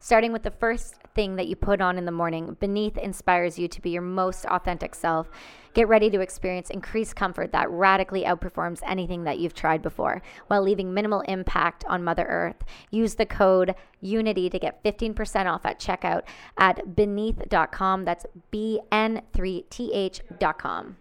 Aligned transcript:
starting 0.00 0.32
with 0.32 0.42
the 0.42 0.50
first 0.50 0.96
thing 1.14 1.36
that 1.36 1.46
you 1.48 1.56
put 1.56 1.80
on 1.80 1.96
in 1.98 2.04
the 2.04 2.12
morning. 2.12 2.56
Beneath 2.60 2.96
inspires 2.96 3.58
you 3.58 3.66
to 3.68 3.80
be 3.80 3.90
your 3.90 4.02
most 4.02 4.44
authentic 4.46 4.94
self. 4.94 5.28
Get 5.74 5.88
ready 5.88 6.08
to 6.10 6.20
experience 6.20 6.70
increased 6.70 7.16
comfort 7.16 7.52
that 7.52 7.70
radically 7.70 8.24
outperforms 8.24 8.80
anything 8.86 9.24
that 9.24 9.38
you've 9.38 9.54
tried 9.54 9.82
before 9.82 10.22
while 10.48 10.62
leaving 10.62 10.94
minimal 10.94 11.20
impact 11.22 11.84
on 11.86 12.04
Mother 12.04 12.26
Earth. 12.26 12.64
Use 12.90 13.14
the 13.14 13.26
code 13.26 13.74
UNITY 14.02 14.50
to 14.50 14.58
get 14.58 14.82
15% 14.84 15.46
off 15.46 15.64
at 15.64 15.78
checkout 15.78 16.22
at 16.56 16.96
beneath.com. 16.96 18.04
That's 18.04 18.26
BN3TH.com. 18.52 20.96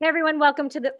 Hey 0.00 0.08
everyone, 0.08 0.40
welcome 0.40 0.68
to 0.68 0.80
the 0.80 0.92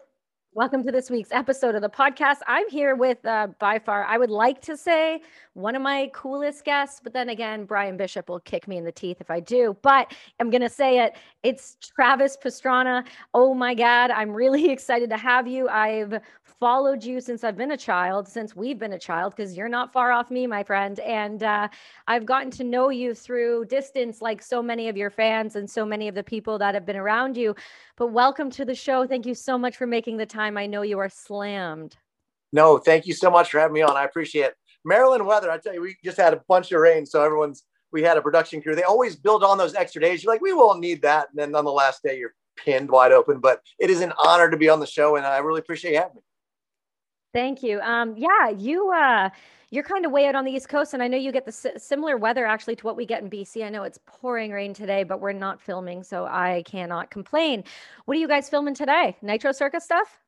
Welcome 0.55 0.83
to 0.83 0.91
this 0.91 1.09
week's 1.09 1.31
episode 1.31 1.73
of 1.73 1.81
the 1.81 1.89
podcast. 1.89 2.37
I'm 2.45 2.69
here 2.69 2.95
with, 2.95 3.25
uh, 3.25 3.47
by 3.57 3.79
far, 3.79 4.03
I 4.03 4.19
would 4.19 4.29
like 4.29 4.61
to 4.61 4.77
say 4.77 5.23
one 5.53 5.75
of 5.75 5.81
my 5.81 6.11
coolest 6.13 6.63
guests, 6.63 7.01
but 7.03 7.11
then 7.11 7.29
again, 7.29 7.65
Brian 7.65 7.97
Bishop 7.97 8.29
will 8.29 8.39
kick 8.39 8.67
me 8.67 8.77
in 8.77 8.83
the 8.83 8.91
teeth 8.91 9.17
if 9.19 9.31
I 9.31 9.39
do. 9.39 9.75
But 9.81 10.13
I'm 10.39 10.51
going 10.51 10.61
to 10.61 10.69
say 10.69 10.99
it. 10.99 11.15
It's 11.41 11.77
Travis 11.81 12.37
Pastrana. 12.37 13.03
Oh 13.33 13.55
my 13.55 13.73
God, 13.73 14.11
I'm 14.11 14.29
really 14.29 14.69
excited 14.71 15.09
to 15.09 15.17
have 15.17 15.47
you. 15.47 15.69
I've 15.69 16.21
followed 16.59 17.03
you 17.03 17.19
since 17.19 17.43
I've 17.43 17.57
been 17.57 17.71
a 17.71 17.77
child, 17.77 18.27
since 18.27 18.55
we've 18.55 18.77
been 18.77 18.93
a 18.93 18.99
child, 18.99 19.35
because 19.35 19.57
you're 19.57 19.67
not 19.67 19.91
far 19.91 20.11
off 20.11 20.29
me, 20.29 20.45
my 20.45 20.63
friend. 20.63 20.99
And 20.99 21.41
uh, 21.41 21.67
I've 22.07 22.25
gotten 22.25 22.51
to 22.51 22.63
know 22.63 22.89
you 22.89 23.15
through 23.15 23.65
distance, 23.65 24.21
like 24.21 24.41
so 24.41 24.61
many 24.61 24.87
of 24.87 24.95
your 24.95 25.09
fans 25.09 25.55
and 25.55 25.69
so 25.69 25.83
many 25.83 26.07
of 26.07 26.15
the 26.15 26.23
people 26.23 26.59
that 26.59 26.75
have 26.75 26.85
been 26.85 26.95
around 26.95 27.37
you. 27.37 27.55
But 27.95 28.07
welcome 28.07 28.49
to 28.51 28.65
the 28.65 28.75
show. 28.75 29.05
Thank 29.05 29.25
you 29.25 29.35
so 29.35 29.57
much 29.57 29.77
for 29.77 29.87
making 29.87 30.17
the 30.17 30.25
time. 30.25 30.42
I 30.57 30.67
know 30.67 30.81
you 30.81 30.99
are 30.99 31.09
slammed. 31.09 31.95
No, 32.51 32.77
thank 32.77 33.07
you 33.07 33.13
so 33.13 33.31
much 33.31 33.51
for 33.51 33.59
having 33.59 33.73
me 33.73 33.81
on. 33.81 33.97
I 33.97 34.03
appreciate 34.03 34.45
it. 34.45 34.55
Maryland 34.85 35.25
weather, 35.25 35.49
I 35.49 35.57
tell 35.57 35.73
you, 35.73 35.81
we 35.81 35.95
just 36.03 36.17
had 36.17 36.33
a 36.33 36.41
bunch 36.47 36.71
of 36.71 36.79
rain. 36.81 37.05
So 37.05 37.23
everyone's, 37.23 37.63
we 37.91 38.03
had 38.03 38.17
a 38.17 38.21
production 38.21 38.61
crew. 38.61 38.75
They 38.75 38.83
always 38.83 39.15
build 39.15 39.43
on 39.43 39.57
those 39.57 39.75
extra 39.75 40.01
days. 40.01 40.23
You're 40.23 40.33
like, 40.33 40.41
we 40.41 40.53
won't 40.53 40.79
need 40.79 41.01
that. 41.01 41.29
And 41.29 41.39
then 41.39 41.55
on 41.55 41.65
the 41.65 41.71
last 41.71 42.03
day, 42.03 42.19
you're 42.19 42.33
pinned 42.57 42.91
wide 42.91 43.11
open. 43.11 43.39
But 43.39 43.61
it 43.79 43.89
is 43.89 44.01
an 44.01 44.13
honor 44.23 44.51
to 44.51 44.57
be 44.57 44.69
on 44.69 44.79
the 44.79 44.85
show. 44.85 45.15
And 45.15 45.25
I 45.25 45.37
really 45.39 45.59
appreciate 45.59 45.93
you 45.93 45.97
having 45.97 46.15
me. 46.15 46.21
Thank 47.33 47.63
you. 47.63 47.79
Um, 47.81 48.13
yeah, 48.15 48.49
you 48.49 48.91
uh, 48.91 49.29
you're 49.71 49.83
kind 49.83 50.05
of 50.05 50.11
way 50.11 50.27
out 50.27 50.35
on 50.35 50.45
the 50.45 50.51
East 50.51 50.69
Coast, 50.69 50.93
and 50.93 51.01
I 51.01 51.07
know 51.07 51.17
you 51.17 51.31
get 51.31 51.47
the 51.47 51.51
similar 51.51 52.15
weather 52.15 52.45
actually 52.45 52.75
to 52.75 52.85
what 52.85 52.95
we 52.95 53.07
get 53.07 53.23
in 53.23 53.29
BC. 53.31 53.65
I 53.65 53.69
know 53.69 53.81
it's 53.81 53.99
pouring 54.05 54.51
rain 54.51 54.71
today, 54.71 55.03
but 55.03 55.19
we're 55.19 55.33
not 55.33 55.59
filming, 55.59 56.03
so 56.03 56.25
I 56.25 56.61
cannot 56.67 57.09
complain. 57.09 57.63
What 58.05 58.15
are 58.15 58.19
you 58.19 58.27
guys 58.27 58.49
filming 58.49 58.75
today? 58.75 59.17
Nitro 59.23 59.51
Circus 59.51 59.83
stuff? 59.83 60.19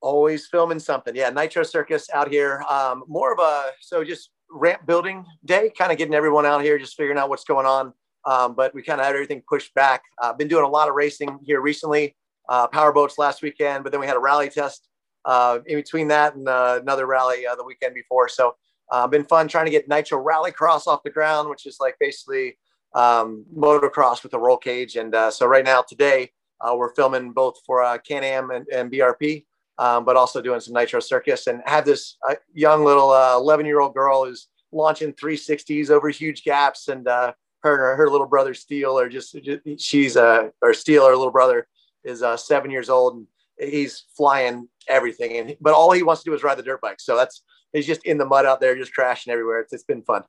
Always 0.00 0.46
filming 0.46 0.78
something. 0.78 1.14
Yeah, 1.14 1.30
Nitro 1.30 1.62
Circus 1.62 2.08
out 2.14 2.30
here. 2.30 2.62
Um, 2.68 3.04
more 3.08 3.32
of 3.32 3.38
a 3.40 3.70
so 3.80 4.04
just 4.04 4.30
ramp 4.50 4.86
building 4.86 5.24
day, 5.44 5.70
kind 5.76 5.92
of 5.92 5.98
getting 5.98 6.14
everyone 6.14 6.46
out 6.46 6.62
here, 6.62 6.78
just 6.78 6.96
figuring 6.96 7.18
out 7.18 7.28
what's 7.28 7.44
going 7.44 7.66
on. 7.66 7.92
Um, 8.24 8.54
but 8.54 8.74
we 8.74 8.82
kind 8.82 9.00
of 9.00 9.06
had 9.06 9.14
everything 9.14 9.42
pushed 9.48 9.74
back. 9.74 10.02
I've 10.22 10.30
uh, 10.30 10.34
been 10.34 10.48
doing 10.48 10.64
a 10.64 10.68
lot 10.68 10.88
of 10.88 10.94
racing 10.94 11.38
here 11.44 11.60
recently. 11.60 12.16
Uh, 12.48 12.66
power 12.66 12.92
boats 12.92 13.18
last 13.18 13.42
weekend, 13.42 13.84
but 13.84 13.92
then 13.92 14.00
we 14.00 14.06
had 14.06 14.16
a 14.16 14.20
rally 14.20 14.48
test 14.48 14.88
uh, 15.24 15.58
in 15.66 15.76
between 15.76 16.08
that 16.08 16.34
and 16.34 16.48
uh, 16.48 16.78
another 16.80 17.06
rally 17.06 17.46
uh, 17.46 17.54
the 17.54 17.64
weekend 17.64 17.94
before. 17.94 18.28
So 18.28 18.54
uh, 18.90 19.06
been 19.06 19.24
fun 19.24 19.48
trying 19.48 19.66
to 19.66 19.70
get 19.70 19.88
Nitro 19.88 20.24
Rallycross 20.24 20.86
off 20.86 21.02
the 21.02 21.10
ground, 21.10 21.50
which 21.50 21.66
is 21.66 21.76
like 21.80 21.96
basically 22.00 22.56
um, 22.94 23.44
motocross 23.54 24.22
with 24.22 24.32
a 24.32 24.38
roll 24.38 24.56
cage. 24.56 24.96
And 24.96 25.14
uh, 25.14 25.30
so 25.30 25.46
right 25.46 25.64
now 25.64 25.82
today 25.82 26.30
uh, 26.60 26.74
we're 26.74 26.94
filming 26.94 27.32
both 27.32 27.60
for 27.66 27.98
Can-Am 27.98 28.50
and, 28.50 28.66
and 28.68 28.90
BRP, 28.90 29.44
um, 29.78 30.04
but 30.04 30.16
also 30.16 30.42
doing 30.42 30.60
some 30.60 30.74
Nitro 30.74 31.00
Circus 31.00 31.46
and 31.46 31.62
have 31.66 31.84
this 31.84 32.16
uh, 32.28 32.34
young 32.52 32.84
little 32.84 33.14
11 33.14 33.66
year 33.66 33.80
old 33.80 33.94
girl 33.94 34.24
who's 34.24 34.48
launching 34.72 35.12
360s 35.12 35.90
over 35.90 36.08
huge 36.08 36.44
gaps 36.44 36.88
and 36.88 37.06
her 37.06 37.34
her, 37.62 37.96
her 37.96 38.10
little 38.10 38.26
brother 38.26 38.54
Steele 38.54 38.98
are 38.98 39.08
just, 39.08 39.34
just 39.42 39.60
she's 39.78 40.16
uh 40.16 40.48
or 40.62 40.74
Steele 40.74 41.06
her 41.06 41.16
little 41.16 41.32
brother 41.32 41.66
is 42.04 42.22
uh, 42.22 42.36
seven 42.36 42.70
years 42.70 42.88
old 42.88 43.14
and 43.14 43.26
he's 43.58 44.04
flying 44.16 44.68
everything. 44.88 45.36
And 45.36 45.56
but 45.60 45.74
all 45.74 45.92
he 45.92 46.02
wants 46.02 46.22
to 46.22 46.30
do 46.30 46.34
is 46.34 46.42
ride 46.42 46.58
the 46.58 46.62
dirt 46.62 46.80
bike. 46.80 47.00
So 47.00 47.16
that's 47.16 47.42
he's 47.72 47.86
just 47.86 48.04
in 48.04 48.18
the 48.18 48.24
mud 48.24 48.46
out 48.46 48.60
there, 48.60 48.76
just 48.76 48.94
crashing 48.94 49.32
everywhere. 49.32 49.60
It's, 49.60 49.72
it's 49.72 49.84
been 49.84 50.02
fun. 50.02 50.22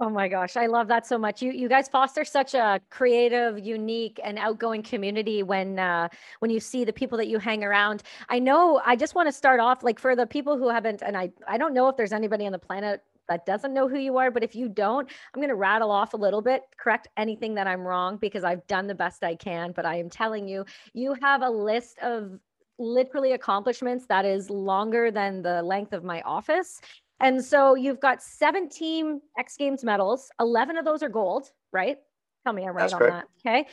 Oh 0.00 0.08
my 0.08 0.28
gosh, 0.28 0.56
I 0.56 0.66
love 0.66 0.86
that 0.88 1.06
so 1.08 1.18
much. 1.18 1.42
You 1.42 1.50
you 1.50 1.68
guys 1.68 1.88
foster 1.88 2.24
such 2.24 2.54
a 2.54 2.80
creative, 2.88 3.58
unique, 3.58 4.20
and 4.22 4.38
outgoing 4.38 4.82
community 4.84 5.42
when 5.42 5.78
uh, 5.80 6.08
when 6.38 6.52
you 6.52 6.60
see 6.60 6.84
the 6.84 6.92
people 6.92 7.18
that 7.18 7.26
you 7.26 7.38
hang 7.40 7.64
around. 7.64 8.04
I 8.28 8.38
know. 8.38 8.80
I 8.86 8.94
just 8.94 9.16
want 9.16 9.26
to 9.26 9.32
start 9.32 9.58
off 9.58 9.82
like 9.82 9.98
for 9.98 10.14
the 10.14 10.24
people 10.26 10.56
who 10.56 10.68
haven't, 10.68 11.02
and 11.02 11.16
I 11.16 11.30
I 11.48 11.58
don't 11.58 11.74
know 11.74 11.88
if 11.88 11.96
there's 11.96 12.12
anybody 12.12 12.46
on 12.46 12.52
the 12.52 12.60
planet 12.60 13.02
that 13.28 13.44
doesn't 13.44 13.74
know 13.74 13.88
who 13.88 13.98
you 13.98 14.16
are, 14.18 14.30
but 14.30 14.44
if 14.44 14.54
you 14.54 14.68
don't, 14.68 15.10
I'm 15.34 15.40
going 15.40 15.48
to 15.50 15.54
rattle 15.56 15.90
off 15.90 16.14
a 16.14 16.16
little 16.16 16.40
bit, 16.42 16.62
correct 16.78 17.08
anything 17.18 17.54
that 17.56 17.66
I'm 17.66 17.82
wrong 17.82 18.16
because 18.16 18.42
I've 18.44 18.66
done 18.68 18.86
the 18.86 18.94
best 18.94 19.22
I 19.24 19.34
can. 19.34 19.72
But 19.72 19.84
I 19.84 19.96
am 19.96 20.08
telling 20.08 20.48
you, 20.48 20.64
you 20.94 21.14
have 21.20 21.42
a 21.42 21.50
list 21.50 21.98
of 21.98 22.38
literally 22.78 23.32
accomplishments 23.32 24.06
that 24.06 24.24
is 24.24 24.48
longer 24.48 25.10
than 25.10 25.42
the 25.42 25.62
length 25.62 25.92
of 25.92 26.04
my 26.04 26.22
office. 26.22 26.80
And 27.20 27.44
so 27.44 27.74
you've 27.74 28.00
got 28.00 28.22
17 28.22 29.20
X 29.38 29.56
Games 29.56 29.84
medals, 29.84 30.30
11 30.40 30.76
of 30.76 30.84
those 30.84 31.02
are 31.02 31.08
gold, 31.08 31.50
right? 31.72 31.98
Tell 32.44 32.52
me 32.52 32.64
I'm 32.64 32.76
right 32.76 32.82
That's 32.82 32.92
on 32.92 32.98
correct. 32.98 33.28
that. 33.44 33.48
Okay? 33.48 33.66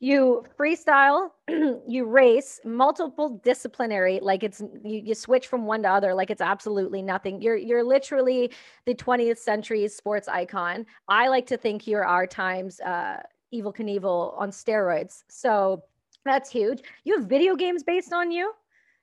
You 0.00 0.44
freestyle 0.58 1.30
you 1.88 2.04
race 2.04 2.60
multiple 2.64 3.40
disciplinary 3.42 4.20
like 4.22 4.44
it's 4.44 4.60
you, 4.60 5.02
you 5.04 5.14
switch 5.14 5.48
from 5.48 5.66
one 5.66 5.82
to 5.82 5.90
other 5.90 6.14
like 6.14 6.30
it's 6.30 6.40
absolutely 6.40 7.02
nothing. 7.02 7.42
You're 7.42 7.56
you're 7.56 7.82
literally 7.82 8.52
the 8.86 8.94
20th 8.94 9.38
century 9.38 9.88
sports 9.88 10.28
icon. 10.28 10.86
I 11.08 11.26
like 11.26 11.46
to 11.46 11.56
think 11.56 11.86
you're 11.88 12.04
our 12.04 12.28
times 12.28 12.78
uh 12.80 13.22
Evel 13.52 13.74
Knievel 13.74 14.38
on 14.38 14.50
steroids. 14.50 15.24
So 15.28 15.82
that's 16.24 16.50
huge. 16.50 16.82
You 17.04 17.18
have 17.18 17.28
video 17.28 17.56
games 17.56 17.82
based 17.82 18.12
on 18.12 18.30
you? 18.30 18.52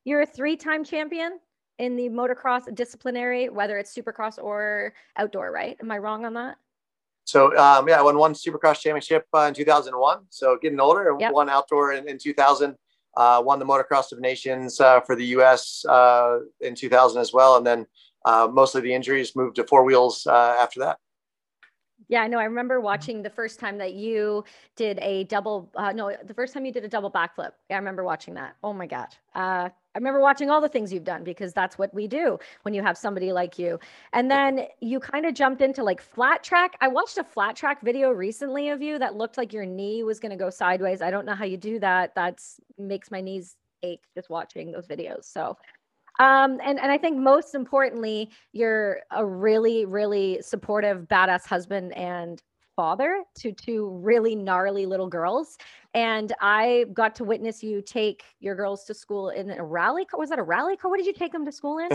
You're 0.05 0.21
a 0.21 0.25
three-time 0.25 0.83
champion 0.83 1.39
in 1.79 1.95
the 1.95 2.09
motocross 2.09 2.73
disciplinary 2.73 3.49
whether 3.49 3.77
it's 3.77 3.93
supercross 3.93 4.41
or 4.41 4.93
outdoor 5.17 5.51
right 5.51 5.77
am 5.81 5.91
i 5.91 5.97
wrong 5.97 6.25
on 6.25 6.33
that 6.33 6.55
so 7.25 7.57
um, 7.57 7.87
yeah, 7.87 7.99
I 7.99 8.03
won 8.03 8.17
one 8.17 8.33
Supercross 8.33 8.79
championship 8.79 9.25
uh, 9.33 9.41
in 9.41 9.53
2001. 9.55 10.19
So 10.29 10.57
getting 10.61 10.79
older, 10.79 11.15
yep. 11.19 11.33
won 11.33 11.49
outdoor 11.49 11.93
in, 11.93 12.07
in 12.07 12.17
2000. 12.19 12.75
Uh, 13.17 13.41
won 13.43 13.59
the 13.59 13.65
Motocross 13.65 14.11
of 14.11 14.19
Nations 14.19 14.79
uh, 14.79 14.99
for 15.01 15.15
the 15.15 15.25
U.S. 15.27 15.85
Uh, 15.85 16.39
in 16.59 16.75
2000 16.75 17.19
as 17.19 17.31
well, 17.31 17.55
and 17.55 17.65
then 17.65 17.85
uh, 18.25 18.47
mostly 18.51 18.81
the 18.81 18.93
injuries 18.93 19.35
moved 19.35 19.55
to 19.55 19.63
four 19.63 19.85
wheels 19.85 20.27
uh, 20.27 20.55
after 20.59 20.81
that. 20.81 20.97
Yeah, 22.07 22.21
I 22.21 22.27
know. 22.27 22.37
I 22.37 22.43
remember 22.43 22.79
watching 22.79 23.23
the 23.23 23.29
first 23.29 23.59
time 23.59 23.77
that 23.79 23.93
you 23.93 24.43
did 24.75 24.99
a 25.01 25.23
double. 25.23 25.71
Uh, 25.75 25.91
no, 25.91 26.15
the 26.23 26.33
first 26.33 26.53
time 26.53 26.65
you 26.65 26.71
did 26.71 26.83
a 26.83 26.87
double 26.87 27.09
backflip. 27.09 27.51
Yeah, 27.69 27.75
I 27.75 27.79
remember 27.79 28.03
watching 28.03 28.35
that. 28.35 28.55
Oh 28.63 28.73
my 28.73 28.85
god. 28.85 29.07
Uh, 29.33 29.69
I 29.69 29.97
remember 29.97 30.19
watching 30.19 30.49
all 30.49 30.61
the 30.61 30.69
things 30.69 30.91
you've 30.93 31.05
done 31.05 31.23
because 31.23 31.53
that's 31.53 31.77
what 31.77 31.93
we 31.93 32.07
do 32.07 32.37
when 32.63 32.73
you 32.73 32.83
have 32.83 32.97
somebody 32.97 33.31
like 33.31 33.57
you. 33.57 33.79
And 34.13 34.29
then 34.29 34.67
you 34.81 34.99
kind 34.99 35.25
of 35.25 35.33
jumped 35.33 35.61
into 35.61 35.83
like 35.83 36.01
flat 36.01 36.43
track. 36.43 36.75
I 36.81 36.89
watched 36.89 37.17
a 37.17 37.23
flat 37.23 37.55
track 37.55 37.81
video 37.81 38.11
recently 38.11 38.69
of 38.69 38.81
you 38.81 38.99
that 38.99 39.15
looked 39.15 39.37
like 39.37 39.53
your 39.53 39.65
knee 39.65 40.03
was 40.03 40.19
going 40.19 40.31
to 40.31 40.37
go 40.37 40.49
sideways. 40.49 41.01
I 41.01 41.11
don't 41.11 41.25
know 41.25 41.35
how 41.35 41.45
you 41.45 41.57
do 41.57 41.79
that. 41.79 42.13
That's 42.13 42.59
makes 42.77 43.09
my 43.09 43.21
knees 43.21 43.55
ache 43.83 44.03
just 44.13 44.29
watching 44.29 44.71
those 44.71 44.85
videos. 44.85 45.25
So 45.25 45.57
um, 46.19 46.59
and, 46.63 46.79
and 46.79 46.91
I 46.91 46.97
think 46.97 47.17
most 47.17 47.55
importantly, 47.55 48.29
you're 48.53 48.99
a 49.11 49.25
really, 49.25 49.85
really 49.85 50.41
supportive, 50.41 51.07
badass 51.07 51.45
husband 51.45 51.95
and 51.97 52.41
father 52.75 53.23
to 53.39 53.51
two 53.51 53.89
really 54.01 54.35
gnarly 54.35 54.85
little 54.85 55.07
girls. 55.07 55.57
And 55.93 56.33
I 56.41 56.85
got 56.93 57.15
to 57.15 57.23
witness 57.23 57.63
you 57.63 57.81
take 57.81 58.23
your 58.39 58.55
girls 58.55 58.85
to 58.85 58.93
school 58.93 59.29
in 59.29 59.49
a 59.49 59.63
rally 59.63 60.05
car. 60.05 60.19
Was 60.19 60.29
that 60.29 60.39
a 60.39 60.43
rally 60.43 60.77
car? 60.77 60.91
What 60.91 60.97
did 60.97 61.05
you 61.05 61.13
take 61.13 61.31
them 61.31 61.45
to 61.45 61.51
school 61.51 61.79
in? 61.79 61.89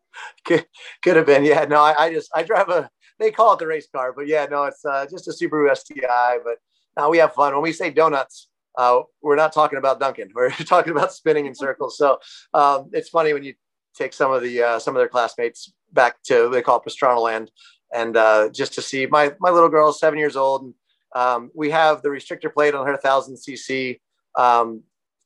could, 0.44 0.66
could 1.02 1.16
have 1.16 1.26
been. 1.26 1.44
Yeah, 1.44 1.64
no, 1.64 1.80
I, 1.82 2.04
I, 2.04 2.12
just, 2.12 2.30
I 2.34 2.42
drive 2.42 2.68
a, 2.68 2.90
they 3.18 3.30
call 3.30 3.54
it 3.54 3.58
the 3.58 3.66
race 3.66 3.88
car, 3.94 4.12
but 4.12 4.26
yeah, 4.26 4.46
no, 4.50 4.64
it's 4.64 4.84
uh, 4.84 5.06
just 5.10 5.28
a 5.28 5.32
Subaru 5.32 5.74
STI. 5.76 6.38
But 6.44 6.56
now 6.96 7.10
we 7.10 7.18
have 7.18 7.34
fun. 7.34 7.52
When 7.52 7.62
we 7.62 7.72
say 7.72 7.90
donuts, 7.90 8.48
uh, 8.76 9.00
we're 9.22 9.36
not 9.36 9.52
talking 9.52 9.78
about 9.78 10.00
Dunkin'. 10.00 10.30
We're 10.34 10.50
talking 10.50 10.92
about 10.92 11.12
spinning 11.12 11.46
in 11.46 11.54
circles. 11.54 11.98
So 11.98 12.18
um, 12.54 12.90
it's 12.92 13.08
funny 13.08 13.32
when 13.32 13.44
you 13.44 13.54
take 13.96 14.12
some 14.12 14.32
of 14.32 14.42
the 14.42 14.62
uh, 14.62 14.78
some 14.78 14.94
of 14.94 15.00
their 15.00 15.08
classmates 15.08 15.72
back 15.92 16.22
to 16.24 16.48
they 16.50 16.62
call 16.62 16.80
it 16.80 16.88
Pastrana 16.88 17.20
Land, 17.20 17.50
and 17.92 18.16
uh, 18.16 18.48
just 18.50 18.74
to 18.74 18.82
see 18.82 19.06
my 19.06 19.34
my 19.40 19.50
little 19.50 19.68
girl, 19.68 19.92
seven 19.92 20.18
years 20.18 20.36
old, 20.36 20.62
and 20.62 20.74
Um, 21.14 21.50
we 21.54 21.70
have 21.70 22.00
the 22.00 22.08
restrictor 22.08 22.50
plate 22.50 22.74
on 22.74 22.86
her 22.86 22.92
1000 22.92 23.36
cc 23.36 24.00
um, 24.34 24.82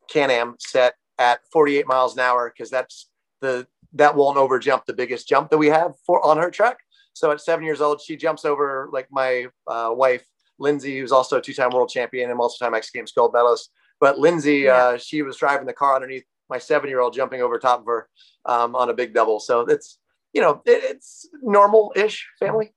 Can-Am 0.09 0.57
set 0.59 0.95
at 1.17 1.41
48 1.53 1.87
miles 1.87 2.15
an 2.15 2.21
hour 2.21 2.53
because 2.53 2.71
that's 2.71 3.09
the 3.41 3.67
that 3.93 4.17
won't 4.17 4.37
over 4.37 4.59
jump 4.59 4.85
the 4.85 4.93
biggest 4.93 5.29
jump 5.29 5.51
that 5.51 5.59
we 5.59 5.69
have 5.69 5.93
for 6.05 6.25
on 6.25 6.37
her 6.39 6.51
track. 6.51 6.79
So 7.13 7.31
at 7.31 7.41
seven 7.41 7.65
years 7.65 7.81
old, 7.81 8.01
she 8.01 8.17
jumps 8.17 8.45
over 8.45 8.91
like 8.93 9.09
my 9.11 9.47
uh, 9.67 9.91
wife 9.93 10.27
Lindsay, 10.59 10.99
who's 10.99 11.13
also 11.13 11.39
a 11.39 11.41
two-time 11.41 11.71
world 11.71 11.89
champion 11.89 12.31
and 12.31 12.39
multi-time 12.39 12.75
X 12.75 12.91
Games 12.91 13.13
gold 13.13 13.33
medalist. 13.33 13.71
But 14.01 14.19
Lindsay, 14.19 14.59
yeah. 14.59 14.77
uh, 14.77 14.99
she 14.99 15.23
was 15.23 15.37
driving 15.37 15.67
the 15.67 15.73
car 15.73 15.95
underneath 15.95 16.25
my 16.49 16.59
seven-year-old, 16.59 17.15
jumping 17.15 17.43
over 17.43 17.59
top 17.59 17.81
of 17.81 17.87
her 17.87 18.09
um, 18.45 18.75
on 18.77 18.91
a 18.91 18.95
big 18.95 19.15
double. 19.15 19.41
So 19.41 19.61
it's 19.61 19.99
you 20.33 20.41
know 20.41 20.63
it, 20.65 20.83
it's 20.85 21.29
normal-ish 21.43 22.29
family. 22.39 22.73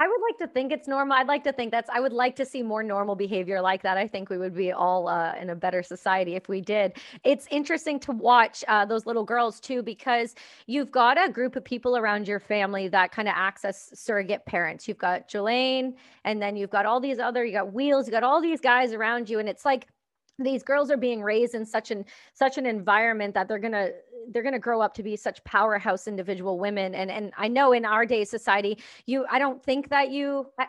I 0.00 0.08
would 0.08 0.20
like 0.26 0.38
to 0.38 0.52
think 0.52 0.72
it's 0.72 0.88
normal. 0.88 1.16
I'd 1.16 1.28
like 1.28 1.44
to 1.44 1.52
think 1.52 1.70
that's, 1.70 1.90
I 1.90 2.00
would 2.00 2.14
like 2.14 2.34
to 2.36 2.46
see 2.46 2.62
more 2.62 2.82
normal 2.82 3.14
behavior 3.14 3.60
like 3.60 3.82
that. 3.82 3.98
I 3.98 4.08
think 4.08 4.30
we 4.30 4.38
would 4.38 4.54
be 4.54 4.72
all 4.72 5.06
uh, 5.06 5.34
in 5.40 5.50
a 5.50 5.54
better 5.54 5.82
society 5.82 6.34
if 6.34 6.48
we 6.48 6.62
did. 6.62 6.94
It's 7.24 7.46
interesting 7.50 8.00
to 8.00 8.12
watch 8.12 8.64
uh, 8.66 8.86
those 8.86 9.04
little 9.04 9.22
girls 9.22 9.60
too, 9.60 9.82
because 9.82 10.34
you've 10.66 10.90
got 10.90 11.22
a 11.22 11.30
group 11.30 11.56
of 11.56 11.64
people 11.64 11.96
around 11.98 12.26
your 12.26 12.40
family 12.40 12.88
that 12.88 13.12
kind 13.12 13.28
of 13.28 13.34
acts 13.36 13.66
as 13.66 13.90
surrogate 13.92 14.46
parents. 14.46 14.88
You've 14.88 14.98
got 14.98 15.28
Jolene, 15.28 15.92
and 16.24 16.40
then 16.40 16.56
you've 16.56 16.70
got 16.70 16.86
all 16.86 16.98
these 16.98 17.18
other, 17.18 17.44
you 17.44 17.52
got 17.52 17.72
Wheels, 17.72 18.06
you 18.06 18.12
got 18.12 18.24
all 18.24 18.40
these 18.40 18.60
guys 18.60 18.94
around 18.94 19.28
you. 19.28 19.40
And 19.40 19.48
it's 19.48 19.64
like, 19.64 19.86
these 20.42 20.62
girls 20.62 20.90
are 20.90 20.96
being 20.96 21.22
raised 21.22 21.54
in 21.54 21.64
such 21.64 21.90
an 21.90 22.04
such 22.34 22.58
an 22.58 22.66
environment 22.66 23.34
that 23.34 23.48
they're 23.48 23.58
going 23.58 23.72
to 23.72 23.92
they're 24.30 24.42
going 24.42 24.52
to 24.52 24.58
grow 24.58 24.80
up 24.80 24.94
to 24.94 25.02
be 25.02 25.16
such 25.16 25.42
powerhouse 25.44 26.06
individual 26.06 26.58
women. 26.58 26.94
And 26.94 27.10
and 27.10 27.32
i 27.36 27.48
know 27.48 27.72
in 27.72 27.84
our 27.84 28.06
day 28.06 28.24
society 28.24 28.78
you 29.06 29.26
i 29.30 29.38
don't 29.38 29.62
think 29.62 29.88
that 29.90 30.10
you 30.10 30.46
I, 30.58 30.66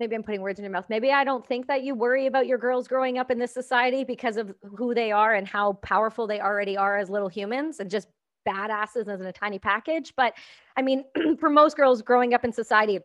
maybe 0.00 0.16
i'm 0.16 0.22
putting 0.22 0.40
words 0.40 0.58
in 0.58 0.64
your 0.64 0.72
mouth. 0.72 0.86
Maybe 0.88 1.10
i 1.12 1.24
don't 1.24 1.46
think 1.46 1.66
that 1.68 1.82
you 1.82 1.94
worry 1.94 2.26
about 2.26 2.46
your 2.46 2.58
girls 2.58 2.88
growing 2.88 3.18
up 3.18 3.30
in 3.30 3.38
this 3.38 3.52
society 3.52 4.04
because 4.04 4.36
of 4.36 4.54
who 4.76 4.94
they 4.94 5.12
are 5.12 5.34
and 5.34 5.46
how 5.46 5.74
powerful 5.74 6.26
they 6.26 6.40
already 6.40 6.76
are 6.76 6.98
as 6.98 7.10
little 7.10 7.28
humans 7.28 7.80
and 7.80 7.90
just 7.90 8.08
badasses 8.48 9.06
as 9.06 9.20
in 9.20 9.26
a 9.26 9.32
tiny 9.32 9.58
package. 9.58 10.12
But 10.16 10.34
i 10.76 10.82
mean 10.82 11.04
for 11.40 11.50
most 11.50 11.76
girls 11.76 12.02
growing 12.02 12.34
up 12.34 12.44
in 12.44 12.52
society 12.52 13.00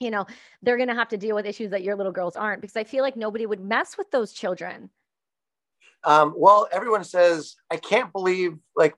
you 0.00 0.10
know 0.10 0.26
they're 0.62 0.76
going 0.76 0.88
to 0.88 0.94
have 0.94 1.08
to 1.08 1.16
deal 1.16 1.34
with 1.34 1.46
issues 1.46 1.70
that 1.70 1.82
your 1.82 1.96
little 1.96 2.12
girls 2.12 2.36
aren't 2.36 2.60
because 2.60 2.76
i 2.76 2.84
feel 2.84 3.02
like 3.02 3.16
nobody 3.16 3.46
would 3.46 3.60
mess 3.60 3.98
with 3.98 4.10
those 4.10 4.32
children 4.32 4.90
um, 6.04 6.34
well, 6.36 6.68
everyone 6.72 7.04
says, 7.04 7.56
I 7.70 7.76
can't 7.76 8.12
believe, 8.12 8.56
like, 8.76 8.94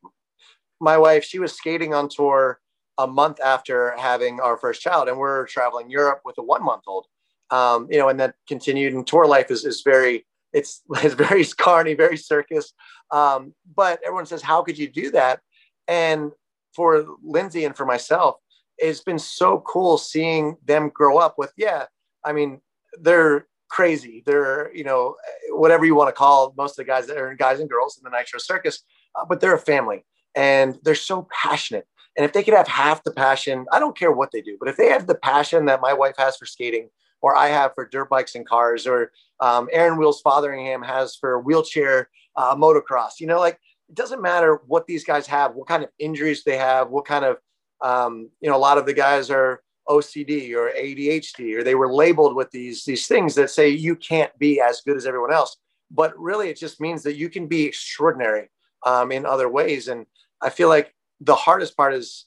my 0.80 0.96
wife, 0.96 1.24
she 1.24 1.38
was 1.38 1.52
skating 1.52 1.94
on 1.94 2.08
tour 2.08 2.60
a 2.98 3.06
month 3.06 3.40
after 3.40 3.94
having 3.98 4.40
our 4.40 4.56
first 4.56 4.80
child, 4.80 5.08
and 5.08 5.18
we're 5.18 5.46
traveling 5.46 5.90
Europe 5.90 6.20
with 6.24 6.38
a 6.38 6.42
one 6.42 6.64
month 6.64 6.82
old. 6.86 7.06
Um, 7.50 7.88
you 7.90 7.98
know, 7.98 8.08
and 8.08 8.20
that 8.20 8.34
continued, 8.46 8.94
and 8.94 9.06
tour 9.06 9.26
life 9.26 9.50
is, 9.50 9.64
is 9.64 9.82
very, 9.82 10.24
it's, 10.52 10.82
it's 11.02 11.14
very 11.14 11.44
carny, 11.44 11.94
very 11.94 12.16
circus. 12.16 12.72
Um, 13.10 13.54
but 13.74 14.00
everyone 14.04 14.26
says, 14.26 14.42
How 14.42 14.62
could 14.62 14.78
you 14.78 14.88
do 14.88 15.10
that? 15.12 15.40
And 15.88 16.32
for 16.74 17.04
Lindsay 17.24 17.64
and 17.64 17.76
for 17.76 17.84
myself, 17.84 18.36
it's 18.78 19.02
been 19.02 19.18
so 19.18 19.62
cool 19.66 19.98
seeing 19.98 20.56
them 20.64 20.90
grow 20.94 21.18
up 21.18 21.34
with, 21.36 21.52
yeah, 21.56 21.86
I 22.24 22.32
mean, 22.32 22.60
they're 23.00 23.46
crazy. 23.70 24.22
They're, 24.26 24.70
you 24.74 24.84
know, 24.84 25.16
whatever 25.50 25.86
you 25.86 25.94
want 25.94 26.08
to 26.08 26.12
call 26.12 26.52
most 26.56 26.72
of 26.72 26.76
the 26.84 26.90
guys 26.90 27.06
that 27.06 27.16
are 27.16 27.34
guys 27.34 27.60
and 27.60 27.70
girls 27.70 27.98
in 27.98 28.04
the 28.04 28.16
Nitro 28.16 28.38
Circus, 28.38 28.82
uh, 29.14 29.24
but 29.24 29.40
they're 29.40 29.54
a 29.54 29.58
family 29.58 30.04
and 30.34 30.78
they're 30.82 30.94
so 30.94 31.26
passionate. 31.42 31.86
And 32.16 32.24
if 32.24 32.32
they 32.32 32.42
could 32.42 32.54
have 32.54 32.68
half 32.68 33.04
the 33.04 33.12
passion, 33.12 33.66
I 33.72 33.78
don't 33.78 33.96
care 33.96 34.12
what 34.12 34.32
they 34.32 34.42
do, 34.42 34.56
but 34.58 34.68
if 34.68 34.76
they 34.76 34.88
have 34.88 35.06
the 35.06 35.14
passion 35.14 35.66
that 35.66 35.80
my 35.80 35.94
wife 35.94 36.16
has 36.18 36.36
for 36.36 36.44
skating, 36.44 36.90
or 37.22 37.36
I 37.36 37.48
have 37.48 37.74
for 37.74 37.86
dirt 37.86 38.08
bikes 38.10 38.34
and 38.34 38.46
cars, 38.46 38.86
or 38.86 39.12
um, 39.40 39.68
Aaron 39.72 39.98
Wheels 39.98 40.22
Fotheringham 40.22 40.82
has 40.82 41.14
for 41.14 41.40
wheelchair 41.40 42.08
uh, 42.36 42.56
motocross, 42.56 43.20
you 43.20 43.26
know, 43.26 43.38
like 43.38 43.58
it 43.88 43.94
doesn't 43.94 44.22
matter 44.22 44.60
what 44.66 44.86
these 44.86 45.04
guys 45.04 45.26
have, 45.26 45.54
what 45.54 45.68
kind 45.68 45.84
of 45.84 45.90
injuries 45.98 46.42
they 46.44 46.56
have, 46.56 46.90
what 46.90 47.04
kind 47.04 47.24
of, 47.24 47.36
um, 47.82 48.30
you 48.40 48.48
know, 48.48 48.56
a 48.56 48.58
lot 48.58 48.78
of 48.78 48.86
the 48.86 48.94
guys 48.94 49.30
are 49.30 49.62
OCD 49.88 50.54
or 50.54 50.70
ADHD, 50.70 51.56
or 51.56 51.64
they 51.64 51.74
were 51.74 51.92
labeled 51.92 52.36
with 52.36 52.50
these, 52.50 52.84
these 52.84 53.06
things 53.06 53.34
that 53.34 53.50
say 53.50 53.68
you 53.68 53.96
can't 53.96 54.36
be 54.38 54.60
as 54.60 54.80
good 54.80 54.96
as 54.96 55.06
everyone 55.06 55.32
else. 55.32 55.56
But 55.90 56.16
really, 56.18 56.48
it 56.48 56.58
just 56.58 56.80
means 56.80 57.02
that 57.02 57.16
you 57.16 57.28
can 57.28 57.46
be 57.46 57.64
extraordinary 57.64 58.50
um, 58.86 59.10
in 59.10 59.26
other 59.26 59.48
ways. 59.48 59.88
And 59.88 60.06
I 60.40 60.50
feel 60.50 60.68
like 60.68 60.94
the 61.20 61.34
hardest 61.34 61.76
part 61.76 61.94
is 61.94 62.26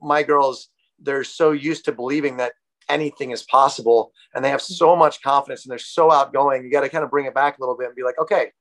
my 0.00 0.22
girls, 0.22 0.68
they're 0.98 1.24
so 1.24 1.52
used 1.52 1.84
to 1.84 1.92
believing 1.92 2.38
that 2.38 2.52
anything 2.88 3.30
is 3.30 3.42
possible 3.42 4.12
and 4.34 4.44
they 4.44 4.50
have 4.50 4.62
so 4.62 4.96
much 4.96 5.22
confidence 5.22 5.64
and 5.64 5.70
they're 5.70 5.78
so 5.78 6.10
outgoing. 6.10 6.64
You 6.64 6.70
got 6.70 6.80
to 6.82 6.88
kind 6.88 7.04
of 7.04 7.10
bring 7.10 7.26
it 7.26 7.34
back 7.34 7.58
a 7.58 7.60
little 7.60 7.76
bit 7.76 7.86
and 7.86 7.96
be 7.96 8.02
like, 8.02 8.18
okay, 8.18 8.52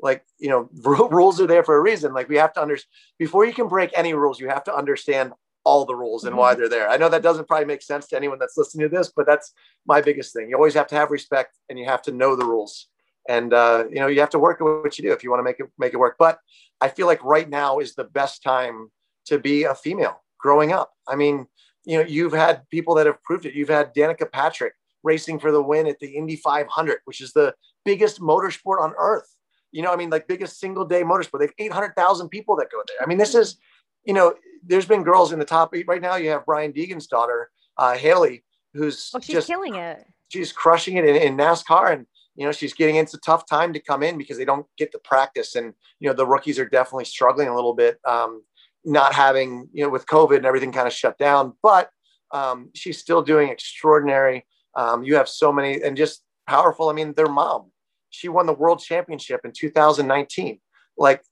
like, 0.00 0.24
you 0.38 0.48
know, 0.48 0.68
rules 1.10 1.40
are 1.40 1.46
there 1.46 1.64
for 1.64 1.76
a 1.76 1.80
reason. 1.80 2.12
Like 2.12 2.28
we 2.28 2.36
have 2.36 2.52
to 2.54 2.62
understand 2.62 2.90
before 3.18 3.44
you 3.44 3.52
can 3.52 3.68
break 3.68 3.90
any 3.94 4.14
rules, 4.14 4.40
you 4.40 4.48
have 4.48 4.64
to 4.64 4.74
understand 4.74 5.32
all 5.64 5.84
the 5.84 5.94
rules 5.94 6.24
and 6.24 6.36
why 6.36 6.52
mm-hmm. 6.52 6.60
they're 6.60 6.68
there. 6.68 6.88
I 6.88 6.96
know 6.96 7.08
that 7.08 7.22
doesn't 7.22 7.48
probably 7.48 7.66
make 7.66 7.82
sense 7.82 8.06
to 8.08 8.16
anyone 8.16 8.38
that's 8.38 8.56
listening 8.56 8.88
to 8.88 8.96
this, 8.96 9.12
but 9.14 9.26
that's 9.26 9.52
my 9.86 10.00
biggest 10.00 10.32
thing. 10.34 10.48
You 10.48 10.56
always 10.56 10.74
have 10.74 10.86
to 10.88 10.94
have 10.94 11.10
respect 11.10 11.58
and 11.68 11.78
you 11.78 11.84
have 11.84 12.02
to 12.02 12.12
know 12.12 12.36
the 12.36 12.44
rules. 12.44 12.88
And 13.28 13.52
uh, 13.52 13.84
you 13.90 14.00
know, 14.00 14.06
you 14.06 14.20
have 14.20 14.30
to 14.30 14.38
work 14.38 14.60
at 14.60 14.64
what 14.64 14.98
you 14.98 15.04
do 15.04 15.12
if 15.12 15.22
you 15.22 15.30
want 15.30 15.40
to 15.40 15.44
make 15.44 15.60
it 15.60 15.66
make 15.78 15.92
it 15.92 15.98
work. 15.98 16.16
But 16.18 16.38
I 16.80 16.88
feel 16.88 17.06
like 17.06 17.22
right 17.22 17.48
now 17.48 17.78
is 17.78 17.94
the 17.94 18.04
best 18.04 18.42
time 18.42 18.90
to 19.26 19.38
be 19.38 19.64
a 19.64 19.74
female 19.74 20.22
growing 20.38 20.72
up. 20.72 20.92
I 21.06 21.16
mean, 21.16 21.46
you 21.84 21.98
know, 21.98 22.04
you've 22.04 22.32
had 22.32 22.68
people 22.70 22.94
that 22.96 23.06
have 23.06 23.22
proved 23.22 23.46
it. 23.46 23.54
You've 23.54 23.68
had 23.68 23.94
Danica 23.94 24.30
Patrick 24.30 24.74
racing 25.02 25.38
for 25.38 25.52
the 25.52 25.62
win 25.62 25.86
at 25.86 25.98
the 26.00 26.08
Indy 26.08 26.36
500, 26.36 26.98
which 27.04 27.20
is 27.20 27.32
the 27.32 27.54
biggest 27.84 28.20
motorsport 28.20 28.80
on 28.80 28.94
earth. 28.98 29.34
You 29.72 29.82
know, 29.82 29.92
I 29.92 29.96
mean, 29.96 30.10
like 30.10 30.26
biggest 30.26 30.58
single 30.58 30.84
day 30.84 31.02
motorsport. 31.02 31.38
They 31.38 31.46
have 31.46 31.54
800,000 31.58 32.28
people 32.28 32.56
that 32.56 32.70
go 32.70 32.82
there. 32.86 32.96
I 33.02 33.06
mean, 33.06 33.18
this 33.18 33.34
is, 33.34 33.56
you 34.04 34.14
know, 34.14 34.34
there's 34.64 34.86
been 34.86 35.02
girls 35.02 35.32
in 35.32 35.38
the 35.38 35.44
top 35.44 35.74
eight 35.74 35.86
right 35.88 36.02
now. 36.02 36.16
You 36.16 36.30
have 36.30 36.46
Brian 36.46 36.72
Deegan's 36.72 37.06
daughter, 37.06 37.50
uh, 37.76 37.96
Hailie, 37.96 38.44
who's 38.74 39.10
oh, 39.14 39.20
she's 39.20 39.34
just 39.34 39.46
killing 39.46 39.76
it. 39.76 40.06
She's 40.28 40.52
crushing 40.52 40.96
it 40.96 41.04
in, 41.04 41.16
in 41.16 41.36
NASCAR, 41.36 41.92
and 41.92 42.06
you 42.36 42.44
know 42.44 42.52
she's 42.52 42.74
getting 42.74 42.96
into 42.96 43.18
tough 43.18 43.46
time 43.46 43.72
to 43.72 43.80
come 43.80 44.02
in 44.02 44.18
because 44.18 44.38
they 44.38 44.44
don't 44.44 44.66
get 44.76 44.92
the 44.92 44.98
practice, 44.98 45.56
and 45.56 45.74
you 45.98 46.08
know 46.08 46.14
the 46.14 46.26
rookies 46.26 46.58
are 46.58 46.68
definitely 46.68 47.04
struggling 47.04 47.48
a 47.48 47.54
little 47.54 47.74
bit, 47.74 47.98
um, 48.06 48.42
not 48.84 49.14
having 49.14 49.68
you 49.72 49.84
know 49.84 49.90
with 49.90 50.06
COVID 50.06 50.36
and 50.36 50.46
everything 50.46 50.72
kind 50.72 50.86
of 50.86 50.92
shut 50.92 51.18
down. 51.18 51.54
But 51.62 51.90
um, 52.32 52.70
she's 52.74 52.98
still 52.98 53.22
doing 53.22 53.48
extraordinary. 53.48 54.46
Um, 54.74 55.02
you 55.02 55.16
have 55.16 55.28
so 55.28 55.52
many 55.52 55.82
and 55.82 55.96
just 55.96 56.22
powerful. 56.46 56.88
I 56.88 56.92
mean, 56.92 57.12
their 57.14 57.28
mom, 57.28 57.72
she 58.10 58.28
won 58.28 58.46
the 58.46 58.52
world 58.52 58.80
championship 58.80 59.40
in 59.44 59.52
2019. 59.52 60.60
Like 60.96 61.22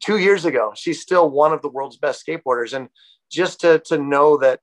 two 0.00 0.18
years 0.18 0.44
ago. 0.44 0.72
She's 0.74 1.00
still 1.00 1.30
one 1.30 1.52
of 1.52 1.62
the 1.62 1.68
world's 1.68 1.96
best 1.96 2.24
skateboarders. 2.26 2.72
And 2.72 2.88
just 3.30 3.60
to, 3.60 3.78
to 3.86 3.98
know 3.98 4.36
that, 4.38 4.60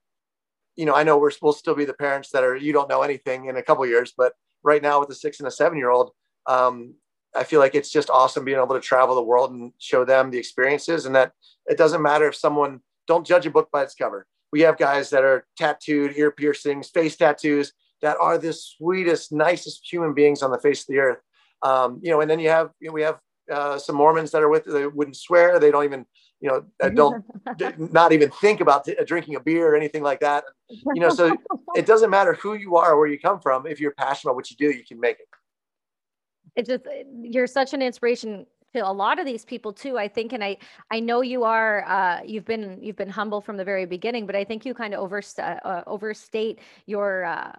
you 0.76 0.84
know, 0.84 0.94
I 0.94 1.02
know 1.02 1.18
we're, 1.18 1.32
we'll 1.42 1.52
still 1.52 1.74
be 1.74 1.84
the 1.84 1.94
parents 1.94 2.30
that 2.30 2.44
are, 2.44 2.56
you 2.56 2.72
don't 2.72 2.88
know 2.88 3.02
anything 3.02 3.46
in 3.46 3.56
a 3.56 3.62
couple 3.62 3.84
years, 3.86 4.12
but 4.16 4.34
right 4.62 4.82
now 4.82 5.00
with 5.00 5.10
a 5.10 5.14
six 5.14 5.38
and 5.38 5.48
a 5.48 5.50
seven 5.50 5.78
year 5.78 5.90
old, 5.90 6.12
um, 6.46 6.94
I 7.34 7.44
feel 7.44 7.60
like 7.60 7.74
it's 7.74 7.90
just 7.90 8.10
awesome 8.10 8.44
being 8.44 8.58
able 8.58 8.74
to 8.74 8.80
travel 8.80 9.14
the 9.14 9.22
world 9.22 9.52
and 9.52 9.72
show 9.78 10.04
them 10.04 10.30
the 10.30 10.38
experiences 10.38 11.06
and 11.06 11.14
that 11.14 11.32
it 11.66 11.78
doesn't 11.78 12.02
matter 12.02 12.26
if 12.26 12.34
someone 12.34 12.80
don't 13.06 13.26
judge 13.26 13.46
a 13.46 13.50
book 13.50 13.68
by 13.72 13.82
its 13.82 13.94
cover. 13.94 14.26
We 14.52 14.62
have 14.62 14.78
guys 14.78 15.10
that 15.10 15.24
are 15.24 15.46
tattooed, 15.56 16.16
ear 16.16 16.32
piercings, 16.32 16.90
face 16.90 17.16
tattoos 17.16 17.72
that 18.02 18.16
are 18.20 18.38
the 18.38 18.52
sweetest, 18.52 19.32
nicest 19.32 19.90
human 19.90 20.14
beings 20.14 20.42
on 20.42 20.50
the 20.50 20.58
face 20.58 20.82
of 20.82 20.86
the 20.88 20.98
earth. 20.98 21.18
Um, 21.62 22.00
you 22.02 22.10
know, 22.10 22.20
and 22.20 22.30
then 22.30 22.40
you 22.40 22.48
have, 22.48 22.70
you 22.80 22.88
know, 22.88 22.94
we 22.94 23.02
have 23.02 23.20
uh, 23.50 23.78
some 23.78 23.96
Mormons 23.96 24.30
that 24.30 24.42
are 24.42 24.48
with 24.48 24.64
they 24.64 24.86
wouldn't 24.86 25.16
swear. 25.16 25.58
They 25.58 25.70
don't 25.70 25.84
even 25.84 26.06
you 26.40 26.48
know 26.48 26.64
uh, 26.82 26.88
don't 26.88 27.24
not 27.92 28.12
even 28.12 28.30
think 28.30 28.60
about 28.60 28.84
t- 28.84 28.96
drinking 29.06 29.36
a 29.36 29.40
beer 29.40 29.72
or 29.72 29.76
anything 29.76 30.02
like 30.02 30.20
that. 30.20 30.44
You 30.68 31.00
know, 31.00 31.10
so 31.10 31.36
it 31.74 31.86
doesn't 31.86 32.10
matter 32.10 32.34
who 32.34 32.54
you 32.54 32.76
are 32.76 32.92
or 32.92 32.98
where 32.98 33.08
you 33.08 33.18
come 33.18 33.40
from. 33.40 33.66
If 33.66 33.80
you're 33.80 33.92
passionate 33.92 34.30
about 34.30 34.36
what 34.36 34.50
you 34.50 34.56
do, 34.56 34.70
you 34.70 34.84
can 34.84 35.00
make 35.00 35.18
it. 35.20 35.28
It 36.56 36.66
just 36.66 36.84
you're 37.22 37.46
such 37.46 37.74
an 37.74 37.82
inspiration 37.82 38.46
to 38.74 38.86
a 38.86 38.92
lot 38.92 39.18
of 39.18 39.26
these 39.26 39.44
people 39.44 39.72
too 39.72 39.98
i 39.98 40.06
think 40.06 40.32
and 40.32 40.44
i 40.44 40.56
i 40.90 41.00
know 41.00 41.22
you 41.22 41.42
are 41.42 41.84
uh, 41.88 42.20
you've 42.24 42.44
been 42.44 42.78
you've 42.80 42.96
been 42.96 43.08
humble 43.08 43.40
from 43.40 43.56
the 43.56 43.64
very 43.64 43.84
beginning 43.84 44.26
but 44.26 44.36
i 44.36 44.44
think 44.44 44.64
you 44.64 44.74
kind 44.74 44.94
of 44.94 45.00
over, 45.00 45.20
uh, 45.38 45.82
overstate 45.86 46.60
your 46.86 47.24
uh, 47.24 47.52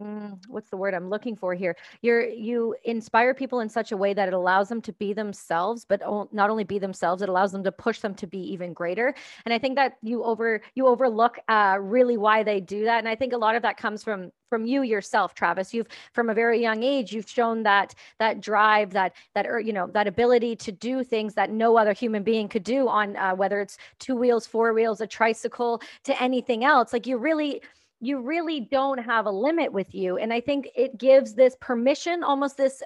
mm, 0.00 0.38
what's 0.48 0.70
the 0.70 0.76
word 0.76 0.94
I'm 0.94 1.08
looking 1.08 1.36
for 1.36 1.54
here? 1.54 1.76
You're 2.02 2.28
you 2.28 2.74
inspire 2.84 3.34
people 3.34 3.60
in 3.60 3.68
such 3.68 3.92
a 3.92 3.96
way 3.96 4.14
that 4.14 4.28
it 4.28 4.34
allows 4.34 4.68
them 4.68 4.80
to 4.82 4.92
be 4.92 5.12
themselves, 5.12 5.84
but 5.84 6.02
not 6.32 6.50
only 6.50 6.64
be 6.64 6.78
themselves, 6.78 7.22
it 7.22 7.28
allows 7.28 7.52
them 7.52 7.64
to 7.64 7.72
push 7.72 8.00
them 8.00 8.14
to 8.14 8.26
be 8.26 8.38
even 8.52 8.72
greater. 8.72 9.14
And 9.44 9.52
I 9.52 9.58
think 9.58 9.76
that 9.76 9.94
you 10.02 10.24
over 10.24 10.60
you 10.74 10.86
overlook 10.86 11.38
uh, 11.48 11.78
really 11.80 12.16
why 12.16 12.42
they 12.42 12.60
do 12.60 12.84
that. 12.84 12.98
And 12.98 13.08
I 13.08 13.14
think 13.14 13.32
a 13.32 13.38
lot 13.38 13.56
of 13.56 13.62
that 13.62 13.76
comes 13.76 14.02
from 14.02 14.30
from 14.48 14.64
you 14.64 14.82
yourself 14.82 15.34
travis 15.34 15.74
you've 15.74 15.88
from 16.12 16.30
a 16.30 16.34
very 16.34 16.60
young 16.60 16.82
age 16.82 17.12
you've 17.12 17.28
shown 17.28 17.64
that 17.64 17.94
that 18.18 18.40
drive 18.40 18.90
that 18.90 19.12
that 19.34 19.46
er, 19.46 19.58
you 19.58 19.72
know 19.72 19.88
that 19.88 20.06
ability 20.06 20.54
to 20.54 20.70
do 20.70 21.02
things 21.02 21.34
that 21.34 21.50
no 21.50 21.76
other 21.76 21.92
human 21.92 22.22
being 22.22 22.48
could 22.48 22.62
do 22.62 22.88
on 22.88 23.16
uh, 23.16 23.34
whether 23.34 23.60
it's 23.60 23.76
two 23.98 24.14
wheels 24.14 24.46
four 24.46 24.72
wheels 24.72 25.00
a 25.00 25.06
tricycle 25.06 25.82
to 26.04 26.22
anything 26.22 26.64
else 26.64 26.92
like 26.92 27.06
you 27.06 27.16
really 27.16 27.60
you 28.00 28.20
really 28.20 28.60
don't 28.60 28.98
have 28.98 29.26
a 29.26 29.30
limit 29.30 29.72
with 29.72 29.94
you. 29.94 30.18
And 30.18 30.32
I 30.32 30.40
think 30.40 30.68
it 30.74 30.98
gives 30.98 31.34
this 31.34 31.56
permission, 31.60 32.22
almost 32.22 32.56
this 32.56 32.82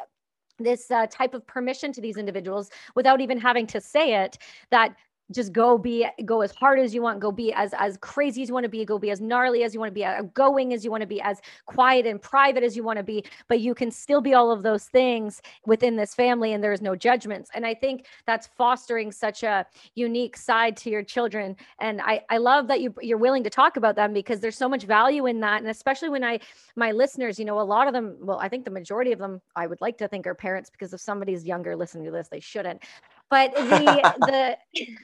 this 0.58 0.90
uh, 0.90 1.06
type 1.06 1.32
of 1.32 1.46
permission 1.46 1.90
to 1.90 2.02
these 2.02 2.18
individuals 2.18 2.70
without 2.94 3.22
even 3.22 3.38
having 3.38 3.66
to 3.66 3.80
say 3.80 4.22
it 4.22 4.36
that 4.70 4.94
just 5.32 5.52
go 5.52 5.78
be 5.78 6.06
go 6.24 6.40
as 6.40 6.52
hard 6.52 6.78
as 6.78 6.94
you 6.94 7.02
want 7.02 7.20
go 7.20 7.30
be 7.30 7.52
as 7.52 7.72
as 7.78 7.96
crazy 7.98 8.42
as 8.42 8.48
you 8.48 8.54
want 8.54 8.64
to 8.64 8.70
be 8.70 8.84
go 8.84 8.98
be 8.98 9.10
as 9.10 9.20
gnarly 9.20 9.62
as 9.62 9.74
you 9.74 9.80
want 9.80 9.90
to 9.90 9.94
be 9.94 10.04
as 10.04 10.24
going 10.34 10.72
as 10.72 10.84
you 10.84 10.90
want 10.90 11.00
to 11.00 11.06
be 11.06 11.20
as 11.20 11.40
quiet 11.66 12.06
and 12.06 12.20
private 12.20 12.62
as 12.62 12.76
you 12.76 12.82
want 12.82 12.96
to 12.96 13.02
be 13.02 13.24
but 13.48 13.60
you 13.60 13.74
can 13.74 13.90
still 13.90 14.20
be 14.20 14.34
all 14.34 14.50
of 14.50 14.62
those 14.62 14.84
things 14.86 15.40
within 15.66 15.96
this 15.96 16.14
family 16.14 16.52
and 16.52 16.62
there's 16.62 16.82
no 16.82 16.96
judgments. 16.96 17.50
And 17.54 17.66
i 17.66 17.74
think 17.74 18.06
that's 18.26 18.48
fostering 18.56 19.12
such 19.12 19.42
a 19.42 19.66
unique 19.94 20.36
side 20.36 20.76
to 20.78 20.90
your 20.90 21.02
children. 21.02 21.56
And 21.78 22.00
i 22.00 22.22
i 22.30 22.38
love 22.38 22.68
that 22.68 22.80
you 22.80 22.94
you're 23.00 23.18
willing 23.18 23.44
to 23.44 23.50
talk 23.50 23.76
about 23.76 23.96
them 23.96 24.12
because 24.12 24.40
there's 24.40 24.56
so 24.56 24.68
much 24.68 24.84
value 24.84 25.26
in 25.26 25.40
that. 25.40 25.60
And 25.60 25.70
especially 25.70 26.08
when 26.08 26.24
i 26.24 26.38
my 26.76 26.92
listeners 26.92 27.38
you 27.38 27.44
know 27.44 27.60
a 27.60 27.62
lot 27.62 27.86
of 27.86 27.92
them 27.92 28.16
well 28.20 28.38
i 28.40 28.48
think 28.48 28.64
the 28.64 28.70
majority 28.70 29.12
of 29.12 29.18
them 29.18 29.40
i 29.56 29.66
would 29.66 29.80
like 29.80 29.98
to 29.98 30.08
think 30.08 30.26
are 30.26 30.34
parents 30.34 30.70
because 30.70 30.92
if 30.92 31.00
somebody's 31.00 31.44
younger 31.44 31.76
listening 31.76 32.04
to 32.04 32.10
this 32.10 32.28
they 32.28 32.40
shouldn't 32.40 32.82
but 33.30 33.54
the 33.54 34.14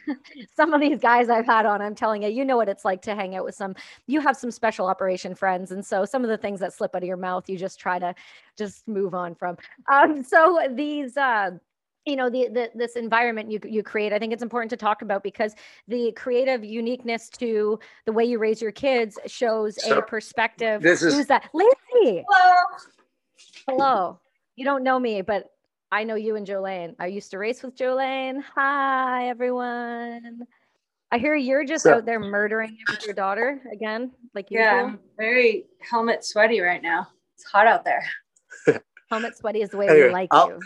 the 0.05 0.17
some 0.57 0.75
of 0.75 0.81
these 0.81 1.01
guys 1.01 1.29
I've 1.29 1.47
had 1.47 1.65
on, 1.65 1.81
I'm 1.81 1.95
telling 1.95 2.23
you, 2.23 2.29
you 2.29 2.45
know 2.45 2.57
what 2.57 2.69
it's 2.69 2.85
like 2.85 3.01
to 3.03 3.15
hang 3.15 3.37
out 3.37 3.45
with 3.45 3.55
some. 3.55 3.75
You 4.07 4.21
have 4.21 4.37
some 4.37 4.51
special 4.51 4.87
operation 4.87 5.35
friends, 5.35 5.71
and 5.71 5.85
so 5.85 6.05
some 6.05 6.23
of 6.23 6.29
the 6.29 6.37
things 6.37 6.61
that 6.61 6.73
slip 6.73 6.95
out 6.95 7.03
of 7.03 7.09
your 7.09 7.17
mouth, 7.17 7.49
you 7.49 7.57
just 7.57 7.79
try 7.81 7.99
to 7.99 8.15
just 8.59 8.87
move 8.87 9.15
on 9.15 9.35
from. 9.35 9.57
Um, 9.91 10.23
so 10.23 10.61
these. 10.71 11.17
Uh, 11.17 11.53
you 12.09 12.15
know 12.15 12.31
the, 12.31 12.47
the 12.47 12.71
this 12.73 12.95
environment 12.95 13.51
you 13.51 13.59
you 13.65 13.83
create 13.83 14.13
i 14.13 14.19
think 14.21 14.33
it's 14.33 14.45
important 14.45 14.71
to 14.71 14.77
talk 14.77 15.03
about 15.03 15.25
because 15.25 15.57
the 15.89 16.13
creative 16.13 16.65
uniqueness 16.65 17.29
to 17.29 17.81
the 18.05 18.13
way 18.13 18.25
you 18.25 18.39
raise 18.39 18.63
your 18.63 18.71
kids 18.71 19.19
shows 19.27 19.83
so 19.83 19.99
a 19.99 20.03
perspective 20.03 20.81
this 20.83 21.03
is 21.03 21.15
who's 21.15 21.27
that 21.27 21.51
lacey 21.53 22.25
hello 22.29 22.63
hello 23.67 24.21
you 24.55 24.65
don't 24.65 24.85
know 24.85 25.01
me 25.01 25.21
but 25.21 25.51
I 25.93 26.03
know 26.05 26.17
you 26.17 26.37
and 26.37 26.47
Jolene. 26.47 26.97
I 26.99 27.07
used 27.07 27.31
to 27.31 27.39
race 27.39 27.63
with 27.63 27.77
Jolene. 27.77 28.43
Hi, 28.55 29.29
everyone. 29.29 30.43
I 31.13 31.19
hear 31.19 31.37
you're 31.37 31.65
just 31.65 31.85
so, 31.85 31.95
out 31.95 32.07
there 32.07 32.19
murdering 32.19 32.77
your 33.05 33.15
daughter 33.15 33.63
again, 33.73 34.11
like 34.35 34.51
yeah, 34.51 34.75
usual. 34.75 34.91
I'm 34.91 34.99
very 35.17 35.67
helmet 35.89 36.25
sweaty 36.25 36.61
right 36.61 36.83
now. 36.83 37.07
It's 37.37 37.45
hot 37.45 37.69
out 37.69 37.85
there. 37.85 38.05
helmet 39.11 39.37
sweaty 39.37 39.63
is 39.63 39.71
the 39.71 39.77
way 39.77 39.87
anyway, 39.87 40.09
we 40.09 40.13
like 40.13 40.29
I'll, 40.33 40.59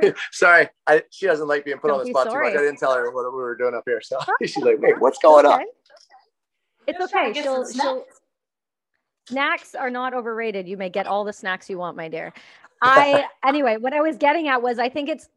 you. 0.00 0.14
sorry, 0.30 0.68
I, 0.86 1.02
she 1.10 1.26
doesn't 1.26 1.48
like 1.48 1.64
being 1.64 1.78
put 1.78 1.88
Don't 1.88 2.00
on 2.00 2.06
the 2.06 2.10
spot 2.10 2.30
sorry. 2.30 2.50
too 2.50 2.54
much. 2.54 2.60
I 2.60 2.64
didn't 2.64 2.78
tell 2.78 2.94
her 2.94 3.10
what 3.10 3.24
we 3.24 3.38
were 3.38 3.56
doing 3.56 3.74
up 3.74 3.82
here, 3.84 4.00
so 4.00 4.18
she's 4.42 4.56
like, 4.58 4.78
"Wait, 4.78 5.00
what's 5.00 5.18
going 5.18 5.44
okay. 5.44 5.54
on?" 5.54 5.64
It's 6.86 7.12
okay. 7.12 7.32
She'll 7.34 7.68
she'll. 7.68 8.04
Snacks 9.28 9.74
are 9.74 9.90
not 9.90 10.14
overrated. 10.14 10.68
You 10.68 10.78
may 10.78 10.88
get 10.88 11.06
all 11.06 11.24
the 11.24 11.34
snacks 11.34 11.68
you 11.68 11.76
want, 11.76 11.96
my 11.96 12.08
dear. 12.08 12.32
I 12.82 13.26
anyway, 13.44 13.76
what 13.76 13.92
I 13.92 14.00
was 14.00 14.16
getting 14.16 14.48
at 14.48 14.62
was 14.62 14.78
I 14.78 14.88
think 14.88 15.08
it's 15.08 15.28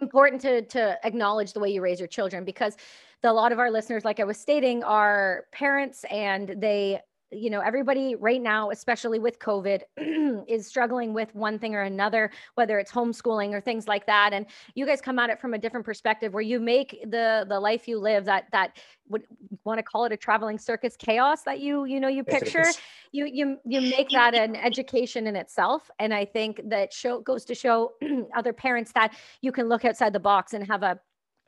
important 0.00 0.40
to 0.42 0.62
to 0.62 0.98
acknowledge 1.06 1.52
the 1.52 1.60
way 1.60 1.70
you 1.70 1.82
raise 1.82 1.98
your 2.00 2.08
children 2.08 2.44
because 2.44 2.76
the, 3.22 3.30
a 3.30 3.32
lot 3.32 3.52
of 3.52 3.58
our 3.58 3.70
listeners 3.70 4.04
like 4.04 4.20
I 4.20 4.24
was 4.24 4.38
stating 4.38 4.82
are 4.84 5.44
parents 5.52 6.04
and 6.10 6.54
they 6.58 7.00
you 7.32 7.50
know 7.50 7.60
everybody 7.60 8.14
right 8.14 8.42
now 8.42 8.70
especially 8.70 9.18
with 9.18 9.38
covid 9.38 9.82
is 10.48 10.66
struggling 10.66 11.14
with 11.14 11.34
one 11.34 11.58
thing 11.58 11.74
or 11.74 11.82
another 11.82 12.30
whether 12.54 12.78
it's 12.78 12.92
homeschooling 12.92 13.52
or 13.52 13.60
things 13.60 13.88
like 13.88 14.06
that. 14.06 14.32
And 14.32 14.46
you 14.74 14.86
guys 14.86 15.00
come 15.00 15.18
at 15.18 15.30
it 15.30 15.40
from 15.40 15.54
a 15.54 15.58
different 15.58 15.86
perspective 15.86 16.32
where 16.32 16.42
you 16.42 16.60
make 16.60 17.02
the 17.10 17.46
the 17.48 17.58
life 17.58 17.88
you 17.88 17.98
live 17.98 18.24
that 18.26 18.46
that 18.52 18.76
would 19.08 19.24
want 19.64 19.78
to 19.78 19.82
call 19.82 20.04
it 20.04 20.12
a 20.12 20.16
traveling 20.16 20.58
circus 20.58 20.96
chaos 20.96 21.42
that 21.42 21.60
you 21.60 21.84
you 21.84 22.00
know 22.00 22.08
you 22.08 22.24
picture. 22.24 22.64
You 23.12 23.26
you 23.26 23.58
you 23.64 23.80
make 23.80 24.10
that 24.12 24.34
an 24.34 24.56
education 24.56 25.26
in 25.26 25.36
itself. 25.36 25.90
And 25.98 26.12
i 26.14 26.24
think 26.24 26.60
that 26.68 26.92
show 26.92 27.20
goes 27.20 27.44
to 27.46 27.54
show 27.54 27.92
other 28.36 28.52
parents 28.52 28.92
that 28.92 29.14
you 29.40 29.52
can 29.52 29.68
look 29.68 29.84
outside 29.84 30.12
the 30.12 30.20
box 30.20 30.54
and 30.54 30.66
have 30.66 30.82
a 30.82 30.98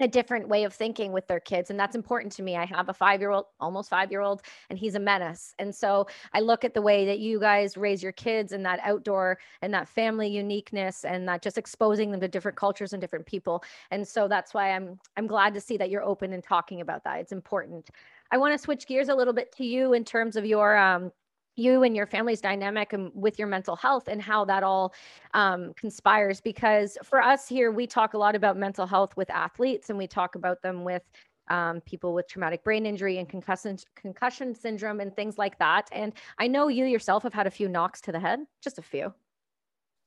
a 0.00 0.08
different 0.08 0.48
way 0.48 0.64
of 0.64 0.72
thinking 0.72 1.12
with 1.12 1.26
their 1.26 1.40
kids 1.40 1.70
and 1.70 1.78
that's 1.78 1.96
important 1.96 2.32
to 2.32 2.42
me 2.42 2.56
i 2.56 2.64
have 2.64 2.88
a 2.88 2.94
five 2.94 3.20
year 3.20 3.30
old 3.30 3.46
almost 3.60 3.90
five 3.90 4.10
year 4.10 4.20
old 4.20 4.42
and 4.70 4.78
he's 4.78 4.94
a 4.94 5.00
menace 5.00 5.54
and 5.58 5.74
so 5.74 6.06
i 6.32 6.40
look 6.40 6.64
at 6.64 6.74
the 6.74 6.82
way 6.82 7.04
that 7.04 7.18
you 7.18 7.38
guys 7.38 7.76
raise 7.76 8.02
your 8.02 8.12
kids 8.12 8.52
and 8.52 8.64
that 8.64 8.80
outdoor 8.82 9.38
and 9.62 9.72
that 9.72 9.88
family 9.88 10.28
uniqueness 10.28 11.04
and 11.04 11.28
that 11.28 11.42
just 11.42 11.58
exposing 11.58 12.10
them 12.10 12.20
to 12.20 12.28
different 12.28 12.56
cultures 12.56 12.92
and 12.92 13.00
different 13.00 13.26
people 13.26 13.62
and 13.90 14.06
so 14.06 14.26
that's 14.28 14.52
why 14.52 14.72
i'm 14.72 14.98
i'm 15.16 15.26
glad 15.26 15.54
to 15.54 15.60
see 15.60 15.76
that 15.76 15.90
you're 15.90 16.04
open 16.04 16.32
and 16.32 16.42
talking 16.42 16.80
about 16.80 17.02
that 17.04 17.24
it's 17.24 17.32
important. 17.32 17.90
I 18.30 18.36
want 18.38 18.52
to 18.52 18.58
switch 18.58 18.86
gears 18.86 19.08
a 19.08 19.14
little 19.14 19.32
bit 19.32 19.52
to 19.56 19.64
you 19.64 19.92
in 19.92 20.04
terms 20.04 20.36
of 20.36 20.44
your 20.44 20.76
um 20.76 21.12
you 21.56 21.82
and 21.82 21.94
your 21.96 22.06
family's 22.06 22.40
dynamic 22.40 22.92
and 22.92 23.10
with 23.14 23.38
your 23.38 23.48
mental 23.48 23.76
health 23.76 24.08
and 24.08 24.20
how 24.20 24.44
that 24.44 24.62
all 24.62 24.92
um, 25.34 25.72
conspires 25.74 26.40
because 26.40 26.98
for 27.02 27.20
us 27.20 27.48
here 27.48 27.70
we 27.70 27.86
talk 27.86 28.14
a 28.14 28.18
lot 28.18 28.34
about 28.34 28.56
mental 28.56 28.86
health 28.86 29.16
with 29.16 29.30
athletes 29.30 29.90
and 29.90 29.98
we 29.98 30.06
talk 30.06 30.34
about 30.34 30.60
them 30.62 30.84
with 30.84 31.02
um, 31.50 31.80
people 31.82 32.14
with 32.14 32.26
traumatic 32.26 32.64
brain 32.64 32.86
injury 32.86 33.18
and 33.18 33.28
concussion 33.28 33.76
concussion 33.94 34.54
syndrome 34.54 35.00
and 35.00 35.14
things 35.14 35.36
like 35.36 35.58
that 35.58 35.88
and 35.92 36.14
i 36.38 36.46
know 36.46 36.68
you 36.68 36.86
yourself 36.86 37.22
have 37.22 37.34
had 37.34 37.46
a 37.46 37.50
few 37.50 37.68
knocks 37.68 38.00
to 38.00 38.12
the 38.12 38.20
head 38.20 38.40
just 38.62 38.78
a 38.78 38.82
few. 38.82 39.12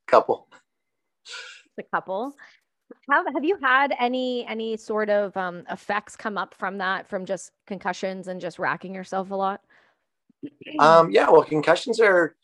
Couple. 0.08 0.48
A 1.78 1.84
couple. 1.94 2.34
Have, 3.12 3.26
have 3.34 3.44
you 3.44 3.58
had 3.62 3.94
any 4.00 4.46
any 4.48 4.78
sort 4.78 5.10
of 5.10 5.36
um, 5.36 5.64
effects 5.70 6.16
come 6.16 6.38
up 6.38 6.56
from 6.56 6.78
that 6.78 7.08
from 7.08 7.26
just 7.26 7.52
concussions 7.66 8.30
and 8.30 8.40
just 8.40 8.58
racking 8.58 8.96
yourself 8.96 9.32
a 9.32 9.36
lot 9.36 9.62
um, 10.80 11.12
yeah, 11.12 11.30
well, 11.30 11.44
concussions 11.44 12.00
are 12.00 12.36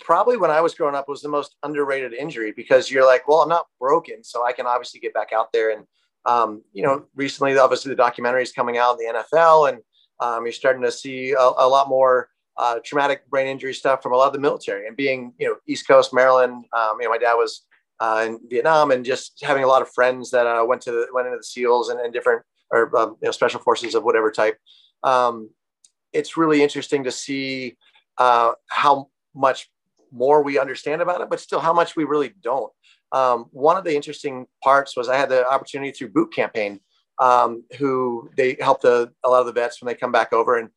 probably 0.00 0.36
when 0.36 0.50
I 0.50 0.60
was 0.60 0.74
growing 0.74 0.94
up 0.94 1.08
was 1.08 1.22
the 1.22 1.28
most 1.28 1.56
underrated 1.62 2.12
injury 2.12 2.52
because 2.52 2.90
you're 2.90 3.06
like, 3.06 3.28
well, 3.28 3.40
I'm 3.40 3.48
not 3.48 3.66
broken, 3.78 4.24
so 4.24 4.44
I 4.44 4.52
can 4.52 4.66
obviously 4.66 5.00
get 5.00 5.14
back 5.14 5.32
out 5.32 5.52
there. 5.52 5.70
And 5.70 5.86
um, 6.26 6.62
you 6.72 6.82
know, 6.82 7.04
recently, 7.14 7.56
obviously, 7.56 7.90
the 7.90 7.96
documentary 7.96 8.42
is 8.42 8.52
coming 8.52 8.78
out 8.78 8.98
in 8.98 9.06
the 9.06 9.24
NFL, 9.32 9.70
and 9.70 9.78
um, 10.20 10.44
you're 10.44 10.52
starting 10.52 10.82
to 10.82 10.92
see 10.92 11.32
a, 11.32 11.38
a 11.38 11.68
lot 11.68 11.88
more 11.88 12.28
uh, 12.56 12.78
traumatic 12.84 13.28
brain 13.28 13.46
injury 13.46 13.74
stuff 13.74 14.02
from 14.02 14.12
a 14.12 14.16
lot 14.16 14.28
of 14.28 14.32
the 14.32 14.38
military. 14.38 14.86
And 14.86 14.96
being, 14.96 15.32
you 15.38 15.48
know, 15.48 15.56
East 15.66 15.86
Coast 15.86 16.14
Maryland, 16.14 16.64
um, 16.72 16.96
you 17.00 17.04
know, 17.04 17.10
my 17.10 17.18
dad 17.18 17.34
was 17.34 17.66
uh, 18.00 18.24
in 18.26 18.40
Vietnam, 18.48 18.90
and 18.90 19.04
just 19.04 19.42
having 19.42 19.64
a 19.64 19.66
lot 19.66 19.82
of 19.82 19.90
friends 19.92 20.30
that 20.30 20.46
uh, 20.46 20.64
went 20.64 20.82
to 20.82 20.92
the, 20.92 21.06
went 21.12 21.26
into 21.26 21.38
the 21.38 21.44
SEALs 21.44 21.90
and, 21.90 22.00
and 22.00 22.12
different 22.12 22.42
or 22.70 22.96
um, 22.96 23.16
you 23.20 23.26
know 23.26 23.32
special 23.32 23.60
forces 23.60 23.94
of 23.94 24.04
whatever 24.04 24.30
type. 24.30 24.58
It's 26.14 26.36
really 26.36 26.62
interesting 26.62 27.04
to 27.04 27.10
see 27.10 27.76
uh, 28.18 28.52
how 28.68 29.08
much 29.34 29.68
more 30.10 30.42
we 30.42 30.58
understand 30.58 31.02
about 31.02 31.20
it, 31.20 31.28
but 31.28 31.40
still 31.40 31.60
how 31.60 31.72
much 31.72 31.96
we 31.96 32.04
really 32.04 32.32
don't. 32.40 32.72
Um, 33.12 33.46
one 33.50 33.76
of 33.76 33.84
the 33.84 33.94
interesting 33.94 34.46
parts 34.62 34.96
was 34.96 35.08
I 35.08 35.16
had 35.16 35.28
the 35.28 35.46
opportunity 35.48 35.92
through 35.92 36.08
Boot 36.08 36.32
Campaign, 36.32 36.80
um, 37.20 37.64
who 37.78 38.30
they 38.36 38.56
helped 38.60 38.84
a, 38.84 39.12
a, 39.24 39.28
lot 39.28 39.40
of 39.40 39.46
the 39.46 39.52
vets 39.52 39.80
when 39.80 39.86
they 39.86 39.98
come 39.98 40.12
back 40.12 40.32
over, 40.32 40.58
and 40.58 40.70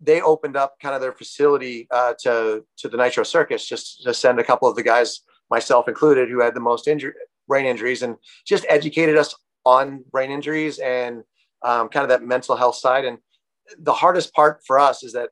they 0.00 0.20
opened 0.22 0.56
up 0.56 0.76
kind 0.80 0.94
of 0.94 1.00
their 1.00 1.12
facility 1.12 1.86
uh, 1.90 2.14
to 2.22 2.64
to 2.78 2.88
the 2.88 2.96
Nitro 2.96 3.24
Circus 3.24 3.68
just 3.68 4.02
to 4.04 4.14
send 4.14 4.38
a 4.38 4.44
couple 4.44 4.68
of 4.68 4.76
the 4.76 4.82
guys, 4.82 5.20
myself 5.50 5.86
included, 5.88 6.30
who 6.30 6.40
had 6.40 6.54
the 6.54 6.60
most 6.60 6.88
injury, 6.88 7.12
brain 7.46 7.66
injuries, 7.66 8.02
and 8.02 8.16
just 8.46 8.64
educated 8.68 9.16
us 9.16 9.34
on 9.64 10.02
brain 10.10 10.30
injuries 10.30 10.78
and 10.78 11.22
um, 11.62 11.88
kind 11.88 12.04
of 12.04 12.08
that 12.08 12.26
mental 12.26 12.56
health 12.56 12.76
side. 12.76 13.04
And 13.04 13.18
the 13.78 13.92
hardest 13.92 14.32
part 14.34 14.62
for 14.66 14.78
us 14.78 15.02
is 15.02 15.12
that 15.12 15.30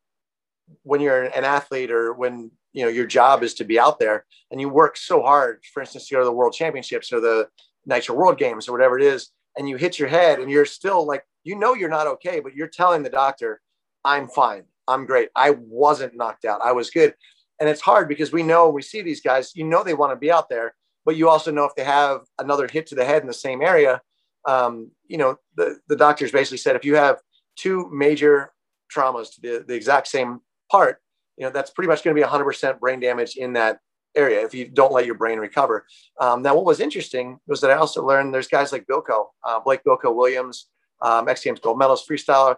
when 0.82 1.00
you're 1.00 1.24
an 1.24 1.44
athlete 1.44 1.90
or 1.90 2.12
when 2.12 2.50
you 2.72 2.84
know 2.84 2.88
your 2.88 3.06
job 3.06 3.42
is 3.42 3.54
to 3.54 3.64
be 3.64 3.78
out 3.78 3.98
there 3.98 4.24
and 4.50 4.60
you 4.60 4.68
work 4.68 4.96
so 4.96 5.22
hard 5.22 5.62
for 5.74 5.80
instance 5.80 6.06
to 6.06 6.14
go 6.14 6.20
to 6.20 6.24
the 6.24 6.32
world 6.32 6.52
championships 6.52 7.12
or 7.12 7.20
the 7.20 7.48
nitro 7.86 8.14
world 8.14 8.38
games 8.38 8.68
or 8.68 8.72
whatever 8.72 8.98
it 8.98 9.04
is 9.04 9.30
and 9.56 9.68
you 9.68 9.76
hit 9.76 9.98
your 9.98 10.08
head 10.08 10.38
and 10.38 10.50
you're 10.50 10.64
still 10.64 11.04
like 11.04 11.24
you 11.42 11.56
know 11.56 11.74
you're 11.74 11.88
not 11.88 12.06
okay 12.06 12.38
but 12.38 12.54
you're 12.54 12.68
telling 12.68 13.02
the 13.02 13.10
doctor 13.10 13.60
i'm 14.04 14.28
fine. 14.28 14.64
I'm 14.90 15.06
great. 15.06 15.28
I 15.36 15.50
wasn't 15.50 16.16
knocked 16.16 16.44
out. 16.44 16.60
I 16.62 16.72
was 16.72 16.90
good. 16.90 17.14
And 17.60 17.68
it's 17.68 17.80
hard 17.80 18.08
because 18.08 18.32
we 18.32 18.42
know 18.42 18.68
we 18.68 18.82
see 18.82 19.02
these 19.02 19.20
guys 19.20 19.52
you 19.54 19.64
know 19.64 19.84
they 19.84 19.94
want 19.94 20.12
to 20.12 20.16
be 20.16 20.32
out 20.32 20.48
there 20.48 20.74
but 21.04 21.16
you 21.16 21.28
also 21.28 21.50
know 21.50 21.64
if 21.64 21.74
they 21.74 21.84
have 21.84 22.22
another 22.38 22.66
hit 22.66 22.86
to 22.86 22.94
the 22.94 23.04
head 23.04 23.20
in 23.20 23.28
the 23.28 23.34
same 23.34 23.60
area 23.60 24.00
um, 24.48 24.90
you 25.06 25.18
know 25.18 25.36
the, 25.56 25.78
the 25.86 25.96
doctors 25.96 26.32
basically 26.32 26.56
said 26.56 26.74
if 26.74 26.86
you 26.86 26.96
have 26.96 27.18
two 27.60 27.88
major 27.92 28.52
traumas 28.94 29.34
to 29.34 29.40
the, 29.40 29.64
the 29.66 29.74
exact 29.74 30.08
same 30.08 30.40
part, 30.70 31.00
you 31.36 31.44
know, 31.44 31.50
that's 31.50 31.70
pretty 31.70 31.88
much 31.88 32.02
going 32.02 32.16
to 32.16 32.20
be 32.20 32.26
100% 32.26 32.80
brain 32.80 33.00
damage 33.00 33.36
in 33.36 33.52
that 33.54 33.78
area 34.16 34.44
if 34.44 34.54
you 34.54 34.68
don't 34.68 34.92
let 34.92 35.06
your 35.06 35.14
brain 35.14 35.38
recover. 35.38 35.86
Um, 36.20 36.42
now, 36.42 36.54
what 36.54 36.64
was 36.64 36.80
interesting 36.80 37.38
was 37.46 37.60
that 37.60 37.70
I 37.70 37.74
also 37.74 38.04
learned 38.04 38.34
there's 38.34 38.48
guys 38.48 38.72
like 38.72 38.86
Bilko, 38.86 39.26
uh, 39.44 39.60
Blake 39.60 39.82
Bilko 39.86 40.14
Williams, 40.14 40.66
um, 41.02 41.28
X 41.28 41.44
Games 41.44 41.60
gold 41.60 41.78
medalist 41.78 42.08
freestyler. 42.08 42.56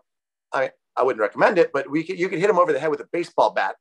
I, 0.52 0.70
I 0.96 1.02
wouldn't 1.02 1.20
recommend 1.20 1.58
it, 1.58 1.70
but 1.72 1.90
we 1.90 2.04
could, 2.04 2.18
you 2.18 2.28
could 2.28 2.38
hit 2.38 2.50
him 2.50 2.58
over 2.58 2.72
the 2.72 2.78
head 2.78 2.90
with 2.90 3.00
a 3.00 3.08
baseball 3.12 3.50
bat. 3.50 3.76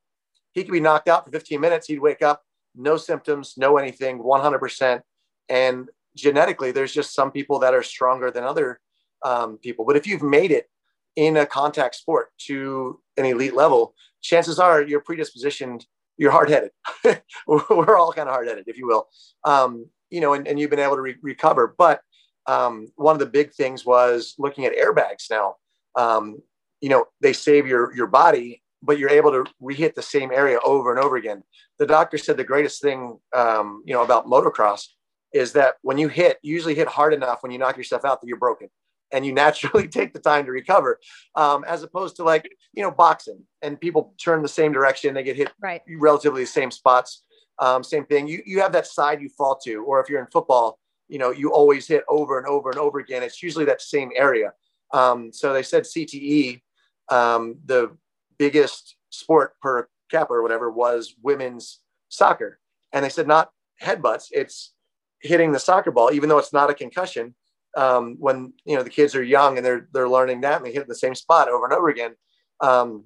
He 0.52 0.62
could 0.64 0.72
be 0.72 0.80
knocked 0.80 1.08
out 1.08 1.24
for 1.24 1.30
15 1.30 1.60
minutes. 1.60 1.86
He'd 1.86 2.00
wake 2.00 2.22
up, 2.22 2.42
no 2.74 2.96
symptoms, 2.96 3.54
no 3.56 3.78
anything, 3.78 4.18
100%. 4.18 5.00
And 5.48 5.88
genetically, 6.16 6.72
there's 6.72 6.92
just 6.92 7.14
some 7.14 7.30
people 7.30 7.58
that 7.60 7.74
are 7.74 7.82
stronger 7.82 8.30
than 8.30 8.44
other 8.44 8.80
um, 9.22 9.58
people. 9.58 9.84
But 9.84 9.96
if 9.96 10.06
you've 10.06 10.22
made 10.22 10.50
it 10.50 10.68
in 11.16 11.36
a 11.36 11.46
contact 11.46 11.94
sport 11.94 12.28
to 12.46 13.00
an 13.16 13.24
elite 13.24 13.54
level, 13.54 13.94
chances 14.22 14.58
are 14.58 14.82
you're 14.82 15.02
predispositioned, 15.02 15.84
you're 16.16 16.30
hard 16.30 16.50
headed. 16.50 16.70
We're 17.46 17.96
all 17.96 18.12
kind 18.12 18.28
of 18.28 18.34
hard 18.34 18.48
headed, 18.48 18.64
if 18.66 18.78
you 18.78 18.86
will. 18.86 19.08
Um, 19.44 19.86
you 20.10 20.20
know, 20.20 20.34
and, 20.34 20.46
and 20.46 20.58
you've 20.58 20.70
been 20.70 20.78
able 20.78 20.96
to 20.96 21.02
re- 21.02 21.16
recover. 21.22 21.74
But 21.76 22.00
um, 22.46 22.88
one 22.96 23.14
of 23.14 23.20
the 23.20 23.26
big 23.26 23.52
things 23.52 23.84
was 23.84 24.34
looking 24.38 24.64
at 24.64 24.76
airbags 24.76 25.30
now. 25.30 25.56
Um, 25.96 26.42
you 26.80 26.88
know, 26.88 27.06
they 27.20 27.32
save 27.32 27.66
your, 27.66 27.94
your 27.94 28.06
body, 28.06 28.62
but 28.82 28.98
you're 28.98 29.10
able 29.10 29.30
to 29.30 29.44
re-hit 29.60 29.94
the 29.94 30.02
same 30.02 30.32
area 30.32 30.58
over 30.64 30.90
and 30.90 31.02
over 31.02 31.16
again. 31.16 31.42
The 31.78 31.86
doctor 31.86 32.18
said 32.18 32.36
the 32.36 32.44
greatest 32.44 32.82
thing, 32.82 33.18
um, 33.34 33.82
you 33.86 33.94
know, 33.94 34.02
about 34.02 34.26
motocross 34.26 34.86
is 35.32 35.52
that 35.52 35.76
when 35.82 35.98
you 35.98 36.08
hit, 36.08 36.38
usually 36.42 36.74
hit 36.74 36.88
hard 36.88 37.14
enough 37.14 37.42
when 37.42 37.52
you 37.52 37.58
knock 37.58 37.76
yourself 37.76 38.04
out 38.04 38.20
that 38.20 38.26
you're 38.26 38.36
broken 38.36 38.68
and 39.12 39.26
you 39.26 39.32
naturally 39.32 39.88
take 39.98 40.12
the 40.12 40.20
time 40.20 40.44
to 40.44 40.50
recover 40.50 40.98
um, 41.34 41.64
as 41.66 41.82
opposed 41.82 42.16
to 42.16 42.24
like 42.24 42.50
you 42.72 42.82
know 42.82 42.90
boxing 42.90 43.42
and 43.62 43.80
people 43.80 44.14
turn 44.22 44.42
the 44.42 44.48
same 44.48 44.72
direction 44.72 45.14
they 45.14 45.22
get 45.22 45.36
hit 45.36 45.52
right. 45.60 45.82
relatively 45.98 46.42
the 46.42 46.46
same 46.46 46.70
spots 46.70 47.22
um, 47.58 47.84
same 47.84 48.04
thing. 48.06 48.26
You, 48.26 48.42
you 48.44 48.60
have 48.60 48.72
that 48.72 48.86
side 48.86 49.20
you 49.20 49.28
fall 49.28 49.56
to 49.64 49.84
or 49.84 50.00
if 50.00 50.08
you're 50.08 50.20
in 50.20 50.26
football 50.32 50.78
you 51.08 51.18
know 51.18 51.30
you 51.30 51.52
always 51.52 51.86
hit 51.86 52.04
over 52.08 52.38
and 52.38 52.46
over 52.46 52.70
and 52.70 52.78
over 52.78 52.98
again. 52.98 53.22
It's 53.22 53.42
usually 53.42 53.64
that 53.66 53.82
same 53.82 54.10
area. 54.16 54.52
Um, 54.92 55.32
so 55.32 55.52
they 55.52 55.62
said 55.62 55.84
cte 55.84 56.60
um, 57.08 57.56
the 57.64 57.96
biggest 58.38 58.96
sport 59.10 59.54
per 59.60 59.88
capita 60.10 60.34
or 60.34 60.42
whatever 60.42 60.70
was 60.70 61.14
women's 61.22 61.80
soccer. 62.08 62.58
And 62.92 63.04
they 63.04 63.08
said 63.08 63.26
not 63.26 63.50
headbutts 63.80 64.26
it's 64.32 64.72
hitting 65.20 65.52
the 65.52 65.58
soccer 65.58 65.90
ball 65.90 66.12
even 66.12 66.28
though 66.28 66.38
it's 66.38 66.52
not 66.52 66.70
a 66.70 66.74
concussion 66.74 67.34
um, 67.76 68.16
when 68.18 68.52
you 68.64 68.76
know 68.76 68.82
the 68.82 68.90
kids 68.90 69.14
are 69.14 69.22
young 69.22 69.56
and 69.56 69.64
they're 69.64 69.88
they're 69.92 70.08
learning 70.08 70.42
that 70.42 70.56
and 70.58 70.66
they 70.66 70.72
hit 70.72 70.86
the 70.88 70.94
same 70.94 71.14
spot 71.14 71.48
over 71.48 71.64
and 71.64 71.74
over 71.74 71.88
again. 71.88 72.14
Um, 72.60 73.04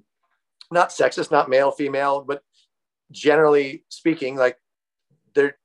not 0.71 0.89
sexist, 0.89 1.31
not 1.31 1.49
male, 1.49 1.71
female, 1.71 2.21
but 2.21 2.41
generally 3.11 3.85
speaking, 3.89 4.35
like 4.35 4.57
they're 5.33 5.57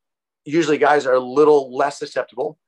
usually 0.44 0.78
guys 0.78 1.06
are 1.06 1.14
a 1.14 1.20
little 1.20 1.74
less 1.76 1.98
susceptible 1.98 2.58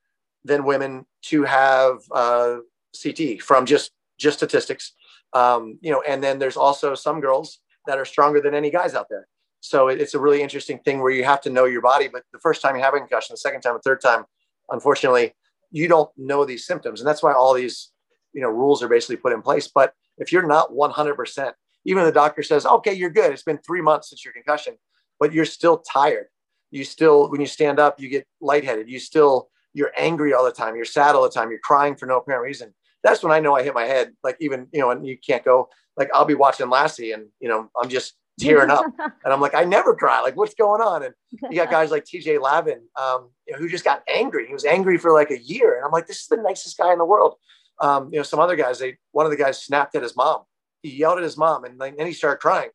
than 0.45 0.65
women 0.65 1.07
to 1.23 1.45
have 1.45 1.99
uh, 2.13 2.57
CT 3.01 3.43
from 3.43 3.67
just 3.67 3.93
just 4.19 4.39
statistics. 4.39 4.93
Um, 5.33 5.79
you 5.81 5.91
know, 5.91 6.03
and 6.07 6.23
then 6.23 6.39
there's 6.39 6.57
also 6.57 6.95
some 6.95 7.21
girls 7.21 7.61
that 7.87 7.99
are 7.99 8.05
stronger 8.05 8.41
than 8.41 8.55
any 8.55 8.71
guys 8.71 8.95
out 8.95 9.07
there. 9.11 9.27
So 9.61 9.89
it's 9.89 10.15
a 10.15 10.21
really 10.21 10.43
interesting 10.43 10.79
thing 10.81 11.01
where 11.01 11.11
you 11.11 11.25
have 11.25 11.41
to 11.43 11.51
know 11.51 11.65
your 11.65 11.81
body. 11.81 12.09
But 12.09 12.23
the 12.33 12.39
first 12.39 12.61
time 12.61 12.77
you 12.77 12.83
have 12.83 12.95
a 12.95 12.99
concussion, 12.99 13.33
the 13.33 13.39
second 13.39 13.63
time, 13.63 13.75
the 13.75 13.81
third 13.81 14.01
time, 14.01 14.25
unfortunately, 14.69 15.35
you 15.75 15.89
don't 15.89 16.09
know 16.17 16.45
these 16.45 16.67
symptoms. 16.67 17.01
And 17.01 17.09
that's 17.09 17.21
why 17.23 17.33
all 17.33 17.53
these, 17.53 17.91
you 18.33 18.41
know, 18.41 18.49
rules 18.49 18.81
are 18.81 18.89
basically 18.89 19.17
put 19.17 19.33
in 19.33 19.43
place. 19.43 19.67
But 19.67 19.93
if 20.19 20.31
you're 20.31 20.47
not 20.47 20.71
100%, 20.71 21.53
even 21.85 22.05
the 22.05 22.13
doctor 22.13 22.45
says, 22.45 22.65
okay, 22.65 22.93
you're 22.93 23.11
good. 23.11 23.33
It's 23.33 23.43
been 23.43 23.59
three 23.59 23.83
months 23.83 24.11
since 24.11 24.25
your 24.25 24.33
concussion, 24.33 24.77
but 25.19 25.33
you're 25.33 25.45
still 25.45 25.79
tired. 25.79 26.27
You 26.71 26.85
still, 26.85 27.29
when 27.29 27.41
you 27.41 27.49
stand 27.49 27.81
up, 27.81 27.99
you 27.99 28.09
get 28.09 28.25
lightheaded. 28.41 28.89
You 28.89 29.01
still, 29.01 29.49
you're 29.73 29.91
angry 29.99 30.33
all 30.33 30.45
the 30.45 30.53
time. 30.53 30.77
You're 30.77 30.85
sad 30.85 31.17
all 31.17 31.25
the 31.25 31.29
time. 31.29 31.51
You're 31.51 31.59
crying 31.59 31.97
for 31.97 32.07
no 32.07 32.19
apparent 32.19 32.45
reason. 32.45 32.73
That's 33.03 33.25
when 33.25 33.33
I 33.33 33.41
know 33.41 33.57
I 33.57 33.65
hit 33.65 33.75
my 33.75 33.85
head. 33.85 34.13
Like 34.23 34.37
even, 34.39 34.69
you 34.73 34.79
know, 34.79 34.93
and 34.93 35.05
you 35.05 35.19
can't 35.19 35.45
go, 35.45 35.69
like 35.97 36.09
I'll 36.15 36.25
be 36.25 36.35
watching 36.35 36.71
Lassie 36.71 37.11
and, 37.11 37.27
you 37.41 37.49
know, 37.49 37.69
I'm 37.81 37.89
just 37.89 38.15
tearing 38.39 38.71
up. 38.71 38.85
and 38.99 39.33
I'm 39.33 39.41
like, 39.41 39.55
I 39.55 39.65
never 39.65 39.95
cry. 39.95 40.21
Like, 40.21 40.37
what's 40.37 40.55
going 40.55 40.81
on? 40.81 41.05
And 41.05 41.15
you 41.51 41.57
got 41.57 41.71
guys 41.71 41.91
like 41.91 42.05
TJ 42.05 42.41
Lavin, 42.41 42.83
um, 43.01 43.31
you 43.47 43.53
know, 43.53 43.59
who 43.59 43.69
just 43.69 43.85
got 43.85 44.03
angry. 44.09 44.47
He 44.47 44.53
was 44.53 44.65
angry 44.65 44.99
for 44.99 45.13
like 45.13 45.31
a 45.31 45.39
year. 45.39 45.77
And 45.77 45.85
I'm 45.85 45.93
like, 45.93 46.07
this 46.07 46.21
is 46.21 46.29
the 46.29 46.37
nicest 46.37 46.79
guy 46.79 46.93
in 46.93 46.99
the 46.99 47.05
world. 47.05 47.35
Um, 47.81 48.11
you 48.13 48.19
know, 48.19 48.23
some 48.23 48.41
other 48.41 48.57
guys, 48.57 48.79
they, 48.79 48.99
one 49.13 49.27
of 49.27 49.31
the 49.31 49.39
guys 49.39 49.63
snapped 49.63 49.95
at 49.95 50.03
his 50.03 50.17
mom. 50.17 50.43
He 50.83 50.91
yelled 50.91 51.19
at 51.19 51.25
his 51.25 51.37
mom 51.37 51.65
and 51.65 51.81
then 51.81 52.07
he 52.07 52.13
started 52.13 52.41
crying. 52.41 52.71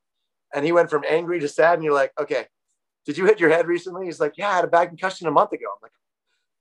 And 0.54 0.66
he 0.66 0.72
went 0.72 0.90
from 0.90 1.04
angry 1.08 1.40
to 1.40 1.48
sad. 1.48 1.76
And 1.76 1.84
you're 1.84 1.94
like, 1.94 2.12
okay, 2.20 2.46
did 3.06 3.18
you 3.18 3.26
hit 3.26 3.40
your 3.40 3.50
head 3.50 3.68
recently? 3.68 4.06
He's 4.06 4.20
like, 4.20 4.34
yeah, 4.38 4.50
I 4.50 4.56
had 4.56 4.66
a 4.66 4.68
bad 4.68 4.88
concussion 4.88 5.28
a 5.28 5.32
month 5.32 5.52
ago. 5.54 5.66
I'm 5.72 5.80
like, 5.82 5.92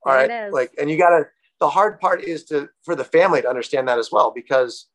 all 0.05 0.13
right. 0.13 0.53
Like, 0.53 0.71
and 0.79 0.89
you 0.89 0.97
got 0.97 1.09
to, 1.09 1.27
the 1.59 1.69
hard 1.69 1.99
part 1.99 2.23
is 2.23 2.45
to, 2.45 2.69
for 2.83 2.95
the 2.95 3.03
family 3.03 3.41
to 3.41 3.49
understand 3.49 3.87
that 3.87 3.99
as 3.99 4.11
well, 4.11 4.31
because 4.33 4.85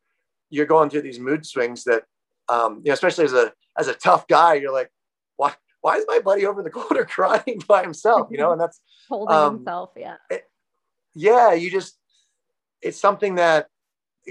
you're 0.49 0.65
going 0.65 0.89
through 0.89 1.03
these 1.03 1.19
mood 1.19 1.45
swings 1.45 1.83
that, 1.83 2.03
um, 2.49 2.81
you 2.83 2.89
know, 2.89 2.93
especially 2.93 3.25
as 3.25 3.33
a, 3.33 3.53
as 3.77 3.87
a 3.87 3.93
tough 3.93 4.27
guy, 4.27 4.55
you're 4.55 4.73
like, 4.73 4.91
why, 5.37 5.53
why 5.81 5.97
is 5.97 6.05
my 6.07 6.19
buddy 6.19 6.45
over 6.45 6.61
in 6.61 6.63
the 6.63 6.69
corner 6.71 7.05
crying 7.05 7.61
by 7.67 7.83
himself? 7.83 8.27
You 8.31 8.37
know, 8.37 8.51
and 8.51 8.61
that's 8.61 8.79
holding 9.09 9.35
um, 9.35 9.55
himself. 9.57 9.91
Yeah. 9.95 10.15
It, 10.29 10.43
yeah. 11.13 11.53
You 11.53 11.71
just, 11.71 11.97
it's 12.81 12.99
something 12.99 13.35
that 13.35 13.67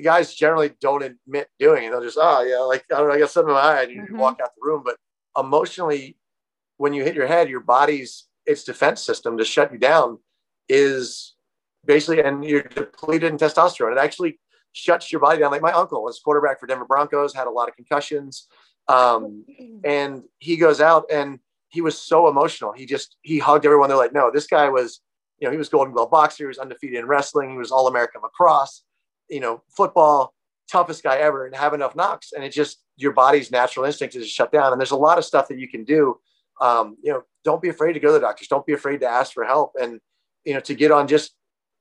guys 0.03 0.35
generally 0.35 0.73
don't 0.81 1.03
admit 1.03 1.49
doing. 1.59 1.85
And 1.85 1.93
they'll 1.93 2.03
just, 2.03 2.19
oh 2.21 2.43
yeah, 2.43 2.59
like, 2.59 2.85
I 2.93 2.99
don't 2.99 3.09
know, 3.09 3.15
I 3.15 3.19
got 3.19 3.31
something 3.31 3.51
in 3.51 3.55
my 3.55 3.61
eye 3.61 3.83
and 3.83 3.93
you 3.93 4.03
mm-hmm. 4.03 4.19
walk 4.19 4.41
out 4.43 4.51
the 4.57 4.67
room. 4.67 4.83
But 4.85 4.97
emotionally, 5.39 6.17
when 6.77 6.93
you 6.93 7.05
hit 7.05 7.15
your 7.15 7.27
head, 7.27 7.49
your 7.49 7.61
body's, 7.61 8.27
its 8.47 8.65
defense 8.65 9.03
system 9.03 9.39
to 9.39 9.45
shut 9.45 9.73
you 9.73 9.79
down 9.79 10.19
is 10.69 11.35
basically, 11.87 12.23
and 12.23 12.45
you're 12.45 12.63
depleted 12.63 13.31
in 13.31 13.39
testosterone. 13.39 13.93
It 13.93 13.99
actually 13.99 14.39
shuts 14.75 15.11
your 15.11 15.21
body 15.21 15.39
down. 15.39 15.51
Like 15.51 15.63
my 15.63 15.73
uncle 15.73 16.03
was 16.03 16.21
quarterback 16.21 16.61
for 16.61 16.67
Denver 16.67 16.85
Broncos, 16.85 17.35
had 17.35 17.47
a 17.47 17.51
lot 17.51 17.69
of 17.69 17.77
concussions. 17.77 18.49
Um, 18.87 19.47
and 19.85 20.25
he 20.39 20.59
goes 20.59 20.83
out 20.83 21.05
and 21.11 21.39
he 21.69 21.81
was 21.81 21.99
so 21.99 22.29
emotional. 22.29 22.73
He 22.73 22.85
just, 22.85 23.17
he 23.23 23.39
hugged 23.39 23.65
everyone. 23.65 23.89
They're 23.89 23.97
like, 23.97 24.13
no, 24.13 24.31
this 24.31 24.47
guy 24.47 24.69
was, 24.69 25.01
you 25.39 25.47
know, 25.49 25.53
he 25.53 25.57
was 25.57 25.69
golden 25.69 25.95
glove 25.95 26.11
boxer. 26.11 26.45
He 26.45 26.49
was 26.49 26.59
undefeated 26.59 26.99
in 26.99 27.07
wrestling. 27.07 27.51
He 27.51 27.57
was 27.57 27.71
all 27.71 27.87
American 27.89 28.21
lacrosse, 28.21 28.85
you 29.31 29.41
know, 29.41 29.63
football, 29.69 30.35
toughest 30.71 31.03
guy 31.03 31.17
ever 31.17 31.47
and 31.47 31.55
have 31.55 31.73
enough 31.73 31.97
knocks. 31.97 32.33
And 32.33 32.45
it 32.45 32.51
just, 32.51 32.83
your 32.97 33.13
body's 33.13 33.51
natural 33.51 33.87
instinct 33.87 34.15
is 34.17 34.25
to 34.25 34.29
shut 34.29 34.53
down. 34.53 34.73
And 34.73 34.81
there's 34.81 34.91
a 34.91 34.97
lot 34.97 35.19
of 35.19 35.25
stuff 35.25 35.49
that 35.49 35.59
you 35.59 35.69
can 35.69 35.85
do. 35.85 36.19
Um, 36.61 36.97
you 37.03 37.13
know, 37.13 37.23
don't 37.43 37.63
be 37.63 37.69
afraid 37.69 37.95
to 37.95 38.01
go 38.01 38.09
to 38.09 38.15
the 38.15 38.21
doctors. 38.21 38.49
Don't 38.49 38.67
be 38.67 38.73
afraid 38.73 39.01
to 39.01 39.09
ask 39.09 39.33
for 39.33 39.45
help. 39.45 39.73
And, 39.81 40.01
you 40.45 40.55
know, 40.55 40.61
to 40.61 40.75
get 40.75 40.91
on 40.91 41.09
just, 41.09 41.35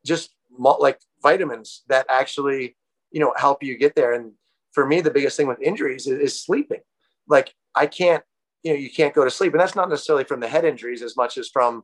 just 0.06 0.32
like 0.58 1.00
vitamins 1.22 1.84
that 1.88 2.06
actually, 2.10 2.76
you 3.14 3.22
know, 3.22 3.34
help 3.38 3.64
you 3.64 3.78
get 3.78 3.96
there. 3.96 4.12
And 4.12 4.34
for 4.74 4.86
me, 4.86 5.00
the 5.00 5.12
biggest 5.12 5.38
thing 5.38 5.48
with 5.48 5.62
injuries 5.62 6.08
is, 6.08 6.20
is 6.20 6.44
sleeping 6.44 6.82
like 7.28 7.54
I 7.76 7.86
can't, 7.88 8.24
you 8.64 8.74
know, 8.74 8.80
you 8.80 8.90
can't 8.90 9.14
go 9.14 9.24
to 9.24 9.32
sleep. 9.32 9.54
And 9.54 9.62
that's 9.62 9.76
not 9.76 9.90
necessarily 9.90 10.24
from 10.24 10.40
the 10.40 10.48
head 10.48 10.66
injuries 10.66 11.02
as 11.02 11.16
much 11.16 11.38
as 11.38 11.50
from, 11.50 11.84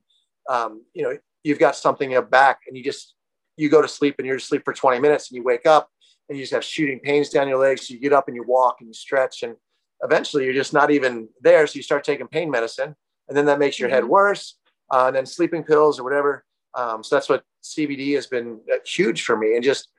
um, 0.50 0.84
you 0.94 1.04
know, 1.04 1.18
you've 1.44 1.60
got 1.60 1.76
something 1.76 2.06
in 2.10 2.12
your 2.12 2.22
back 2.22 2.62
and 2.68 2.78
you 2.78 2.84
just, 2.84 3.16
you 3.58 3.70
go 3.70 3.82
to 3.82 3.88
sleep 3.88 4.16
and 4.18 4.28
you're 4.28 4.38
asleep 4.38 4.64
for 4.64 4.74
20 4.74 5.00
minutes 5.00 5.30
and 5.30 5.38
you 5.38 5.44
wake 5.44 5.66
up 5.66 5.90
and 6.28 6.38
you 6.38 6.44
just 6.44 6.54
have 6.54 6.64
shooting 6.64 7.00
pains 7.00 7.30
down 7.30 7.48
your 7.48 7.58
legs. 7.60 7.88
So 7.88 7.94
you 7.94 8.00
get 8.00 8.14
up 8.14 8.28
and 8.28 8.36
you 8.36 8.44
walk 8.44 8.78
and 8.80 8.88
you 8.88 8.94
stretch 8.94 9.44
and 9.44 9.56
eventually 10.02 10.46
you're 10.46 10.54
just 10.54 10.74
not 10.74 10.92
even 10.92 11.28
there. 11.42 11.66
So 11.68 11.78
you 11.78 11.84
start 11.84 12.04
taking 12.04 12.28
pain 12.28 12.50
medicine 12.50 12.96
and 13.28 13.38
then 13.38 13.46
that 13.46 13.60
makes 13.60 13.80
your 13.80 13.90
mm-hmm. 13.90 13.96
head 13.96 14.06
worse. 14.06 14.56
Uh, 14.92 15.06
and 15.08 15.16
then 15.16 15.26
sleeping 15.26 15.64
pills 15.64 16.00
or 16.00 16.04
whatever. 16.04 16.44
Um, 16.74 17.04
so 17.04 17.16
that's 17.16 17.30
what 17.30 17.44
CBD 17.64 18.16
has 18.16 18.26
been 18.26 18.60
uh, 18.72 18.78
huge 18.86 19.24
for 19.24 19.38
me 19.38 19.54
and 19.56 19.64
just 19.64 19.90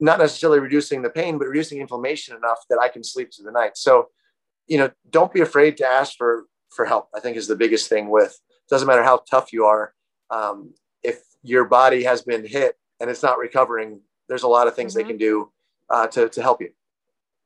not 0.00 0.18
necessarily 0.18 0.60
reducing 0.60 1.02
the 1.02 1.10
pain, 1.10 1.38
but 1.38 1.48
reducing 1.48 1.80
inflammation 1.80 2.36
enough 2.36 2.58
that 2.70 2.78
I 2.80 2.88
can 2.88 3.02
sleep 3.02 3.30
through 3.34 3.46
the 3.46 3.52
night. 3.52 3.76
So 3.76 4.08
you 4.68 4.78
know, 4.78 4.90
don't 5.10 5.32
be 5.32 5.40
afraid 5.40 5.76
to 5.78 5.86
ask 5.86 6.16
for 6.16 6.46
for 6.68 6.84
help. 6.84 7.08
I 7.14 7.20
think 7.20 7.36
is 7.36 7.48
the 7.48 7.56
biggest 7.56 7.88
thing 7.88 8.10
with 8.10 8.38
doesn't 8.68 8.86
matter 8.86 9.02
how 9.02 9.22
tough 9.28 9.52
you 9.52 9.64
are. 9.64 9.94
Um, 10.30 10.74
if 11.02 11.22
your 11.42 11.64
body 11.64 12.04
has 12.04 12.22
been 12.22 12.46
hit 12.46 12.76
and 13.00 13.08
it's 13.08 13.22
not 13.22 13.38
recovering, 13.38 14.00
there's 14.28 14.42
a 14.42 14.48
lot 14.48 14.68
of 14.68 14.76
things 14.76 14.92
mm-hmm. 14.92 15.02
they 15.02 15.08
can 15.08 15.18
do 15.18 15.50
uh, 15.90 16.06
to 16.08 16.28
to 16.28 16.42
help 16.42 16.60
you. 16.60 16.70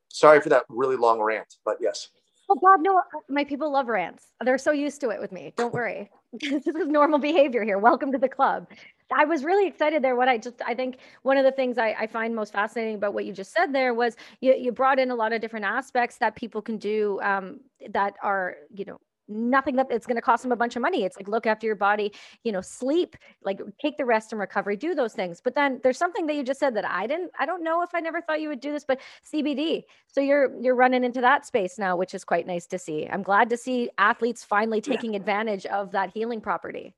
Sorry 0.09 0.41
for 0.41 0.51
that 0.51 0.65
really 0.69 0.97
long 0.97 1.21
rant, 1.23 1.55
but 1.65 1.77
yes. 1.81 2.09
Oh 2.51 2.57
God, 2.57 2.83
no! 2.83 3.01
My 3.29 3.45
people 3.45 3.73
love 3.73 3.87
rants. 3.87 4.27
They're 4.45 4.59
so 4.59 4.73
used 4.73 5.01
to 5.03 5.11
it 5.11 5.21
with 5.21 5.33
me. 5.33 5.55
Don't 5.57 5.73
worry. 5.73 6.11
this 6.41 6.67
is 6.67 6.89
normal 6.89 7.19
behavior 7.19 7.65
here. 7.65 7.79
Welcome 7.79 8.13
to 8.13 8.19
the 8.19 8.29
club. 8.29 8.67
I 9.17 9.25
was 9.25 9.45
really 9.45 9.67
excited 9.67 10.03
there. 10.03 10.17
What 10.17 10.29
I 10.29 10.39
just, 10.39 10.61
I 10.65 10.75
think 10.75 10.99
one 11.23 11.37
of 11.37 11.45
the 11.45 11.53
things 11.53 11.79
I, 11.79 11.95
I 11.99 12.07
find 12.07 12.35
most 12.35 12.53
fascinating 12.53 12.97
about 12.97 13.15
what 13.15 13.25
you 13.25 13.33
just 13.33 13.53
said 13.53 13.73
there 13.73 13.95
was 13.95 14.17
you, 14.41 14.55
you 14.55 14.73
brought 14.73 14.99
in 14.99 15.11
a 15.11 15.15
lot 15.15 15.33
of 15.33 15.41
different 15.41 15.65
aspects 15.65 16.19
that 16.19 16.37
people 16.37 16.63
can 16.63 16.79
do 16.79 17.21
um, 17.23 17.61
that 17.91 18.15
are, 18.23 18.57
you 18.75 18.85
know, 18.85 18.99
nothing 19.29 19.77
that 19.77 19.87
it's 19.91 20.07
going 20.07 20.17
to 20.17 20.23
cost 20.23 20.43
them 20.43 20.53
a 20.53 20.57
bunch 20.57 20.77
of 20.77 20.83
money. 20.83 21.05
It's 21.05 21.17
like 21.17 21.29
look 21.29 21.47
after 21.47 21.67
your 21.67 21.77
body, 21.77 22.13
you 22.45 22.53
know, 22.53 22.61
sleep, 22.61 23.17
like 23.43 23.61
take 23.81 23.97
the 23.97 24.05
rest 24.05 24.33
and 24.33 24.41
recovery, 24.41 24.77
do 24.77 24.95
those 24.95 25.15
things. 25.15 25.41
But 25.43 25.55
then 25.55 25.81
there's 25.83 25.99
something 25.99 26.27
that 26.27 26.35
you 26.35 26.43
just 26.43 26.61
said 26.61 26.77
that 26.77 26.85
I 26.85 27.07
didn't, 27.07 27.31
I 27.39 27.47
don't 27.47 27.63
know 27.63 27.83
if 27.83 27.91
I 27.95 28.01
never 28.01 28.21
thought 28.21 28.41
you 28.41 28.49
would 28.49 28.61
do 28.61 28.73
this, 28.73 28.85
but 28.85 29.01
CBD. 29.33 29.85
So 30.07 30.21
you're 30.21 30.53
you're 30.61 30.75
running 30.75 31.05
into 31.05 31.21
that 31.21 31.47
space 31.47 31.79
now, 31.79 31.97
which 31.97 32.15
is 32.15 32.25
quite 32.25 32.47
nice 32.47 32.67
to 32.67 32.79
see. 32.79 33.09
I'm 33.09 33.23
glad 33.23 33.51
to 33.51 33.57
see 33.57 33.91
athletes 33.99 34.45
finally 34.45 34.81
taking 34.81 35.13
yeah. 35.13 35.21
advantage 35.21 35.67
of 35.67 35.93
that 35.93 36.11
healing 36.13 36.41
property. 36.41 36.95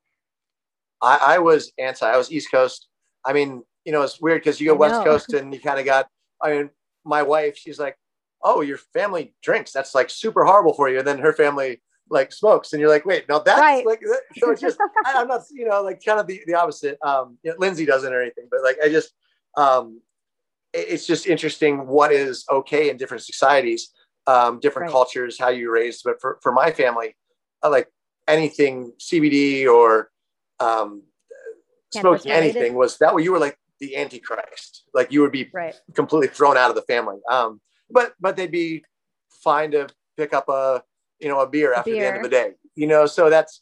I, 1.05 1.35
I 1.35 1.37
was 1.37 1.71
anti. 1.77 2.05
I 2.05 2.17
was 2.17 2.31
East 2.31 2.51
Coast. 2.51 2.87
I 3.23 3.33
mean, 3.33 3.63
you 3.85 3.91
know, 3.91 4.01
it's 4.01 4.19
weird 4.19 4.41
because 4.41 4.59
you 4.59 4.67
go 4.67 4.75
West 4.75 5.03
Coast 5.03 5.33
and 5.33 5.53
you 5.53 5.59
kind 5.59 5.79
of 5.79 5.85
got. 5.85 6.07
I 6.41 6.51
mean, 6.51 6.69
my 7.05 7.21
wife, 7.21 7.57
she's 7.57 7.79
like, 7.79 7.97
"Oh, 8.43 8.61
your 8.61 8.77
family 8.77 9.33
drinks. 9.43 9.71
That's 9.71 9.93
like 9.93 10.09
super 10.09 10.43
horrible 10.43 10.73
for 10.73 10.89
you." 10.89 10.99
And 10.99 11.07
then 11.07 11.19
her 11.19 11.33
family 11.33 11.81
like 12.09 12.33
smokes, 12.33 12.73
and 12.73 12.79
you're 12.79 12.89
like, 12.89 13.05
"Wait, 13.05 13.29
no, 13.29 13.41
that's 13.45 13.59
right. 13.59 13.85
like." 13.85 14.01
So 14.37 14.51
it's 14.51 14.61
just 14.61 14.77
I, 15.05 15.21
am 15.21 15.27
not, 15.27 15.43
you 15.51 15.67
know, 15.67 15.81
like 15.83 16.03
kind 16.03 16.19
of 16.19 16.27
the, 16.27 16.41
the 16.47 16.55
opposite. 16.55 16.97
Um, 17.03 17.37
you 17.43 17.51
know, 17.51 17.57
Lindsay 17.59 17.85
doesn't 17.85 18.11
or 18.11 18.21
anything, 18.21 18.47
but 18.49 18.61
like 18.63 18.77
I 18.83 18.89
just, 18.89 19.13
um, 19.55 20.01
it's 20.73 21.05
just 21.05 21.27
interesting 21.27 21.87
what 21.87 22.11
is 22.11 22.45
okay 22.51 22.89
in 22.89 22.97
different 22.97 23.23
societies, 23.23 23.91
um, 24.27 24.59
different 24.59 24.87
Right. 24.87 24.91
cultures, 24.91 25.39
how 25.39 25.49
you 25.49 25.71
raised. 25.71 26.01
But 26.03 26.19
for, 26.19 26.39
for 26.41 26.51
my 26.51 26.71
family, 26.71 27.15
I 27.63 27.69
like 27.69 27.89
anything 28.27 28.91
CBD 28.99 29.67
or 29.67 30.09
um, 30.59 31.03
smoking 31.93 32.31
anything 32.31 32.75
was 32.75 32.97
that 32.97 33.13
way 33.13 33.23
you 33.23 33.31
were 33.31 33.39
like 33.39 33.57
the 33.79 33.95
antichrist. 33.97 34.83
Like 34.93 35.11
you 35.11 35.21
would 35.21 35.31
be 35.31 35.49
Right. 35.53 35.75
completely 35.93 36.27
thrown 36.29 36.57
out 36.57 36.69
of 36.69 36.75
the 36.75 36.81
family. 36.83 37.17
Um, 37.29 37.61
but 37.89 38.13
but 38.19 38.35
they'd 38.35 38.51
be 38.51 38.83
fine 39.43 39.71
to 39.71 39.87
pick 40.17 40.33
up 40.33 40.49
a 40.49 40.83
you 41.19 41.27
know 41.27 41.39
a 41.41 41.47
beer 41.47 41.73
after 41.73 41.91
the 41.91 42.05
end 42.05 42.17
of 42.17 42.23
the 42.23 42.29
day. 42.29 42.53
You 42.75 42.87
know, 42.87 43.05
so 43.05 43.29
that's 43.29 43.61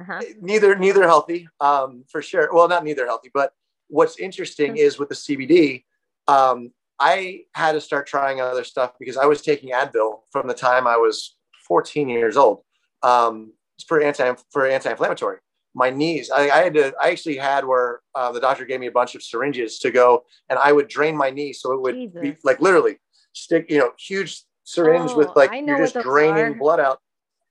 Uh-huh. 0.00 0.20
neither 0.40 0.74
neither 0.76 1.04
healthy 1.04 1.48
um, 1.60 2.04
for 2.10 2.22
sure. 2.22 2.48
Well, 2.52 2.68
not 2.68 2.84
neither 2.84 3.06
healthy, 3.06 3.30
but 3.32 3.52
what's 3.88 4.18
interesting 4.18 4.74
Mhm. 4.74 4.78
is 4.78 4.98
with 4.98 5.08
the 5.10 5.14
CBD. 5.14 5.84
Um, 6.28 6.72
I 6.98 7.44
had 7.54 7.72
to 7.72 7.80
start 7.80 8.06
trying 8.06 8.40
other 8.40 8.64
stuff 8.64 8.92
because 8.98 9.16
I 9.16 9.26
was 9.26 9.42
taking 9.42 9.72
Advil 9.72 10.22
from 10.30 10.46
the 10.46 10.54
time 10.54 10.86
I 10.86 10.96
was 10.96 11.36
14 11.66 12.08
years 12.08 12.36
old 12.36 12.64
um, 13.02 13.52
for 13.86 14.00
anti 14.00 14.34
for 14.50 14.66
anti-inflammatory. 14.66 15.38
My 15.74 15.90
knees, 15.90 16.30
I, 16.30 16.50
I 16.50 16.58
had 16.64 16.74
to. 16.74 16.92
I 17.00 17.10
actually 17.10 17.36
had 17.36 17.64
where 17.64 18.00
uh, 18.14 18.30
the 18.32 18.40
doctor 18.40 18.64
gave 18.64 18.80
me 18.80 18.88
a 18.88 18.92
bunch 18.92 19.14
of 19.14 19.22
syringes 19.22 19.78
to 19.80 19.90
go, 19.90 20.24
and 20.50 20.58
I 20.58 20.72
would 20.72 20.88
drain 20.88 21.16
my 21.16 21.30
knee 21.30 21.52
so 21.52 21.72
it 21.72 21.80
would 21.80 22.12
be 22.20 22.36
like 22.44 22.60
literally 22.60 22.98
stick, 23.32 23.70
you 23.70 23.78
know, 23.78 23.92
huge 23.98 24.42
syringe 24.64 25.14
with 25.14 25.28
Oh, 25.28 25.32
like 25.36 25.50
you're 25.64 25.78
just 25.78 25.98
draining 26.00 26.52
are. 26.52 26.54
blood 26.54 26.80
out. 26.80 26.98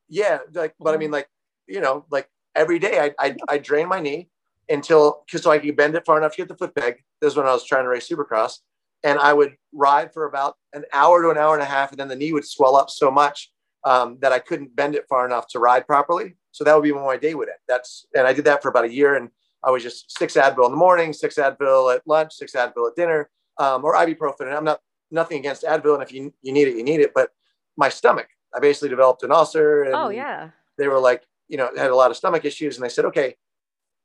Yeah, 0.07 0.39
like, 0.53 0.75
but 0.79 0.93
I 0.93 0.97
mean, 0.97 1.11
like, 1.11 1.27
you 1.67 1.81
know, 1.81 2.05
like 2.11 2.29
every 2.55 2.79
day 2.79 2.99
I 2.99 3.27
I, 3.27 3.35
I 3.49 3.57
drain 3.57 3.87
my 3.87 3.99
knee 3.99 4.29
until 4.69 5.23
because 5.25 5.43
so 5.43 5.51
I 5.51 5.59
could 5.59 5.75
bend 5.75 5.95
it 5.95 6.05
far 6.05 6.17
enough 6.17 6.33
to 6.33 6.37
get 6.37 6.47
the 6.47 6.55
foot 6.57 6.75
peg. 6.75 6.97
This 7.21 7.31
is 7.31 7.37
when 7.37 7.47
I 7.47 7.53
was 7.53 7.65
trying 7.65 7.83
to 7.83 7.89
race 7.89 8.07
supercross, 8.07 8.59
and 9.03 9.19
I 9.19 9.33
would 9.33 9.55
ride 9.73 10.13
for 10.13 10.25
about 10.25 10.55
an 10.73 10.85
hour 10.93 11.21
to 11.23 11.29
an 11.29 11.37
hour 11.37 11.53
and 11.53 11.63
a 11.63 11.65
half, 11.65 11.91
and 11.91 11.99
then 11.99 12.07
the 12.07 12.15
knee 12.15 12.33
would 12.33 12.45
swell 12.47 12.75
up 12.75 12.89
so 12.89 13.09
much 13.09 13.51
um, 13.83 14.17
that 14.21 14.31
I 14.31 14.39
couldn't 14.39 14.75
bend 14.75 14.95
it 14.95 15.05
far 15.09 15.25
enough 15.25 15.47
to 15.49 15.59
ride 15.59 15.87
properly. 15.87 16.35
So 16.51 16.63
that 16.63 16.73
would 16.75 16.83
be 16.83 16.91
when 16.91 17.03
my 17.05 17.17
day 17.17 17.33
would 17.33 17.49
end. 17.49 17.57
That's 17.67 18.05
and 18.13 18.27
I 18.27 18.33
did 18.33 18.45
that 18.45 18.61
for 18.61 18.69
about 18.69 18.85
a 18.85 18.93
year, 18.93 19.15
and 19.15 19.29
I 19.63 19.71
was 19.71 19.83
just 19.83 20.17
six 20.17 20.33
Advil 20.35 20.65
in 20.65 20.71
the 20.71 20.77
morning, 20.77 21.13
six 21.13 21.35
Advil 21.35 21.95
at 21.95 22.05
lunch, 22.07 22.33
six 22.33 22.53
Advil 22.53 22.89
at 22.89 22.95
dinner, 22.95 23.29
um, 23.57 23.83
or 23.85 23.95
ibuprofen. 23.95 24.41
And 24.41 24.53
I'm 24.53 24.63
not 24.63 24.79
nothing 25.11 25.37
against 25.39 25.63
Advil, 25.63 25.93
and 25.93 26.03
if 26.03 26.11
you 26.11 26.33
you 26.41 26.51
need 26.51 26.67
it, 26.67 26.75
you 26.75 26.83
need 26.83 26.99
it. 26.99 27.13
But 27.13 27.29
my 27.77 27.89
stomach, 27.89 28.27
I 28.55 28.59
basically 28.59 28.89
developed 28.89 29.23
an 29.23 29.31
ulcer. 29.31 29.83
And 29.83 29.95
Oh 29.95 30.09
yeah. 30.09 30.49
they 30.77 30.87
were 30.87 30.99
like, 30.99 31.23
you 31.47 31.57
know, 31.57 31.69
had 31.77 31.91
a 31.91 31.95
lot 31.95 32.11
of 32.11 32.17
stomach 32.17 32.43
issues, 32.45 32.75
and 32.77 32.83
they 32.83 32.89
said, 32.89 33.05
okay, 33.05 33.35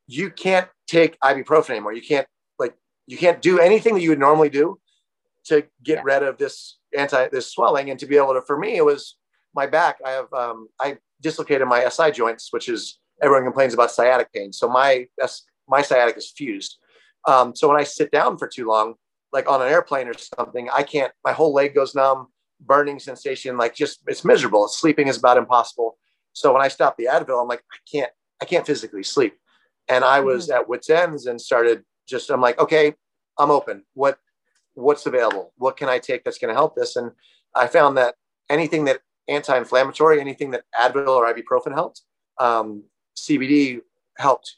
you 0.06 0.30
can't 0.30 0.68
take 0.86 1.18
ibuprofen 1.20 1.70
anymore. 1.70 1.92
You 1.92 2.02
can't 2.02 2.26
like 2.58 2.74
you 3.06 3.16
can't 3.18 3.42
do 3.42 3.58
anything 3.58 3.94
that 3.94 4.02
you 4.02 4.10
would 4.10 4.20
normally 4.20 4.50
do 4.50 4.78
to 5.46 5.62
get 5.82 5.96
Yeah. 5.98 6.02
rid 6.04 6.22
of 6.22 6.38
this 6.38 6.78
anti 6.96 7.28
this 7.28 7.50
swelling 7.52 7.90
and 7.90 7.98
to 8.00 8.06
be 8.06 8.16
able 8.16 8.34
to. 8.34 8.42
For 8.42 8.56
me, 8.58 8.76
it 8.76 8.84
was 8.84 9.16
my 9.54 9.66
back. 9.66 9.98
I 10.04 10.10
have 10.10 10.32
um, 10.32 10.68
I 10.80 10.98
dislocated 11.20 11.66
my 11.66 11.88
SI 11.88 12.10
joints, 12.10 12.52
which 12.52 12.68
is 12.68 12.98
everyone 13.22 13.44
complains 13.44 13.74
about 13.74 13.90
sciatic 13.90 14.32
pain. 14.32 14.52
So 14.52 14.68
my 14.68 15.06
my 15.68 15.82
sciatic 15.82 16.16
is 16.16 16.30
fused. 16.30 16.78
Um, 17.26 17.54
so 17.56 17.68
when 17.68 17.78
I 17.78 17.84
sit 17.84 18.10
down 18.10 18.38
for 18.38 18.46
too 18.46 18.66
long, 18.66 18.94
like 19.32 19.48
on 19.48 19.60
an 19.60 19.68
airplane 19.68 20.08
or 20.08 20.14
something, 20.14 20.68
I 20.72 20.82
can't. 20.82 21.12
My 21.24 21.32
whole 21.32 21.52
leg 21.52 21.74
goes 21.74 21.94
numb, 21.94 22.28
burning 22.60 22.98
sensation, 22.98 23.56
like 23.56 23.74
just 23.74 24.00
it's 24.06 24.24
miserable. 24.24 24.68
Sleeping 24.68 25.08
is 25.08 25.18
about 25.18 25.36
impossible. 25.36 25.98
So 26.32 26.52
when 26.52 26.62
I 26.62 26.68
stopped 26.68 26.98
the 26.98 27.08
Advil, 27.10 27.40
I'm 27.40 27.48
like, 27.48 27.62
I 27.72 27.78
can't, 27.90 28.10
I 28.42 28.44
can't 28.44 28.66
physically 28.66 29.02
sleep. 29.02 29.38
And 29.88 30.04
I 30.04 30.20
was 30.20 30.50
at 30.50 30.68
wits 30.68 30.90
ends 30.90 31.26
and 31.26 31.40
started 31.40 31.82
just, 32.06 32.28
I'm 32.30 32.42
like, 32.42 32.58
okay, 32.58 32.94
I'm 33.38 33.50
open. 33.50 33.84
What, 33.94 34.18
what's 34.74 35.06
available? 35.06 35.52
What 35.56 35.78
can 35.78 35.88
I 35.88 35.98
take 35.98 36.24
that's 36.24 36.38
going 36.38 36.50
to 36.50 36.54
help 36.54 36.76
this? 36.76 36.96
And 36.96 37.12
I 37.54 37.68
found 37.68 37.96
that 37.96 38.16
anything 38.50 38.84
that 38.84 39.00
anti-inflammatory, 39.28 40.20
anything 40.20 40.50
that 40.52 40.64
Advil 40.78 41.08
or 41.08 41.32
ibuprofen 41.32 41.74
helped, 41.74 42.02
um, 42.38 42.84
CBD 43.16 43.80
helped 44.18 44.56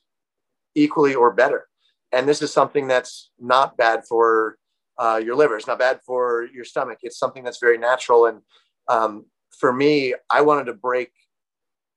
equally 0.75 1.15
or 1.15 1.33
better. 1.33 1.69
And 2.13 2.29
this 2.29 2.43
is 2.43 2.53
something 2.53 2.87
that's 2.87 3.31
not 3.39 3.77
bad 3.77 4.05
for 4.09 4.59
uh, 4.99 5.21
your 5.23 5.37
liver. 5.37 5.57
It's 5.57 5.67
not 5.67 5.79
bad 5.79 6.01
for 6.05 6.49
your 6.53 6.65
stomach. 6.65 6.99
It's 7.03 7.19
something 7.19 7.45
that's 7.45 7.59
very 7.59 7.79
natural. 7.79 8.27
And 8.27 8.41
um, 8.89 9.27
for 9.59 9.73
me, 9.73 10.15
I 10.31 10.41
wanted 10.41 10.65
to 10.65 10.75
break 10.75 11.11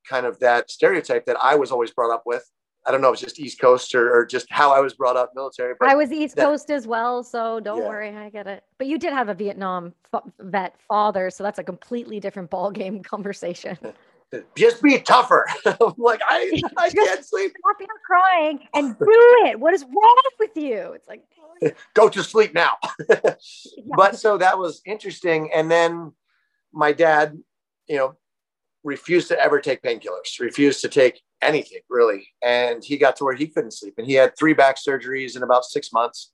kind 0.08 0.26
of 0.26 0.40
that 0.40 0.70
stereotype 0.70 1.26
that 1.26 1.38
I 1.42 1.56
was 1.56 1.72
always 1.72 1.92
brought 1.92 2.14
up 2.14 2.24
with. 2.26 2.50
I 2.88 2.92
don't 2.92 3.02
know 3.02 3.10
if 3.10 3.14
it's 3.14 3.22
just 3.22 3.40
East 3.40 3.60
Coast 3.60 3.94
or, 3.94 4.12
or 4.14 4.26
just 4.26 4.48
how 4.50 4.72
I 4.74 4.80
was 4.80 4.94
brought 4.94 5.16
up 5.16 5.34
military, 5.36 5.76
but 5.80 5.88
I 5.90 5.96
was 5.96 6.12
East 6.12 6.36
that- 6.36 6.46
Coast 6.46 6.72
as 6.72 6.88
well, 6.88 7.24
so 7.24 7.60
don't 7.60 7.82
Yeah. 7.82 7.88
worry, 7.88 8.10
I 8.16 8.30
get 8.30 8.48
it. 8.48 8.64
But 8.78 8.88
you 8.88 8.98
did 8.98 9.14
have 9.14 9.30
a 9.30 9.34
Vietnam 9.36 9.94
vet 10.40 10.76
father, 10.88 11.30
so 11.30 11.44
that's 11.44 11.60
a 11.60 11.64
completely 11.64 12.20
different 12.20 12.50
ball 12.50 12.72
game 12.72 13.04
conversation. 13.14 13.78
just 14.56 14.82
be 14.82 14.98
tougher. 15.00 15.46
Like, 15.98 16.22
I, 16.28 16.62
I 16.78 16.90
can't 16.90 17.24
sleep. 17.26 17.52
Stop 17.60 17.80
your 17.80 17.90
crying 18.06 18.60
and 18.74 18.98
do 18.98 19.06
it. 19.46 19.60
What 19.60 19.74
is 19.74 19.84
wrong 19.84 20.22
with 20.40 20.52
you? 20.56 20.94
It's 20.94 21.08
like, 21.08 21.22
Go 21.94 22.10
to 22.10 22.24
sleep 22.24 22.56
now. 22.56 22.78
yeah. 23.08 23.36
but 23.96 24.16
so 24.18 24.38
that 24.40 24.58
was 24.58 24.82
interesting. 24.86 25.52
And 25.54 25.70
then 25.70 26.14
my 26.74 26.92
dad, 26.94 27.38
you 27.88 27.98
know, 27.98 28.16
refused 28.84 29.28
to 29.30 29.40
ever 29.40 29.60
take 29.60 29.82
painkillers, 29.82 30.40
refused 30.40 30.82
to 30.82 30.90
take 30.90 31.22
anything 31.42 31.82
really. 31.90 32.28
And 32.42 32.84
he 32.84 32.98
got 32.98 33.16
to 33.18 33.24
where 33.24 33.36
he 33.36 33.48
couldn't 33.48 33.72
sleep. 33.72 33.96
And 33.98 34.08
he 34.08 34.14
had 34.14 34.38
three 34.38 34.54
back 34.54 34.78
surgeries 34.78 35.36
in 35.36 35.44
about 35.44 35.66
six 35.66 35.92
months. 35.92 36.32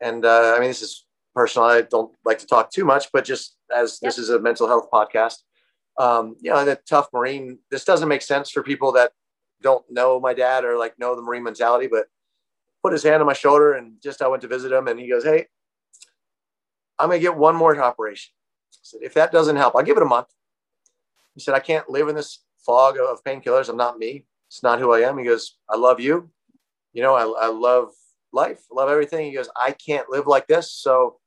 And 0.00 0.24
uh, 0.24 0.54
I 0.56 0.60
mean, 0.60 0.68
this 0.68 0.82
is 0.82 1.06
personal. 1.34 1.68
I 1.68 1.82
don't 1.82 2.14
like 2.24 2.38
to 2.38 2.46
talk 2.46 2.70
too 2.70 2.84
much, 2.84 3.06
but 3.12 3.24
just 3.24 3.56
as 3.74 3.98
this 4.00 4.18
is 4.18 4.30
a 4.30 4.38
mental 4.38 4.66
health 4.66 4.88
podcast, 4.92 5.36
um, 5.98 6.36
you 6.40 6.50
know, 6.50 6.64
the 6.64 6.78
tough 6.88 7.08
Marine, 7.12 7.58
this 7.70 7.84
doesn't 7.84 8.08
make 8.08 8.22
sense 8.22 8.50
for 8.50 8.62
people 8.62 8.92
that 8.92 9.12
don't 9.62 9.84
know 9.90 10.20
my 10.20 10.34
dad 10.34 10.64
or 10.64 10.76
like 10.76 10.98
know 10.98 11.16
the 11.16 11.22
Marine 11.22 11.42
mentality, 11.42 11.88
but 11.90 12.06
put 12.82 12.92
his 12.92 13.02
hand 13.02 13.20
on 13.20 13.26
my 13.26 13.32
shoulder 13.32 13.72
and 13.72 13.94
just 14.02 14.20
I 14.20 14.28
went 14.28 14.42
to 14.42 14.48
visit 14.48 14.72
him 14.72 14.88
and 14.88 15.00
he 15.00 15.08
goes, 15.08 15.24
Hey, 15.24 15.46
I'm 16.98 17.08
gonna 17.08 17.20
get 17.20 17.36
one 17.36 17.56
more 17.56 17.78
operation. 17.80 18.32
I 18.72 18.78
said, 18.82 19.00
if 19.02 19.14
that 19.14 19.32
doesn't 19.32 19.56
help, 19.56 19.74
I'll 19.74 19.82
give 19.82 19.96
it 19.96 20.02
a 20.02 20.06
month. 20.06 20.28
He 21.36 21.40
said, 21.40 21.54
I 21.54 21.60
can't 21.60 21.88
live 21.88 22.08
in 22.08 22.16
this 22.16 22.42
fog 22.64 22.96
of 22.98 23.22
painkillers. 23.22 23.68
I'm 23.68 23.76
not 23.76 23.98
me. 23.98 24.24
It's 24.48 24.62
not 24.62 24.80
who 24.80 24.92
I 24.92 25.00
am. 25.00 25.18
He 25.18 25.24
goes, 25.24 25.58
I 25.70 25.76
love 25.76 26.00
you. 26.00 26.30
You 26.92 27.02
know, 27.02 27.14
I, 27.14 27.46
I 27.46 27.48
love 27.48 27.90
life, 28.32 28.64
love 28.72 28.88
everything. 28.88 29.26
He 29.26 29.36
goes, 29.36 29.50
I 29.54 29.72
can't 29.72 30.08
live 30.08 30.26
like 30.26 30.46
this. 30.46 30.72
So 30.72 31.18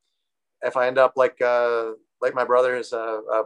if 0.64 0.76
I 0.76 0.88
end 0.88 0.98
up 0.98 1.14
like 1.16 1.40
uh, 1.42 1.92
like 2.22 2.34
my 2.34 2.44
brother, 2.44 2.76
is 2.76 2.92
uh, 2.92 3.20
uh, 3.32 3.44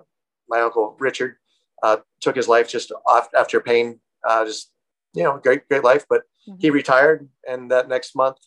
my 0.50 0.62
uncle 0.62 0.96
Richard, 1.00 1.36
uh, 1.84 1.98
took 2.22 2.36
his 2.36 2.48
life 2.48 2.70
just 2.70 2.92
off 3.06 3.28
after 3.38 3.60
pain. 3.60 4.00
Uh, 4.28 4.46
just 4.46 4.72
you 5.14 5.24
know, 5.24 5.38
great 5.38 5.68
great 5.68 5.84
life. 5.84 6.06
But 6.10 6.24
he 6.60 6.70
retired, 6.70 7.30
and 7.48 7.70
that 7.72 7.90
next 7.90 8.16
month, 8.16 8.38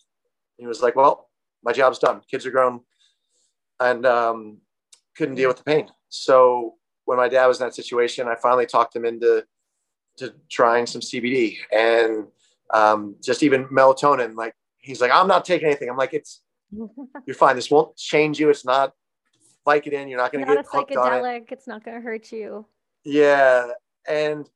he 0.56 0.66
was 0.66 0.82
like, 0.82 0.96
"Well, 0.96 1.28
my 1.62 1.72
job's 1.72 1.98
done. 1.98 2.22
Kids 2.30 2.46
are 2.46 2.50
grown, 2.50 2.80
and 3.78 4.04
um, 4.06 4.58
couldn't 5.16 5.36
deal 5.36 5.48
with 5.48 5.58
the 5.58 5.64
pain." 5.64 5.88
So 6.08 6.74
when 7.06 7.16
my 7.16 7.28
dad 7.28 7.46
was 7.46 7.60
in 7.60 7.66
that 7.66 7.74
situation, 7.74 8.28
I 8.28 8.36
finally 8.36 8.66
talked 8.66 8.94
him 8.94 9.04
into 9.04 9.44
to 10.18 10.34
trying 10.50 10.86
some 10.86 11.00
CBD 11.00 11.56
and 11.74 12.26
um, 12.72 13.16
just 13.22 13.42
even 13.42 13.66
melatonin. 13.66 14.34
Like 14.34 14.54
he's 14.78 15.00
like, 15.00 15.10
"I'm 15.12 15.28
not 15.28 15.44
taking 15.44 15.66
anything." 15.66 15.88
I'm 15.88 15.96
like, 15.96 16.12
"It's 16.12 16.42
you're 17.26 17.34
fine. 17.34 17.56
This 17.56 17.70
won't 17.70 17.96
change 17.96 18.38
you. 18.38 18.50
It's 18.50 18.64
not 18.64 18.92
like 19.64 19.86
it 19.86 19.92
in. 19.92 20.08
You're 20.08 20.20
not 20.20 20.32
going 20.32 20.44
to 20.44 20.54
get 20.54 20.66
hooked 20.70 20.96
on 20.96 21.12
it." 21.12 21.22
psychedelic. 21.22 21.52
It's 21.52 21.66
not 21.66 21.84
going 21.84 21.96
to 21.96 22.02
hurt 22.02 22.30
you. 22.32 22.66
Yeah. 23.04 23.70
And 24.08 24.48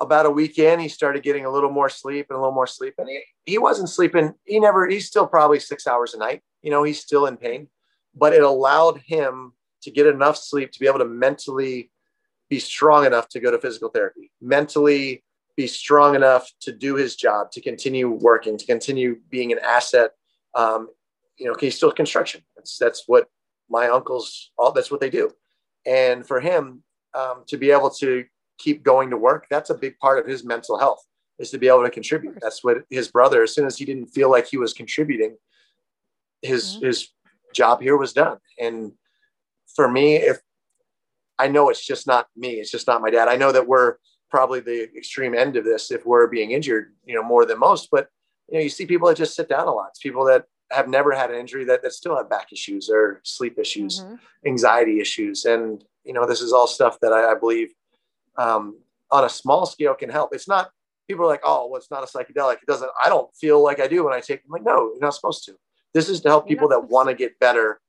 about 0.00 0.26
a 0.26 0.30
week 0.30 0.58
in, 0.58 0.78
he 0.78 0.88
started 0.88 1.22
getting 1.22 1.46
a 1.46 1.50
little 1.50 1.70
more 1.70 1.88
sleep 1.88 2.26
and 2.28 2.36
a 2.36 2.40
little 2.40 2.54
more 2.54 2.66
sleep. 2.66 2.94
And 2.98 3.08
he, 3.08 3.22
he 3.46 3.58
wasn't 3.58 3.88
sleeping. 3.88 4.34
He 4.44 4.60
never, 4.60 4.86
he's 4.86 5.06
still 5.06 5.26
probably 5.26 5.58
six 5.58 5.86
hours 5.86 6.12
a 6.12 6.18
night. 6.18 6.42
You 6.62 6.70
know, 6.70 6.82
he's 6.82 7.00
still 7.00 7.26
in 7.26 7.38
pain, 7.38 7.68
but 8.14 8.34
it 8.34 8.42
allowed 8.42 9.00
him 9.06 9.52
to 9.86 9.92
get 9.92 10.06
enough 10.06 10.36
sleep 10.36 10.72
to 10.72 10.80
be 10.80 10.88
able 10.88 10.98
to 10.98 11.04
mentally 11.04 11.92
be 12.50 12.58
strong 12.58 13.06
enough 13.06 13.28
to 13.28 13.38
go 13.38 13.52
to 13.52 13.58
physical 13.58 13.88
therapy, 13.88 14.32
mentally 14.40 15.22
be 15.56 15.68
strong 15.68 16.16
enough 16.16 16.50
to 16.60 16.72
do 16.72 16.96
his 16.96 17.14
job, 17.14 17.52
to 17.52 17.60
continue 17.60 18.10
working, 18.10 18.58
to 18.58 18.66
continue 18.66 19.20
being 19.30 19.52
an 19.52 19.60
asset. 19.60 20.10
Um, 20.54 20.88
you 21.38 21.46
know, 21.46 21.54
he's 21.60 21.76
still 21.76 21.92
construction. 21.92 22.42
That's, 22.56 22.76
that's 22.78 23.04
what 23.06 23.28
my 23.70 23.86
uncles, 23.88 24.50
all 24.58 24.72
that's 24.72 24.90
what 24.90 25.00
they 25.00 25.10
do. 25.10 25.30
And 25.86 26.26
for 26.26 26.40
him, 26.40 26.82
um, 27.14 27.44
to 27.46 27.56
be 27.56 27.70
able 27.70 27.90
to 27.90 28.24
keep 28.58 28.82
going 28.82 29.10
to 29.10 29.16
work, 29.16 29.46
that's 29.48 29.70
a 29.70 29.74
big 29.74 29.96
part 29.98 30.18
of 30.18 30.26
his 30.26 30.44
mental 30.44 30.78
health 30.78 31.02
is 31.38 31.50
to 31.50 31.58
be 31.58 31.68
able 31.68 31.84
to 31.84 31.90
contribute. 31.90 32.36
That's 32.40 32.64
what 32.64 32.78
his 32.90 33.08
brother, 33.08 33.44
as 33.44 33.54
soon 33.54 33.66
as 33.66 33.78
he 33.78 33.84
didn't 33.84 34.08
feel 34.08 34.30
like 34.30 34.48
he 34.48 34.56
was 34.56 34.72
contributing, 34.72 35.36
his 36.42 36.76
Mhm. 36.76 36.86
his 36.86 37.08
job 37.54 37.80
here 37.80 37.96
was 37.96 38.12
done. 38.12 38.38
And 38.58 38.92
for 39.76 39.88
me, 39.88 40.16
if 40.16 40.38
I 41.38 41.48
know 41.48 41.68
it's 41.68 41.86
just 41.86 42.06
not 42.06 42.26
me, 42.36 42.54
it's 42.54 42.70
just 42.70 42.86
not 42.86 43.02
my 43.02 43.10
dad. 43.10 43.28
I 43.28 43.36
know 43.36 43.52
that 43.52 43.68
we're 43.68 43.96
probably 44.30 44.60
the 44.60 44.90
extreme 44.96 45.34
end 45.34 45.56
of 45.56 45.64
this 45.64 45.90
if 45.90 46.04
we're 46.04 46.26
being 46.26 46.50
injured, 46.50 46.94
you 47.04 47.14
know, 47.14 47.22
more 47.22 47.44
than 47.46 47.58
most. 47.60 47.88
But 47.92 48.08
you 48.48 48.58
know, 48.58 48.62
you 48.62 48.70
see 48.70 48.86
people 48.86 49.08
that 49.08 49.16
just 49.16 49.36
sit 49.36 49.48
down 49.48 49.68
a 49.68 49.72
lot. 49.72 49.88
It's 49.90 50.00
people 50.00 50.24
that 50.24 50.44
have 50.72 50.88
never 50.88 51.12
had 51.12 51.30
an 51.30 51.38
injury 51.38 51.64
that, 51.64 51.82
that 51.82 51.92
still 51.92 52.16
have 52.16 52.28
back 52.28 52.52
issues 52.52 52.90
or 52.90 53.20
sleep 53.22 53.58
issues, 53.58 54.00
mm-hmm. 54.00 54.14
anxiety 54.46 55.00
issues. 55.00 55.44
And, 55.44 55.84
you 56.04 56.12
know, 56.12 56.26
this 56.26 56.40
is 56.40 56.52
all 56.52 56.66
stuff 56.66 56.98
that 57.00 57.12
I, 57.12 57.32
I 57.32 57.34
believe 57.34 57.72
um, 58.36 58.78
on 59.10 59.24
a 59.24 59.28
small 59.28 59.66
scale 59.66 59.94
can 59.94 60.10
help. 60.10 60.34
It's 60.34 60.48
not, 60.48 60.70
people 61.08 61.24
are 61.24 61.28
like, 61.28 61.42
oh, 61.44 61.68
well, 61.68 61.78
it's 61.78 61.90
not 61.90 62.02
a 62.02 62.06
psychedelic. 62.06 62.54
It 62.54 62.66
doesn't, 62.66 62.90
I 63.04 63.08
don't 63.08 63.32
feel 63.36 63.62
like 63.62 63.80
I 63.80 63.86
do 63.86 64.04
when 64.04 64.12
I 64.12 64.20
take, 64.20 64.42
I'm 64.44 64.50
like, 64.50 64.64
no, 64.64 64.90
you're 64.92 65.00
not 65.00 65.14
supposed 65.14 65.44
to. 65.46 65.56
This 65.94 66.08
is 66.08 66.20
to 66.22 66.28
help 66.28 66.48
people 66.48 66.68
that 66.68 66.88
want 66.88 67.08
to 67.08 67.14
get 67.14 67.38
better 67.38 67.80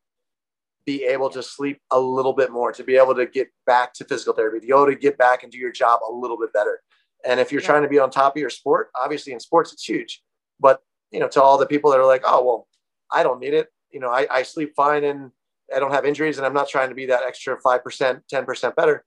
be 0.87 1.03
able 1.03 1.29
to 1.29 1.43
sleep 1.43 1.81
a 1.91 1.99
little 1.99 2.31
bit 2.31 2.49
more, 2.49 2.71
to 2.71 2.83
be 2.83 2.95
able 2.95 3.13
to 3.13 3.25
get 3.25 3.49
back 3.65 3.93
to 3.93 4.05
physical 4.05 4.33
therapy, 4.33 4.61
to 4.61 4.65
be 4.65 4.73
able 4.73 4.85
to 4.85 4.95
get 4.95 5.17
back 5.17 5.43
and 5.43 5.51
do 5.51 5.57
your 5.57 5.71
job 5.71 5.99
a 6.09 6.11
little 6.11 6.39
bit 6.39 6.53
better. 6.53 6.79
And 7.25 7.41
if 7.41 7.51
you're 7.51 7.61
yeah. 7.61 7.67
trying 7.67 7.83
to 7.83 7.89
be 7.89 7.99
on 7.99 8.09
top 8.09 8.37
of 8.37 8.39
your 8.39 8.49
sport, 8.49 8.89
obviously 8.95 9.33
in 9.33 9.39
sports 9.41 9.73
it's 9.73 9.83
huge. 9.83 10.23
But 10.61 10.81
you 11.11 11.19
know, 11.19 11.27
to 11.27 11.43
all 11.43 11.57
the 11.57 11.65
people 11.65 11.91
that 11.91 11.99
are 11.99 12.05
like, 12.05 12.23
oh 12.25 12.43
well, 12.43 12.67
I 13.11 13.21
don't 13.21 13.41
need 13.41 13.53
it. 13.53 13.67
You 13.91 13.99
know, 13.99 14.09
I, 14.09 14.27
I 14.31 14.43
sleep 14.43 14.73
fine 14.75 15.03
and 15.03 15.31
I 15.75 15.79
don't 15.79 15.91
have 15.91 16.05
injuries, 16.05 16.37
and 16.37 16.47
I'm 16.47 16.53
not 16.53 16.69
trying 16.69 16.89
to 16.89 16.95
be 16.95 17.07
that 17.07 17.23
extra 17.27 17.59
five 17.59 17.83
percent, 17.83 18.23
ten 18.29 18.45
percent 18.45 18.75
better. 18.77 19.03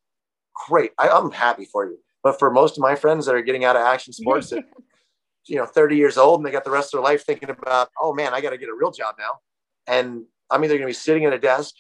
Great, 0.69 0.93
I, 0.99 1.09
I'm 1.09 1.31
happy 1.31 1.64
for 1.64 1.87
you. 1.87 1.99
But 2.23 2.38
for 2.38 2.51
most 2.51 2.77
of 2.77 2.83
my 2.83 2.95
friends 2.95 3.25
that 3.25 3.35
are 3.35 3.43
getting 3.43 3.64
out 3.64 3.77
of 3.77 3.83
action 3.83 4.12
sports, 4.12 4.51
that, 4.51 4.64
you 5.47 5.57
know, 5.57 5.64
30 5.64 5.97
years 5.97 6.19
old 6.19 6.40
and 6.40 6.47
they 6.47 6.51
got 6.51 6.64
the 6.64 6.71
rest 6.71 6.93
of 6.93 6.99
their 6.99 7.05
life 7.05 7.25
thinking 7.25 7.49
about, 7.49 7.88
oh 7.99 8.12
man, 8.12 8.35
I 8.35 8.43
got 8.43 8.51
to 8.51 8.59
get 8.59 8.69
a 8.69 8.75
real 8.75 8.90
job 8.90 9.14
now, 9.19 9.38
and 9.87 10.25
I'm 10.51 10.65
either 10.65 10.75
going 10.75 10.83
to 10.83 10.87
be 10.87 10.93
sitting 10.93 11.25
at 11.25 11.33
a 11.33 11.39
desk, 11.39 11.75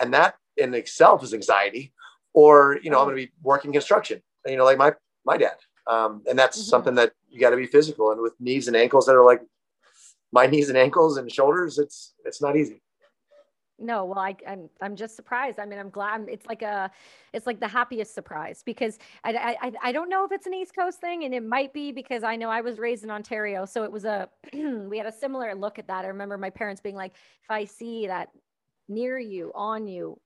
and 0.00 0.12
that 0.14 0.34
in 0.56 0.74
itself 0.74 1.22
is 1.22 1.34
anxiety, 1.34 1.92
or 2.32 2.78
you 2.82 2.90
know, 2.90 2.98
I'm 2.98 3.06
going 3.06 3.16
to 3.16 3.26
be 3.26 3.32
working 3.42 3.72
construction. 3.72 4.22
You 4.46 4.56
know, 4.56 4.64
like 4.64 4.78
my 4.78 4.92
my 5.24 5.36
dad, 5.36 5.56
um, 5.86 6.22
and 6.28 6.38
that's 6.38 6.58
mm-hmm. 6.58 6.68
something 6.68 6.94
that 6.94 7.12
you 7.28 7.40
got 7.40 7.50
to 7.50 7.56
be 7.56 7.66
physical. 7.66 8.12
And 8.12 8.20
with 8.20 8.34
knees 8.40 8.68
and 8.68 8.76
ankles 8.76 9.06
that 9.06 9.16
are 9.16 9.24
like 9.24 9.42
my 10.32 10.46
knees 10.46 10.68
and 10.68 10.78
ankles 10.78 11.16
and 11.16 11.30
shoulders, 11.30 11.78
it's 11.78 12.14
it's 12.24 12.40
not 12.40 12.56
easy. 12.56 12.82
No, 13.80 14.04
well, 14.04 14.18
I, 14.18 14.34
I'm 14.46 14.68
I'm 14.80 14.96
just 14.96 15.14
surprised. 15.14 15.60
I 15.60 15.64
mean, 15.64 15.78
I'm 15.78 15.90
glad. 15.90 16.26
It's 16.28 16.46
like 16.46 16.62
a, 16.62 16.90
it's 17.32 17.46
like 17.46 17.60
the 17.60 17.68
happiest 17.68 18.12
surprise 18.12 18.62
because 18.64 18.98
I, 19.22 19.56
I 19.60 19.72
I 19.82 19.92
don't 19.92 20.08
know 20.08 20.24
if 20.24 20.32
it's 20.32 20.46
an 20.46 20.54
East 20.54 20.74
Coast 20.74 21.00
thing, 21.00 21.24
and 21.24 21.32
it 21.32 21.44
might 21.44 21.72
be 21.72 21.92
because 21.92 22.24
I 22.24 22.34
know 22.34 22.50
I 22.50 22.60
was 22.60 22.78
raised 22.78 23.04
in 23.04 23.10
Ontario, 23.10 23.64
so 23.64 23.84
it 23.84 23.92
was 23.92 24.04
a 24.04 24.28
we 24.52 24.98
had 24.98 25.06
a 25.06 25.12
similar 25.12 25.54
look 25.54 25.78
at 25.78 25.86
that. 25.86 26.04
I 26.04 26.08
remember 26.08 26.36
my 26.36 26.50
parents 26.50 26.80
being 26.80 26.96
like, 26.96 27.12
if 27.44 27.50
I 27.50 27.64
see 27.64 28.08
that 28.08 28.30
near 28.88 29.18
you, 29.18 29.52
on 29.54 29.86
you, 29.86 30.18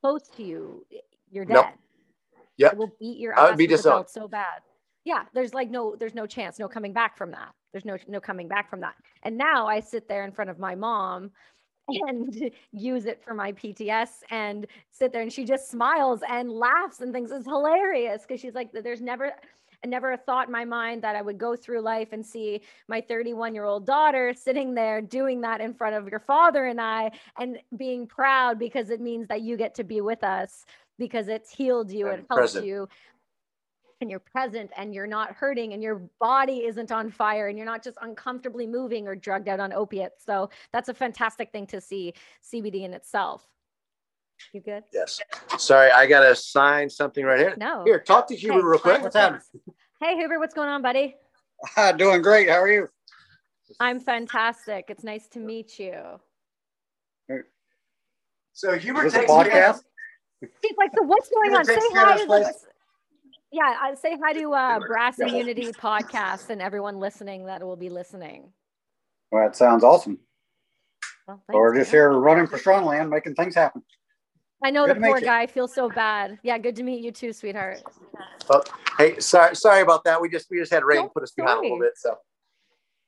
close 0.00 0.28
to 0.36 0.44
you, 0.44 0.86
you're 1.30 1.44
dead. 1.44 1.54
Nope. 1.54 1.66
Yeah, 2.56 2.68
it 2.68 2.76
will 2.76 2.94
beat 3.00 3.18
your 3.18 3.32
ass. 3.32 3.40
I 3.40 3.48
would 3.50 3.58
be 3.58 3.66
disowned 3.66 4.08
so 4.08 4.28
bad. 4.28 4.62
Yeah, 5.04 5.24
there's 5.34 5.54
like 5.54 5.70
no, 5.70 5.96
there's 5.98 6.14
no 6.14 6.26
chance, 6.26 6.60
no 6.60 6.68
coming 6.68 6.92
back 6.92 7.16
from 7.16 7.32
that. 7.32 7.52
There's 7.72 7.84
no 7.84 7.96
no 8.06 8.20
coming 8.20 8.46
back 8.46 8.70
from 8.70 8.80
that. 8.82 8.94
And 9.24 9.36
now 9.36 9.66
I 9.66 9.80
sit 9.80 10.08
there 10.08 10.24
in 10.24 10.30
front 10.30 10.50
of 10.50 10.60
my 10.60 10.76
mom 10.76 11.32
and 11.88 12.50
use 12.72 13.06
it 13.06 13.22
for 13.22 13.34
my 13.34 13.52
PTS 13.52 14.08
and 14.30 14.66
sit 14.90 15.12
there 15.12 15.22
and 15.22 15.32
she 15.32 15.44
just 15.44 15.70
smiles 15.70 16.20
and 16.28 16.50
laughs 16.50 17.00
and 17.00 17.12
thinks 17.12 17.30
it's 17.30 17.46
hilarious 17.46 18.22
because 18.22 18.40
she's 18.40 18.54
like, 18.54 18.70
there's 18.72 19.00
never, 19.00 19.32
never 19.84 20.12
a 20.12 20.16
thought 20.16 20.46
in 20.46 20.52
my 20.52 20.64
mind 20.64 21.02
that 21.02 21.16
I 21.16 21.22
would 21.22 21.38
go 21.38 21.56
through 21.56 21.80
life 21.80 22.08
and 22.12 22.24
see 22.24 22.62
my 22.88 23.00
31 23.00 23.54
year 23.54 23.64
old 23.64 23.86
daughter 23.86 24.32
sitting 24.34 24.74
there 24.74 25.00
doing 25.00 25.40
that 25.42 25.60
in 25.60 25.74
front 25.74 25.96
of 25.96 26.08
your 26.08 26.20
father 26.20 26.66
and 26.66 26.80
I 26.80 27.10
and 27.38 27.58
being 27.76 28.06
proud 28.06 28.58
because 28.58 28.90
it 28.90 29.00
means 29.00 29.28
that 29.28 29.42
you 29.42 29.56
get 29.56 29.74
to 29.76 29.84
be 29.84 30.00
with 30.00 30.22
us 30.22 30.64
because 30.98 31.26
it's 31.28 31.50
healed 31.50 31.90
you, 31.90 32.06
and 32.08 32.24
helps 32.30 32.54
you 32.54 32.88
and 34.02 34.10
you're 34.10 34.20
present 34.20 34.70
and 34.76 34.94
you're 34.94 35.06
not 35.06 35.32
hurting 35.32 35.72
and 35.72 35.82
your 35.82 36.02
body 36.20 36.64
isn't 36.66 36.92
on 36.92 37.10
fire 37.10 37.48
and 37.48 37.56
you're 37.56 37.66
not 37.66 37.82
just 37.82 37.96
uncomfortably 38.02 38.66
moving 38.66 39.08
or 39.08 39.14
drugged 39.14 39.48
out 39.48 39.60
on 39.60 39.72
opiates. 39.72 40.24
So 40.26 40.50
that's 40.72 40.90
a 40.90 40.94
fantastic 40.94 41.50
thing 41.52 41.66
to 41.68 41.80
see 41.80 42.12
CBD 42.44 42.82
in 42.82 42.92
itself. 42.92 43.46
You 44.52 44.60
good? 44.60 44.82
Yes. 44.92 45.20
Sorry, 45.56 45.90
I 45.92 46.06
gotta 46.06 46.34
sign 46.34 46.90
something 46.90 47.24
right 47.24 47.38
here. 47.38 47.54
No. 47.56 47.84
Here, 47.84 48.00
talk 48.00 48.26
to 48.26 48.36
Huber 48.36 48.68
real 48.68 48.80
quick. 48.80 49.00
What's 49.00 49.16
happening? 49.16 49.40
Hey 50.00 50.16
Huber, 50.16 50.40
what's 50.40 50.52
going 50.52 50.68
on, 50.68 50.82
buddy? 50.82 51.14
Uh, 51.76 51.92
doing 51.92 52.22
great. 52.22 52.48
How 52.48 52.60
are 52.60 52.68
you? 52.68 52.88
I'm 53.78 54.00
fantastic. 54.00 54.86
It's 54.88 55.04
nice 55.04 55.28
to 55.28 55.38
meet 55.38 55.78
you. 55.78 55.94
So 58.52 58.76
Huber 58.76 59.08
takes 59.08 59.30
podcast. 59.30 59.82
He's 60.40 60.76
like, 60.76 60.90
so 60.96 61.04
what's 61.04 61.30
going 61.30 61.54
on? 61.54 61.64
Say 61.64 61.76
hi 61.76 62.18
to 62.18 62.26
the, 62.26 62.52
yeah, 63.52 63.76
I 63.80 63.94
say 63.94 64.16
hi 64.22 64.32
to 64.32 64.52
uh, 64.54 64.80
Brass 64.80 65.18
and 65.18 65.30
Unity 65.30 65.72
podcast 65.72 66.48
and 66.48 66.62
everyone 66.62 66.98
listening 66.98 67.46
that 67.46 67.62
will 67.62 67.76
be 67.76 67.90
listening. 67.90 68.52
Well, 69.30 69.46
that 69.46 69.56
sounds 69.56 69.84
awesome. 69.84 70.18
Well, 71.28 71.40
we're 71.48 71.76
just 71.76 71.90
here 71.90 72.10
running 72.10 72.46
for 72.46 72.58
Strongland, 72.58 73.10
making 73.10 73.34
things 73.34 73.54
happen. 73.54 73.82
I 74.64 74.70
know 74.70 74.86
good 74.86 74.96
the 74.96 75.00
poor 75.00 75.20
guy 75.20 75.46
feels 75.46 75.74
so 75.74 75.88
bad. 75.88 76.38
Yeah, 76.42 76.56
good 76.58 76.76
to 76.76 76.82
meet 76.82 77.04
you 77.04 77.12
too, 77.12 77.32
sweetheart. 77.32 77.82
Well, 78.48 78.64
hey, 78.98 79.18
sorry, 79.18 79.54
sorry 79.54 79.82
about 79.82 80.04
that. 80.04 80.20
We 80.20 80.28
just 80.28 80.48
we 80.50 80.58
just 80.58 80.72
had 80.72 80.84
rain 80.84 81.08
put 81.08 81.22
us 81.22 81.32
behind 81.32 81.58
a 81.58 81.62
little 81.62 81.78
bit, 81.78 81.92
so 81.96 82.16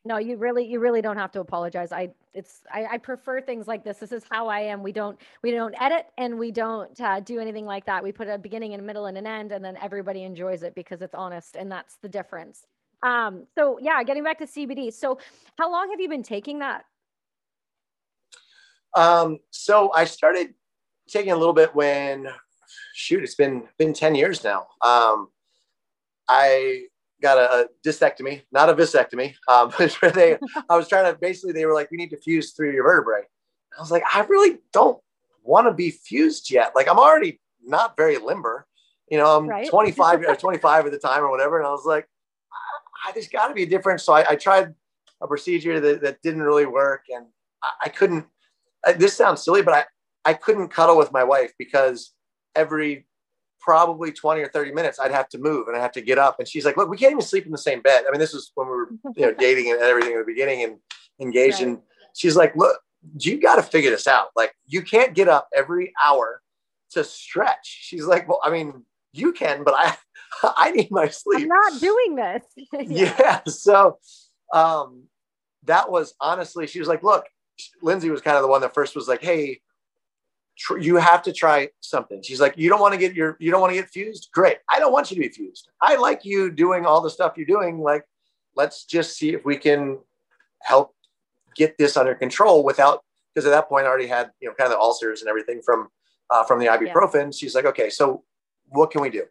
no 0.05 0.19
you 0.19 0.37
really 0.37 0.67
you 0.67 0.81
really 0.81 1.01
don't 1.01 1.17
have 1.17 1.33
to 1.33 1.41
apologize. 1.41 1.93
I 1.93 2.11
it's 2.35 2.61
I, 2.73 2.87
I, 2.93 2.99
prefer 2.99 3.41
things 3.41 3.67
like 3.67 3.85
this. 3.85 3.99
This 3.99 4.13
is 4.13 4.23
how 4.31 4.49
i 4.49 4.61
am. 4.61 4.83
We 4.83 4.93
don't 4.93 5.19
we 5.43 5.51
don't 5.51 5.75
edit 5.81 6.07
and 6.19 6.39
we 6.39 6.51
don't 6.51 6.99
uh, 7.01 7.21
do 7.21 7.39
anything 7.41 7.65
like 7.65 7.87
that. 7.87 8.03
We 8.03 8.13
put 8.13 8.29
a 8.29 8.39
beginning 8.39 8.75
and 8.75 8.83
a 8.83 8.85
middle 8.85 9.07
and 9.07 9.17
an 9.17 9.27
end 9.27 9.53
and 9.53 9.65
then 9.65 9.77
everybody 9.81 10.25
enjoys 10.25 10.63
it 10.63 10.75
because 10.75 11.01
it's 11.01 11.15
honest 11.15 11.57
and 11.57 11.71
that's 11.71 11.97
the 11.97 12.09
difference. 12.09 12.67
Um 13.03 13.47
so 13.55 13.79
yeah 13.81 14.03
getting 14.03 14.25
back 14.25 14.39
to 14.39 14.47
cbd 14.47 14.93
so 14.93 15.19
how 15.59 15.71
long 15.71 15.91
have 15.91 16.01
you 16.01 16.09
been 16.09 16.23
taking 16.23 16.59
that? 16.59 16.85
Um 18.95 19.39
so 19.51 19.91
i 19.95 20.05
started 20.05 20.55
taking 21.09 21.33
a 21.33 21.37
little 21.37 21.55
bit 21.55 21.75
when 21.75 22.29
shoot 22.95 23.23
it's 23.23 23.35
been 23.35 23.65
been 23.79 23.95
10 23.95 24.15
years 24.15 24.45
now. 24.45 24.67
Um 24.83 25.29
i 26.29 26.85
got 27.25 27.39
a, 27.39 27.67
a 27.87 28.45
not 28.53 28.69
a 28.69 28.75
vasectomy. 28.75 29.35
Um, 29.49 29.73
but 30.01 30.15
they, 30.15 30.37
I 30.69 30.77
was 30.77 30.89
trying 30.89 31.13
to 31.13 31.19
basically, 31.19 31.53
they 31.53 31.67
were 31.67 31.75
like, 31.75 31.91
we 31.91 31.97
need 31.97 32.11
to 32.11 32.21
fuse 32.21 32.53
through 32.53 32.73
your 32.73 32.85
vertebrae. 32.85 33.23
I 33.77 33.81
was 33.81 33.91
like, 33.91 34.05
I 34.13 34.21
really 34.25 34.59
don't 34.73 34.99
want 35.43 35.67
to 35.67 35.73
be 35.73 35.91
fused 35.91 36.51
yet. 36.51 36.73
Like 36.77 36.89
I'm 36.89 36.99
already 36.99 37.41
not 37.65 37.97
very 37.97 38.19
limber. 38.19 38.67
You 39.11 39.19
know, 39.19 39.37
I'm 39.37 39.49
right? 39.49 39.69
25 39.69 40.23
or 40.23 40.37
25 40.37 40.87
at 40.87 40.93
the 40.93 40.99
time 40.99 41.23
or 41.23 41.31
whatever. 41.31 41.59
And 41.59 41.67
I 41.67 41.71
was 41.71 41.85
like, 41.85 42.07
I, 42.53 43.11
I 43.11 43.13
just 43.13 43.33
got 43.33 43.49
to 43.49 43.55
be 43.55 43.67
different. 43.67 44.01
So 44.01 44.13
I, 44.13 44.31
I, 44.31 44.37
tried 44.37 44.75
a 45.21 45.27
procedure 45.27 45.81
that, 45.81 46.03
that 46.03 46.23
didn't 46.23 46.43
really 46.43 46.67
work. 46.67 47.03
And 47.15 47.27
I, 47.63 47.87
I 47.87 47.89
couldn't, 47.89 48.27
this 48.97 49.15
sounds 49.15 49.43
silly, 49.43 49.63
but 49.63 49.75
I, 49.75 49.85
I 50.25 50.35
couldn't 50.35 50.69
cuddle 50.69 50.97
with 50.97 51.13
my 51.13 51.25
wife 51.25 51.53
because 51.59 52.13
every 52.55 53.07
probably 53.65 54.13
20 54.13 54.43
or 54.43 54.49
30 54.49 54.73
minutes, 54.73 55.01
I'd 55.01 55.11
have 55.11 55.29
to 55.31 55.39
move 55.39 55.69
and 55.69 55.77
I 55.77 55.81
have 55.81 55.93
to 55.93 56.03
get 56.03 56.19
up. 56.19 56.39
And 56.39 56.47
she's 56.47 56.67
like, 56.67 56.77
look, 56.77 56.91
we 56.91 56.99
can't 56.99 57.13
even 57.13 57.23
sleep 57.23 57.47
in 57.47 57.53
the 57.53 57.59
same 57.59 57.81
bed. 57.81 58.05
I 58.07 58.11
mean, 58.11 58.21
this 58.21 58.35
was 58.35 58.53
when 58.55 58.67
we 58.67 58.73
were, 58.75 58.89
you 59.17 59.27
know, 59.27 59.35
dating 59.39 59.71
and 59.71 59.81
everything 59.81 60.13
in 60.13 60.19
the 60.19 60.25
beginning 60.25 60.63
and 60.63 60.77
engaged. 61.19 61.61
Right. 61.61 61.69
And 61.69 61.79
she's 62.15 62.37
like, 62.37 62.55
look, 62.57 62.79
you 63.19 63.41
got 63.41 63.57
to 63.57 63.63
figure 63.63 63.91
this 63.91 64.07
out. 64.07 64.29
Like 64.37 64.55
you 64.67 64.83
can't 64.83 65.15
get 65.15 65.29
up 65.29 65.49
every 65.57 65.95
hour 66.03 66.43
to 66.91 67.05
stretch. 67.05 67.65
She's 67.65 68.05
like, 68.05 68.29
well, 68.29 68.41
I 68.45 68.51
mean, 68.51 68.85
you 69.13 69.33
can, 69.33 69.65
but 69.65 69.75
I, 69.75 69.97
I 70.57 70.71
need 70.73 70.91
my 70.91 71.09
sleep. 71.09 71.43
I'm 71.43 71.49
not 71.49 71.81
doing 71.81 72.17
this. 72.17 72.43
yeah. 72.73 73.17
yeah. 73.19 73.41
So, 73.47 73.99
um, 74.53 75.05
that 75.65 75.91
was 75.91 76.15
honestly, 76.21 76.67
she 76.67 76.79
was 76.79 76.89
like, 76.89 77.03
look, 77.03 77.25
Lindsay 77.81 78.11
was 78.11 78.21
kind 78.21 78.37
of 78.37 78.43
the 78.43 78.49
one 78.49 78.61
that 78.61 78.75
first 78.75 78.95
was 78.95 79.09
like, 79.09 79.23
Hey, 79.23 79.61
tr- 80.57 80.79
you 80.79 80.97
have 80.97 81.23
to 81.23 81.33
try 81.33 81.69
something. 81.81 82.23
She's 82.23 82.41
like, 82.41 82.55
you 82.57 82.69
don't 82.69 82.81
want 82.81 82.95
to 82.95 82.99
get 82.99 83.15
your, 83.15 83.37
you 83.39 83.51
don't 83.51 83.61
want 83.61 83.73
to 83.73 83.81
get 83.81 83.91
fused. 83.91 84.29
Great. 84.33 84.59
I 84.69 84.79
don't 84.79 84.93
want 84.93 85.11
you 85.11 85.17
to 85.17 85.21
be 85.21 85.29
fused. 85.29 85.69
I 85.81 85.97
like 85.97 86.25
you 86.25 86.51
doing 86.51 86.87
all 86.87 87.01
the 87.01 87.11
stuff 87.11 87.35
you're 87.37 87.47
doing. 87.47 87.81
Like, 87.81 88.05
let's 88.57 88.85
just 88.85 89.17
see 89.17 89.35
if 89.35 89.45
we 89.45 89.57
can 89.57 89.99
help 90.63 90.95
get 91.57 91.77
this 91.79 91.97
under 91.97 92.15
control 92.15 92.65
without, 92.65 93.05
because 93.33 93.47
at 93.47 93.51
that 93.51 93.69
point 93.69 93.87
I 93.87 93.89
already 93.89 94.07
had, 94.07 94.31
you 94.41 94.49
know, 94.49 94.55
kind 94.55 94.67
of 94.67 94.73
the 94.73 94.81
ulcers 94.81 95.21
and 95.21 95.29
everything 95.29 95.61
from, 95.63 95.89
uh, 96.31 96.45
from 96.45 96.59
the 96.59 96.67
ibuprofen. 96.67 97.27
Yeah. 97.27 97.31
She's 97.33 97.55
like, 97.55 97.65
okay, 97.67 97.91
so 97.91 98.25
what 98.69 98.91
can 98.91 99.01
we 99.01 99.11
do? 99.11 99.25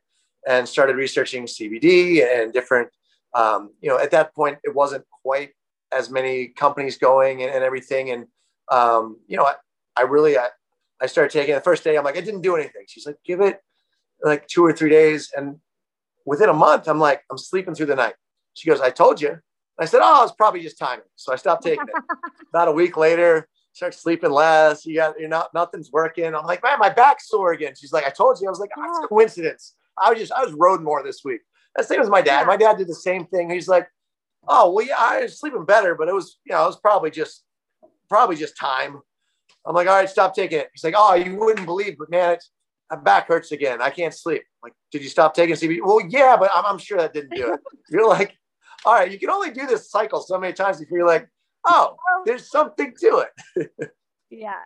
And 0.47 0.67
started 0.67 0.95
researching 0.95 1.45
CBD 1.45 2.21
and 2.23 2.51
different, 2.51 2.89
um, 3.33 3.71
you 3.81 3.89
know, 3.89 3.97
at 3.97 4.11
that 4.11 4.35
point 4.35 4.57
it 4.63 4.75
wasn't 4.75 5.05
quite 5.23 5.51
as 5.91 6.09
many 6.09 6.47
companies 6.47 6.97
going 6.97 7.43
and, 7.43 7.51
and 7.51 7.63
everything. 7.63 8.09
And, 8.09 8.27
um, 8.69 9.19
you 9.27 9.37
know, 9.37 9.45
I, 9.45 9.53
I 9.95 10.01
really, 10.01 10.37
I, 10.37 10.49
I 11.03 11.07
started 11.07 11.31
taking 11.31 11.53
it. 11.53 11.57
the 11.57 11.63
first 11.63 11.83
day. 11.83 11.97
I'm 11.97 12.05
like, 12.05 12.17
I 12.17 12.21
didn't 12.21 12.41
do 12.41 12.55
anything. 12.55 12.83
She's 12.87 13.05
like, 13.05 13.17
give 13.25 13.41
it 13.41 13.61
like 14.23 14.47
two 14.47 14.65
or 14.65 14.71
three 14.71 14.89
days. 14.89 15.31
And 15.35 15.59
within 16.25 16.49
a 16.49 16.53
month, 16.53 16.87
I'm 16.87 16.99
like, 16.99 17.23
I'm 17.29 17.37
sleeping 17.37 17.75
through 17.75 17.87
the 17.87 17.95
night. 17.95 18.15
She 18.53 18.69
goes, 18.69 18.79
I 18.79 18.89
told 18.89 19.21
you. 19.21 19.37
I 19.77 19.85
said, 19.85 19.99
oh, 20.01 20.23
it's 20.23 20.31
probably 20.31 20.61
just 20.61 20.77
timing. 20.77 21.05
So 21.15 21.33
I 21.33 21.35
stopped 21.35 21.63
taking 21.63 21.85
it. 21.87 22.03
About 22.49 22.69
a 22.69 22.71
week 22.71 22.95
later, 22.95 23.49
start 23.73 23.93
sleeping 23.93 24.31
less. 24.31 24.85
You 24.85 24.95
got, 24.95 25.19
you're 25.19 25.27
not, 25.27 25.53
nothing's 25.53 25.91
working. 25.91 26.33
I'm 26.33 26.45
like, 26.45 26.63
man, 26.63 26.79
my 26.79 26.89
back's 26.89 27.27
sore 27.27 27.51
again. 27.51 27.73
She's 27.77 27.91
like, 27.91 28.05
I 28.05 28.09
told 28.09 28.39
you. 28.39 28.47
I 28.47 28.51
was 28.51 28.59
like, 28.59 28.69
oh, 28.77 28.83
it's 28.99 29.07
coincidence. 29.07 29.75
I 29.97 30.09
was 30.09 30.19
just, 30.19 30.31
I 30.31 30.43
was 30.43 30.53
road 30.53 30.81
more 30.81 31.03
this 31.03 31.21
week. 31.25 31.41
The 31.75 31.83
same 31.83 31.99
as 31.99 32.09
my 32.09 32.21
dad. 32.21 32.47
My 32.47 32.55
dad 32.55 32.77
did 32.77 32.87
the 32.87 32.95
same 32.95 33.25
thing. 33.25 33.49
He's 33.49 33.67
like, 33.67 33.87
oh, 34.47 34.71
well, 34.71 34.85
yeah, 34.85 34.95
I 34.97 35.23
was 35.23 35.39
sleeping 35.39 35.65
better, 35.65 35.95
but 35.95 36.07
it 36.07 36.13
was, 36.13 36.37
you 36.45 36.53
know, 36.53 36.63
it 36.63 36.67
was 36.67 36.79
probably 36.79 37.11
just 37.11 37.43
probably 38.09 38.35
just 38.35 38.55
time. 38.55 39.01
I'm 39.65 39.75
like, 39.75 39.87
all 39.87 39.95
right, 39.95 40.09
stop 40.09 40.35
taking 40.35 40.59
it. 40.59 40.69
He's 40.73 40.83
like, 40.83 40.95
oh, 40.97 41.13
you 41.13 41.35
wouldn't 41.35 41.65
believe, 41.65 41.97
but 41.97 42.09
man, 42.09 42.33
it's, 42.33 42.51
my 42.89 42.97
back 42.97 43.27
hurts 43.27 43.51
again. 43.51 43.81
I 43.81 43.89
can't 43.89 44.13
sleep. 44.13 44.41
I'm 44.41 44.69
like, 44.69 44.73
did 44.91 45.03
you 45.03 45.09
stop 45.09 45.33
taking 45.33 45.55
CBD? 45.55 45.79
Well, 45.83 46.01
yeah, 46.07 46.35
but 46.37 46.51
I'm, 46.53 46.65
I'm 46.65 46.77
sure 46.77 46.97
that 46.97 47.13
didn't 47.13 47.35
do 47.35 47.53
it. 47.53 47.59
You're 47.89 48.07
like, 48.07 48.37
all 48.85 48.93
right, 48.93 49.11
you 49.11 49.17
can 49.17 49.29
only 49.29 49.51
do 49.51 49.65
this 49.65 49.89
cycle 49.89 50.21
so 50.21 50.37
many 50.37 50.53
times 50.53 50.79
before 50.79 50.97
you're 50.97 51.07
like, 51.07 51.29
oh, 51.65 51.95
there's 52.25 52.49
something 52.49 52.93
to 52.99 53.25
it. 53.55 53.71
yeah. 54.29 54.59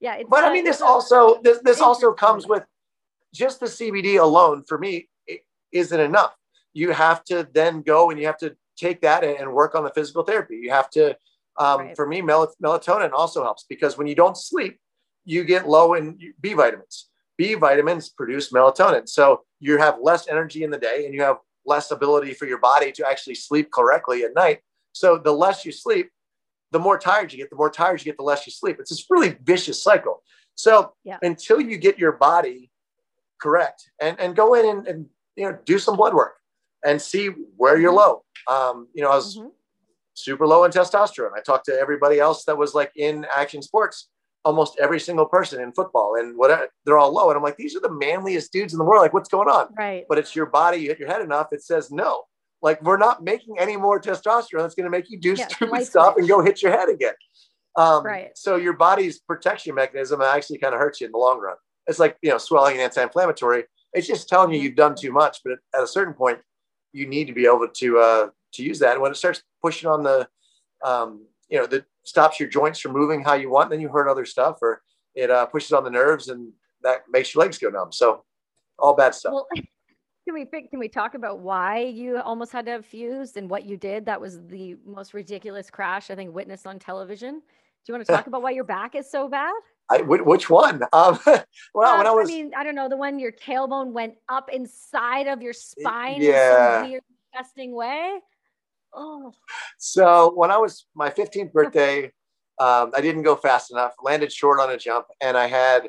Yeah. 0.00 0.22
but 0.28 0.44
I 0.44 0.52
mean, 0.52 0.64
this 0.64 0.80
also, 0.80 1.40
this, 1.42 1.58
this 1.62 1.80
also 1.80 2.12
comes 2.12 2.46
with 2.46 2.64
just 3.34 3.60
the 3.60 3.66
CBD 3.66 4.18
alone 4.18 4.64
for 4.66 4.78
me 4.78 5.08
isn't 5.72 6.00
enough. 6.00 6.34
You 6.72 6.92
have 6.92 7.22
to 7.24 7.46
then 7.52 7.82
go 7.82 8.10
and 8.10 8.18
you 8.18 8.26
have 8.26 8.38
to 8.38 8.56
take 8.76 9.02
that 9.02 9.24
and 9.24 9.52
work 9.52 9.74
on 9.74 9.84
the 9.84 9.90
physical 9.90 10.22
therapy. 10.22 10.56
You 10.56 10.70
have 10.70 10.88
to, 10.90 11.16
um, 11.58 11.80
right. 11.80 11.96
for 11.96 12.06
me, 12.06 12.20
mel- 12.22 12.54
melatonin 12.62 13.12
also 13.12 13.42
helps 13.42 13.64
because 13.68 13.96
when 13.96 14.06
you 14.06 14.14
don't 14.14 14.36
sleep, 14.36 14.78
you 15.24 15.44
get 15.44 15.68
low 15.68 15.94
in 15.94 16.18
B 16.40 16.54
vitamins. 16.54 17.08
B 17.36 17.54
vitamins 17.54 18.08
produce 18.10 18.52
melatonin. 18.52 19.08
So 19.08 19.42
you 19.60 19.78
have 19.78 19.98
less 20.00 20.28
energy 20.28 20.62
in 20.64 20.70
the 20.70 20.78
day 20.78 21.04
and 21.04 21.14
you 21.14 21.22
have 21.22 21.38
less 21.66 21.90
ability 21.90 22.34
for 22.34 22.46
your 22.46 22.58
body 22.58 22.92
to 22.92 23.08
actually 23.08 23.34
sleep 23.34 23.70
correctly 23.72 24.24
at 24.24 24.34
night. 24.34 24.60
So 24.92 25.18
the 25.18 25.32
less 25.32 25.64
you 25.64 25.72
sleep, 25.72 26.10
the 26.70 26.78
more 26.78 26.98
tired 26.98 27.32
you 27.32 27.38
get, 27.38 27.50
the 27.50 27.56
more 27.56 27.70
tired 27.70 28.00
you 28.00 28.04
get, 28.04 28.16
the 28.16 28.22
less 28.22 28.46
you 28.46 28.52
sleep. 28.52 28.76
It's 28.78 28.90
this 28.90 29.06
really 29.08 29.36
vicious 29.42 29.82
cycle. 29.82 30.22
So 30.54 30.92
yeah. 31.04 31.18
until 31.22 31.60
you 31.60 31.78
get 31.78 31.98
your 31.98 32.12
body 32.12 32.70
correct 33.40 33.90
and, 34.00 34.18
and 34.20 34.36
go 34.36 34.54
in 34.54 34.66
and, 34.66 34.86
and 34.86 35.06
you 35.36 35.44
know 35.44 35.58
do 35.64 35.78
some 35.78 35.96
blood 35.96 36.14
work 36.14 36.36
and 36.84 37.00
see 37.00 37.28
where 37.56 37.78
you're 37.78 37.92
mm-hmm. 37.92 37.98
low. 37.98 38.24
Um, 38.70 38.88
you 38.94 39.02
know, 39.02 39.10
I 39.10 39.16
was 39.16 39.36
mm-hmm. 39.36 39.48
Super 40.14 40.46
low 40.46 40.64
in 40.64 40.70
testosterone. 40.70 41.32
I 41.36 41.40
talked 41.40 41.66
to 41.66 41.78
everybody 41.78 42.18
else 42.18 42.44
that 42.44 42.56
was 42.56 42.74
like 42.74 42.92
in 42.96 43.26
action 43.36 43.62
sports, 43.62 44.08
almost 44.44 44.78
every 44.80 45.00
single 45.00 45.26
person 45.26 45.60
in 45.60 45.72
football 45.72 46.16
and 46.18 46.36
whatever, 46.36 46.68
they're 46.84 46.98
all 46.98 47.12
low. 47.12 47.28
And 47.30 47.36
I'm 47.36 47.42
like, 47.42 47.56
these 47.56 47.76
are 47.76 47.80
the 47.80 47.92
manliest 47.92 48.52
dudes 48.52 48.72
in 48.72 48.78
the 48.78 48.84
world. 48.84 49.02
Like, 49.02 49.12
what's 49.12 49.28
going 49.28 49.48
on? 49.48 49.68
Right. 49.76 50.04
But 50.08 50.18
it's 50.18 50.34
your 50.34 50.46
body, 50.46 50.78
you 50.78 50.88
hit 50.88 50.98
your 50.98 51.08
head 51.08 51.22
enough, 51.22 51.48
it 51.52 51.62
says 51.62 51.90
no. 51.90 52.24
Like, 52.62 52.82
we're 52.82 52.96
not 52.96 53.22
making 53.22 53.58
any 53.58 53.76
more 53.76 54.00
testosterone 54.00 54.62
that's 54.62 54.74
going 54.74 54.84
to 54.84 54.90
make 54.90 55.10
you 55.10 55.18
do 55.18 55.34
yeah, 55.34 55.48
stupid 55.48 55.84
stuff 55.84 56.16
and 56.16 56.26
go 56.26 56.42
hit 56.42 56.62
your 56.62 56.72
head 56.72 56.88
again. 56.88 57.14
Um, 57.76 58.04
right. 58.04 58.30
So 58.36 58.56
your 58.56 58.72
body's 58.74 59.18
protection 59.18 59.74
mechanism 59.74 60.22
actually 60.22 60.58
kind 60.58 60.74
of 60.74 60.80
hurts 60.80 61.00
you 61.00 61.06
in 61.06 61.12
the 61.12 61.18
long 61.18 61.40
run. 61.40 61.56
It's 61.86 61.98
like, 61.98 62.16
you 62.22 62.30
know, 62.30 62.38
swelling 62.38 62.74
and 62.74 62.82
anti-inflammatory. 62.82 63.64
It's 63.92 64.06
just 64.06 64.28
telling 64.28 64.50
you 64.50 64.58
mm-hmm. 64.58 64.64
you've 64.64 64.76
done 64.76 64.94
too 64.94 65.12
much, 65.12 65.38
but 65.44 65.58
at 65.76 65.82
a 65.82 65.86
certain 65.86 66.14
point, 66.14 66.38
you 66.92 67.06
need 67.06 67.26
to 67.26 67.32
be 67.32 67.44
able 67.44 67.68
to 67.68 67.98
uh, 67.98 68.28
to 68.54 68.62
use 68.62 68.78
that. 68.78 68.92
And 68.92 69.02
when 69.02 69.10
it 69.10 69.16
starts 69.16 69.42
pushing 69.64 69.88
on 69.88 70.02
the, 70.02 70.28
um, 70.84 71.26
you 71.48 71.58
know, 71.58 71.66
that 71.66 71.86
stops 72.02 72.38
your 72.38 72.50
joints 72.50 72.78
from 72.80 72.92
moving 72.92 73.22
how 73.22 73.32
you 73.32 73.48
want, 73.48 73.70
then 73.70 73.80
you 73.80 73.88
hurt 73.88 74.10
other 74.10 74.26
stuff, 74.26 74.58
or 74.60 74.82
it 75.14 75.30
uh, 75.30 75.46
pushes 75.46 75.72
on 75.72 75.84
the 75.84 75.90
nerves, 75.90 76.28
and 76.28 76.52
that 76.82 77.04
makes 77.10 77.34
your 77.34 77.42
legs 77.42 77.56
go 77.56 77.70
numb. 77.70 77.92
So, 77.92 78.24
all 78.78 78.94
bad 78.94 79.14
stuff. 79.14 79.32
Well, 79.32 79.48
can 79.54 80.34
we 80.34 80.44
can 80.44 80.78
we 80.78 80.88
talk 80.88 81.14
about 81.14 81.38
why 81.40 81.80
you 81.80 82.18
almost 82.18 82.52
had 82.52 82.66
to 82.66 82.72
have 82.72 82.84
fused 82.84 83.38
and 83.38 83.48
what 83.48 83.64
you 83.64 83.78
did? 83.78 84.04
That 84.04 84.20
was 84.20 84.38
the 84.46 84.76
most 84.84 85.14
ridiculous 85.14 85.70
crash 85.70 86.10
I 86.10 86.14
think 86.14 86.34
witnessed 86.34 86.66
on 86.66 86.78
television. 86.78 87.40
Do 87.40 87.92
you 87.92 87.94
want 87.94 88.06
to 88.06 88.12
talk 88.12 88.26
about 88.32 88.42
why 88.42 88.50
your 88.50 88.64
back 88.64 88.94
is 88.94 89.10
so 89.10 89.28
bad? 89.28 89.54
I, 89.90 90.02
which 90.02 90.50
one? 90.50 90.82
Um, 90.92 91.18
well, 91.74 91.98
when 91.98 92.06
I 92.06 92.10
was, 92.10 92.28
I 92.28 92.32
mean, 92.32 92.52
I 92.56 92.64
don't 92.64 92.74
know, 92.74 92.88
the 92.88 92.96
one 92.96 93.18
your 93.18 93.32
tailbone 93.32 93.92
went 93.92 94.14
up 94.28 94.50
inside 94.50 95.26
of 95.26 95.42
your 95.42 95.52
spine 95.52 96.22
yeah. 96.22 96.78
in 96.78 96.82
some 96.82 96.90
weird, 96.90 97.02
disgusting 97.32 97.74
way. 97.74 98.20
Oh. 98.94 99.32
So 99.78 100.32
when 100.34 100.50
I 100.50 100.58
was 100.58 100.86
my 100.94 101.10
15th 101.10 101.52
birthday, 101.52 102.12
um, 102.60 102.92
I 102.96 103.00
didn't 103.00 103.22
go 103.22 103.34
fast 103.34 103.70
enough, 103.70 103.92
landed 104.02 104.32
short 104.32 104.60
on 104.60 104.70
a 104.70 104.76
jump, 104.76 105.06
and 105.20 105.36
I 105.36 105.48
had, 105.48 105.88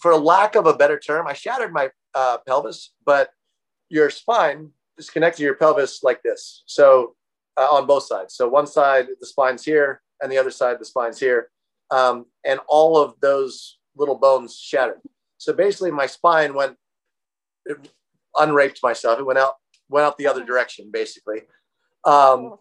for 0.00 0.16
lack 0.16 0.56
of 0.56 0.66
a 0.66 0.74
better 0.74 0.98
term, 0.98 1.26
I 1.26 1.34
shattered 1.34 1.72
my 1.72 1.90
uh, 2.14 2.38
pelvis, 2.46 2.92
but 3.06 3.30
your 3.88 4.10
spine 4.10 4.70
is 4.98 5.10
connected 5.10 5.38
to 5.38 5.44
your 5.44 5.54
pelvis 5.54 6.02
like 6.02 6.22
this. 6.22 6.64
So 6.66 7.14
uh, 7.56 7.68
on 7.70 7.86
both 7.86 8.04
sides. 8.04 8.34
So 8.34 8.48
one 8.48 8.66
side, 8.66 9.06
the 9.20 9.26
spine's 9.26 9.64
here, 9.64 10.02
and 10.20 10.32
the 10.32 10.38
other 10.38 10.50
side, 10.50 10.78
the 10.80 10.84
spine's 10.84 11.20
here 11.20 11.50
um, 11.92 12.24
and 12.44 12.58
all 12.66 12.96
of 12.96 13.14
those 13.20 13.78
little 13.96 14.16
bones 14.16 14.58
shattered. 14.58 15.00
So 15.38 15.52
basically, 15.52 15.90
my 15.90 16.06
spine 16.06 16.54
went 16.54 16.76
it 17.66 17.76
unraped 18.36 18.80
myself. 18.82 19.20
It 19.20 19.26
went 19.26 19.38
out 19.38 19.54
went 19.88 20.06
out 20.06 20.16
the 20.16 20.26
other 20.26 20.44
direction, 20.44 20.90
basically. 20.92 21.42
Um, 22.04 22.56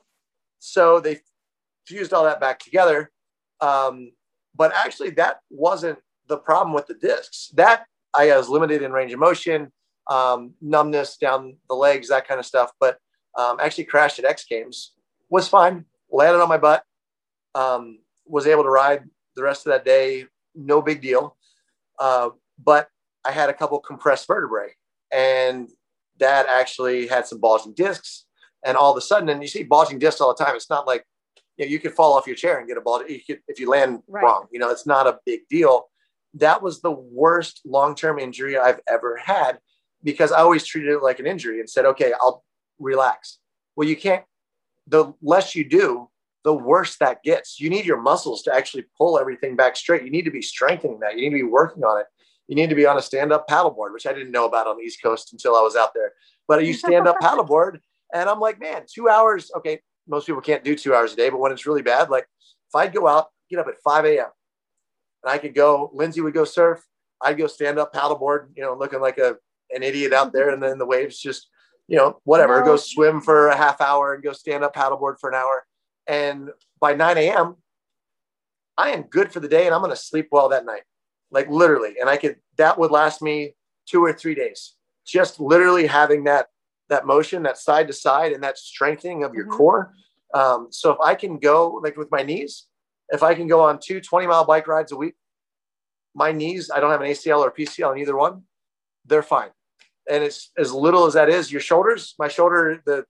so 0.60 1.00
they 1.00 1.20
fused 1.86 2.14
all 2.14 2.24
that 2.24 2.40
back 2.40 2.60
together. 2.60 3.12
Um, 3.60 4.12
but 4.56 4.74
actually, 4.76 5.12
that 5.12 5.40
wasn't 5.50 6.00
the 6.28 6.38
problem 6.38 6.74
with 6.74 6.88
the 6.88 6.96
discs. 6.96 7.52
That 7.56 7.86
I 8.14 8.36
was 8.36 8.50
limited 8.50 8.82
in 8.82 8.92
range 8.92 9.14
of 9.14 9.20
motion, 9.20 9.72
um, 10.10 10.54
numbness 10.62 11.18
down 11.18 11.58
the 11.70 11.76
legs, 11.76 12.10
that 12.10 12.28
kind 12.28 12.40
of 12.40 12.46
stuff. 12.46 12.72
But 12.80 12.98
um, 13.38 13.58
actually, 13.62 13.86
crashed 13.86 14.20
at 14.20 14.26
X 14.26 14.46
Games 14.46 14.94
was 15.30 15.48
fine. 15.48 15.86
Landed 16.10 16.42
on 16.42 16.50
my 16.50 16.58
butt. 16.58 16.84
Um, 17.56 18.00
was 18.26 18.48
able 18.48 18.64
to 18.64 18.70
ride 18.70 19.04
the 19.36 19.44
rest 19.44 19.66
of 19.66 19.72
that 19.72 19.86
day, 19.86 20.26
no 20.56 20.82
big 20.82 21.02
deal. 21.02 21.36
Uh, 22.00 22.30
but 22.64 22.88
I 23.26 23.32
had 23.32 23.50
a 23.50 23.54
couple 23.54 23.80
compressed 23.80 24.28
vertebrae, 24.28 24.74
and 25.12 25.70
that 26.20 26.48
actually 26.48 27.08
had 27.08 27.28
some 27.28 27.40
bulging 27.40 27.74
discs. 27.74 28.26
And 28.66 28.78
all 28.78 28.92
of 28.92 28.98
a 28.98 29.02
sudden, 29.02 29.30
and 29.30 29.42
you 29.42 29.48
see 29.48 29.64
bulging 29.64 30.00
discs 30.00 30.22
all 30.22 30.34
the 30.36 30.44
time. 30.44 30.56
It's 30.56 30.70
not 30.70 30.86
like 30.86 31.06
you, 31.58 31.66
know, 31.66 31.72
you 31.72 31.80
could 31.80 31.94
fall 31.94 32.14
off 32.14 32.28
your 32.28 32.36
chair 32.36 32.60
and 32.60 32.68
get 32.68 32.78
a 32.78 32.82
bulge 32.82 33.10
you 33.10 33.22
could, 33.26 33.40
if 33.48 33.60
you 33.60 33.70
land 33.70 34.02
right. 34.08 34.24
wrong. 34.24 34.48
You 34.52 34.60
know, 34.60 34.70
it's 34.70 34.86
not 34.86 35.08
a 35.08 35.20
big 35.26 35.42
deal. 35.50 35.90
That 36.36 36.62
was 36.62 36.82
the 36.82 36.92
worst 36.92 37.62
long-term 37.66 38.20
injury 38.20 38.58
I've 38.58 38.80
ever 38.88 39.18
had 39.18 39.60
because 40.04 40.32
I 40.32 40.40
always 40.40 40.66
treated 40.66 40.92
it 40.92 41.04
like 41.04 41.20
an 41.20 41.28
injury 41.28 41.60
and 41.60 41.70
said, 41.70 41.86
"Okay, 41.86 42.14
I'll 42.20 42.44
relax." 42.80 43.40
Well, 43.76 43.88
you 43.88 43.96
can't. 43.96 44.24
The 44.88 45.14
less 45.22 45.56
you 45.56 45.68
do, 45.68 46.10
the 46.44 46.54
worse 46.54 46.98
that 46.98 47.24
gets. 47.24 47.60
You 47.60 47.70
need 47.70 47.86
your 47.86 48.02
muscles 48.02 48.44
to 48.44 48.54
actually 48.54 48.86
pull 48.98 49.20
everything 49.20 49.56
back 49.56 49.76
straight. 49.76 50.04
You 50.04 50.12
need 50.12 50.26
to 50.26 50.32
be 50.32 50.42
strengthening 50.42 51.00
that. 51.00 51.18
You 51.18 51.30
need 51.30 51.38
to 51.38 51.44
be 51.46 51.50
working 51.50 51.84
on 51.84 52.00
it. 52.00 52.08
You 52.48 52.56
need 52.56 52.70
to 52.70 52.76
be 52.76 52.86
on 52.86 52.98
a 52.98 53.02
stand 53.02 53.32
up 53.32 53.48
paddleboard, 53.48 53.94
which 53.94 54.06
I 54.06 54.14
didn't 54.14 54.32
know 54.32 54.46
about 54.46 54.68
on 54.68 54.78
the 54.78 54.84
East 54.84 55.02
Coast 55.02 55.32
until 55.32 55.56
I 55.56 55.62
was 55.62 55.76
out 55.76 55.94
there. 55.94 56.14
But 56.48 56.66
you 56.66 56.74
stand 56.74 57.08
up 57.08 57.18
paddleboard, 57.22 57.80
and 58.14 58.30
I'm 58.30 58.40
like, 58.40 58.60
man, 58.60 58.84
two 58.92 59.10
hours. 59.10 59.52
Okay, 59.58 59.80
most 60.08 60.28
people 60.28 60.42
can't 60.42 60.64
do 60.64 60.76
two 60.76 60.94
hours 60.94 61.14
a 61.14 61.16
day, 61.16 61.30
but 61.30 61.40
when 61.40 61.52
it's 61.52 61.66
really 61.66 61.82
bad, 61.82 62.10
like 62.10 62.28
if 62.70 62.76
I'd 62.76 62.94
go 62.94 63.08
out, 63.08 63.28
get 63.50 63.60
up 63.60 63.68
at 63.68 63.82
5 63.84 64.06
a.m. 64.06 64.28
and 65.24 65.32
I 65.32 65.38
could 65.38 65.56
go, 65.56 65.92
Lindsay 65.94 66.22
would 66.22 66.34
go 66.34 66.46
surf. 66.46 66.86
I'd 67.22 67.38
go 67.38 67.48
stand 67.48 67.78
up 67.78 67.94
paddleboard, 67.94 68.48
you 68.56 68.64
know, 68.64 68.76
looking 68.76 69.02
like 69.02 69.18
a 69.18 69.38
an 69.70 69.84
idiot 69.84 70.12
out 70.12 70.34
there, 70.34 70.50
and 70.50 70.62
then 70.62 70.78
the 70.78 70.86
waves 70.86 71.18
just, 71.18 71.48
you 71.88 71.96
know, 71.96 72.20
whatever. 72.26 72.62
Go 72.62 72.76
swim 72.76 73.22
for 73.22 73.48
a 73.48 73.56
half 73.56 73.80
hour 73.80 74.14
and 74.14 74.24
go 74.24 74.34
stand 74.34 74.64
up 74.64 74.76
paddleboard 74.76 75.16
for 75.20 75.30
an 75.30 75.36
hour 75.36 75.66
and 76.08 76.50
by 76.80 76.94
9 76.94 77.18
a.m., 77.18 77.56
I 78.78 78.92
am 78.92 79.04
good 79.04 79.32
for 79.32 79.40
the 79.40 79.48
day 79.48 79.66
and 79.66 79.76
I'm 79.76 79.82
going 79.82 79.92
to 79.92 80.02
sleep 80.02 80.28
well 80.32 80.50
that 80.50 80.66
night. 80.66 80.84
Like 81.32 81.50
literally. 81.50 81.96
And 82.00 82.10
I 82.10 82.18
could, 82.18 82.38
that 82.58 82.78
would 82.78 82.92
last 82.92 83.22
me 83.22 83.56
two 83.88 84.04
or 84.04 84.12
three 84.12 84.36
days. 84.36 84.74
Just 85.06 85.40
literally 85.40 85.88
having 85.88 86.26
that, 86.26 86.48
that 86.92 87.08
motion, 87.08 87.42
that 87.44 87.58
side 87.58 87.88
to 87.88 87.94
side 87.94 88.34
and 88.34 88.44
that 88.44 88.58
strengthening 88.58 89.24
of 89.24 89.34
your 89.34 89.46
mm-hmm. 89.46 89.58
core. 89.58 89.94
Um, 90.34 90.68
so 90.70 90.92
if 90.92 90.98
I 91.04 91.16
can 91.16 91.40
go 91.40 91.80
like 91.84 91.98
with 91.98 92.12
my 92.12 92.22
knees, 92.22 92.68
if 93.10 93.24
I 93.24 93.34
can 93.34 93.48
go 93.48 93.62
on 93.62 93.80
two 93.82 94.00
20 94.00 94.28
mile 94.28 94.46
bike 94.46 94.68
rides 94.68 94.92
a 94.92 94.98
week, 94.98 95.16
my 96.14 96.32
knees, 96.32 96.70
I 96.70 96.80
don't 96.80 96.92
have 96.92 97.02
an 97.02 97.08
ACL 97.08 97.40
or 97.40 97.52
PCL 97.52 97.94
in 97.94 98.00
either 98.00 98.16
one. 98.16 98.44
They're 99.06 99.24
fine. 99.24 99.50
And 100.10 100.24
it's 100.24 100.52
as 100.58 100.74
little 100.74 101.06
as 101.06 101.14
that 101.14 101.30
is 101.30 101.52
your 101.52 101.62
shoulders, 101.62 102.14
my 102.20 102.28
shoulder, 102.28 102.82
the, 102.86 103.06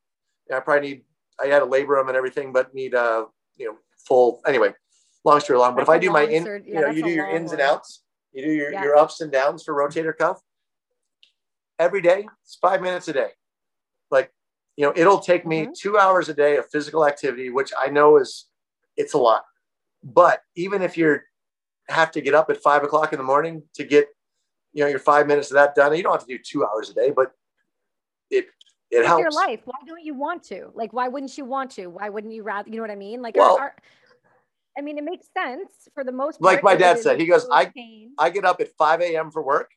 I 0.54 0.60
probably 0.60 0.90
need 0.90 1.02
I 1.44 1.48
had 1.48 1.68
labor 1.68 1.96
them 1.96 2.08
and 2.08 2.16
everything, 2.16 2.54
but 2.54 2.74
need 2.74 2.94
uh 2.94 3.26
you 3.58 3.68
know 3.68 3.78
full 4.08 4.42
anyway. 4.48 4.74
Long 5.26 5.40
story 5.40 5.60
long, 5.60 5.76
but 5.76 5.82
if 5.82 5.90
I 5.90 5.98
do 5.98 6.12
my 6.12 6.24
in, 6.24 6.46
yeah, 6.46 6.60
you 6.66 6.82
know, 6.82 6.90
you 6.90 7.04
do 7.04 7.10
your 7.10 7.30
ins 7.30 7.52
and 7.52 7.62
outs, 7.62 8.04
you 8.32 8.44
do 8.44 8.52
your, 8.52 8.72
yeah. 8.72 8.84
your 8.84 8.96
ups 8.96 9.22
and 9.22 9.32
downs 9.32 9.64
for 9.64 9.74
rotator 9.74 10.18
cuff 10.18 10.40
every 11.78 12.02
day. 12.02 12.28
It's 12.44 12.58
five 12.60 12.82
minutes 12.82 13.08
a 13.08 13.14
day. 13.14 13.30
You 14.78 14.86
know, 14.86 14.94
it'll 14.96 15.20
take 15.20 15.46
me 15.46 15.64
mm-hmm. 15.64 15.72
two 15.78 15.98
hours 15.98 16.30
a 16.30 16.34
day 16.34 16.58
of 16.58 16.70
physical 16.70 17.06
activity, 17.06 17.50
which 17.50 17.72
I 17.80 17.90
know 17.90 18.18
is 18.18 18.46
it's 18.98 19.14
a 19.14 19.18
lot. 19.18 19.44
But 20.04 20.42
even 20.56 20.82
if 20.82 20.98
you're 20.98 21.24
have 21.90 22.12
to 22.12 22.22
get 22.22 22.34
up 22.34 22.50
at 22.50 22.58
five 22.58 22.84
o'clock 22.84 23.12
in 23.12 23.18
the 23.18 23.24
morning 23.24 23.64
to 23.76 23.84
get, 23.84 24.08
you 24.74 24.84
know, 24.84 24.90
your 24.90 25.00
five 25.00 25.28
minutes 25.28 25.52
of 25.52 25.56
that 25.56 25.76
done, 25.76 25.96
you 25.96 26.04
don't 26.04 26.14
have 26.14 26.26
to 26.26 26.38
do 26.38 26.40
two 26.42 26.66
hours 26.66 26.90
a 26.90 26.94
day, 26.94 27.12
but 27.12 27.34
it 28.30 28.46
it 28.90 29.00
it's 29.00 29.08
helps. 29.08 29.22
your 29.22 29.32
life. 29.32 29.60
Why 29.66 29.78
don't 29.86 30.04
you 30.04 30.14
want 30.14 30.44
to? 30.44 30.72
Like, 30.74 30.94
why 30.94 31.08
wouldn't 31.08 31.38
you 31.38 31.46
want 31.46 31.72
to? 31.72 31.88
Why 31.88 32.10
wouldn't 32.10 32.34
you 32.34 32.44
rather? 32.44 32.70
You 32.70 32.78
know 32.78 32.82
what 32.82 32.92
I 32.92 32.96
mean? 32.96 33.22
Like, 33.22 33.36
well, 33.36 33.72
I 34.78 34.82
mean, 34.82 34.98
it 34.98 35.04
makes 35.04 35.28
sense 35.38 35.90
for 35.94 36.04
the 36.04 36.12
most 36.12 36.40
part. 36.40 36.56
Like 36.56 36.64
my 36.64 36.76
dad 36.76 37.00
said, 37.00 37.20
he 37.20 37.26
goes, 37.26 37.46
I, 37.52 37.72
I 38.18 38.30
get 38.30 38.46
up 38.46 38.62
at 38.62 38.70
5 38.78 39.02
a.m. 39.02 39.32
for 39.32 39.42
work 39.42 39.72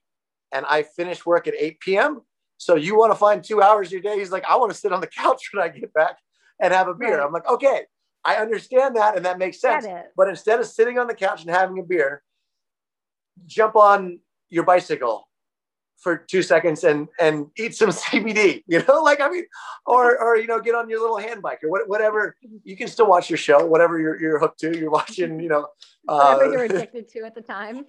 and 0.53 0.65
I 0.67 0.83
finish 0.83 1.27
work 1.27 1.49
at 1.49 1.55
8 1.59 1.81
p.m. 1.81 2.21
So 2.65 2.77
you 2.77 2.97
want 2.97 3.13
to 3.13 3.19
find 3.19 3.45
two 3.45 3.61
hours 3.61 3.89
a 3.89 3.93
your 3.93 4.01
day? 4.01 4.19
He's 4.19 4.33
like, 4.33 4.45
I 4.49 4.57
want 4.57 4.73
to 4.73 4.79
sit 4.79 4.91
on 4.91 5.03
the 5.03 5.07
couch 5.07 5.51
when 5.53 5.63
I 5.63 5.69
get 5.69 5.93
back 5.93 6.17
and 6.59 6.73
have 6.73 6.89
a 6.89 6.95
beer. 6.95 7.19
Right. 7.19 7.27
I'm 7.27 7.33
like, 7.33 7.47
okay, 7.47 7.83
I 8.25 8.37
understand 8.37 8.97
that, 8.97 9.17
and 9.17 9.27
that 9.27 9.39
makes 9.39 9.61
sense. 9.61 9.87
But 10.17 10.29
instead 10.29 10.61
of 10.61 10.67
sitting 10.67 10.99
on 10.99 11.07
the 11.07 11.15
couch 11.15 11.43
and 11.43 11.51
having 11.51 11.79
a 11.79 11.83
beer, 11.83 12.23
jump 13.45 13.77
on 13.77 14.21
your 14.49 14.65
bicycle 14.65 15.29
for 15.99 16.17
two 16.17 16.43
seconds 16.43 16.85
and 16.85 17.09
and 17.21 17.49
eat 17.59 17.75
some 17.75 17.91
CBD. 18.05 18.63
You 18.67 18.83
know, 18.89 19.03
like 19.03 19.21
I 19.21 19.29
mean, 19.29 19.45
or 19.85 20.19
or 20.19 20.39
you 20.39 20.47
know, 20.47 20.59
get 20.59 20.75
on 20.75 20.89
your 20.89 21.03
little 21.03 21.19
hand 21.19 21.43
bike 21.43 21.61
or 21.65 21.85
whatever. 21.87 22.35
You 22.63 22.79
can 22.79 22.89
still 22.89 23.07
watch 23.07 23.29
your 23.29 23.37
show, 23.37 23.67
whatever 23.67 23.99
you're 23.99 24.19
you're 24.19 24.39
hooked 24.39 24.61
to. 24.61 24.79
You're 24.79 24.91
watching, 24.91 25.39
you 25.39 25.51
know, 25.51 25.67
whatever 26.05 26.45
uh, 26.45 26.53
you're 26.53 26.65
addicted 26.71 27.09
to 27.11 27.25
at 27.25 27.35
the 27.35 27.43
time. 27.43 27.85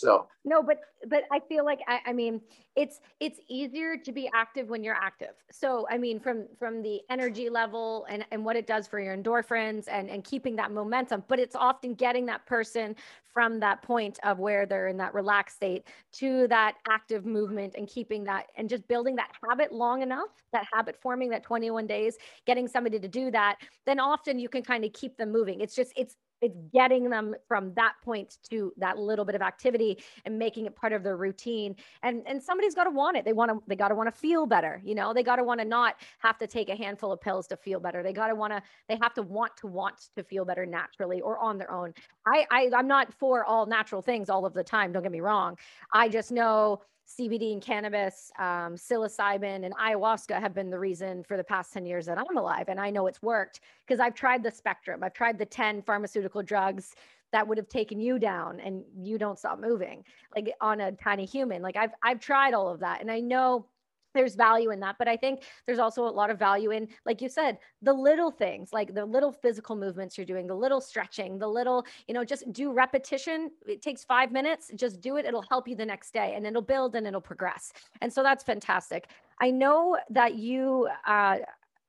So 0.00 0.26
no, 0.44 0.62
but 0.62 0.80
but 1.08 1.24
I 1.30 1.40
feel 1.40 1.64
like 1.64 1.80
I, 1.86 2.00
I 2.06 2.12
mean 2.12 2.40
it's 2.74 3.00
it's 3.20 3.38
easier 3.48 3.96
to 3.98 4.12
be 4.12 4.30
active 4.34 4.68
when 4.68 4.82
you're 4.82 4.94
active. 4.94 5.34
So 5.50 5.86
I 5.90 5.98
mean 5.98 6.18
from 6.18 6.46
from 6.58 6.82
the 6.82 7.00
energy 7.10 7.50
level 7.50 8.06
and 8.08 8.24
and 8.30 8.44
what 8.44 8.56
it 8.56 8.66
does 8.66 8.86
for 8.86 8.98
your 8.98 9.16
endorphins 9.16 9.84
and 9.88 10.08
and 10.08 10.24
keeping 10.24 10.56
that 10.56 10.72
momentum, 10.72 11.24
but 11.28 11.38
it's 11.38 11.54
often 11.54 11.94
getting 11.94 12.26
that 12.26 12.46
person 12.46 12.96
from 13.32 13.60
that 13.60 13.82
point 13.82 14.18
of 14.24 14.38
where 14.38 14.66
they're 14.66 14.88
in 14.88 14.96
that 14.96 15.14
relaxed 15.14 15.56
state 15.56 15.86
to 16.12 16.48
that 16.48 16.76
active 16.88 17.24
movement 17.26 17.74
and 17.76 17.86
keeping 17.86 18.24
that 18.24 18.46
and 18.56 18.68
just 18.68 18.86
building 18.88 19.16
that 19.16 19.30
habit 19.48 19.72
long 19.72 20.02
enough, 20.02 20.28
that 20.52 20.66
habit 20.72 20.96
forming 21.00 21.30
that 21.30 21.42
21 21.42 21.86
days, 21.86 22.16
getting 22.46 22.66
somebody 22.66 22.98
to 22.98 23.08
do 23.08 23.30
that, 23.30 23.56
then 23.86 24.00
often 24.00 24.38
you 24.38 24.48
can 24.48 24.62
kind 24.62 24.84
of 24.84 24.92
keep 24.92 25.16
them 25.16 25.30
moving. 25.30 25.60
It's 25.60 25.74
just 25.74 25.92
it's 25.96 26.16
it's 26.40 26.56
getting 26.72 27.08
them 27.08 27.34
from 27.48 27.72
that 27.74 27.94
point 28.04 28.38
to 28.50 28.72
that 28.76 28.98
little 28.98 29.24
bit 29.24 29.34
of 29.34 29.42
activity 29.42 30.02
and 30.24 30.38
making 30.38 30.66
it 30.66 30.76
part 30.76 30.92
of 30.92 31.02
their 31.02 31.16
routine. 31.16 31.76
And 32.02 32.22
and 32.26 32.42
somebody's 32.42 32.74
got 32.74 32.84
to 32.84 32.90
want 32.90 33.16
it. 33.16 33.24
They 33.24 33.32
want 33.32 33.50
to 33.50 33.58
they 33.66 33.76
got 33.76 33.88
to 33.88 33.94
want 33.94 34.12
to 34.12 34.20
feel 34.20 34.46
better 34.46 34.80
you 34.84 34.94
know? 34.94 35.14
They 35.14 35.22
got 35.22 35.36
to 35.36 35.44
want 35.44 35.60
to 35.60 35.66
not 35.66 35.96
have 36.18 36.38
to 36.38 36.46
take 36.46 36.68
a 36.68 36.76
handful 36.76 37.12
of 37.12 37.20
pills 37.20 37.46
to 37.48 37.56
feel 37.56 37.80
better. 37.80 38.02
They 38.02 38.12
got 38.12 38.28
to 38.28 38.34
want 38.34 38.52
to 38.52 38.62
they 38.88 38.96
have 39.00 39.14
to 39.14 39.22
want 39.22 39.56
to 39.58 39.66
want 39.66 40.08
to 40.16 40.24
feel 40.24 40.44
better 40.44 40.66
naturally 40.66 41.20
or 41.20 41.38
on 41.38 41.58
their 41.58 41.70
own. 41.70 41.94
I, 42.26 42.46
I 42.50 42.70
i'm 42.76 42.86
not 42.86 43.12
for 43.14 43.44
all 43.44 43.66
natural 43.66 44.02
things 44.02 44.28
all 44.28 44.44
of 44.44 44.52
the 44.52 44.64
time 44.64 44.92
don't 44.92 45.02
get 45.02 45.12
me 45.12 45.20
wrong. 45.20 45.56
I 45.92 46.08
just 46.08 46.32
know 46.32 46.82
CBD 47.18 47.52
and 47.52 47.62
cannabis, 47.62 48.30
um, 48.38 48.74
psilocybin, 48.76 49.64
and 49.64 49.74
ayahuasca 49.76 50.38
have 50.38 50.54
been 50.54 50.70
the 50.70 50.78
reason 50.78 51.24
for 51.24 51.36
the 51.36 51.44
past 51.44 51.72
10 51.72 51.86
years 51.86 52.06
that 52.06 52.18
I'm 52.18 52.36
alive. 52.36 52.68
And 52.68 52.78
I 52.78 52.90
know 52.90 53.06
it's 53.06 53.22
worked 53.22 53.60
because 53.86 54.00
I've 54.00 54.14
tried 54.14 54.42
the 54.42 54.50
spectrum. 54.50 55.02
I've 55.02 55.14
tried 55.14 55.38
the 55.38 55.46
10 55.46 55.82
pharmaceutical 55.82 56.42
drugs 56.42 56.94
that 57.32 57.46
would 57.46 57.58
have 57.58 57.68
taken 57.68 58.00
you 58.00 58.18
down 58.18 58.60
and 58.60 58.82
you 58.96 59.16
don't 59.18 59.38
stop 59.38 59.60
moving 59.60 60.04
like 60.34 60.52
on 60.60 60.80
a 60.80 60.92
tiny 60.92 61.24
human. 61.24 61.62
Like 61.62 61.76
I've, 61.76 61.92
I've 62.02 62.20
tried 62.20 62.54
all 62.54 62.68
of 62.68 62.80
that. 62.80 63.00
And 63.00 63.10
I 63.10 63.20
know 63.20 63.66
there's 64.14 64.34
value 64.34 64.70
in 64.70 64.80
that 64.80 64.96
but 64.98 65.08
i 65.08 65.16
think 65.16 65.42
there's 65.66 65.78
also 65.78 66.06
a 66.06 66.08
lot 66.08 66.30
of 66.30 66.38
value 66.38 66.70
in 66.70 66.88
like 67.04 67.20
you 67.20 67.28
said 67.28 67.58
the 67.82 67.92
little 67.92 68.30
things 68.30 68.72
like 68.72 68.94
the 68.94 69.04
little 69.04 69.32
physical 69.32 69.76
movements 69.76 70.16
you're 70.16 70.26
doing 70.26 70.46
the 70.46 70.54
little 70.54 70.80
stretching 70.80 71.38
the 71.38 71.46
little 71.46 71.84
you 72.08 72.14
know 72.14 72.24
just 72.24 72.50
do 72.52 72.72
repetition. 72.72 73.50
It 73.66 73.82
takes 73.82 74.04
5 74.04 74.32
minutes 74.32 74.70
just 74.74 75.00
do 75.00 75.16
it 75.16 75.26
it'll 75.26 75.44
help 75.48 75.68
you 75.68 75.76
the 75.76 75.86
next 75.86 76.12
day 76.12 76.34
and 76.34 76.46
it'll 76.46 76.62
build 76.62 76.94
and 76.94 77.06
it'll 77.06 77.20
progress. 77.20 77.72
And 78.00 78.12
so 78.12 78.22
that's 78.22 78.44
fantastic. 78.44 79.08
I 79.40 79.50
know 79.50 79.98
that 80.10 80.34
you 80.36 80.88
uh 81.06 81.38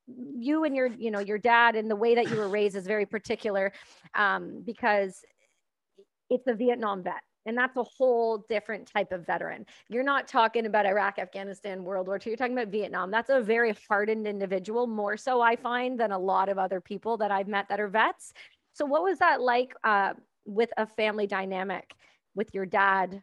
you 0.08 0.64
and 0.66 0.76
your 0.76 0.88
you 0.88 1.12
know 1.12 1.20
your 1.20 1.38
dad 1.38 1.76
and 1.76 1.90
the 1.90 1.96
way 1.96 2.16
that 2.16 2.30
you 2.30 2.36
were 2.36 2.50
raised 2.50 2.76
is 2.76 2.86
very 2.86 3.06
particular 3.06 3.72
um, 4.16 4.62
because 4.66 5.24
it's 6.30 6.48
a 6.48 6.54
vietnam 6.54 7.04
vet 7.04 7.22
and 7.46 7.58
that's 7.58 7.76
a 7.78 7.84
whole 7.84 8.46
different 8.50 8.88
type 8.88 9.12
of 9.12 9.26
veteran. 9.26 9.66
You're 9.90 10.04
not 10.04 10.28
talking 10.28 10.66
about 10.66 10.86
Iraq, 10.86 11.20
Afghanistan, 11.20 11.84
World 11.84 12.08
War 12.08 12.18
II. 12.18 12.32
You're 12.32 12.38
talking 12.38 12.58
about 12.58 12.68
Vietnam. 12.68 13.12
That's 13.12 13.30
a 13.30 13.42
very 13.42 13.76
hardened 13.90 14.28
individual, 14.28 14.88
more 14.88 15.18
so, 15.18 15.42
I 15.42 15.56
find, 15.56 16.00
than 16.00 16.12
a 16.12 16.20
lot 16.20 16.50
of 16.50 16.58
other 16.58 16.80
people 16.80 17.18
that 17.18 17.32
I've 17.32 17.48
met 17.48 17.68
that 17.70 17.80
are 17.80 17.88
vets. 17.88 18.34
So, 18.74 18.86
what 18.86 19.04
was 19.04 19.20
that 19.20 19.42
like 19.42 19.74
uh, 19.84 20.14
with 20.46 20.70
a 20.78 20.86
family 20.86 21.28
dynamic 21.28 21.94
with 22.36 22.54
your 22.54 22.66
dad 22.66 23.22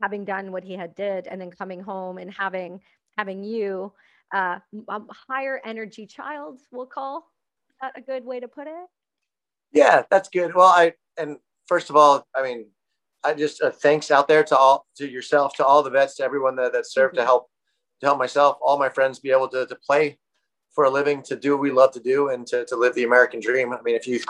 having 0.00 0.24
done 0.24 0.52
what 0.52 0.64
he 0.64 0.74
had 0.74 0.94
did 0.94 1.26
and 1.26 1.40
then 1.40 1.50
coming 1.50 1.80
home 1.80 2.18
and 2.18 2.32
having 2.32 2.80
having 3.16 3.42
you 3.42 3.92
uh, 4.32 4.58
a 4.88 5.00
higher 5.28 5.60
energy 5.64 6.06
child 6.06 6.60
we'll 6.70 6.86
call 6.86 7.30
that 7.80 7.92
a 7.96 8.00
good 8.00 8.24
way 8.24 8.38
to 8.38 8.46
put 8.46 8.66
it 8.66 8.86
yeah 9.72 10.02
that's 10.10 10.28
good 10.28 10.54
well 10.54 10.68
i 10.68 10.92
and 11.16 11.38
first 11.66 11.90
of 11.90 11.96
all 11.96 12.26
i 12.36 12.42
mean 12.42 12.66
I 13.24 13.34
just 13.34 13.62
uh, 13.62 13.70
thanks 13.70 14.10
out 14.10 14.28
there 14.28 14.44
to 14.44 14.56
all 14.56 14.86
to 14.96 15.08
yourself, 15.08 15.54
to 15.54 15.64
all 15.64 15.82
the 15.82 15.90
vets, 15.90 16.16
to 16.16 16.24
everyone 16.24 16.56
that, 16.56 16.72
that 16.72 16.86
served 16.86 17.14
mm-hmm. 17.14 17.22
to 17.22 17.26
help 17.26 17.48
to 18.00 18.06
help 18.06 18.18
myself, 18.18 18.58
all 18.62 18.78
my 18.78 18.88
friends 18.88 19.18
be 19.18 19.30
able 19.30 19.48
to, 19.48 19.66
to 19.66 19.74
play 19.74 20.18
for 20.72 20.84
a 20.84 20.90
living, 20.90 21.22
to 21.22 21.36
do 21.36 21.52
what 21.52 21.60
we 21.60 21.72
love 21.72 21.92
to 21.92 22.00
do, 22.00 22.28
and 22.28 22.46
to, 22.46 22.64
to 22.66 22.76
live 22.76 22.94
the 22.94 23.04
American 23.04 23.40
dream. 23.40 23.72
I 23.72 23.82
mean, 23.82 23.96
if 23.96 24.06
you, 24.06 24.20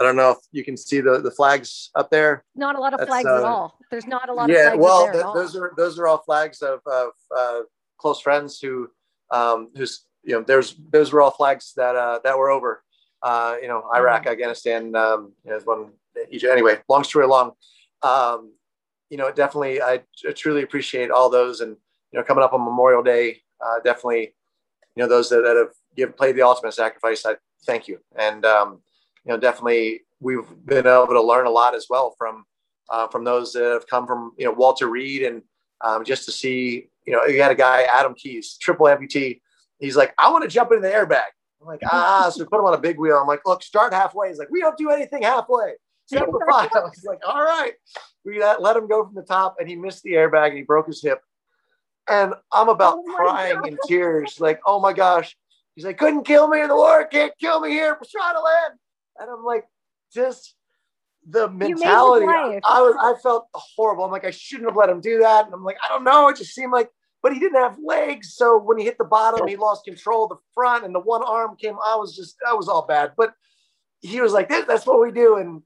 I 0.00 0.02
don't 0.02 0.16
know 0.16 0.30
if 0.30 0.38
you 0.52 0.64
can 0.64 0.76
see 0.76 1.00
the, 1.00 1.20
the 1.20 1.30
flags 1.30 1.90
up 1.94 2.10
there. 2.10 2.44
Not 2.56 2.76
a 2.76 2.80
lot 2.80 2.98
of 2.98 3.06
flags 3.06 3.26
uh, 3.26 3.38
at 3.38 3.44
all. 3.44 3.78
There's 3.90 4.06
not 4.06 4.28
a 4.28 4.32
lot 4.32 4.48
yeah, 4.48 4.72
of 4.72 4.74
flags. 4.74 4.82
well, 4.82 5.12
th- 5.12 5.24
those 5.34 5.56
are 5.56 5.72
those 5.76 5.98
are 5.98 6.06
all 6.06 6.18
flags 6.18 6.62
of, 6.62 6.80
of 6.86 7.10
uh, 7.36 7.60
close 7.98 8.20
friends 8.20 8.58
who, 8.58 8.88
um, 9.30 9.70
who's 9.76 10.06
you 10.22 10.34
know, 10.34 10.40
there's 10.40 10.74
those 10.90 11.12
were 11.12 11.20
all 11.20 11.30
flags 11.30 11.74
that 11.76 11.96
uh, 11.96 12.20
that 12.24 12.38
were 12.38 12.50
over. 12.50 12.82
Uh, 13.22 13.56
you 13.60 13.68
know, 13.68 13.84
Iraq, 13.94 14.22
mm-hmm. 14.22 14.32
Afghanistan, 14.32 14.94
um, 14.96 15.32
you 15.44 15.50
know, 15.50 15.58
one. 15.64 15.90
Anyway, 16.48 16.78
long 16.88 17.02
story 17.02 17.26
long 17.26 17.52
um, 18.04 18.52
you 19.10 19.16
know, 19.16 19.32
definitely, 19.32 19.80
I 19.80 20.02
truly 20.34 20.62
appreciate 20.62 21.10
all 21.10 21.30
those, 21.30 21.60
and 21.60 21.76
you 22.12 22.18
know, 22.18 22.24
coming 22.24 22.44
up 22.44 22.52
on 22.52 22.64
Memorial 22.64 23.02
Day, 23.02 23.42
uh, 23.64 23.80
definitely, 23.82 24.34
you 24.94 25.02
know, 25.02 25.08
those 25.08 25.28
that, 25.30 25.42
that 25.42 25.56
have 25.56 25.74
give, 25.96 26.16
played 26.16 26.36
the 26.36 26.42
ultimate 26.42 26.74
sacrifice. 26.74 27.24
I 27.24 27.36
thank 27.66 27.88
you, 27.88 27.98
and 28.16 28.44
um, 28.44 28.80
you 29.24 29.32
know, 29.32 29.38
definitely, 29.38 30.02
we've 30.20 30.46
been 30.64 30.86
able 30.86 31.08
to 31.08 31.22
learn 31.22 31.46
a 31.46 31.50
lot 31.50 31.74
as 31.74 31.86
well 31.88 32.14
from 32.18 32.44
uh, 32.90 33.08
from 33.08 33.24
those 33.24 33.52
that 33.52 33.64
have 33.64 33.86
come 33.86 34.06
from 34.06 34.32
you 34.38 34.44
know 34.44 34.52
Walter 34.52 34.88
Reed, 34.88 35.22
and 35.22 35.42
um, 35.80 36.04
just 36.04 36.24
to 36.26 36.32
see, 36.32 36.88
you 37.06 37.12
know, 37.12 37.24
you 37.24 37.42
had 37.42 37.52
a 37.52 37.56
guy 37.56 37.82
Adam 37.82 38.14
Keys, 38.14 38.56
triple 38.58 38.86
amputee. 38.86 39.40
He's 39.78 39.96
like, 39.96 40.14
I 40.18 40.30
want 40.30 40.44
to 40.44 40.48
jump 40.48 40.72
into 40.72 40.82
the 40.82 40.94
airbag. 40.94 41.24
I'm 41.60 41.66
like, 41.66 41.80
ah, 41.90 42.30
so 42.30 42.42
we 42.42 42.48
put 42.48 42.58
him 42.58 42.66
on 42.66 42.74
a 42.74 42.78
big 42.78 42.98
wheel. 42.98 43.16
I'm 43.16 43.26
like, 43.26 43.40
look, 43.46 43.62
start 43.62 43.92
halfway. 43.92 44.28
He's 44.28 44.38
like, 44.38 44.50
we 44.50 44.60
don't 44.60 44.76
do 44.76 44.90
anything 44.90 45.22
halfway. 45.22 45.74
I 46.14 46.24
was 46.24 47.04
like, 47.06 47.20
all 47.26 47.42
right. 47.42 47.72
We 48.24 48.42
let 48.42 48.76
him 48.76 48.88
go 48.88 49.04
from 49.04 49.14
the 49.14 49.22
top 49.22 49.56
and 49.58 49.68
he 49.68 49.76
missed 49.76 50.02
the 50.02 50.12
airbag 50.12 50.48
and 50.48 50.56
he 50.56 50.62
broke 50.62 50.86
his 50.86 51.02
hip. 51.02 51.20
And 52.08 52.34
I'm 52.52 52.68
about 52.68 52.98
oh 52.98 53.14
crying 53.16 53.56
God. 53.56 53.68
in 53.68 53.78
tears, 53.86 54.40
like, 54.40 54.60
oh 54.66 54.80
my 54.80 54.92
gosh. 54.92 55.36
He's 55.74 55.84
like, 55.84 55.98
couldn't 55.98 56.24
kill 56.24 56.48
me 56.48 56.60
in 56.60 56.68
the 56.68 56.76
war, 56.76 57.04
can't 57.06 57.32
kill 57.40 57.60
me 57.60 57.70
here, 57.70 57.94
Pastrana 57.94 58.42
land. 58.42 58.78
And 59.18 59.30
I'm 59.30 59.44
like, 59.44 59.64
just 60.12 60.54
the 61.28 61.48
mentality. 61.48 62.26
I, 62.26 62.60
I 62.64 62.80
was 62.80 62.94
I 63.00 63.20
felt 63.22 63.48
horrible. 63.54 64.04
I'm 64.04 64.10
like, 64.10 64.24
I 64.24 64.30
shouldn't 64.30 64.68
have 64.68 64.76
let 64.76 64.88
him 64.88 65.00
do 65.00 65.18
that. 65.20 65.46
And 65.46 65.54
I'm 65.54 65.64
like, 65.64 65.76
I 65.84 65.88
don't 65.88 66.04
know. 66.04 66.28
It 66.28 66.36
just 66.36 66.54
seemed 66.54 66.72
like, 66.72 66.90
but 67.22 67.32
he 67.32 67.40
didn't 67.40 67.60
have 67.60 67.78
legs. 67.82 68.34
So 68.34 68.58
when 68.58 68.78
he 68.78 68.84
hit 68.84 68.98
the 68.98 69.04
bottom, 69.04 69.48
he 69.48 69.56
lost 69.56 69.84
control 69.84 70.24
of 70.24 70.30
the 70.30 70.36
front 70.52 70.84
and 70.84 70.94
the 70.94 71.00
one 71.00 71.22
arm 71.22 71.56
came. 71.56 71.74
I 71.74 71.96
was 71.96 72.14
just, 72.14 72.36
I 72.46 72.54
was 72.54 72.68
all 72.68 72.86
bad. 72.86 73.12
But 73.16 73.32
he 74.00 74.20
was 74.20 74.32
like, 74.32 74.48
that's 74.48 74.86
what 74.86 75.00
we 75.00 75.10
do. 75.10 75.36
And 75.36 75.62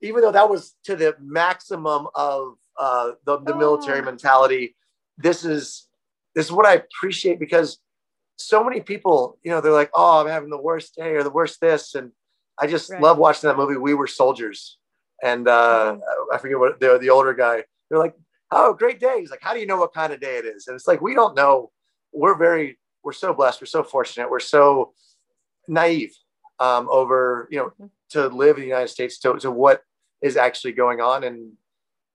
even 0.00 0.20
though 0.20 0.32
that 0.32 0.48
was 0.48 0.74
to 0.84 0.96
the 0.96 1.14
maximum 1.20 2.06
of 2.14 2.54
uh, 2.78 3.12
the, 3.24 3.38
the 3.40 3.54
oh. 3.54 3.58
military 3.58 4.02
mentality, 4.02 4.76
this 5.16 5.44
is 5.44 5.88
this 6.34 6.46
is 6.46 6.52
what 6.52 6.66
I 6.66 6.74
appreciate 6.74 7.40
because 7.40 7.78
so 8.36 8.62
many 8.62 8.80
people, 8.80 9.38
you 9.42 9.50
know, 9.50 9.60
they're 9.60 9.72
like, 9.72 9.90
"Oh, 9.94 10.20
I'm 10.20 10.28
having 10.28 10.50
the 10.50 10.60
worst 10.60 10.94
day 10.94 11.14
or 11.14 11.22
the 11.22 11.30
worst 11.30 11.60
this," 11.60 11.94
and 11.94 12.12
I 12.58 12.66
just 12.66 12.90
right. 12.90 13.02
love 13.02 13.18
watching 13.18 13.48
that 13.48 13.56
movie. 13.56 13.76
We 13.76 13.94
were 13.94 14.06
soldiers, 14.06 14.78
and 15.22 15.48
uh, 15.48 15.96
mm-hmm. 15.96 16.34
I 16.34 16.38
forget 16.38 16.58
what 16.58 16.80
the 16.80 16.98
the 16.98 17.10
older 17.10 17.34
guy. 17.34 17.64
They're 17.90 17.98
like, 17.98 18.14
"Oh, 18.50 18.74
great 18.74 19.00
day." 19.00 19.16
He's 19.18 19.30
like, 19.30 19.42
"How 19.42 19.54
do 19.54 19.60
you 19.60 19.66
know 19.66 19.78
what 19.78 19.92
kind 19.92 20.12
of 20.12 20.20
day 20.20 20.36
it 20.36 20.44
is?" 20.44 20.68
And 20.68 20.76
it's 20.76 20.86
like 20.86 21.00
we 21.00 21.14
don't 21.14 21.36
know. 21.36 21.72
We're 22.12 22.36
very 22.36 22.78
we're 23.02 23.12
so 23.12 23.34
blessed. 23.34 23.60
We're 23.60 23.66
so 23.66 23.82
fortunate. 23.82 24.30
We're 24.30 24.40
so 24.40 24.92
naive 25.66 26.14
um, 26.60 26.88
over 26.90 27.48
you 27.50 27.58
know 27.58 27.66
mm-hmm. 27.66 27.86
to 28.10 28.28
live 28.28 28.56
in 28.56 28.62
the 28.62 28.68
United 28.68 28.88
States 28.88 29.18
to, 29.20 29.36
to 29.38 29.50
what 29.50 29.82
is 30.22 30.36
actually 30.36 30.72
going 30.72 31.00
on 31.00 31.24
and 31.24 31.52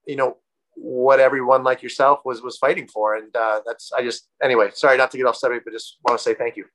you 0.06 0.16
know 0.16 0.36
what 0.76 1.20
everyone 1.20 1.62
like 1.62 1.82
yourself 1.82 2.20
was 2.24 2.42
was 2.42 2.58
fighting 2.58 2.88
for. 2.88 3.16
And 3.16 3.34
uh, 3.34 3.60
that's 3.66 3.92
i 3.92 4.02
just 4.02 4.28
anyway 4.42 4.70
sorry 4.74 4.96
not 4.96 5.10
to 5.12 5.16
get 5.16 5.26
off 5.26 5.36
subject 5.36 5.64
but 5.64 5.72
just 5.72 5.98
want 6.04 6.18
to 6.18 6.22
say 6.22 6.34
thank 6.34 6.56
you. 6.56 6.66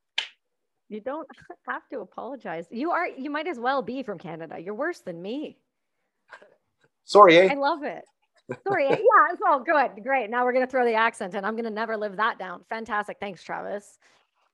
You 0.90 1.02
don't 1.02 1.28
have 1.68 1.88
to 1.92 2.00
apologize. 2.00 2.66
You 2.72 2.92
are 2.92 3.08
you 3.08 3.30
might 3.30 3.48
as 3.48 3.60
well 3.60 3.82
be 3.82 4.04
from 4.04 4.18
canada. 4.18 4.58
You're 4.60 4.76
worse 4.76 5.00
than 5.00 5.22
me. 5.22 5.58
Sorry 7.06 7.38
eh? 7.38 7.50
i 7.52 7.56
love 7.56 7.84
it. 7.84 8.04
Sorry 8.68 8.88
eh? 8.88 8.96
yeah 8.96 9.34
it's 9.34 9.42
all 9.48 9.60
good. 9.60 10.04
Great. 10.04 10.30
Now 10.30 10.46
we're 10.46 10.54
going 10.54 10.66
to 10.66 10.72
throw 10.72 10.86
the 10.86 10.94
accent 10.94 11.36
and 11.36 11.46
i'm 11.46 11.54
going 11.54 11.66
to 11.66 11.72
never 11.72 11.98
live 11.98 12.18
that 12.18 12.40
down. 12.40 12.62
Fantastic. 12.70 13.18
Thanks 13.20 13.44
travis 13.44 14.00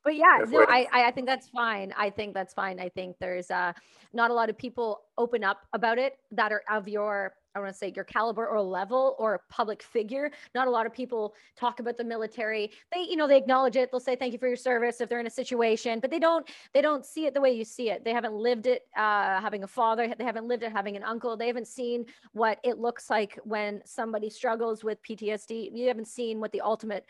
but 0.05 0.15
yeah, 0.15 0.37
no, 0.47 0.65
I, 0.69 0.87
I 0.93 1.11
think 1.11 1.25
that's 1.25 1.49
fine. 1.49 1.91
I 1.97 2.11
think 2.11 2.35
that's 2.35 2.53
fine. 2.53 2.79
I 2.79 2.89
think 2.89 3.17
there's 3.19 3.49
uh, 3.49 3.73
not 4.13 4.29
a 4.29 4.33
lot 4.33 4.51
of 4.51 4.57
people 4.57 5.01
open 5.17 5.43
up 5.43 5.65
about 5.73 5.97
it 5.97 6.19
that 6.31 6.51
are 6.51 6.61
of 6.69 6.87
your 6.87 7.33
I 7.55 7.59
want 7.59 7.71
to 7.71 7.77
say 7.77 7.93
your 7.95 8.03
caliber 8.03 8.45
or 8.45 8.61
level 8.61 9.15
or 9.17 9.41
public 9.49 9.81
figure. 9.81 10.29
Not 10.53 10.67
a 10.67 10.69
lot 10.69 10.85
of 10.85 10.93
people 10.93 11.33
talk 11.57 11.79
about 11.79 11.95
the 11.95 12.03
military. 12.03 12.71
They, 12.93 13.03
you 13.09 13.15
know, 13.15 13.27
they 13.27 13.37
acknowledge 13.37 13.77
it. 13.77 13.91
They'll 13.91 14.01
say 14.01 14.17
thank 14.17 14.33
you 14.33 14.39
for 14.39 14.47
your 14.47 14.57
service 14.57 14.99
if 14.99 15.07
they're 15.07 15.21
in 15.21 15.27
a 15.27 15.31
situation, 15.31 16.01
but 16.01 16.11
they 16.11 16.19
don't 16.19 16.47
they 16.73 16.81
don't 16.81 17.05
see 17.05 17.25
it 17.25 17.33
the 17.33 17.39
way 17.39 17.53
you 17.53 17.63
see 17.63 17.89
it. 17.89 18.03
They 18.03 18.11
haven't 18.11 18.33
lived 18.33 18.67
it 18.67 18.83
uh, 18.97 19.39
having 19.39 19.63
a 19.63 19.67
father. 19.67 20.13
They 20.17 20.25
haven't 20.25 20.47
lived 20.47 20.63
it 20.63 20.71
having 20.73 20.97
an 20.97 21.03
uncle. 21.03 21.37
They 21.37 21.47
haven't 21.47 21.67
seen 21.67 22.05
what 22.33 22.59
it 22.63 22.77
looks 22.77 23.09
like 23.09 23.39
when 23.43 23.81
somebody 23.85 24.29
struggles 24.29 24.83
with 24.83 25.01
PTSD. 25.03 25.69
You 25.73 25.87
haven't 25.87 26.07
seen 26.07 26.41
what 26.41 26.51
the 26.51 26.61
ultimate 26.61 27.05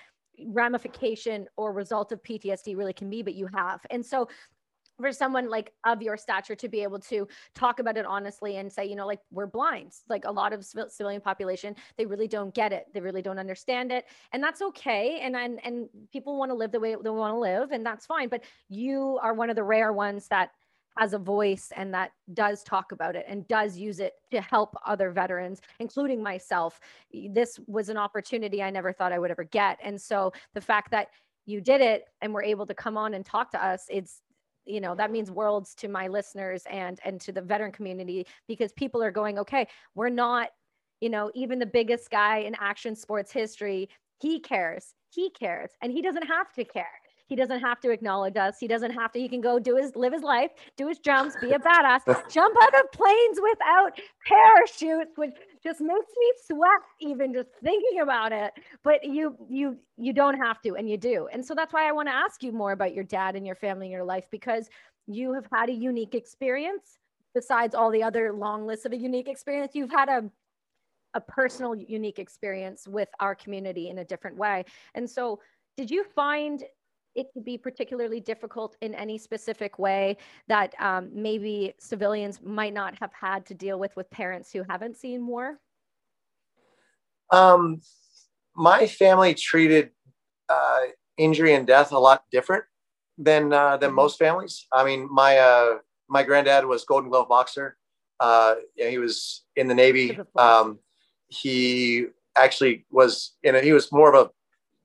ramification 0.47 1.47
or 1.57 1.73
result 1.73 2.11
of 2.11 2.21
PTSD 2.23 2.75
really 2.77 2.93
can 2.93 3.09
be, 3.09 3.21
but 3.21 3.35
you 3.35 3.47
have. 3.53 3.81
And 3.89 4.05
so 4.05 4.27
for 4.99 5.11
someone 5.11 5.49
like 5.49 5.73
of 5.83 6.01
your 6.01 6.17
stature 6.17 6.55
to 6.55 6.69
be 6.69 6.81
able 6.81 6.99
to 6.99 7.27
talk 7.53 7.79
about 7.79 7.97
it 7.97 8.05
honestly 8.05 8.57
and 8.57 8.71
say 8.71 8.85
you 8.85 8.95
know 8.95 9.05
like 9.05 9.19
we're 9.31 9.45
blind 9.45 9.91
like 10.09 10.23
a 10.25 10.31
lot 10.31 10.53
of 10.53 10.65
civilian 10.65 11.21
population 11.21 11.75
they 11.97 12.05
really 12.05 12.27
don't 12.27 12.53
get 12.53 12.71
it. 12.71 12.85
They 12.93 13.01
really 13.01 13.21
don't 13.21 13.39
understand 13.39 13.91
it. 13.91 14.05
And 14.31 14.41
that's 14.41 14.61
okay. 14.61 15.19
And 15.21 15.35
and, 15.35 15.59
and 15.65 15.89
people 16.11 16.37
want 16.37 16.49
to 16.51 16.55
live 16.55 16.71
the 16.71 16.79
way 16.79 16.95
they 17.01 17.09
want 17.09 17.33
to 17.33 17.39
live 17.39 17.71
and 17.71 17.85
that's 17.85 18.05
fine. 18.05 18.29
But 18.29 18.43
you 18.69 19.19
are 19.21 19.33
one 19.33 19.49
of 19.49 19.55
the 19.55 19.63
rare 19.63 19.93
ones 19.93 20.27
that 20.29 20.51
has 20.97 21.13
a 21.13 21.17
voice 21.17 21.71
and 21.75 21.93
that 21.93 22.11
does 22.33 22.63
talk 22.63 22.91
about 22.91 23.15
it 23.15 23.25
and 23.27 23.47
does 23.47 23.77
use 23.77 23.99
it 23.99 24.13
to 24.31 24.41
help 24.41 24.75
other 24.85 25.11
veterans 25.11 25.61
including 25.79 26.21
myself. 26.21 26.79
This 27.29 27.59
was 27.67 27.89
an 27.89 27.97
opportunity 27.97 28.61
i 28.63 28.69
never 28.69 28.91
thought 28.93 29.11
i 29.11 29.19
would 29.19 29.31
ever 29.31 29.43
get. 29.43 29.77
And 29.83 30.01
so 30.01 30.31
the 30.53 30.61
fact 30.61 30.91
that 30.91 31.07
you 31.45 31.61
did 31.61 31.81
it 31.81 32.05
and 32.21 32.33
were 32.33 32.43
able 32.43 32.65
to 32.65 32.73
come 32.73 32.97
on 32.97 33.13
and 33.13 33.25
talk 33.25 33.51
to 33.51 33.63
us 33.63 33.85
it's 33.89 34.21
you 34.65 34.81
know 34.81 34.95
that 34.95 35.11
means 35.11 35.29
worlds 35.29 35.75
to 35.75 35.87
my 35.87 36.07
listeners 36.07 36.63
and 36.71 36.99
and 37.05 37.21
to 37.21 37.31
the 37.31 37.41
veteran 37.41 37.71
community 37.71 38.25
because 38.47 38.73
people 38.73 39.03
are 39.03 39.11
going 39.11 39.37
okay 39.37 39.67
we're 39.93 40.09
not 40.09 40.49
you 41.01 41.09
know 41.09 41.29
even 41.35 41.59
the 41.59 41.65
biggest 41.65 42.09
guy 42.09 42.37
in 42.39 42.55
action 42.59 42.95
sports 42.95 43.31
history. 43.31 43.89
He 44.19 44.39
cares. 44.39 44.93
He 45.09 45.29
cares. 45.29 45.71
And 45.81 45.91
he 45.91 46.01
doesn't 46.01 46.25
have 46.25 46.51
to 46.53 46.63
care 46.63 46.87
he 47.27 47.35
doesn't 47.35 47.59
have 47.59 47.79
to 47.81 47.89
acknowledge 47.89 48.37
us. 48.37 48.57
He 48.59 48.67
doesn't 48.67 48.91
have 48.91 49.11
to. 49.13 49.19
He 49.19 49.27
can 49.27 49.41
go 49.41 49.57
do 49.57 49.75
his 49.75 49.95
live 49.95 50.13
his 50.13 50.21
life, 50.21 50.51
do 50.77 50.87
his 50.87 50.99
jumps, 50.99 51.35
be 51.41 51.51
a 51.51 51.59
badass, 51.59 52.01
jump 52.31 52.55
out 52.61 52.79
of 52.79 52.91
planes 52.91 53.39
without 53.41 53.99
parachutes, 54.25 55.17
which 55.17 55.33
just 55.63 55.81
makes 55.81 56.11
me 56.17 56.33
sweat 56.45 56.81
even 57.01 57.33
just 57.33 57.49
thinking 57.63 58.01
about 58.01 58.31
it. 58.31 58.53
But 58.83 59.03
you 59.03 59.35
you 59.49 59.77
you 59.97 60.13
don't 60.13 60.37
have 60.37 60.61
to, 60.61 60.75
and 60.75 60.89
you 60.89 60.97
do. 60.97 61.27
And 61.31 61.43
so 61.43 61.55
that's 61.55 61.73
why 61.73 61.87
I 61.87 61.91
want 61.91 62.07
to 62.07 62.13
ask 62.13 62.43
you 62.43 62.51
more 62.51 62.71
about 62.71 62.93
your 62.93 63.03
dad 63.03 63.35
and 63.35 63.45
your 63.45 63.55
family 63.55 63.87
and 63.87 63.93
your 63.93 64.03
life 64.03 64.27
because 64.29 64.69
you 65.07 65.33
have 65.33 65.47
had 65.51 65.69
a 65.69 65.73
unique 65.73 66.15
experience. 66.15 66.99
Besides 67.33 67.75
all 67.75 67.91
the 67.91 68.01
other 68.01 68.31
long 68.31 68.65
lists 68.65 68.85
of 68.85 68.93
a 68.93 68.97
unique 68.97 69.27
experience, 69.27 69.73
you've 69.73 69.91
had 69.91 70.09
a 70.09 70.29
a 71.15 71.21
personal 71.21 71.73
unique 71.75 72.19
experience 72.19 72.87
with 72.87 73.07
our 73.21 73.33
community 73.33 73.89
in 73.89 73.99
a 73.99 74.05
different 74.05 74.35
way. 74.37 74.65
And 74.95 75.09
so 75.09 75.39
did 75.77 75.89
you 75.89 76.03
find 76.03 76.63
it 77.15 77.27
could 77.33 77.45
be 77.45 77.57
particularly 77.57 78.19
difficult 78.19 78.75
in 78.81 78.93
any 78.93 79.17
specific 79.17 79.79
way 79.79 80.17
that 80.47 80.73
um, 80.79 81.09
maybe 81.13 81.73
civilians 81.79 82.41
might 82.43 82.73
not 82.73 82.95
have 82.99 83.11
had 83.13 83.45
to 83.47 83.53
deal 83.53 83.79
with 83.79 83.95
with 83.95 84.09
parents 84.09 84.51
who 84.51 84.63
haven't 84.69 84.97
seen 84.97 85.25
war? 85.25 85.59
Um, 87.31 87.81
my 88.55 88.87
family 88.87 89.33
treated 89.33 89.91
uh, 90.49 90.81
injury 91.17 91.53
and 91.53 91.65
death 91.65 91.91
a 91.91 91.97
lot 91.97 92.23
different 92.31 92.63
than 93.17 93.53
uh, 93.53 93.77
than 93.77 93.89
mm-hmm. 93.89 93.95
most 93.95 94.19
families. 94.19 94.67
I 94.71 94.83
mean, 94.83 95.07
my 95.11 95.37
uh, 95.37 95.75
my 96.09 96.23
granddad 96.23 96.65
was 96.65 96.83
Golden 96.85 97.09
Glove 97.09 97.29
boxer. 97.29 97.77
Uh, 98.19 98.55
he 98.75 98.97
was 98.97 99.43
in 99.55 99.67
the 99.67 99.73
Navy. 99.73 100.17
Um, 100.37 100.79
he 101.27 102.05
actually 102.37 102.85
was 102.91 103.35
in 103.43 103.55
a, 103.55 103.61
he 103.61 103.73
was 103.73 103.91
more 103.91 104.13
of 104.13 104.27
a 104.27 104.29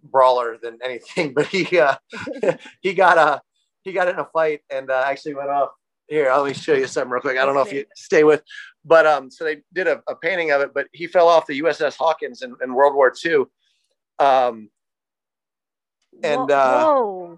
brawler 0.03 0.59
than 0.63 0.79
anything, 0.85 1.35
but 1.35 1.47
he 1.47 1.79
uh, 1.79 1.97
he 2.81 2.95
got 2.95 3.19
a 3.19 3.41
he 3.83 3.93
got 3.93 4.09
in 4.09 4.19
a 4.19 4.27
fight 4.27 4.61
and 4.71 4.91
uh, 4.91 5.05
actually 5.07 5.35
went 5.35 5.51
off. 5.51 5.71
Here, 6.09 6.33
let 6.35 6.45
me 6.45 6.55
show 6.55 6.75
you 6.75 6.89
something 6.89 7.11
real 7.11 7.21
quick. 7.21 7.39
I 7.39 7.45
don't 7.45 7.55
know 7.55 7.63
if 7.63 7.73
you 7.73 7.85
stay 7.95 8.25
with, 8.25 8.43
but 8.85 9.07
um, 9.07 9.31
so 9.31 9.45
they 9.45 9.59
did 9.73 9.87
a, 9.87 10.03
a 10.09 10.17
painting 10.17 10.51
of 10.51 10.61
it, 10.61 10.75
but 10.75 10.89
he 10.93 11.07
fell 11.07 11.29
off 11.29 11.47
the 11.47 11.61
USS 11.63 11.97
Hawkins 11.97 12.43
in, 12.43 12.57
in 12.65 12.75
World 12.75 12.97
War 12.97 13.15
II. 13.25 13.45
Um, 14.19 14.71
and 16.25 16.51
uh, 16.51 17.37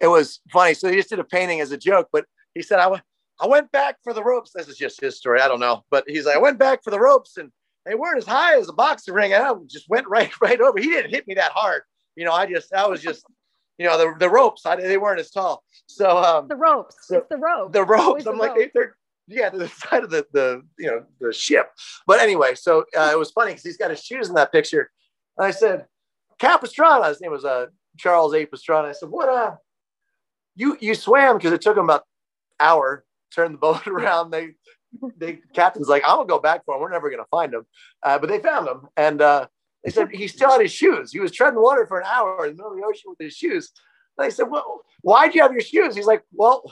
it 0.00 0.06
was 0.06 0.40
funny. 0.50 0.74
So 0.74 0.90
he 0.90 0.96
just 0.96 1.08
did 1.08 1.18
a 1.18 1.24
painting 1.24 1.60
as 1.60 1.72
a 1.72 1.78
joke, 1.78 2.08
but 2.12 2.26
he 2.54 2.62
said, 2.62 2.78
I 2.78 2.88
went, 2.88 3.02
I 3.40 3.46
went 3.46 3.72
back 3.72 3.96
for 4.02 4.12
the 4.12 4.22
ropes. 4.22 4.52
This 4.54 4.68
is 4.68 4.76
just 4.76 5.00
his 5.00 5.16
story. 5.16 5.40
I 5.40 5.48
don't 5.48 5.60
know, 5.60 5.84
but 5.90 6.04
he's 6.06 6.26
like, 6.26 6.36
I 6.36 6.40
went 6.40 6.58
back 6.58 6.84
for 6.84 6.90
the 6.90 7.00
ropes 7.00 7.36
and 7.36 7.50
they 7.86 7.94
weren't 7.94 8.18
as 8.18 8.26
high 8.26 8.58
as 8.58 8.68
a 8.68 8.72
boxing 8.72 9.14
ring. 9.14 9.32
And 9.32 9.42
I 9.42 9.52
just 9.66 9.88
went 9.88 10.08
right, 10.08 10.30
right 10.40 10.60
over. 10.60 10.78
He 10.78 10.88
didn't 10.88 11.10
hit 11.10 11.26
me 11.26 11.34
that 11.34 11.52
hard, 11.52 11.82
you 12.16 12.24
know, 12.24 12.32
I 12.32 12.46
just, 12.46 12.72
I 12.72 12.86
was 12.86 13.00
just, 13.02 13.24
you 13.78 13.86
know, 13.86 13.96
the, 13.96 14.14
the 14.18 14.28
ropes, 14.28 14.66
I, 14.66 14.76
they 14.76 14.98
weren't 14.98 15.20
as 15.20 15.30
tall. 15.30 15.64
So, 15.86 16.18
um, 16.18 16.48
the 16.48 16.56
ropes, 16.56 16.96
so, 17.02 17.18
it's 17.18 17.28
the 17.28 17.36
ropes. 17.36 17.72
The 17.72 17.84
ropes. 17.84 18.26
I'm 18.26 18.36
the 18.36 18.42
like, 18.42 18.56
rope. 18.56 18.70
they're, 18.74 18.96
yeah, 19.26 19.48
the 19.54 19.68
side 19.68 20.04
of 20.04 20.10
the, 20.10 20.26
the, 20.32 20.62
you 20.78 20.88
know, 20.88 21.04
the 21.20 21.32
ship. 21.32 21.70
But 22.06 22.20
anyway, 22.20 22.54
so 22.54 22.84
uh, 22.96 23.10
it 23.12 23.18
was 23.18 23.30
funny 23.30 23.52
because 23.52 23.64
he's 23.64 23.76
got 23.76 23.90
his 23.90 24.02
shoes 24.02 24.28
in 24.28 24.34
that 24.34 24.52
picture. 24.52 24.90
And 25.38 25.46
I 25.46 25.50
said, 25.50 25.86
Capistrano, 26.38 27.08
his 27.08 27.20
name 27.20 27.30
was 27.30 27.44
uh, 27.44 27.66
Charles 27.96 28.34
A. 28.34 28.46
Pastrana. 28.46 28.86
I 28.86 28.92
said, 28.92 29.08
what, 29.08 29.28
uh, 29.28 29.56
you, 30.56 30.76
you 30.80 30.94
swam 30.94 31.36
because 31.36 31.52
it 31.52 31.60
took 31.60 31.76
him 31.76 31.84
about 31.84 32.04
hour, 32.58 33.04
turn 33.34 33.52
the 33.52 33.58
boat 33.58 33.86
around. 33.86 34.30
They, 34.30 34.50
the 35.18 35.38
captain's 35.54 35.88
like, 35.88 36.02
I'm 36.04 36.16
gonna 36.16 36.26
go 36.26 36.40
back 36.40 36.64
for 36.64 36.74
him. 36.74 36.80
We're 36.80 36.90
never 36.90 37.10
gonna 37.10 37.24
find 37.30 37.54
him. 37.54 37.64
Uh, 38.02 38.18
but 38.18 38.28
they 38.28 38.40
found 38.40 38.68
him. 38.68 38.88
And, 38.96 39.22
uh, 39.22 39.46
they 39.84 39.90
said 39.90 40.08
he 40.12 40.28
still 40.28 40.50
had 40.50 40.60
his 40.60 40.72
shoes. 40.72 41.12
He 41.12 41.20
was 41.20 41.32
treading 41.32 41.60
water 41.60 41.86
for 41.86 42.00
an 42.00 42.06
hour 42.06 42.46
in 42.46 42.52
the 42.52 42.56
middle 42.56 42.72
of 42.72 42.78
the 42.78 42.84
ocean 42.84 43.10
with 43.10 43.18
his 43.18 43.34
shoes. 43.34 43.70
And 44.18 44.26
I 44.26 44.28
said, 44.28 44.50
"Well, 44.50 44.82
why'd 45.02 45.34
you 45.34 45.42
have 45.42 45.52
your 45.52 45.62
shoes?" 45.62 45.94
He's 45.94 46.06
like, 46.06 46.22
"Well, 46.32 46.62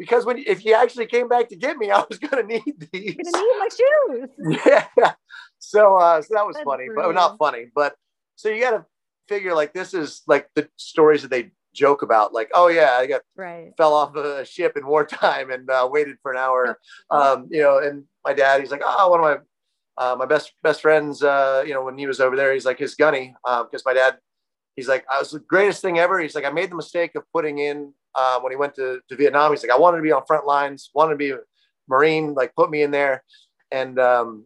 because 0.00 0.24
when 0.24 0.38
if 0.38 0.64
you 0.64 0.74
actually 0.74 1.06
came 1.06 1.28
back 1.28 1.48
to 1.50 1.56
get 1.56 1.76
me, 1.76 1.90
I 1.90 2.02
was 2.08 2.18
going 2.18 2.42
to 2.42 2.54
need 2.54 2.88
these. 2.92 3.16
Going 3.16 3.32
to 3.32 3.40
need 3.40 3.58
my 3.58 3.68
shoes. 3.68 4.60
Yeah. 4.66 5.12
So, 5.58 5.96
uh, 5.96 6.22
so 6.22 6.34
that 6.34 6.46
was 6.46 6.56
That's 6.56 6.64
funny, 6.64 6.86
brilliant. 6.86 7.14
but 7.14 7.20
not 7.20 7.38
funny. 7.38 7.66
But 7.74 7.94
so 8.36 8.48
you 8.48 8.62
got 8.62 8.70
to 8.70 8.86
figure 9.28 9.54
like 9.54 9.74
this 9.74 9.92
is 9.92 10.22
like 10.26 10.48
the 10.54 10.68
stories 10.76 11.20
that 11.20 11.30
they 11.30 11.50
joke 11.74 12.00
about, 12.00 12.32
like, 12.32 12.50
oh 12.54 12.68
yeah, 12.68 12.96
I 12.98 13.06
got 13.06 13.20
right. 13.36 13.72
fell 13.76 13.92
off 13.92 14.16
a 14.16 14.44
ship 14.46 14.76
in 14.78 14.86
wartime 14.86 15.50
and 15.50 15.68
uh, 15.68 15.86
waited 15.90 16.16
for 16.22 16.32
an 16.32 16.38
hour. 16.38 16.78
um, 17.10 17.48
you 17.50 17.60
know, 17.60 17.78
and 17.78 18.04
my 18.24 18.32
dad, 18.32 18.60
he's 18.60 18.70
like, 18.70 18.82
oh, 18.82 19.10
one 19.10 19.20
of 19.20 19.24
my 19.24 19.44
uh, 19.98 20.16
my 20.18 20.26
best 20.26 20.52
best 20.62 20.80
friends, 20.80 21.22
uh, 21.22 21.62
you 21.66 21.74
know, 21.74 21.84
when 21.84 21.98
he 21.98 22.06
was 22.06 22.20
over 22.20 22.36
there, 22.36 22.52
he's 22.52 22.64
like 22.64 22.78
his 22.78 22.94
gunny 22.94 23.34
because 23.44 23.82
um, 23.86 23.86
my 23.86 23.94
dad, 23.94 24.18
he's 24.76 24.88
like, 24.88 25.04
I 25.12 25.18
was 25.18 25.30
the 25.30 25.40
greatest 25.40 25.82
thing 25.82 25.98
ever. 25.98 26.18
He's 26.20 26.34
like, 26.34 26.44
I 26.44 26.50
made 26.50 26.70
the 26.70 26.76
mistake 26.76 27.14
of 27.14 27.24
putting 27.32 27.58
in 27.58 27.92
uh, 28.14 28.40
when 28.40 28.52
he 28.52 28.56
went 28.56 28.74
to, 28.76 29.00
to 29.08 29.16
Vietnam. 29.16 29.52
He's 29.52 29.62
like, 29.62 29.72
I 29.72 29.78
wanted 29.78 29.98
to 29.98 30.02
be 30.02 30.12
on 30.12 30.24
front 30.26 30.46
lines, 30.46 30.90
wanted 30.94 31.12
to 31.12 31.16
be 31.18 31.30
a 31.30 31.38
Marine, 31.88 32.34
like 32.34 32.54
put 32.54 32.70
me 32.70 32.82
in 32.82 32.90
there, 32.90 33.24
and 33.70 33.98
um, 33.98 34.44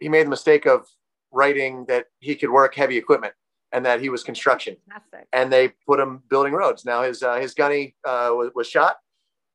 he 0.00 0.08
made 0.08 0.26
the 0.26 0.30
mistake 0.30 0.66
of 0.66 0.86
writing 1.32 1.84
that 1.88 2.06
he 2.18 2.34
could 2.34 2.50
work 2.50 2.74
heavy 2.74 2.96
equipment 2.96 3.34
and 3.72 3.86
that 3.86 4.00
he 4.00 4.08
was 4.08 4.24
construction. 4.24 4.76
Fantastic. 4.88 5.28
And 5.32 5.52
they 5.52 5.68
put 5.86 6.00
him 6.00 6.22
building 6.28 6.52
roads. 6.52 6.84
Now 6.84 7.02
his 7.02 7.22
uh, 7.22 7.36
his 7.36 7.54
gunny 7.54 7.94
uh, 8.06 8.30
was, 8.32 8.50
was 8.54 8.66
shot, 8.68 8.96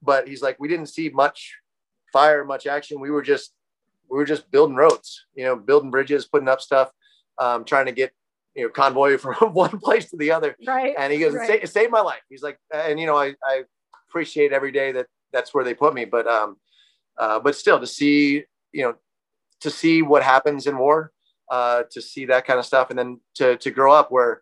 but 0.01 0.27
he's 0.27 0.41
like, 0.41 0.57
we 0.59 0.67
didn't 0.67 0.87
see 0.87 1.09
much 1.09 1.55
fire, 2.13 2.45
much 2.45 2.65
action. 2.65 2.99
We 2.99 3.11
were 3.11 3.21
just 3.21 3.53
we 4.09 4.17
were 4.17 4.25
just 4.25 4.49
building 4.51 4.75
roads, 4.75 5.25
you 5.35 5.43
know, 5.43 5.55
building 5.55 5.91
bridges, 5.91 6.25
putting 6.25 6.47
up 6.47 6.61
stuff, 6.61 6.91
um, 7.37 7.65
trying 7.65 7.85
to 7.85 7.91
get, 7.91 8.11
you 8.55 8.63
know, 8.63 8.69
convoy 8.69 9.17
from 9.17 9.35
one 9.53 9.79
place 9.79 10.09
to 10.11 10.17
the 10.17 10.31
other. 10.31 10.55
Right. 10.65 10.95
And 10.97 11.11
he 11.11 11.19
goes, 11.19 11.33
right. 11.33 11.63
it, 11.63 11.69
saved, 11.69 11.91
my 11.91 12.01
life. 12.01 12.21
He's 12.29 12.43
like, 12.43 12.59
and 12.73 12.99
you 12.99 13.05
know, 13.05 13.17
I, 13.17 13.35
I 13.43 13.63
appreciate 14.09 14.53
every 14.53 14.71
day 14.71 14.91
that 14.93 15.07
that's 15.33 15.53
where 15.53 15.63
they 15.63 15.73
put 15.73 15.93
me, 15.93 16.05
but, 16.05 16.27
um, 16.27 16.57
uh, 17.17 17.39
but 17.39 17.55
still 17.55 17.79
to 17.79 17.87
see, 17.87 18.43
you 18.71 18.83
know, 18.83 18.95
to 19.61 19.69
see 19.69 20.01
what 20.01 20.23
happens 20.23 20.67
in 20.67 20.77
war, 20.77 21.11
uh, 21.49 21.83
to 21.91 22.01
see 22.01 22.25
that 22.25 22.45
kind 22.45 22.59
of 22.59 22.65
stuff. 22.65 22.89
And 22.89 22.99
then 22.99 23.19
to, 23.35 23.57
to 23.57 23.71
grow 23.71 23.93
up 23.93 24.11
where 24.11 24.41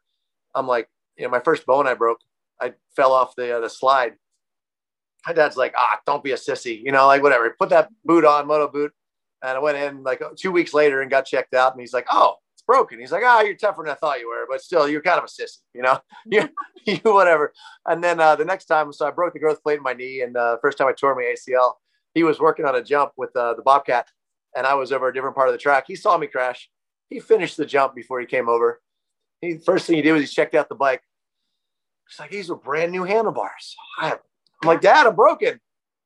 I'm 0.55 0.68
like, 0.68 0.89
you 1.18 1.24
know, 1.24 1.30
my 1.30 1.39
first 1.39 1.66
bone 1.66 1.88
I 1.88 1.93
broke, 1.93 2.20
I 2.59 2.74
fell 2.95 3.14
off 3.14 3.36
the, 3.36 3.57
uh, 3.57 3.59
the 3.59 3.70
slide. 3.70 4.14
My 5.28 5.34
dad's 5.34 5.55
like, 5.55 5.74
ah, 5.78 5.99
don't 6.05 6.24
be 6.24 6.32
a 6.32 6.36
sissy, 6.36 6.82
you 6.84 6.91
know, 6.91 7.07
like 7.07 7.24
whatever, 7.24 7.55
put 7.57 7.70
that 7.70 7.89
boot 8.03 8.26
on, 8.26 8.47
moto 8.47 8.68
boot, 8.68 8.91
and 9.44 9.58
I 9.58 9.60
went 9.60 9.78
in 9.78 10.04
like 10.04 10.22
two 10.38 10.52
weeks 10.52 10.74
later 10.74 11.02
and 11.02 11.12
got 11.12 11.26
checked 11.26 11.54
out. 11.54 11.74
And 11.74 11.82
he's 11.82 11.94
like, 11.94 12.08
oh, 12.12 12.36
it's 12.56 12.64
broken. 12.64 13.00
He's 13.00 13.12
like, 13.12 13.24
oh, 13.26 13.41
you're 13.41 13.56
tougher 13.56 13.84
than 13.84 13.91
I 13.91 13.96
thought 13.96 14.20
you 14.20 14.30
were, 14.30 14.46
but 14.50 14.62
still, 14.62 14.88
you're 14.88 15.02
kind 15.02 15.18
of 15.18 15.26
a 15.26 15.28
sissy, 15.28 15.60
you 15.74 15.82
know, 15.82 16.00
you, 16.26 16.50
you 16.86 17.00
whatever. 17.04 17.54
And 17.86 18.04
then 18.04 18.20
uh, 18.20 18.36
the 18.38 18.46
next 18.46 18.66
time, 18.66 18.94
so 18.94 19.06
I 19.06 19.12
broke 19.12 19.34
the 19.34 19.39
growth 19.39 19.62
plate 19.62 19.78
in 19.78 19.84
my 19.84 19.94
knee. 19.94 20.22
And 20.22 20.38
uh, 20.38 20.58
first 20.62 20.78
time 20.78 20.88
I 20.88 20.94
tore 20.94 21.14
my 21.16 21.34
ACL, 21.36 21.74
he 22.14 22.24
was 22.24 22.39
working 22.39 22.66
on 22.66 22.76
a 22.76 22.84
jump 22.84 23.12
with 23.18 23.36
uh, 23.36 23.54
the 23.56 23.64
Bobcat. 23.64 24.08
And 24.56 24.66
I 24.66 24.76
was 24.76 24.91
over 24.91 25.10
a 25.10 25.14
different 25.14 25.36
part 25.36 25.50
of 25.50 25.54
the 25.54 25.60
track. 25.60 25.86
He 25.88 25.96
saw 25.96 26.18
me 26.18 26.28
crash. 26.28 26.70
He 27.10 27.20
finished 27.20 27.58
the 27.58 27.66
jump 27.66 27.96
before 27.96 28.20
he 28.20 28.26
came 28.26 28.48
over. 28.48 28.82
He 29.41 29.58
first 29.58 29.88
thing 29.88 29.98
he 29.98 30.02
did 30.02 30.14
was 30.14 30.22
he 30.22 30.28
checked 30.28 30.56
out 30.56 30.70
the 30.70 30.76
bike. 30.76 31.02
He's 32.08 32.20
like, 32.20 32.32
these 32.32 32.50
are 32.50 32.56
brand 32.56 32.91
new 32.91 33.04
handlebars. 33.04 33.76
I'm 34.00 34.18
like, 34.64 34.82
Dad, 34.82 35.08
I'm 35.08 35.16
broken. 35.16 35.60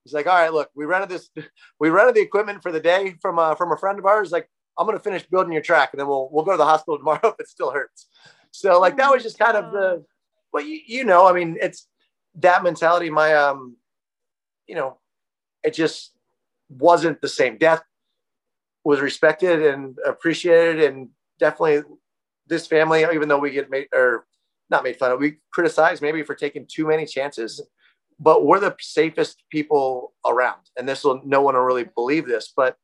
He's 0.08 0.14
like, 0.14 0.28
all 0.28 0.36
right, 0.36 0.54
look, 0.54 0.70
we 0.76 0.86
rented 0.86 1.10
this, 1.10 1.30
we 1.80 1.90
rented 1.90 2.16
the 2.16 2.22
equipment 2.22 2.64
for 2.64 2.72
the 2.72 2.80
day 2.80 3.16
from 3.22 3.40
uh, 3.40 3.56
from 3.56 3.72
a 3.72 3.78
friend 3.78 4.00
of 4.00 4.06
ours. 4.06 4.32
Like, 4.32 4.50
I'm 4.78 4.86
going 4.86 4.98
to 4.98 5.04
finish 5.04 5.24
building 5.24 5.52
your 5.52 5.62
track 5.62 5.90
and 5.92 6.00
then 6.00 6.08
we'll, 6.08 6.30
we'll 6.32 6.46
go 6.46 6.52
to 6.52 6.58
the 6.58 6.66
hospital 6.66 6.98
tomorrow 7.00 7.20
if 7.24 7.36
it 7.40 7.48
still 7.48 7.72
hurts. 7.72 8.08
So 8.52 8.80
like 8.80 8.98
that 8.98 9.12
was 9.12 9.24
just 9.24 9.40
kind 9.40 9.58
of 9.58 9.72
the, 9.72 10.06
well, 10.54 10.64
you, 10.64 10.80
you 10.86 11.04
know, 11.04 11.28
I 11.28 11.34
mean, 11.34 11.58
it's 11.62 11.88
that 12.36 12.64
mentality. 12.64 13.10
My, 13.10 13.34
um, 13.34 13.76
you 14.68 14.76
know, 14.76 14.98
it 15.64 15.74
just 15.74 16.14
wasn't 16.70 17.22
the 17.22 17.28
same. 17.28 17.58
Death 17.58 17.82
was 18.84 19.02
respected 19.02 19.66
and 19.66 19.98
appreciated, 20.06 20.84
and 20.84 21.10
definitely 21.40 21.84
this 22.48 22.68
family, 22.68 23.06
even 23.14 23.28
though 23.28 23.40
we 23.40 23.52
get 23.52 23.70
made 23.70 23.88
or 23.94 24.26
not 24.70 24.84
made 24.84 24.98
fun 24.98 25.12
of, 25.12 25.20
we 25.20 25.38
criticize 25.52 26.02
maybe 26.02 26.24
for 26.24 26.36
taking 26.36 26.66
too 26.66 26.88
many 26.88 27.06
chances, 27.06 27.62
but 28.20 28.46
we're 28.46 28.60
the 28.60 28.76
safest 28.80 29.44
people 29.52 30.14
around. 30.26 30.62
And 30.78 30.88
this 30.88 31.04
will 31.04 31.22
no 31.24 31.42
one 31.42 31.56
will 31.56 31.62
really 31.62 31.86
believe 31.96 32.28
this, 32.28 32.52
but 32.56 32.78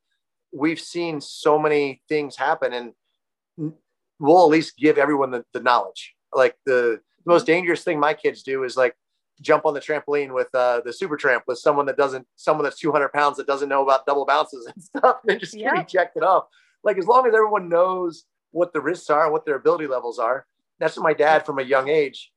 we've 0.53 0.79
seen 0.79 1.19
so 1.21 1.57
many 1.57 2.01
things 2.07 2.35
happen, 2.35 2.73
and 2.73 3.73
we'll 4.19 4.43
at 4.43 4.49
least 4.49 4.77
give 4.77 4.97
everyone 4.97 5.31
the, 5.31 5.43
the 5.53 5.59
knowledge. 5.59 6.13
Like 6.33 6.55
the, 6.65 6.99
the 7.25 7.31
most 7.31 7.45
dangerous 7.45 7.83
thing 7.83 7.99
my 7.99 8.13
kids 8.13 8.43
do 8.43 8.63
is 8.63 8.77
like 8.77 8.95
jump 9.41 9.65
on 9.65 9.73
the 9.73 9.79
trampoline 9.79 10.33
with 10.33 10.47
uh, 10.53 10.81
the 10.85 10.93
super 10.93 11.17
tramp 11.17 11.43
with 11.47 11.57
someone 11.57 11.87
that 11.87 11.97
doesn't, 11.97 12.27
someone 12.35 12.63
that's 12.63 12.79
200 12.79 13.09
pounds 13.09 13.37
that 13.37 13.47
doesn't 13.47 13.69
know 13.69 13.83
about 13.83 14.05
double 14.05 14.25
bounces 14.25 14.65
and 14.65 14.83
stuff, 14.83 15.17
and 15.27 15.39
just 15.39 15.55
yep. 15.55 15.75
get 15.75 15.83
ejected 15.85 16.23
off. 16.23 16.45
Like 16.83 16.97
as 16.97 17.07
long 17.07 17.25
as 17.27 17.33
everyone 17.33 17.69
knows 17.69 18.25
what 18.53 18.71
the 18.71 18.81
risks 18.81 19.09
are, 19.09 19.23
and 19.23 19.33
what 19.33 19.45
their 19.45 19.55
ability 19.55 19.87
levels 19.87 20.19
are. 20.19 20.45
That's 20.79 20.95
what 20.95 21.03
my 21.03 21.13
dad 21.13 21.45
from 21.45 21.59
a 21.59 21.63
young 21.63 21.89
age. 21.89 22.31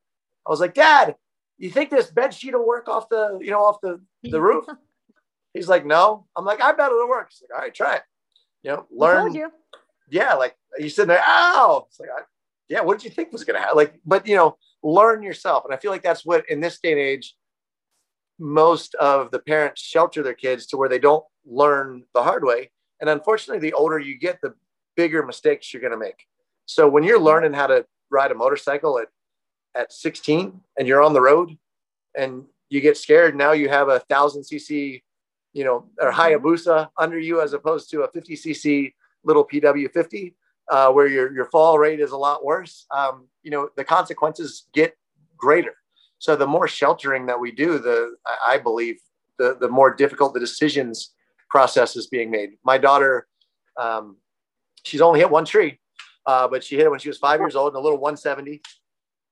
I 0.47 0.51
was 0.51 0.61
like, 0.61 0.75
Dad, 0.75 1.15
you 1.59 1.71
think 1.71 1.91
this 1.91 2.11
bed 2.11 2.35
sheet 2.35 2.55
will 2.55 2.67
work 2.67 2.89
off 2.89 3.09
the, 3.09 3.39
you 3.41 3.51
know, 3.51 3.61
off 3.61 3.81
the, 3.81 4.01
the 4.23 4.41
roof? 4.41 4.67
He's 5.55 5.69
like, 5.69 5.87
no. 5.87 6.27
I'm 6.37 6.45
like, 6.45 6.61
I 6.61 6.73
bet 6.73 6.91
it'll 6.91 7.09
work. 7.09 7.31
He's 7.31 7.43
like, 7.43 7.57
all 7.57 7.65
right, 7.65 7.75
try 7.75 7.97
it. 7.97 8.03
You 8.63 8.73
know, 8.73 8.87
learn. 8.91 9.35
You. 9.35 9.51
Yeah, 10.11 10.35
like 10.35 10.55
you 10.79 10.89
sitting 10.89 11.09
there, 11.09 11.23
ow. 11.25 11.87
It's 11.89 11.99
like, 11.99 12.11
I, 12.11 12.23
yeah, 12.69 12.81
what 12.81 12.99
did 12.99 13.05
you 13.05 13.11
think 13.11 13.33
was 13.33 13.45
gonna 13.45 13.61
happen? 13.61 13.77
Like, 13.77 13.95
but 14.05 14.27
you 14.27 14.37
know, 14.37 14.57
learn 14.83 15.23
yourself. 15.23 15.65
And 15.65 15.73
I 15.73 15.79
feel 15.79 15.91
like 15.91 16.03
that's 16.03 16.27
what 16.27 16.49
in 16.51 16.61
this 16.61 16.79
day 16.79 16.93
and 16.93 17.01
age, 17.01 17.37
most 18.39 18.95
of 18.97 19.31
the 19.31 19.39
parents 19.39 19.81
shelter 19.81 20.23
their 20.23 20.35
kids 20.35 20.67
to 20.67 20.77
where 20.77 20.89
they 20.89 20.99
don't 20.99 21.25
learn 21.47 22.05
the 22.15 22.23
hard 22.23 22.45
way. 22.45 22.71
And 23.01 23.09
unfortunately, 23.09 23.61
the 23.61 23.75
older 23.75 23.99
you 23.99 24.19
get, 24.19 24.41
the 24.43 24.55
bigger 24.97 25.25
mistakes 25.25 25.73
you're 25.73 25.83
gonna 25.83 25.97
make. 25.97 26.27
So 26.67 26.89
when 26.89 27.05
you're 27.05 27.21
learning 27.21 27.53
how 27.53 27.69
to 27.69 27.87
ride 28.11 28.33
a 28.33 28.35
motorcycle 28.35 28.99
at 28.99 29.09
at 29.77 29.93
16 29.93 30.61
and 30.79 30.89
you're 30.89 31.03
on 31.03 31.13
the 31.13 31.21
road 31.21 31.57
and 32.17 32.45
you 32.69 32.81
get 32.81 32.97
scared, 32.97 33.37
now 33.37 33.53
you 33.53 33.69
have 33.69 33.89
a 33.89 34.01
thousand 34.01 34.43
cc, 34.43 35.03
you 35.53 35.65
know, 35.65 35.87
or 36.01 36.11
mm-hmm. 36.11 36.21
Hayabusa 36.21 36.89
under 36.99 37.19
you 37.19 37.41
as 37.41 37.53
opposed 37.53 37.91
to 37.91 38.03
a 38.03 38.11
50 38.11 38.35
cc 38.35 38.93
little 39.25 39.47
PW50 39.47 40.35
uh, 40.71 40.91
where 40.93 41.07
your, 41.07 41.33
your 41.33 41.47
fall 41.47 41.79
rate 41.79 42.01
is 42.01 42.13
a 42.13 42.17
lot 42.17 42.45
worse, 42.45 42.87
um, 42.91 43.29
you 43.43 43.51
know, 43.51 43.69
the 43.77 43.85
consequences 43.85 44.67
get 44.73 44.97
greater. 45.37 45.75
So 46.19 46.35
the 46.35 46.47
more 46.47 46.67
sheltering 46.67 47.27
that 47.27 47.39
we 47.39 47.53
do, 47.53 47.79
the 47.79 48.17
I 48.45 48.59
believe 48.59 48.97
the 49.39 49.57
the 49.61 49.69
more 49.69 49.95
difficult 49.95 50.35
the 50.35 50.41
decisions 50.41 51.13
process 51.51 51.95
is 51.95 52.07
being 52.07 52.31
made. 52.31 52.51
My 52.65 52.79
daughter, 52.79 53.27
um, 53.79 54.17
she's 54.83 55.01
only 55.01 55.21
hit 55.21 55.31
one 55.31 55.45
tree, 55.45 55.79
uh, 56.27 56.49
but 56.49 56.65
she 56.65 56.77
hit 56.77 56.87
it 56.87 56.91
when 56.91 57.01
she 57.01 57.09
was 57.09 57.19
five 57.19 57.39
years 57.41 57.55
old 57.55 57.75
in 57.75 57.77
a 57.77 57.81
little 57.81 57.99
170, 57.99 58.63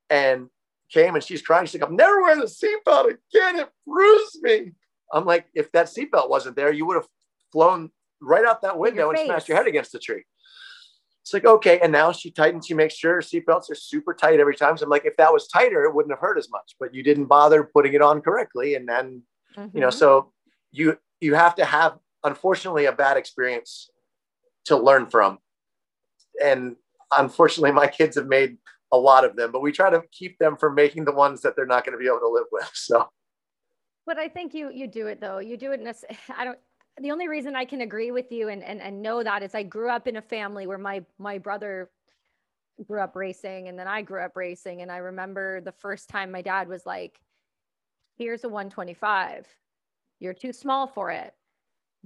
and 0.09 0.49
came 0.91 1.15
and 1.15 1.23
she's 1.23 1.41
crying. 1.41 1.65
She's 1.65 1.79
like, 1.79 1.89
"I'm 1.89 1.95
never 1.95 2.21
wearing 2.21 2.39
the 2.39 2.45
seatbelt 2.45 3.05
again. 3.05 3.59
It 3.59 3.69
bruised 3.85 4.41
me." 4.41 4.71
I'm 5.13 5.25
like, 5.25 5.45
if 5.53 5.71
that 5.71 5.87
seatbelt 5.87 6.29
wasn't 6.29 6.55
there, 6.55 6.71
you 6.71 6.85
would 6.85 6.95
have 6.95 7.07
flown 7.51 7.91
right 8.21 8.45
out 8.45 8.61
that 8.61 8.77
window 8.77 9.09
and 9.09 9.19
smashed 9.19 9.47
your 9.47 9.57
head 9.57 9.67
against 9.67 9.91
the 9.91 9.99
tree. 9.99 10.23
It's 11.21 11.33
like, 11.33 11.45
okay. 11.45 11.79
And 11.79 11.91
now 11.91 12.11
she 12.11 12.29
tightens, 12.31 12.67
she 12.67 12.73
makes 12.73 12.95
sure 12.95 13.19
seatbelts 13.21 13.71
are 13.71 13.75
super 13.75 14.13
tight 14.13 14.39
every 14.39 14.55
time. 14.55 14.77
So 14.77 14.83
I'm 14.83 14.89
like, 14.89 15.05
if 15.05 15.17
that 15.17 15.33
was 15.33 15.47
tighter, 15.47 15.83
it 15.83 15.93
wouldn't 15.93 16.11
have 16.11 16.19
hurt 16.19 16.37
as 16.37 16.49
much, 16.51 16.75
but 16.79 16.93
you 16.93 17.01
didn't 17.01 17.25
bother 17.25 17.63
putting 17.63 17.93
it 17.93 18.01
on 18.01 18.21
correctly. 18.21 18.75
And 18.75 18.87
then, 18.87 19.23
mm-hmm. 19.57 19.75
you 19.75 19.81
know, 19.81 19.87
mm-hmm. 19.87 19.97
so 19.97 20.31
you, 20.71 20.97
you 21.21 21.33
have 21.33 21.55
to 21.55 21.65
have, 21.65 21.97
unfortunately, 22.23 22.85
a 22.85 22.91
bad 22.91 23.17
experience 23.17 23.89
to 24.65 24.77
learn 24.77 25.07
from. 25.07 25.39
And 26.43 26.75
unfortunately, 27.17 27.71
my 27.71 27.87
kids 27.87 28.17
have 28.17 28.27
made 28.27 28.57
a 28.95 28.97
lot 28.97 29.25
of 29.25 29.35
them, 29.35 29.51
but 29.51 29.61
we 29.61 29.71
try 29.71 29.89
to 29.89 30.01
keep 30.11 30.37
them 30.39 30.55
from 30.57 30.75
making 30.75 31.05
the 31.05 31.11
ones 31.11 31.41
that 31.41 31.55
they're 31.55 31.65
not 31.65 31.85
going 31.85 31.97
to 31.97 31.99
be 31.99 32.07
able 32.07 32.19
to 32.19 32.29
live 32.29 32.47
with. 32.51 32.69
So, 32.73 33.07
but 34.05 34.17
I 34.17 34.27
think 34.27 34.53
you 34.53 34.71
you 34.71 34.87
do 34.87 35.07
it 35.07 35.19
though. 35.19 35.39
You 35.39 35.57
do 35.57 35.71
it 35.71 35.79
in 35.79 35.87
a. 35.87 35.93
I 36.37 36.45
don't 36.45 36.59
the 37.01 37.11
only 37.11 37.27
reason 37.27 37.55
I 37.55 37.65
can 37.65 37.81
agree 37.81 38.11
with 38.11 38.31
you 38.31 38.49
and, 38.49 38.63
and, 38.63 38.81
and 38.81 39.01
know 39.01 39.21
that 39.21 39.43
is 39.43 39.53
I 39.53 39.63
grew 39.63 39.89
up 39.89 40.07
in 40.07 40.15
a 40.15 40.21
family 40.21 40.65
where 40.65 40.77
my, 40.77 41.03
my 41.17 41.37
brother 41.37 41.91
grew 42.87 43.01
up 43.01 43.15
racing 43.15 43.67
and 43.67 43.77
then 43.77 43.87
I 43.87 44.01
grew 44.01 44.21
up 44.21 44.35
racing. 44.35 44.81
And 44.81 44.91
I 44.91 44.97
remember 44.97 45.61
the 45.61 45.73
first 45.73 46.09
time 46.09 46.31
my 46.31 46.41
dad 46.41 46.67
was 46.67 46.85
like, 46.85 47.19
here's 48.17 48.45
a 48.45 48.49
125. 48.49 49.45
You're 50.19 50.33
too 50.33 50.53
small 50.53 50.87
for 50.87 51.11
it. 51.11 51.33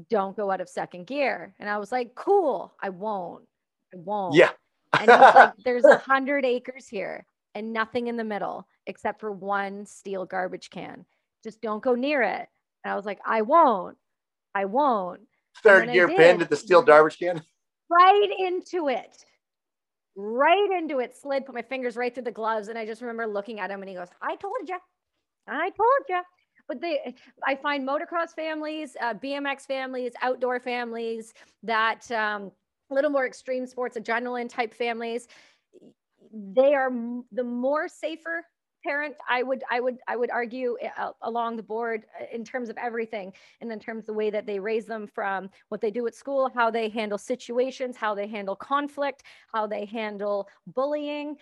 Don't 0.10 0.36
go 0.36 0.50
out 0.50 0.62
of 0.62 0.70
second 0.70 1.06
gear. 1.06 1.54
And 1.60 1.70
I 1.70 1.78
was 1.78 1.92
like, 1.92 2.16
cool. 2.16 2.74
I 2.82 2.90
won't. 2.90 3.46
I 3.94 3.98
won't. 3.98 4.34
Yeah. 4.34 4.52
And 4.94 5.02
he's 5.02 5.10
like, 5.10 5.54
there's 5.66 5.86
a 5.86 5.98
hundred 5.98 6.46
acres 6.46 6.88
here 6.88 7.26
and 7.56 7.74
nothing 7.74 8.08
in 8.08 8.18
the 8.18 8.24
middle 8.24 8.68
except 8.88 9.20
for 9.20 9.32
one 9.32 9.86
steel 9.86 10.26
garbage 10.26 10.70
can. 10.70 11.06
Just 11.44 11.62
don't 11.62 11.84
go 11.84 11.96
near 11.96 12.22
it. 12.22 12.48
And 12.84 12.92
I 12.92 12.96
was 12.96 13.06
like, 13.06 13.20
I 13.26 13.42
won't. 13.42 13.98
I 14.56 14.66
won't. 14.66 15.22
Third 15.64 15.92
gear 15.92 16.08
pinned 16.08 16.42
at 16.42 16.50
the 16.50 16.56
steel 16.56 16.82
garbage 16.82 17.18
can. 17.18 17.42
Right 17.90 18.30
into 18.40 18.90
it. 18.90 19.26
Right 20.16 20.70
into 20.78 21.00
it. 21.00 21.16
Slid, 21.16 21.46
put 21.46 21.56
my 21.56 21.62
fingers 21.62 21.96
right 21.96 22.14
through 22.14 22.24
the 22.24 22.32
gloves. 22.32 22.68
And 22.68 22.78
I 22.78 22.86
just 22.86 23.02
remember 23.02 23.28
looking 23.28 23.60
at 23.60 23.72
him 23.72 23.82
and 23.82 23.90
he 23.90 23.96
goes, 23.96 24.10
I 24.22 24.36
told 24.36 24.68
you. 24.68 24.78
I 25.48 25.70
told 25.70 26.06
you. 26.08 26.22
But 26.68 26.82
they, 26.82 27.16
I 27.44 27.56
find 27.56 27.88
motocross 27.88 28.36
families, 28.36 28.96
uh, 29.02 29.16
BMX 29.16 29.62
families, 29.66 30.12
outdoor 30.22 30.60
families, 30.60 31.34
that 31.64 32.10
um, 32.12 32.52
a 32.90 32.94
little 32.94 33.12
more 33.12 33.26
extreme 33.26 33.66
sports, 33.66 33.98
adrenaline 33.98 34.50
type 34.50 34.74
families, 34.74 35.28
they 36.34 36.74
are 36.74 36.92
the 37.32 37.44
more 37.44 37.88
safer 37.88 38.46
parent 38.84 39.16
i 39.28 39.44
would 39.44 39.64
i 39.70 39.80
would 39.80 39.98
i 40.08 40.16
would 40.16 40.30
argue 40.32 40.78
uh, 40.98 41.12
along 41.24 41.58
the 41.58 41.64
board 41.64 42.06
uh, 42.20 42.26
in 42.32 42.44
terms 42.44 42.70
of 42.70 42.78
everything 42.78 43.34
and 43.62 43.72
in 43.72 43.80
terms 43.80 44.04
of 44.04 44.08
the 44.08 44.14
way 44.14 44.30
that 44.30 44.46
they 44.46 44.60
raise 44.60 44.86
them 44.86 45.06
from 45.06 45.50
what 45.70 45.82
they 45.82 45.92
do 45.92 46.08
at 46.08 46.16
school 46.16 46.50
how 46.54 46.72
they 46.72 46.88
handle 46.88 47.18
situations 47.18 47.98
how 47.98 48.16
they 48.16 48.28
handle 48.28 48.56
conflict 48.56 49.24
how 49.54 49.68
they 49.68 49.86
handle 49.86 50.48
bullying 50.68 51.36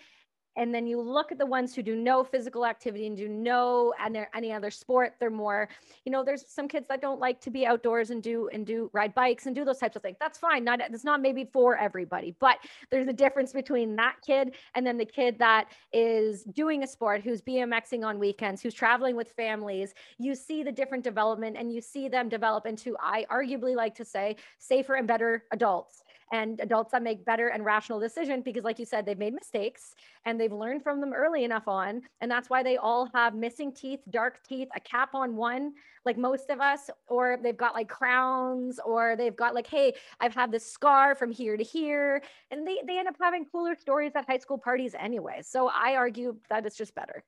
and 0.58 0.74
then 0.74 0.86
you 0.86 1.00
look 1.00 1.32
at 1.32 1.38
the 1.38 1.46
ones 1.46 1.74
who 1.74 1.82
do 1.82 1.96
no 1.96 2.22
physical 2.22 2.66
activity 2.66 3.06
and 3.06 3.16
do 3.16 3.28
no 3.28 3.94
and 4.04 4.26
any 4.34 4.52
other 4.52 4.70
sport 4.70 5.14
they're 5.20 5.30
more 5.30 5.68
you 6.04 6.12
know 6.12 6.24
there's 6.24 6.44
some 6.46 6.68
kids 6.68 6.86
that 6.88 7.00
don't 7.00 7.20
like 7.20 7.40
to 7.40 7.50
be 7.50 7.64
outdoors 7.64 8.10
and 8.10 8.22
do 8.22 8.48
and 8.52 8.66
do 8.66 8.90
ride 8.92 9.14
bikes 9.14 9.46
and 9.46 9.54
do 9.54 9.64
those 9.64 9.78
types 9.78 9.96
of 9.96 10.02
things. 10.02 10.16
That's 10.20 10.38
fine. 10.38 10.64
Not 10.64 10.80
it's 10.80 11.04
not 11.04 11.22
maybe 11.22 11.48
for 11.52 11.76
everybody 11.76 12.34
but 12.40 12.58
there's 12.90 13.08
a 13.08 13.12
difference 13.12 13.52
between 13.52 13.96
that 13.96 14.16
kid 14.26 14.54
and 14.74 14.86
then 14.86 14.98
the 14.98 15.04
kid 15.04 15.38
that 15.38 15.68
is 15.92 16.42
doing 16.42 16.82
a 16.82 16.86
sport 16.86 17.22
who's 17.22 17.40
bmxing 17.40 18.04
on 18.04 18.18
weekends 18.18 18.60
who's 18.60 18.74
traveling 18.74 19.16
with 19.16 19.30
families. 19.32 19.94
You 20.18 20.34
see 20.34 20.62
the 20.62 20.72
different 20.72 21.04
development 21.04 21.56
and 21.56 21.72
you 21.72 21.80
see 21.80 22.08
them 22.08 22.28
develop 22.28 22.66
into 22.66 22.96
i 23.00 23.24
arguably 23.30 23.76
like 23.76 23.94
to 23.94 24.04
say 24.04 24.36
safer 24.58 24.94
and 24.94 25.06
better 25.06 25.44
adults 25.52 26.02
and 26.32 26.60
adults 26.60 26.92
that 26.92 27.02
make 27.02 27.24
better 27.24 27.48
and 27.48 27.64
rational 27.64 27.98
decisions 28.00 28.44
because 28.44 28.64
like 28.64 28.78
you 28.78 28.84
said 28.84 29.06
they've 29.06 29.18
made 29.18 29.34
mistakes 29.34 29.94
and 30.24 30.40
they've 30.40 30.52
learned 30.52 30.82
from 30.82 31.00
them 31.00 31.12
early 31.12 31.44
enough 31.44 31.68
on. 31.68 32.02
And 32.20 32.30
that's 32.30 32.50
why 32.50 32.62
they 32.62 32.76
all 32.76 33.08
have 33.14 33.34
missing 33.34 33.72
teeth 33.72 34.00
dark 34.10 34.40
teeth 34.46 34.68
a 34.76 34.80
cap 34.80 35.14
on 35.14 35.36
one 35.36 35.72
like 36.04 36.16
most 36.16 36.50
of 36.50 36.60
us 36.60 36.90
or 37.06 37.38
they've 37.42 37.56
got 37.56 37.74
like 37.74 37.88
crowns 37.88 38.78
or 38.84 39.16
they've 39.16 39.36
got 39.36 39.54
like 39.54 39.66
hey 39.66 39.92
i've 40.20 40.34
had 40.34 40.50
this 40.50 40.70
scar 40.70 41.14
from 41.14 41.30
here 41.30 41.56
to 41.56 41.64
here. 41.64 42.22
And 42.50 42.66
they, 42.66 42.78
they 42.86 42.98
end 42.98 43.08
up 43.08 43.16
having 43.20 43.46
cooler 43.46 43.76
stories 43.76 44.12
at 44.14 44.26
high 44.26 44.38
school 44.38 44.58
parties 44.58 44.94
anyway. 44.98 45.40
So 45.42 45.68
i 45.68 45.96
argue 45.96 46.36
that 46.50 46.66
it's 46.66 46.76
just 46.76 46.94
better. 46.94 47.24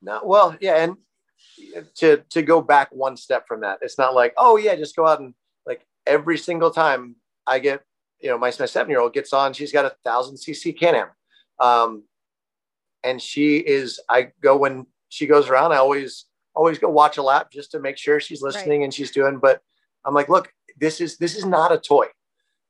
No 0.00 0.20
well 0.24 0.56
yeah 0.60 0.76
and 0.82 0.96
to 1.94 2.18
to 2.30 2.42
go 2.42 2.60
back 2.60 2.88
one 2.92 3.16
step 3.16 3.46
from 3.48 3.60
that 3.60 3.78
it's 3.82 3.98
not 3.98 4.14
like 4.14 4.32
oh 4.36 4.56
yeah 4.56 4.76
just 4.76 4.96
go 4.96 5.06
out 5.06 5.20
and 5.20 5.34
like 5.66 5.84
every 6.06 6.38
single 6.38 6.70
time 6.70 7.16
i 7.46 7.58
get 7.58 7.82
you 8.22 8.30
know, 8.30 8.38
my, 8.38 8.52
my 8.58 8.66
seven 8.66 8.90
year 8.90 9.00
old 9.00 9.12
gets 9.12 9.32
on, 9.32 9.52
she's 9.52 9.72
got 9.72 9.84
a 9.84 9.94
thousand 10.04 10.36
cc 10.36 10.78
Can 10.78 10.94
Am. 10.94 11.08
Um, 11.58 12.04
and 13.04 13.20
she 13.20 13.56
is, 13.56 14.00
I 14.08 14.28
go 14.40 14.56
when 14.56 14.86
she 15.08 15.26
goes 15.26 15.48
around, 15.48 15.72
I 15.72 15.76
always, 15.76 16.26
always 16.54 16.78
go 16.78 16.88
watch 16.88 17.16
a 17.16 17.22
lap 17.22 17.50
just 17.50 17.72
to 17.72 17.80
make 17.80 17.98
sure 17.98 18.20
she's 18.20 18.42
listening 18.42 18.80
right. 18.80 18.84
and 18.84 18.94
she's 18.94 19.10
doing, 19.10 19.38
but 19.38 19.60
I'm 20.04 20.14
like, 20.14 20.28
look, 20.28 20.52
this 20.78 21.00
is, 21.00 21.18
this 21.18 21.36
is 21.36 21.44
not 21.44 21.72
a 21.72 21.78
toy. 21.78 22.06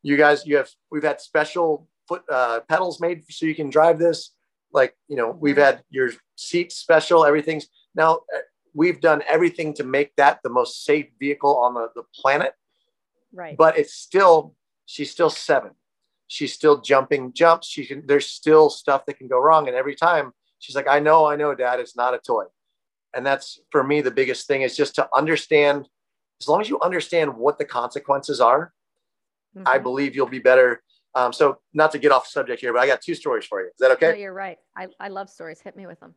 You 0.03 0.17
guys, 0.17 0.47
you 0.47 0.57
have, 0.57 0.69
we've 0.91 1.03
had 1.03 1.21
special 1.21 1.89
foot 2.09 2.23
uh, 2.31 2.61
pedals 2.69 3.01
made 3.01 3.25
so 3.31 3.47
you 3.47 3.55
can 3.55 3.71
drive 3.71 3.99
this. 3.99 4.33
Like, 4.73 4.97
you 5.09 5.17
know, 5.17 5.37
we've 5.39 5.57
mm-hmm. 5.57 5.65
had 5.65 5.83
your 5.91 6.11
seat 6.37 6.73
special, 6.73 7.25
everything's 7.25 7.67
now 7.95 8.15
uh, 8.35 8.41
we've 8.75 9.01
done 9.01 9.23
everything 9.29 9.75
to 9.75 9.85
make 9.85 10.17
that 10.17 10.41
the 10.43 10.49
most 10.49 10.85
safe 10.85 11.07
vehicle 11.21 11.57
on 11.59 11.75
the, 11.75 11.89
the 11.95 12.03
planet. 12.15 12.55
Right. 13.35 13.57
But 13.57 13.79
it's 13.79 13.95
still 13.95 14.55
she's 14.93 15.11
still 15.11 15.31
seven. 15.31 15.73
she's 16.33 16.55
still 16.55 16.81
jumping 16.81 17.33
jumps. 17.35 17.69
She 17.69 17.85
can, 17.85 18.07
there's 18.07 18.27
still 18.27 18.71
stuff 18.71 19.05
that 19.05 19.19
can 19.19 19.29
go 19.29 19.39
wrong. 19.39 19.69
And 19.69 19.77
every 19.77 19.95
time 19.95 20.33
she's 20.61 20.75
like, 20.75 20.89
I 20.89 20.99
know, 20.99 21.27
I 21.27 21.37
know, 21.37 21.55
dad, 21.55 21.79
it's 21.79 21.95
not 21.95 22.15
a 22.15 22.19
toy. 22.19 22.45
And 23.15 23.25
that's 23.27 23.61
for 23.71 23.85
me, 23.85 24.01
the 24.01 24.11
biggest 24.11 24.47
thing 24.47 24.63
is 24.63 24.75
just 24.75 24.95
to 24.95 25.07
understand, 25.15 25.89
as 26.41 26.49
long 26.49 26.63
as 26.63 26.71
you 26.71 26.81
understand 26.81 27.37
what 27.37 27.59
the 27.59 27.67
consequences 27.67 28.41
are, 28.41 28.73
mm-hmm. 29.55 29.69
I 29.69 29.77
believe 29.79 30.17
you'll 30.17 30.27
be 30.27 30.39
better. 30.39 30.83
Um, 31.15 31.35
so 31.35 31.59
not 31.75 31.93
to 31.93 31.99
get 31.99 32.13
off 32.13 32.27
subject 32.27 32.63
here, 32.63 32.73
but 32.73 32.81
I 32.81 32.87
got 32.87 33.03
two 33.03 33.15
stories 33.15 33.45
for 33.45 33.61
you. 33.61 33.67
Is 33.67 33.75
that 33.81 33.91
okay? 33.93 34.13
No, 34.13 34.17
you're 34.17 34.33
right. 34.33 34.57
I, 34.75 34.89
I 34.99 35.09
love 35.09 35.29
stories. 35.29 35.61
Hit 35.61 35.77
me 35.77 35.87
with 35.87 36.01
them. 36.01 36.15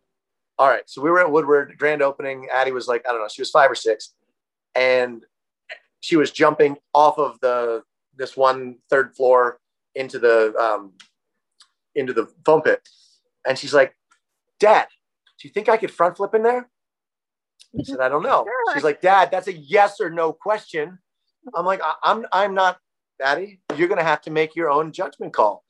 All 0.58 0.70
right. 0.70 0.84
So 0.86 1.02
we 1.02 1.10
were 1.10 1.20
at 1.20 1.30
Woodward 1.30 1.76
grand 1.78 2.02
opening. 2.02 2.48
Addie 2.54 2.72
was 2.72 2.88
like, 2.88 3.04
I 3.06 3.12
don't 3.12 3.20
know, 3.20 3.28
she 3.28 3.42
was 3.42 3.52
five 3.52 3.70
or 3.70 3.76
six. 3.76 4.14
And 4.76 5.26
she 6.00 6.16
was 6.16 6.32
jumping 6.32 6.78
off 6.94 7.18
of 7.18 7.38
the 7.42 7.84
this 8.18 8.36
one 8.38 8.78
third 8.90 9.16
floor 9.16 9.60
into 9.96 10.20
the 10.20 10.56
um, 10.56 10.94
into 11.96 12.14
the 12.14 12.28
foam 12.46 12.62
pit, 12.62 12.88
and 13.48 13.58
she's 13.58 13.74
like, 13.74 13.96
"Dad, 14.60 14.88
do 15.40 15.48
you 15.48 15.54
think 15.54 15.70
I 15.70 15.78
could 15.78 15.92
front 15.92 16.18
flip 16.18 16.34
in 16.36 16.44
there?" 16.44 16.70
I 17.78 17.84
said, 17.84 18.00
"I 18.00 18.10
don't 18.10 18.24
know." 18.24 18.46
Sure. 18.66 18.74
She's 18.74 18.84
like, 18.84 19.02
"Dad, 19.02 19.30
that's 19.32 19.48
a 19.48 19.54
yes 19.54 20.00
or 20.00 20.10
no 20.10 20.34
question." 20.34 21.00
I'm 21.54 21.66
like, 21.66 21.82
"I'm 22.04 22.26
I'm 22.32 22.54
not, 22.54 22.80
Daddy. 23.20 23.60
You're 23.76 23.88
gonna 23.88 24.04
have 24.04 24.22
to 24.22 24.32
make 24.32 24.56
your 24.56 24.70
own 24.70 24.92
judgment 24.92 25.34
call." 25.34 25.64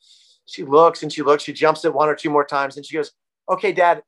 She 0.45 0.63
looks 0.63 1.03
and 1.03 1.11
she 1.11 1.21
looks. 1.23 1.43
She 1.43 1.53
jumps 1.53 1.85
it 1.85 1.93
one 1.93 2.09
or 2.09 2.15
two 2.15 2.29
more 2.29 2.45
times, 2.45 2.77
and 2.77 2.85
she 2.85 2.95
goes, 2.95 3.11
"Okay, 3.49 3.71
Dad, 3.71 4.03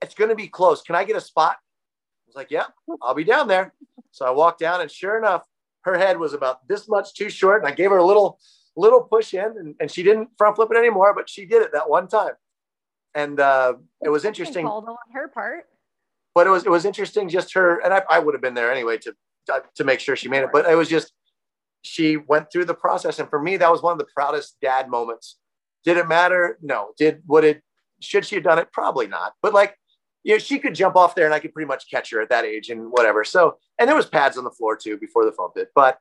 it's 0.00 0.14
gonna 0.14 0.34
be 0.34 0.48
close. 0.48 0.82
Can 0.82 0.94
I 0.94 1.04
get 1.04 1.16
a 1.16 1.20
spot?" 1.20 1.56
I 1.60 2.26
was 2.26 2.36
like, 2.36 2.50
"Yeah, 2.50 2.66
I'll 3.02 3.14
be 3.14 3.24
down 3.24 3.48
there." 3.48 3.74
So 4.10 4.26
I 4.26 4.30
walked 4.30 4.60
down, 4.60 4.80
and 4.80 4.90
sure 4.90 5.18
enough, 5.18 5.42
her 5.84 5.98
head 5.98 6.18
was 6.18 6.32
about 6.32 6.66
this 6.68 6.88
much 6.88 7.14
too 7.14 7.28
short, 7.28 7.62
and 7.62 7.68
I 7.68 7.74
gave 7.74 7.90
her 7.90 7.98
a 7.98 8.04
little 8.04 8.38
little 8.76 9.02
push 9.02 9.34
in, 9.34 9.44
and, 9.44 9.74
and 9.80 9.90
she 9.90 10.02
didn't 10.02 10.30
front 10.38 10.56
flip 10.56 10.70
it 10.72 10.78
anymore, 10.78 11.12
but 11.14 11.28
she 11.28 11.44
did 11.44 11.62
it 11.62 11.72
that 11.72 11.88
one 11.88 12.08
time, 12.08 12.32
and 13.14 13.38
uh, 13.38 13.74
it 14.02 14.08
was 14.08 14.24
interesting. 14.24 14.66
on 14.66 14.96
her 15.12 15.28
part, 15.28 15.66
but 16.34 16.46
it 16.46 16.50
was 16.50 16.64
it 16.64 16.70
was 16.70 16.84
interesting 16.84 17.28
just 17.28 17.54
her, 17.54 17.78
and 17.80 17.92
I, 17.92 18.02
I 18.08 18.18
would 18.18 18.34
have 18.34 18.42
been 18.42 18.54
there 18.54 18.72
anyway 18.72 18.98
to 18.98 19.14
to 19.74 19.84
make 19.84 20.00
sure 20.00 20.16
she 20.16 20.28
made 20.28 20.42
it, 20.42 20.50
but 20.52 20.66
it 20.70 20.74
was 20.74 20.88
just 20.88 21.12
she 21.82 22.16
went 22.16 22.50
through 22.50 22.64
the 22.64 22.74
process, 22.74 23.18
and 23.18 23.28
for 23.28 23.40
me, 23.40 23.56
that 23.56 23.70
was 23.70 23.82
one 23.82 23.92
of 23.92 23.98
the 23.98 24.06
proudest 24.14 24.56
dad 24.62 24.88
moments. 24.88 25.38
Did 25.84 25.96
it 25.96 26.08
matter? 26.08 26.58
No. 26.62 26.92
Did 26.96 27.22
would 27.26 27.44
it 27.44 27.62
should 28.00 28.24
she 28.24 28.36
have 28.36 28.44
done 28.44 28.58
it? 28.58 28.72
Probably 28.72 29.06
not. 29.06 29.34
But 29.42 29.52
like 29.52 29.76
you 30.24 30.34
know, 30.34 30.38
she 30.38 30.58
could 30.58 30.74
jump 30.74 30.96
off 30.96 31.14
there 31.14 31.24
and 31.24 31.34
I 31.34 31.40
could 31.40 31.52
pretty 31.52 31.66
much 31.66 31.90
catch 31.90 32.10
her 32.10 32.20
at 32.20 32.28
that 32.30 32.44
age 32.44 32.70
and 32.70 32.90
whatever. 32.90 33.24
So, 33.24 33.56
and 33.78 33.88
there 33.88 33.96
was 33.96 34.06
pads 34.06 34.38
on 34.38 34.44
the 34.44 34.50
floor 34.50 34.76
too 34.76 34.96
before 34.96 35.24
the 35.24 35.32
foam 35.32 35.50
pit. 35.54 35.70
But 35.74 35.98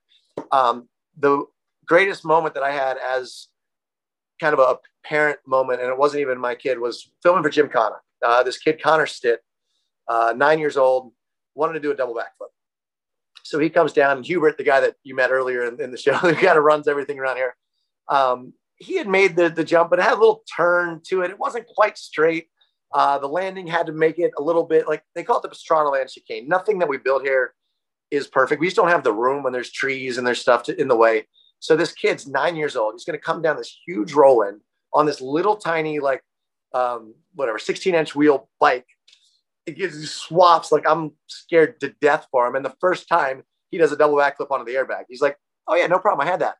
um, 0.52 0.88
the 1.18 1.46
greatest 1.86 2.24
moment 2.24 2.54
that 2.54 2.64
I 2.64 2.72
had 2.72 2.98
as 2.98 3.48
kind 4.40 4.54
of 4.54 4.60
a 4.60 4.78
parent 5.04 5.40
moment, 5.48 5.82
and 5.82 5.90
it 5.90 5.98
wasn't 5.98 6.22
even 6.22 6.40
my 6.40 6.56
kid, 6.56 6.80
was 6.80 7.12
filming 7.24 7.44
for 7.44 7.50
Jim 7.50 7.70
Connor. 7.70 8.02
Uh, 8.24 8.44
this 8.44 8.58
kid, 8.58 8.82
Connor 8.82 9.08
Stitt, 9.08 9.42
uh, 10.08 10.34
nine 10.36 10.60
years 10.60 10.78
old, 10.78 11.12
wanted 11.56 11.74
to 11.74 11.80
do 11.80 11.92
a 11.92 11.96
double 11.96 12.16
backflip. 12.16 12.50
So 13.44 13.60
he 13.60 13.70
comes 13.70 13.92
down, 13.92 14.24
Hubert, 14.24 14.58
the 14.58 14.64
guy 14.64 14.80
that 14.82 14.96
you 15.04 15.16
met 15.16 15.32
earlier 15.32 15.66
in, 15.66 15.82
in 15.82 15.92
the 15.92 15.98
show, 15.98 16.14
who 16.18 16.34
kind 16.34 16.58
of 16.58 16.64
runs 16.64 16.88
everything 16.88 17.20
around 17.20 17.38
here, 17.38 17.56
um, 18.08 18.54
he 18.76 18.98
had 18.98 19.08
made 19.08 19.36
the, 19.36 19.50
the 19.50 19.64
jump, 19.64 19.90
but 19.90 20.00
it 20.00 20.04
had 20.04 20.14
a 20.14 20.20
little 20.20 20.44
turn 20.56 21.02
to 21.06 21.22
it. 21.22 21.32
It 21.32 21.40
wasn't 21.40 21.68
quite 21.68 21.98
straight. 21.98 22.48
Uh, 22.94 23.18
the 23.18 23.28
landing 23.28 23.68
had 23.68 23.86
to 23.86 23.94
make 23.94 24.20
it 24.20 24.32
a 24.38 24.42
little 24.42 24.64
bit 24.64 24.88
like 24.88 25.04
they 25.16 25.24
call 25.24 25.38
it 25.38 25.44
the 25.44 25.50
Pastrana 25.50 25.92
land 25.92 26.10
chicane. 26.10 26.48
Nothing 26.48 26.80
that 26.80 26.90
we 26.90 26.98
build 26.98 27.22
here 27.22 27.54
is 28.12 28.28
perfect. 28.28 28.60
We 28.60 28.68
just 28.68 28.76
don't 28.76 28.90
have 28.90 29.04
the 29.04 29.14
room 29.14 29.44
when 29.44 29.54
there's 29.54 29.72
trees 29.72 30.18
and 30.18 30.28
there's 30.28 30.42
stuff 30.42 30.64
to, 30.64 30.80
in 30.80 30.90
the 30.90 30.96
way. 30.96 31.28
So 31.60 31.76
this 31.76 31.94
kid's 31.94 32.28
nine 32.28 32.56
years 32.56 32.76
old. 32.76 32.94
He's 32.94 33.06
going 33.06 33.18
to 33.18 33.24
come 33.24 33.42
down 33.42 33.56
this 33.56 33.80
huge 33.88 34.14
roll 34.14 34.42
in 34.42 34.60
on 34.94 35.06
this 35.06 35.22
little 35.22 35.56
tiny, 35.56 36.00
like, 36.00 36.22
um, 36.74 37.14
whatever, 37.36 37.58
16 37.58 37.96
inch 37.96 38.16
wheel 38.16 38.50
bike. 38.60 38.88
It 39.66 39.78
gives 39.78 40.12
swaps. 40.12 40.72
Like, 40.72 40.84
I'm 40.88 41.14
scared 41.28 41.80
to 41.80 41.94
death 42.02 42.28
for 42.32 42.46
him. 42.48 42.56
And 42.56 42.66
the 42.66 42.76
first 42.82 43.08
time 43.08 43.44
he 43.70 43.78
does 43.78 43.92
a 43.92 43.98
double 43.98 44.16
backflip 44.16 44.52
onto 44.52 44.66
the 44.66 44.78
airbag, 44.78 45.04
he's 45.08 45.22
like, 45.22 45.38
oh, 45.68 45.76
yeah, 45.76 45.88
no 45.88 46.00
problem. 46.00 46.28
I 46.28 46.30
had 46.30 46.42
that. 46.42 46.56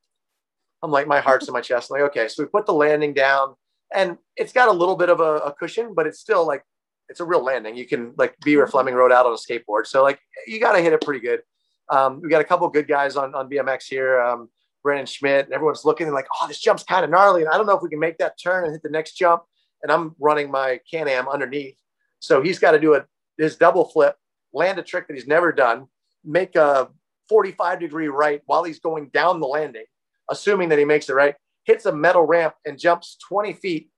I'm 0.84 0.92
like, 0.92 1.08
my 1.08 1.20
heart's 1.20 1.48
in 1.48 1.54
my 1.54 1.62
chest. 1.62 1.92
I'm 1.92 2.00
like, 2.00 2.10
okay. 2.12 2.28
So 2.28 2.44
we 2.44 2.50
put 2.50 2.66
the 2.66 2.74
landing 2.74 3.14
down 3.14 3.56
and 3.94 4.18
it's 4.36 4.54
got 4.54 4.70
a 4.70 4.72
little 4.72 4.96
bit 4.96 5.10
of 5.10 5.20
a, 5.20 5.38
a, 5.38 5.54
cushion, 5.54 5.94
but 5.94 6.08
it's 6.08 6.20
still 6.20 6.46
like 6.48 6.64
it's 7.10 7.20
a 7.20 7.26
real 7.26 7.44
landing. 7.44 7.76
You 7.76 7.86
can 7.86 8.14
like 8.18 8.38
be 8.40 8.56
where 8.56 8.66
mm-hmm. 8.66 8.72
Fleming 8.72 8.96
rode 8.96 9.12
out 9.12 9.26
on 9.26 9.34
a 9.34 9.36
skateboard, 9.36 9.86
so 9.86 10.02
like 10.02 10.20
you 10.48 10.60
got 10.60 10.74
to 10.74 10.82
hit 10.82 10.94
it 10.94 11.02
pretty 11.02 11.20
good. 11.20 11.42
Um, 11.90 12.22
we 12.22 12.30
got 12.30 12.42
a 12.42 12.46
couple 12.46 12.68
good 12.70 12.88
guys 12.88 13.16
on 13.18 13.36
on 13.36 13.50
BMX 13.50 13.88
here, 13.88 14.22
um, 14.22 14.50
Brandon 14.84 15.06
Schmidt, 15.06 15.46
and 15.46 15.54
everyone's 15.54 15.86
looking 15.86 16.08
and 16.08 16.16
like, 16.16 16.28
oh, 16.42 16.48
this 16.48 16.60
jump's 16.60 16.84
kind 16.84 17.04
of 17.04 17.12
gnarly, 17.12 17.42
and 17.42 17.50
I 17.52 17.58
don't 17.58 17.66
know 17.66 17.76
if 17.76 17.84
we 17.84 17.90
can 17.90 18.00
make 18.00 18.18
that 18.20 18.40
turn 18.42 18.64
and 18.64 18.74
hit 18.74 18.84
the 18.84 18.90
next 18.90 19.14
jump. 19.14 19.44
And 19.84 19.92
I'm 19.92 20.16
running 20.20 20.52
my 20.52 20.80
Can-Am 20.90 21.28
underneath, 21.28 21.78
so 22.20 22.42
he's 22.42 22.60
got 22.60 22.72
to 22.72 22.80
do 22.80 22.94
a 22.94 23.06
his 23.38 23.56
double 23.56 23.86
flip, 23.86 24.16
land 24.54 24.78
a 24.78 24.84
trick 24.84 25.08
that 25.08 25.16
he's 25.16 25.28
never 25.28 25.52
done, 25.52 25.88
make 26.24 26.56
a 26.56 26.90
45 27.30 27.80
degree 27.80 28.08
right 28.08 28.42
while 28.46 28.64
he's 28.64 28.80
going 28.80 29.10
down 29.10 29.40
the 29.40 29.48
landing, 29.48 29.86
assuming 30.30 30.70
that 30.70 30.78
he 30.78 30.86
makes 30.86 31.10
it 31.10 31.14
right 31.14 31.36
hits 31.64 31.86
a 31.86 31.92
metal 31.92 32.24
ramp 32.24 32.56
and 32.66 32.78
jumps 32.78 33.18
20 33.28 33.54
feet 33.54 33.90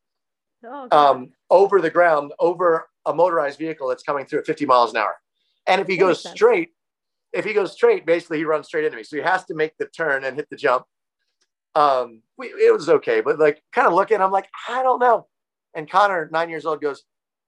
oh, 0.66 0.88
um, 0.92 1.30
over 1.50 1.82
the 1.82 1.90
ground 1.90 2.34
over 2.40 2.88
a 3.06 3.14
motorized 3.14 3.60
vehicle 3.60 3.88
that's 3.88 4.04
coming 4.04 4.26
through 4.26 4.40
at 4.40 4.46
50 4.46 4.66
miles 4.66 4.92
an 4.92 4.98
hour. 4.98 5.16
And 5.68 5.82
if 5.82 5.88
he 5.88 5.96
that 5.96 6.02
goes 6.02 6.30
straight, 6.30 6.70
if 7.32 7.46
he 7.46 7.54
goes 7.54 7.74
straight, 7.74 8.06
basically 8.06 8.38
he 8.38 8.46
runs 8.46 8.68
straight 8.68 8.86
into 8.86 8.98
me. 8.98 9.04
So 9.04 9.16
he 9.16 9.22
has 9.24 9.46
to 9.46 9.56
make 9.56 9.78
the 9.78 9.86
turn 9.86 10.24
and 10.24 10.36
hit 10.36 10.50
the 10.50 10.56
jump. 10.56 10.86
Um, 11.76 12.22
we, 12.38 12.48
it 12.48 12.72
was 12.72 12.88
okay, 12.88 13.22
but 13.22 13.40
like 13.40 13.64
kind 13.72 13.88
of 13.88 13.94
looking, 13.94 14.22
I'm 14.22 14.32
like, 14.32 14.48
I 14.70 14.84
don't 14.84 15.00
know. 15.00 15.28
And 15.74 15.90
Connor, 15.90 16.30
nine 16.32 16.50
years 16.50 16.66
old, 16.66 16.82
goes, 16.82 17.04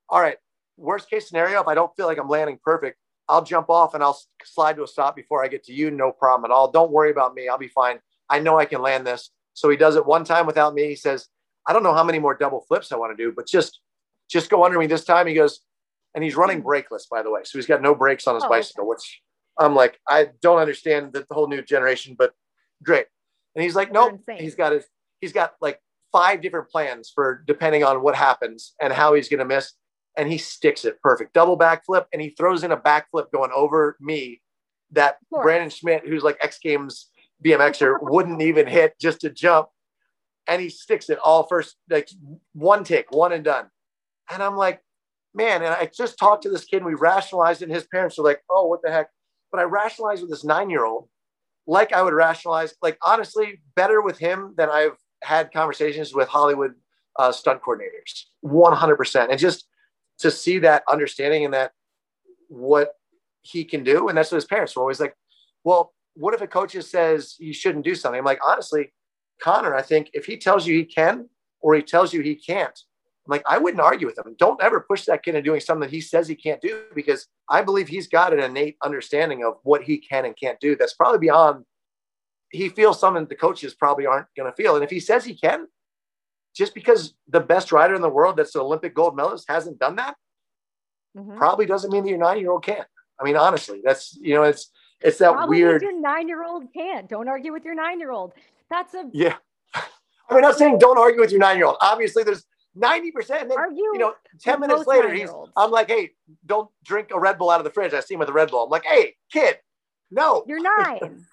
All 0.09 0.19
right, 0.19 0.37
worst 0.77 1.09
case 1.09 1.27
scenario, 1.27 1.61
if 1.61 1.67
I 1.67 1.75
don't 1.75 1.95
feel 1.95 2.07
like 2.07 2.17
I'm 2.17 2.27
landing 2.27 2.59
perfect, 2.63 2.97
I'll 3.29 3.43
jump 3.43 3.69
off 3.69 3.93
and 3.93 4.03
I'll 4.03 4.19
slide 4.43 4.77
to 4.77 4.83
a 4.83 4.87
stop 4.87 5.15
before 5.15 5.43
I 5.43 5.47
get 5.47 5.63
to 5.65 5.73
you. 5.73 5.91
No 5.91 6.11
problem 6.11 6.49
at 6.49 6.53
all. 6.53 6.71
Don't 6.71 6.91
worry 6.91 7.11
about 7.11 7.35
me. 7.35 7.47
I'll 7.47 7.57
be 7.57 7.67
fine. 7.67 7.99
I 8.29 8.39
know 8.39 8.57
I 8.57 8.65
can 8.65 8.81
land 8.81 9.05
this. 9.05 9.29
So 9.55 9.69
he 9.69 9.77
does 9.77 9.95
it 9.95 10.05
one 10.05 10.23
time 10.23 10.45
without 10.45 10.75
me. 10.75 10.87
He 10.87 10.95
says, 10.95 11.27
I 11.65 11.73
don't 11.73 11.81
know 11.81 11.93
how 11.93 12.03
many 12.03 12.19
more 12.19 12.35
double 12.35 12.61
flips 12.67 12.91
I 12.91 12.97
want 12.97 13.17
to 13.17 13.23
do, 13.23 13.33
but 13.35 13.47
just 13.47 13.79
just 14.29 14.49
go 14.49 14.63
under 14.63 14.77
me 14.77 14.85
this 14.85 15.03
time. 15.03 15.27
He 15.27 15.33
goes, 15.33 15.61
and 16.13 16.23
he's 16.23 16.35
running 16.35 16.61
brakeless, 16.61 17.09
by 17.09 17.23
the 17.23 17.31
way. 17.31 17.41
So 17.43 17.57
he's 17.57 17.65
got 17.65 17.81
no 17.81 17.95
brakes 17.95 18.27
on 18.27 18.35
his 18.35 18.43
oh, 18.43 18.49
bicycle, 18.49 18.83
okay. 18.83 18.89
which 18.89 19.21
I'm 19.59 19.73
like, 19.75 19.99
I 20.07 20.29
don't 20.41 20.59
understand 20.59 21.13
the, 21.13 21.25
the, 21.27 21.33
whole 21.33 21.47
new 21.47 21.61
generation, 21.61 22.15
but 22.17 22.33
great. 22.83 23.05
And 23.55 23.63
he's 23.63 23.75
like, 23.75 23.91
nope. 23.91 24.21
He's 24.37 24.55
got 24.55 24.73
his 24.73 24.85
he's 25.21 25.33
got 25.33 25.53
like 25.61 25.79
five 26.11 26.41
different 26.41 26.69
plans 26.69 27.11
for 27.13 27.43
depending 27.47 27.83
on 27.83 28.01
what 28.01 28.15
happens 28.15 28.73
and 28.81 28.91
how 28.91 29.13
he's 29.13 29.29
gonna 29.29 29.45
miss. 29.45 29.73
And 30.17 30.29
he 30.29 30.37
sticks 30.37 30.85
it 30.85 31.01
perfect. 31.01 31.33
Double 31.33 31.57
backflip, 31.57 32.05
and 32.11 32.21
he 32.21 32.29
throws 32.29 32.63
in 32.63 32.71
a 32.71 32.77
backflip 32.77 33.31
going 33.33 33.51
over 33.53 33.97
me 33.99 34.41
that 34.91 35.17
Brandon 35.31 35.69
Schmidt, 35.69 36.07
who's 36.07 36.23
like 36.23 36.37
X 36.41 36.59
Games 36.59 37.09
BMXer 37.43 37.97
wouldn't 38.01 38.41
even 38.41 38.67
hit 38.67 38.99
just 38.99 39.21
to 39.21 39.29
jump. 39.29 39.69
And 40.47 40.61
he 40.61 40.69
sticks 40.69 41.09
it 41.09 41.17
all 41.19 41.43
first, 41.47 41.75
like 41.89 42.09
one 42.53 42.83
tick, 42.83 43.07
one 43.09 43.31
and 43.31 43.43
done. 43.43 43.65
And 44.29 44.43
I'm 44.43 44.55
like, 44.55 44.81
man, 45.33 45.63
and 45.63 45.73
I 45.73 45.89
just 45.95 46.19
talked 46.19 46.43
to 46.43 46.49
this 46.49 46.65
kid 46.65 46.77
and 46.77 46.85
we 46.85 46.93
rationalized. 46.93 47.61
And 47.61 47.71
his 47.71 47.87
parents 47.87 48.19
are 48.19 48.23
like, 48.23 48.41
oh, 48.49 48.67
what 48.67 48.81
the 48.83 48.91
heck? 48.91 49.09
But 49.51 49.59
I 49.59 49.63
rationalized 49.63 50.21
with 50.21 50.29
this 50.29 50.43
nine 50.43 50.69
year 50.69 50.85
old 50.85 51.07
like 51.67 51.93
I 51.93 52.01
would 52.01 52.13
rationalize, 52.13 52.75
like 52.81 52.97
honestly, 53.05 53.61
better 53.75 54.01
with 54.01 54.17
him 54.17 54.53
than 54.57 54.69
I've 54.69 54.97
had 55.23 55.51
conversations 55.51 56.13
with 56.13 56.27
Hollywood 56.27 56.75
uh, 57.17 57.31
stunt 57.31 57.61
coordinators, 57.61 58.25
100%. 58.43 59.29
And 59.29 59.39
just 59.39 59.67
to 60.19 60.29
see 60.29 60.59
that 60.59 60.83
understanding 60.89 61.45
and 61.45 61.53
that 61.53 61.71
what 62.47 62.93
he 63.41 63.63
can 63.63 63.83
do. 63.83 64.07
And 64.07 64.17
that's 64.17 64.31
what 64.31 64.37
his 64.37 64.45
parents 64.45 64.75
were 64.75 64.81
always 64.81 64.99
like, 64.99 65.15
well, 65.63 65.93
what 66.15 66.33
if 66.33 66.41
a 66.41 66.47
coach 66.47 66.73
just 66.73 66.89
says 66.89 67.35
you 67.39 67.53
shouldn't 67.53 67.85
do 67.85 67.95
something? 67.95 68.19
I'm 68.19 68.25
like, 68.25 68.39
honestly, 68.45 68.93
Connor, 69.41 69.75
I 69.75 69.81
think 69.81 70.09
if 70.13 70.25
he 70.25 70.37
tells 70.37 70.65
you 70.65 70.75
he 70.77 70.85
can 70.85 71.29
or 71.61 71.75
he 71.75 71.81
tells 71.81 72.13
you 72.13 72.21
he 72.21 72.35
can't, 72.35 72.77
I'm 73.27 73.31
like, 73.31 73.43
I 73.47 73.57
wouldn't 73.57 73.81
argue 73.81 74.07
with 74.07 74.17
him. 74.17 74.35
Don't 74.37 74.61
ever 74.61 74.79
push 74.81 75.05
that 75.05 75.23
kid 75.23 75.35
into 75.35 75.41
doing 75.41 75.59
something 75.59 75.81
that 75.81 75.93
he 75.93 76.01
says 76.01 76.27
he 76.27 76.35
can't 76.35 76.61
do 76.61 76.83
because 76.93 77.27
I 77.49 77.63
believe 77.63 77.87
he's 77.87 78.07
got 78.07 78.33
an 78.33 78.39
innate 78.39 78.77
understanding 78.83 79.43
of 79.43 79.55
what 79.63 79.83
he 79.83 79.97
can 79.97 80.25
and 80.25 80.37
can't 80.37 80.59
do. 80.59 80.75
That's 80.75 80.93
probably 80.93 81.19
beyond, 81.19 81.65
he 82.51 82.69
feels 82.69 82.99
something 82.99 83.25
the 83.25 83.35
coaches 83.35 83.73
probably 83.73 84.05
aren't 84.05 84.27
going 84.37 84.49
to 84.49 84.55
feel. 84.55 84.75
And 84.75 84.83
if 84.83 84.91
he 84.91 84.99
says 84.99 85.25
he 85.25 85.35
can, 85.35 85.67
just 86.55 86.75
because 86.75 87.15
the 87.27 87.41
best 87.41 87.71
rider 87.71 87.95
in 87.95 88.01
the 88.01 88.09
world 88.09 88.37
that's 88.37 88.55
an 88.55 88.61
Olympic 88.61 88.93
gold 88.93 89.15
medalist 89.15 89.45
hasn't 89.49 89.79
done 89.79 89.95
that, 89.97 90.15
mm-hmm. 91.17 91.35
probably 91.35 91.65
doesn't 91.65 91.91
mean 91.91 92.03
that 92.03 92.09
your 92.09 92.19
nine 92.19 92.39
year 92.39 92.51
old 92.51 92.63
can't. 92.63 92.87
I 93.19 93.23
mean, 93.23 93.35
honestly, 93.35 93.81
that's, 93.83 94.17
you 94.21 94.35
know, 94.35 94.43
it's, 94.43 94.69
it's 95.05 95.19
that 95.19 95.33
Probably 95.33 95.63
weird. 95.63 95.81
Your 95.81 95.99
nine 95.99 96.27
year 96.27 96.43
old 96.43 96.73
can't. 96.73 97.07
Don't 97.07 97.27
argue 97.27 97.53
with 97.53 97.63
your 97.63 97.75
nine 97.75 97.99
year 97.99 98.11
old. 98.11 98.33
That's 98.69 98.93
a 98.93 99.09
yeah. 99.13 99.35
I 99.73 100.33
mean, 100.33 100.41
not 100.41 100.57
saying 100.57 100.79
don't 100.79 100.97
argue 100.97 101.19
with 101.19 101.31
your 101.31 101.39
nine 101.39 101.57
year 101.57 101.67
old. 101.67 101.77
Obviously, 101.81 102.23
there's 102.23 102.45
ninety 102.73 103.11
percent. 103.11 103.51
Argue 103.55 103.83
you 103.83 103.99
know, 103.99 104.13
ten 104.41 104.59
minutes 104.59 104.87
later, 104.87 105.13
he's. 105.13 105.29
I'm 105.55 105.71
like, 105.71 105.87
hey, 105.89 106.11
don't 106.45 106.69
drink 106.83 107.09
a 107.13 107.19
Red 107.19 107.37
Bull 107.37 107.49
out 107.49 107.59
of 107.59 107.63
the 107.63 107.69
fridge. 107.69 107.93
I 107.93 107.99
see 107.99 108.15
him 108.15 108.19
with 108.19 108.29
a 108.29 108.33
Red 108.33 108.49
Bull. 108.49 108.63
I'm 108.63 108.69
like, 108.69 108.85
hey, 108.85 109.15
kid, 109.31 109.57
no. 110.11 110.43
You're 110.47 110.61
nine. 110.61 111.25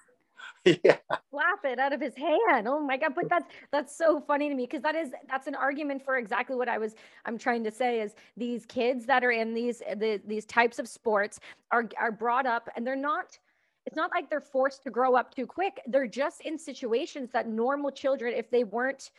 yeah. 0.65 0.97
slap 1.29 1.65
it 1.65 1.79
out 1.79 1.91
of 1.91 1.99
his 1.99 2.15
hand. 2.15 2.67
Oh 2.67 2.79
my 2.79 2.97
god! 2.97 3.13
But 3.15 3.29
that's 3.29 3.45
that's 3.71 3.97
so 3.97 4.21
funny 4.21 4.49
to 4.49 4.55
me 4.55 4.63
because 4.63 4.81
that 4.83 4.95
is 4.95 5.09
that's 5.27 5.47
an 5.47 5.55
argument 5.55 6.05
for 6.05 6.17
exactly 6.17 6.55
what 6.55 6.69
I 6.69 6.77
was 6.77 6.95
I'm 7.25 7.37
trying 7.37 7.63
to 7.65 7.71
say 7.71 7.99
is 7.99 8.13
these 8.37 8.65
kids 8.65 9.05
that 9.07 9.23
are 9.23 9.31
in 9.31 9.53
these 9.53 9.79
the, 9.79 10.21
these 10.25 10.45
types 10.45 10.79
of 10.79 10.87
sports 10.87 11.39
are 11.71 11.89
are 11.99 12.11
brought 12.11 12.45
up 12.45 12.69
and 12.75 12.87
they're 12.87 12.95
not 12.95 13.37
it's 13.85 13.95
not 13.95 14.11
like 14.11 14.29
they're 14.29 14.41
forced 14.41 14.83
to 14.83 14.89
grow 14.89 15.15
up 15.15 15.33
too 15.35 15.45
quick. 15.45 15.81
They're 15.87 16.07
just 16.07 16.41
in 16.41 16.57
situations 16.57 17.29
that 17.33 17.47
normal 17.47 17.91
children, 17.91 18.33
if 18.33 18.49
they 18.49 18.63
weren't 18.63 19.11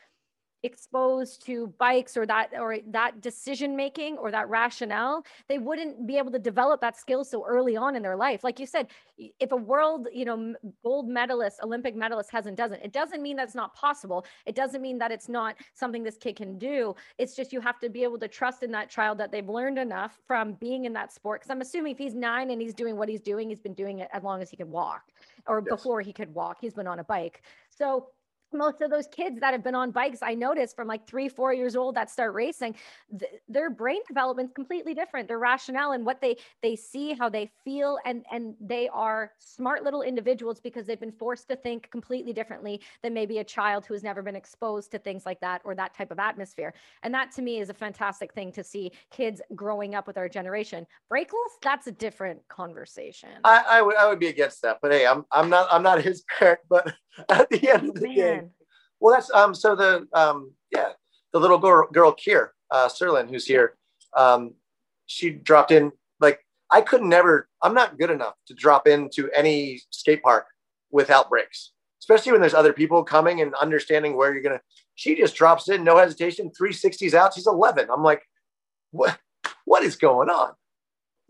exposed 0.64 1.44
to 1.44 1.66
bikes 1.78 2.16
or 2.16 2.24
that 2.24 2.50
or 2.58 2.78
that 2.88 3.20
decision 3.20 3.76
making 3.76 4.16
or 4.16 4.30
that 4.30 4.48
rationale 4.48 5.22
they 5.46 5.58
wouldn't 5.58 6.06
be 6.06 6.16
able 6.16 6.32
to 6.32 6.38
develop 6.38 6.80
that 6.80 6.96
skill 6.96 7.22
so 7.22 7.44
early 7.46 7.76
on 7.76 7.94
in 7.94 8.02
their 8.02 8.16
life. 8.16 8.42
Like 8.42 8.58
you 8.58 8.66
said 8.66 8.88
if 9.18 9.52
a 9.52 9.56
world 9.56 10.08
you 10.12 10.24
know 10.24 10.54
gold 10.82 11.06
medalist 11.06 11.60
olympic 11.62 11.94
medalist 11.94 12.30
hasn't 12.30 12.56
doesn't 12.56 12.82
it 12.82 12.92
doesn't 12.92 13.22
mean 13.22 13.36
that's 13.36 13.54
not 13.54 13.74
possible. 13.74 14.24
It 14.46 14.54
doesn't 14.54 14.80
mean 14.80 14.96
that 14.98 15.12
it's 15.12 15.28
not 15.28 15.54
something 15.74 16.02
this 16.02 16.16
kid 16.16 16.36
can 16.36 16.58
do. 16.58 16.94
It's 17.18 17.36
just 17.36 17.52
you 17.52 17.60
have 17.60 17.78
to 17.80 17.90
be 17.90 18.02
able 18.02 18.18
to 18.20 18.28
trust 18.28 18.62
in 18.62 18.70
that 18.72 18.88
child 18.88 19.18
that 19.18 19.30
they've 19.30 19.48
learned 19.48 19.78
enough 19.78 20.18
from 20.26 20.54
being 20.54 20.86
in 20.86 20.94
that 20.94 21.12
sport. 21.12 21.40
Because 21.40 21.50
i'm 21.50 21.60
assuming 21.60 21.92
if 21.92 21.98
he's 21.98 22.14
nine 22.14 22.50
and 22.50 22.62
he's 22.62 22.74
doing 22.74 22.96
what 22.96 23.10
he's 23.10 23.20
doing 23.20 23.50
he's 23.50 23.60
been 23.60 23.74
doing 23.74 23.98
it 23.98 24.08
as 24.14 24.22
long 24.22 24.40
as 24.40 24.48
he 24.48 24.56
can 24.56 24.70
walk 24.70 25.02
or 25.46 25.58
yes. 25.60 25.76
before 25.76 26.00
he 26.00 26.12
could 26.12 26.32
walk 26.34 26.56
he's 26.62 26.72
been 26.72 26.86
on 26.86 27.00
a 27.00 27.04
bike. 27.04 27.42
So 27.68 28.08
most 28.54 28.80
of 28.80 28.90
those 28.90 29.06
kids 29.08 29.40
that 29.40 29.52
have 29.52 29.64
been 29.64 29.74
on 29.74 29.90
bikes 29.90 30.20
i 30.22 30.34
noticed 30.34 30.76
from 30.76 30.88
like 30.88 31.06
three 31.06 31.28
four 31.28 31.52
years 31.52 31.76
old 31.76 31.94
that 31.94 32.10
start 32.10 32.32
racing 32.34 32.74
th- 33.18 33.30
their 33.48 33.70
brain 33.70 34.00
development's 34.06 34.52
completely 34.52 34.94
different 34.94 35.28
their 35.28 35.38
rationale 35.38 35.92
and 35.92 36.06
what 36.06 36.20
they 36.20 36.36
they 36.62 36.76
see 36.76 37.12
how 37.12 37.28
they 37.28 37.50
feel 37.64 37.98
and 38.04 38.24
and 38.32 38.54
they 38.60 38.88
are 38.88 39.32
smart 39.38 39.82
little 39.82 40.02
individuals 40.02 40.60
because 40.60 40.86
they've 40.86 41.00
been 41.00 41.12
forced 41.12 41.48
to 41.48 41.56
think 41.56 41.90
completely 41.90 42.32
differently 42.32 42.80
than 43.02 43.14
maybe 43.14 43.38
a 43.38 43.44
child 43.44 43.84
who 43.84 43.94
has 43.94 44.02
never 44.02 44.22
been 44.22 44.36
exposed 44.36 44.90
to 44.90 44.98
things 44.98 45.26
like 45.26 45.40
that 45.40 45.60
or 45.64 45.74
that 45.74 45.94
type 45.94 46.10
of 46.10 46.18
atmosphere. 46.18 46.74
And 47.02 47.12
that 47.14 47.32
to 47.32 47.42
me 47.42 47.60
is 47.60 47.70
a 47.70 47.74
fantastic 47.74 48.32
thing 48.32 48.52
to 48.52 48.64
see 48.64 48.92
kids 49.10 49.40
growing 49.54 49.94
up 49.94 50.06
with 50.06 50.16
our 50.16 50.28
generation. 50.28 50.86
Brakeless 51.12 51.54
that's 51.62 51.86
a 51.86 51.92
different 51.92 52.46
conversation. 52.48 53.30
I, 53.44 53.64
I 53.68 53.82
would 53.82 53.96
i 53.96 54.08
would 54.08 54.18
be 54.18 54.28
against 54.28 54.62
that 54.62 54.78
but 54.80 54.92
hey 54.92 55.06
i'm 55.06 55.24
i'm 55.32 55.48
not 55.48 55.68
i'm 55.70 55.82
not 55.82 56.02
his 56.02 56.22
parent 56.38 56.60
but 56.68 56.94
at 57.28 57.48
the 57.50 57.70
end 57.70 57.90
of 57.90 57.94
the 57.94 58.08
Man. 58.08 58.16
day 58.16 58.42
well, 59.04 59.14
that's 59.14 59.30
um. 59.32 59.54
So 59.54 59.76
the 59.76 60.08
um. 60.14 60.52
Yeah, 60.70 60.92
the 61.34 61.38
little 61.38 61.58
girl, 61.58 61.86
girl 61.92 62.12
Kier 62.14 62.48
uh, 62.70 62.88
Serlin, 62.88 63.28
who's 63.28 63.44
here, 63.44 63.76
um, 64.16 64.54
she 65.04 65.28
dropped 65.28 65.70
in. 65.70 65.92
Like 66.20 66.40
I 66.70 66.80
could 66.80 67.02
never. 67.02 67.48
I'm 67.60 67.74
not 67.74 67.98
good 67.98 68.10
enough 68.10 68.34
to 68.46 68.54
drop 68.54 68.88
into 68.88 69.30
any 69.32 69.82
skate 69.90 70.22
park 70.22 70.46
without 70.90 71.28
breaks, 71.28 71.72
especially 72.00 72.32
when 72.32 72.40
there's 72.40 72.54
other 72.54 72.72
people 72.72 73.04
coming 73.04 73.42
and 73.42 73.54
understanding 73.56 74.16
where 74.16 74.32
you're 74.32 74.42
gonna. 74.42 74.62
She 74.94 75.14
just 75.16 75.34
drops 75.34 75.68
in, 75.68 75.84
no 75.84 75.98
hesitation, 75.98 76.50
360s 76.58 77.12
out. 77.12 77.34
She's 77.34 77.46
11. 77.46 77.88
I'm 77.92 78.02
like, 78.02 78.22
what? 78.90 79.18
What 79.66 79.82
is 79.82 79.96
going 79.96 80.30
on? 80.30 80.52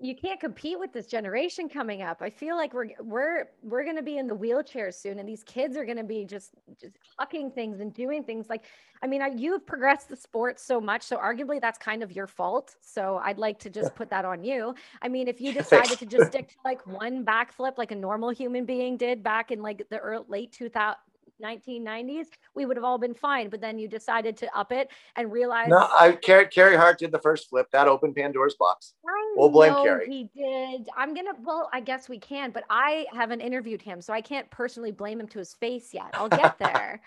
You 0.07 0.15
can't 0.15 0.41
compete 0.41 0.79
with 0.79 0.93
this 0.93 1.07
generation 1.07 1.69
coming 1.69 2.03
up. 2.03 2.19
I 2.21 2.31
feel 2.31 2.57
like 2.57 2.75
we're 2.75 2.91
we're 3.01 3.47
we're 3.63 3.85
going 3.85 3.97
to 3.97 4.03
be 4.03 4.19
in 4.19 4.27
the 4.27 4.37
wheelchairs 4.37 4.95
soon, 4.95 5.19
and 5.19 5.29
these 5.29 5.43
kids 5.43 5.77
are 5.77 5.85
going 5.85 5.97
to 5.97 6.05
be 6.05 6.25
just 6.25 6.53
just 6.81 6.97
hucking 7.21 7.55
things 7.55 7.81
and 7.81 7.93
doing 7.93 8.25
things 8.25 8.49
like. 8.49 8.65
I 9.03 9.07
mean, 9.07 9.21
you've 9.37 9.67
progressed 9.67 10.09
the 10.09 10.17
sport 10.17 10.59
so 10.59 10.81
much, 10.81 11.03
so 11.03 11.19
arguably 11.19 11.61
that's 11.61 11.77
kind 11.77 12.03
of 12.03 12.11
your 12.13 12.27
fault. 12.27 12.77
So 12.81 13.21
I'd 13.23 13.37
like 13.37 13.59
to 13.59 13.69
just 13.69 13.95
put 13.95 14.09
that 14.09 14.25
on 14.25 14.43
you. 14.43 14.75
I 15.03 15.09
mean, 15.09 15.29
if 15.29 15.43
you 15.43 15.53
decided 15.63 15.99
to 15.99 16.07
just 16.07 16.29
stick 16.29 16.49
to 16.49 16.55
like 16.65 16.87
one 16.87 17.23
backflip 17.23 17.77
like 17.77 17.91
a 17.91 17.97
normal 17.97 18.31
human 18.31 18.65
being 18.65 18.97
did 18.97 19.23
back 19.23 19.51
in 19.51 19.61
like 19.61 19.87
the 19.91 19.99
early, 19.99 20.25
late 20.29 20.53
2000 20.53 20.97
1990s, 21.43 22.27
we 22.55 22.67
would 22.67 22.77
have 22.77 22.85
all 22.85 22.99
been 22.99 23.15
fine. 23.15 23.49
But 23.49 23.61
then 23.61 23.79
you 23.79 23.89
decided 23.89 24.37
to 24.39 24.59
up 24.59 24.73
it 24.73 24.89
and 25.17 25.31
realize. 25.33 25.69
No, 25.69 25.89
I 25.99 26.13
Carey, 26.13 26.47
Carey 26.47 26.77
Hart 26.77 26.99
did 26.99 27.13
the 27.13 27.19
first 27.19 27.49
flip. 27.49 27.71
That 27.73 27.89
opened 27.89 28.17
Pandora's 28.17 28.55
box. 28.55 28.95
I 29.07 29.35
we'll 29.37 29.51
blame 29.51 29.75
Carey. 29.75 30.07
He 30.07 30.31
did. 30.35 30.89
I'm 30.97 31.15
gonna. 31.15 31.33
Well, 31.43 31.69
I 31.73 31.81
guess 31.81 32.09
we 32.09 32.19
can, 32.19 32.51
but 32.51 32.65
I 32.71 33.07
haven't 33.13 33.41
interviewed 33.41 33.83
him, 33.83 34.01
so 34.01 34.13
I 34.13 34.21
can't 34.21 34.51
personally 34.51 34.93
blame 34.93 35.21
him 35.21 35.29
to 35.29 35.39
his 35.39 35.55
face 35.55 35.93
yet. 35.93 36.11
I'll 36.15 36.29
get 36.29 36.59
there. 36.59 37.01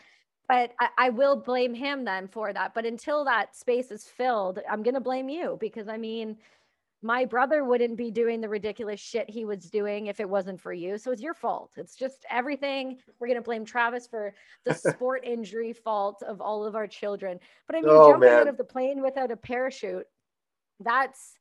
but 0.48 0.72
I, 0.80 0.90
I, 0.98 1.10
will 1.10 1.36
blame 1.36 1.74
him 1.74 2.06
then 2.06 2.28
for 2.28 2.54
that. 2.54 2.74
But 2.74 2.86
until 2.86 3.26
that 3.26 3.56
space 3.56 3.92
is 3.92 4.06
filled, 4.06 4.60
I'm 4.70 4.84
gonna 4.84 5.02
blame 5.02 5.30
you 5.30 5.58
because 5.60 5.88
I 5.88 5.98
mean, 5.98 6.38
my 7.04 7.26
brother 7.26 7.64
wouldn't 7.64 7.96
be 7.96 8.10
doing 8.10 8.42
the 8.42 8.50
ridiculous 8.50 9.00
shit 9.00 9.30
he 9.30 9.46
was 9.46 9.70
doing 9.70 10.08
if 10.08 10.20
it 10.20 10.28
wasn't 10.28 10.60
for 10.60 10.74
you. 10.74 10.98
So 10.98 11.12
it's 11.12 11.22
your 11.22 11.36
fault. 11.36 11.72
It's 11.78 11.96
just 11.96 12.26
everything. 12.30 12.98
We're 13.20 13.28
going 13.28 13.38
to 13.38 13.44
blame 13.44 13.66
Travis 13.66 14.08
for 14.08 14.34
the 14.66 14.74
sport 14.94 15.24
injury 15.24 15.74
fault 15.74 16.24
of 16.24 16.42
all 16.42 16.66
of 16.66 16.76
our 16.76 16.88
children. 16.88 17.40
But 17.68 17.76
I 17.76 17.82
mean, 17.82 17.90
oh, 17.92 18.12
jumping 18.12 18.30
man. 18.30 18.40
out 18.40 18.48
of 18.48 18.58
the 18.58 18.64
plane 18.64 19.02
without 19.04 19.32
a 19.32 19.38
parachute, 19.38 20.08
that's 20.80 21.34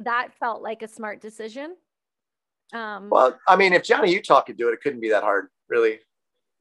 that 0.00 0.28
felt 0.38 0.62
like 0.62 0.82
a 0.82 0.88
smart 0.88 1.20
decision. 1.20 1.74
Um, 2.74 3.08
well, 3.08 3.38
I 3.48 3.56
mean, 3.56 3.72
if 3.72 3.82
Johnny 3.82 4.12
Utah 4.12 4.42
could 4.42 4.58
do 4.58 4.68
it, 4.68 4.74
it 4.74 4.82
couldn't 4.82 5.00
be 5.00 5.08
that 5.08 5.22
hard, 5.22 5.48
really. 5.68 6.00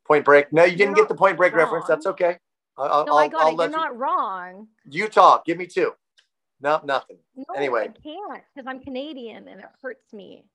Point 0.08 0.24
break. 0.24 0.54
No, 0.54 0.64
you 0.64 0.78
didn't 0.78 0.96
get 0.96 1.10
the 1.10 1.16
point 1.16 1.36
break 1.36 1.54
wrong. 1.54 1.66
reference. 1.66 1.86
That's 1.86 2.06
okay. 2.06 2.38
I'll, 2.78 3.06
no, 3.06 3.14
I'll, 3.14 3.18
I 3.18 3.28
got 3.28 3.42
I'll 3.42 3.62
it. 3.62 3.70
You're 3.70 3.78
not 3.78 3.98
wrong. 3.98 4.68
Utah, 4.86 5.42
give 5.46 5.58
me 5.58 5.66
two. 5.66 5.92
No, 6.60 6.82
nothing. 6.84 7.18
No, 7.36 7.46
anyway, 7.56 7.84
I 7.84 7.88
can't 7.88 8.44
because 8.56 8.68
I'm 8.68 8.80
Canadian 8.80 9.48
and 9.48 9.60
it 9.60 9.66
hurts 9.82 10.12
me. 10.14 10.46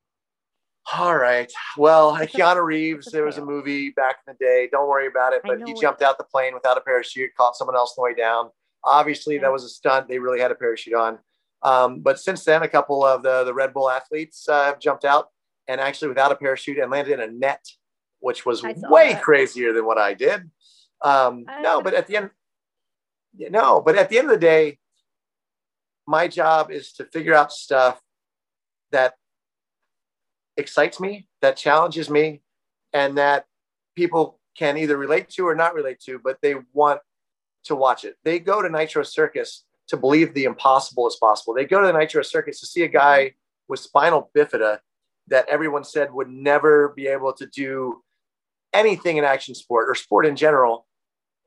All 0.92 1.16
right. 1.16 1.50
Well, 1.76 2.16
Keanu 2.16 2.64
Reeves, 2.64 3.06
there 3.12 3.24
was 3.24 3.38
a 3.38 3.44
movie 3.44 3.90
back 3.90 4.16
in 4.26 4.34
the 4.34 4.44
day. 4.44 4.68
Don't 4.70 4.88
worry 4.88 5.06
about 5.06 5.32
it. 5.32 5.42
But 5.44 5.62
he 5.64 5.74
jumped 5.80 6.02
it. 6.02 6.04
out 6.04 6.18
the 6.18 6.24
plane 6.24 6.54
without 6.54 6.76
a 6.76 6.80
parachute, 6.80 7.30
caught 7.36 7.56
someone 7.56 7.76
else 7.76 7.94
on 7.96 8.02
the 8.02 8.10
way 8.10 8.14
down. 8.14 8.50
Obviously, 8.84 9.36
yeah. 9.36 9.42
that 9.42 9.52
was 9.52 9.62
a 9.62 9.68
stunt. 9.68 10.08
They 10.08 10.18
really 10.18 10.40
had 10.40 10.50
a 10.50 10.56
parachute 10.56 10.94
on. 10.94 11.18
Um, 11.62 12.00
but 12.00 12.18
since 12.18 12.44
then, 12.44 12.62
a 12.62 12.68
couple 12.68 13.04
of 13.04 13.22
the, 13.22 13.44
the 13.44 13.54
Red 13.54 13.72
Bull 13.72 13.88
athletes 13.88 14.48
uh, 14.48 14.64
have 14.64 14.80
jumped 14.80 15.04
out 15.04 15.28
and 15.68 15.80
actually 15.80 16.08
without 16.08 16.32
a 16.32 16.36
parachute 16.36 16.78
and 16.78 16.90
landed 16.90 17.14
in 17.14 17.20
a 17.20 17.32
net, 17.32 17.64
which 18.18 18.44
was 18.44 18.62
way 18.62 19.12
that. 19.12 19.22
crazier 19.22 19.72
than 19.72 19.86
what 19.86 19.98
I 19.98 20.14
did. 20.14 20.50
Um, 21.02 21.44
no, 21.60 21.80
but 21.80 21.94
at 21.94 22.08
the 22.08 22.16
end, 22.16 22.30
no, 23.50 23.80
but 23.80 23.96
at 23.96 24.08
the 24.08 24.18
end 24.18 24.28
of 24.28 24.32
the 24.32 24.44
day, 24.44 24.78
my 26.12 26.28
job 26.28 26.70
is 26.70 26.92
to 26.92 27.06
figure 27.06 27.34
out 27.34 27.50
stuff 27.50 27.98
that 28.90 29.14
excites 30.58 31.00
me, 31.00 31.26
that 31.40 31.56
challenges 31.56 32.10
me, 32.10 32.42
and 32.92 33.16
that 33.16 33.46
people 33.96 34.38
can 34.54 34.76
either 34.76 34.98
relate 34.98 35.30
to 35.30 35.48
or 35.48 35.54
not 35.54 35.72
relate 35.74 35.98
to, 36.00 36.20
but 36.22 36.36
they 36.42 36.54
want 36.74 37.00
to 37.64 37.74
watch 37.74 38.04
it. 38.04 38.16
They 38.24 38.38
go 38.38 38.60
to 38.60 38.68
Nitro 38.68 39.04
Circus 39.04 39.64
to 39.88 39.96
believe 39.96 40.34
the 40.34 40.44
impossible 40.44 41.08
is 41.08 41.16
possible. 41.16 41.54
They 41.54 41.64
go 41.64 41.80
to 41.80 41.86
the 41.86 41.98
Nitro 41.98 42.22
Circus 42.22 42.60
to 42.60 42.66
see 42.66 42.82
a 42.82 42.88
guy 42.88 43.32
with 43.66 43.80
spinal 43.80 44.30
bifida 44.36 44.80
that 45.28 45.48
everyone 45.48 45.82
said 45.82 46.12
would 46.12 46.28
never 46.28 46.90
be 46.90 47.06
able 47.06 47.32
to 47.32 47.46
do 47.46 48.02
anything 48.74 49.16
in 49.16 49.24
action 49.24 49.54
sport 49.54 49.88
or 49.88 49.94
sport 49.94 50.26
in 50.26 50.36
general, 50.36 50.86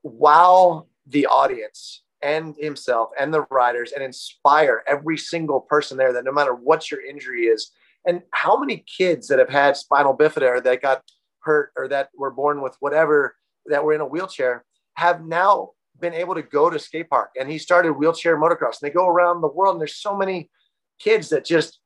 wow 0.02 0.86
the 1.06 1.26
audience 1.26 2.02
and 2.22 2.56
himself 2.56 3.10
and 3.18 3.32
the 3.32 3.42
riders 3.50 3.92
and 3.92 4.02
inspire 4.02 4.82
every 4.86 5.18
single 5.18 5.60
person 5.60 5.96
there 5.96 6.12
that 6.12 6.24
no 6.24 6.32
matter 6.32 6.54
what 6.54 6.90
your 6.90 7.04
injury 7.04 7.42
is. 7.42 7.70
And 8.06 8.22
how 8.32 8.58
many 8.58 8.84
kids 8.96 9.28
that 9.28 9.38
have 9.38 9.48
had 9.48 9.76
spinal 9.76 10.16
bifida 10.16 10.48
or 10.48 10.60
that 10.60 10.82
got 10.82 11.02
hurt 11.40 11.72
or 11.76 11.88
that 11.88 12.10
were 12.16 12.30
born 12.30 12.62
with 12.62 12.76
whatever 12.80 13.36
that 13.66 13.84
were 13.84 13.92
in 13.92 14.00
a 14.00 14.06
wheelchair 14.06 14.64
have 14.94 15.24
now 15.24 15.70
been 16.00 16.14
able 16.14 16.34
to 16.34 16.42
go 16.42 16.70
to 16.70 16.78
skate 16.78 17.10
park. 17.10 17.30
And 17.38 17.50
he 17.50 17.58
started 17.58 17.92
wheelchair 17.92 18.38
motocross. 18.38 18.80
And 18.80 18.88
they 18.88 18.90
go 18.90 19.08
around 19.08 19.40
the 19.40 19.48
world 19.48 19.74
and 19.74 19.80
there's 19.80 19.96
so 19.96 20.16
many 20.16 20.50
kids 20.98 21.30
that 21.30 21.44
just 21.44 21.80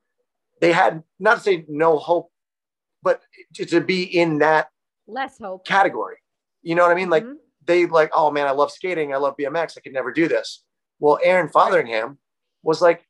they 0.61 0.73
had 0.73 1.03
not 1.19 1.37
to 1.37 1.41
say 1.41 1.65
no 1.69 1.99
hope 1.99 2.31
but 3.03 3.23
to, 3.55 3.65
to 3.65 3.81
be 3.81 4.03
in 4.03 4.39
that 4.39 4.69
less 5.07 5.39
hope. 5.39 5.67
category. 5.67 6.17
You 6.63 6.75
know 6.75 6.83
what 6.83 6.93
i 6.93 6.95
mean? 6.95 7.09
Like 7.09 7.25
mm-hmm 7.25 7.35
they 7.65 7.87
like, 7.87 8.11
oh 8.15 8.31
man, 8.31 8.47
I 8.47 8.53
love 8.53 8.71
skating. 8.71 9.13
I 9.13 9.19
love 9.19 9.37
BMX. 9.39 9.77
I 9.77 9.81
could 9.81 9.93
never 9.93 10.13
do 10.13 10.29
this. 10.29 10.63
Well, 10.99 11.19
Aaron 11.23 11.49
Fotheringham 11.49 12.19
was 12.63 12.81
like, 12.81 13.07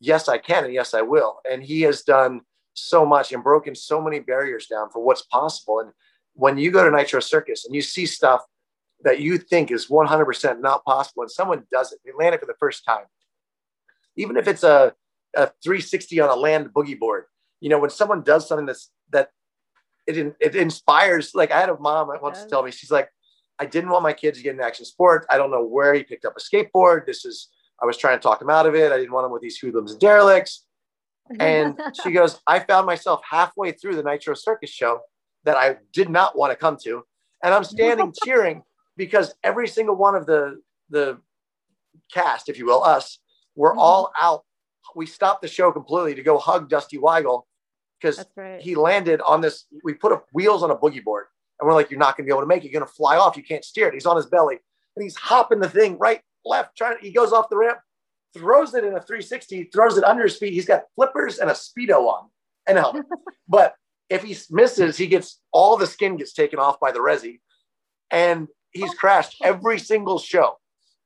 yes, 0.00 0.28
I 0.28 0.38
can. 0.38 0.64
And 0.64 0.72
yes, 0.72 0.94
I 0.94 1.02
will. 1.02 1.40
And 1.50 1.62
he 1.62 1.82
has 1.82 2.02
done 2.02 2.42
so 2.74 3.04
much 3.04 3.32
and 3.32 3.42
broken 3.42 3.74
so 3.74 4.00
many 4.00 4.20
barriers 4.20 4.66
down 4.66 4.90
for 4.90 5.02
what's 5.02 5.22
possible. 5.22 5.80
And 5.80 5.92
when 6.34 6.58
you 6.58 6.70
go 6.70 6.84
to 6.84 6.96
Nitro 6.96 7.20
Circus 7.20 7.64
and 7.64 7.74
you 7.74 7.82
see 7.82 8.06
stuff 8.06 8.42
that 9.02 9.20
you 9.20 9.38
think 9.38 9.70
is 9.70 9.88
100% 9.88 10.60
not 10.60 10.84
possible 10.84 11.22
and 11.22 11.30
someone 11.30 11.64
does 11.72 11.92
it, 11.92 12.00
they 12.04 12.12
land 12.16 12.34
it 12.34 12.40
for 12.40 12.46
the 12.46 12.54
first 12.58 12.84
time, 12.84 13.04
even 14.16 14.36
if 14.36 14.46
it's 14.48 14.62
a, 14.62 14.94
a 15.36 15.46
360 15.62 16.20
on 16.20 16.30
a 16.30 16.34
land 16.34 16.70
boogie 16.74 16.98
board, 16.98 17.24
you 17.60 17.68
know, 17.68 17.78
when 17.78 17.90
someone 17.90 18.22
does 18.22 18.48
something 18.48 18.66
that's, 18.66 18.90
that 19.10 19.30
it, 20.06 20.34
it 20.40 20.56
inspires, 20.56 21.34
like 21.34 21.50
I 21.50 21.60
had 21.60 21.68
a 21.68 21.78
mom 21.78 22.08
that 22.08 22.22
once 22.22 22.44
tell 22.46 22.62
me, 22.62 22.70
she's 22.70 22.90
like, 22.90 23.10
I 23.60 23.66
didn't 23.66 23.90
want 23.90 24.02
my 24.02 24.14
kids 24.14 24.38
to 24.38 24.44
get 24.44 24.52
into 24.52 24.64
action 24.64 24.86
sports. 24.86 25.26
I 25.28 25.36
don't 25.36 25.50
know 25.50 25.62
where 25.62 25.92
he 25.92 26.02
picked 26.02 26.24
up 26.24 26.34
a 26.36 26.40
skateboard. 26.40 27.04
This 27.04 27.26
is, 27.26 27.48
I 27.80 27.84
was 27.84 27.98
trying 27.98 28.18
to 28.18 28.22
talk 28.22 28.40
him 28.40 28.48
out 28.48 28.66
of 28.66 28.74
it. 28.74 28.90
I 28.90 28.96
didn't 28.96 29.12
want 29.12 29.26
him 29.26 29.32
with 29.32 29.42
these 29.42 29.58
hoodlums 29.58 29.92
and 29.92 30.00
derelicts. 30.00 30.64
And 31.38 31.78
she 32.02 32.10
goes, 32.12 32.40
I 32.46 32.60
found 32.60 32.86
myself 32.86 33.20
halfway 33.28 33.72
through 33.72 33.96
the 33.96 34.02
Nitro 34.02 34.34
Circus 34.34 34.70
show 34.70 35.00
that 35.44 35.58
I 35.58 35.76
did 35.92 36.08
not 36.08 36.38
want 36.38 36.52
to 36.52 36.56
come 36.56 36.78
to. 36.84 37.04
And 37.44 37.52
I'm 37.52 37.64
standing 37.64 38.14
cheering 38.24 38.62
because 38.96 39.34
every 39.44 39.68
single 39.68 39.94
one 39.94 40.14
of 40.14 40.24
the, 40.24 40.60
the 40.88 41.18
cast, 42.12 42.48
if 42.48 42.58
you 42.58 42.64
will, 42.64 42.82
us, 42.82 43.18
we're 43.56 43.72
mm-hmm. 43.72 43.78
all 43.78 44.12
out. 44.18 44.42
We 44.96 45.04
stopped 45.04 45.42
the 45.42 45.48
show 45.48 45.70
completely 45.70 46.14
to 46.14 46.22
go 46.22 46.38
hug 46.38 46.70
Dusty 46.70 46.96
Wygle 46.96 47.42
because 48.00 48.24
right. 48.36 48.60
he 48.60 48.74
landed 48.74 49.20
on 49.20 49.42
this. 49.42 49.66
We 49.84 49.92
put 49.92 50.12
a, 50.12 50.22
wheels 50.32 50.62
on 50.62 50.70
a 50.70 50.76
boogie 50.76 51.04
board 51.04 51.26
and 51.60 51.68
we're 51.68 51.74
like, 51.74 51.90
you're 51.90 51.98
not 51.98 52.16
going 52.16 52.24
to 52.24 52.30
be 52.30 52.32
able 52.32 52.42
to 52.42 52.46
make 52.46 52.64
it. 52.64 52.70
You're 52.70 52.80
going 52.80 52.88
to 52.88 52.94
fly 52.94 53.16
off. 53.16 53.36
You 53.36 53.42
can't 53.42 53.64
steer 53.64 53.88
it. 53.88 53.94
He's 53.94 54.06
on 54.06 54.16
his 54.16 54.26
belly 54.26 54.58
and 54.96 55.02
he's 55.02 55.16
hopping 55.16 55.60
the 55.60 55.68
thing 55.68 55.98
right, 55.98 56.20
left, 56.44 56.76
trying. 56.76 56.96
He 57.00 57.12
goes 57.12 57.32
off 57.32 57.48
the 57.48 57.56
ramp, 57.56 57.78
throws 58.36 58.74
it 58.74 58.84
in 58.84 58.94
a 58.94 59.00
360, 59.00 59.64
throws 59.72 59.96
it 59.96 60.04
under 60.04 60.24
his 60.24 60.36
feet. 60.36 60.52
He's 60.52 60.66
got 60.66 60.84
flippers 60.94 61.38
and 61.38 61.50
a 61.50 61.54
speedo 61.54 62.06
on 62.06 62.28
and 62.66 62.78
a 62.78 62.82
helmet. 62.82 63.06
but 63.48 63.74
if 64.08 64.22
he 64.22 64.36
misses, 64.50 64.96
he 64.96 65.06
gets 65.06 65.40
all 65.52 65.76
the 65.76 65.86
skin 65.86 66.16
gets 66.16 66.32
taken 66.32 66.58
off 66.58 66.80
by 66.80 66.92
the 66.92 66.98
resi, 66.98 67.40
and 68.10 68.48
he's 68.72 68.92
crashed 68.94 69.36
every 69.42 69.78
single 69.78 70.18
show 70.18 70.56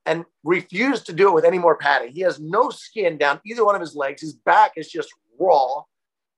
and 0.06 0.24
refused 0.42 1.06
to 1.06 1.12
do 1.12 1.28
it 1.28 1.34
with 1.34 1.44
any 1.44 1.58
more 1.58 1.76
padding. 1.76 2.12
He 2.12 2.20
has 2.22 2.40
no 2.40 2.70
skin 2.70 3.18
down 3.18 3.40
either 3.44 3.64
one 3.64 3.74
of 3.74 3.80
his 3.80 3.94
legs. 3.94 4.22
His 4.22 4.34
back 4.34 4.72
is 4.76 4.90
just 4.90 5.08
raw. 5.38 5.82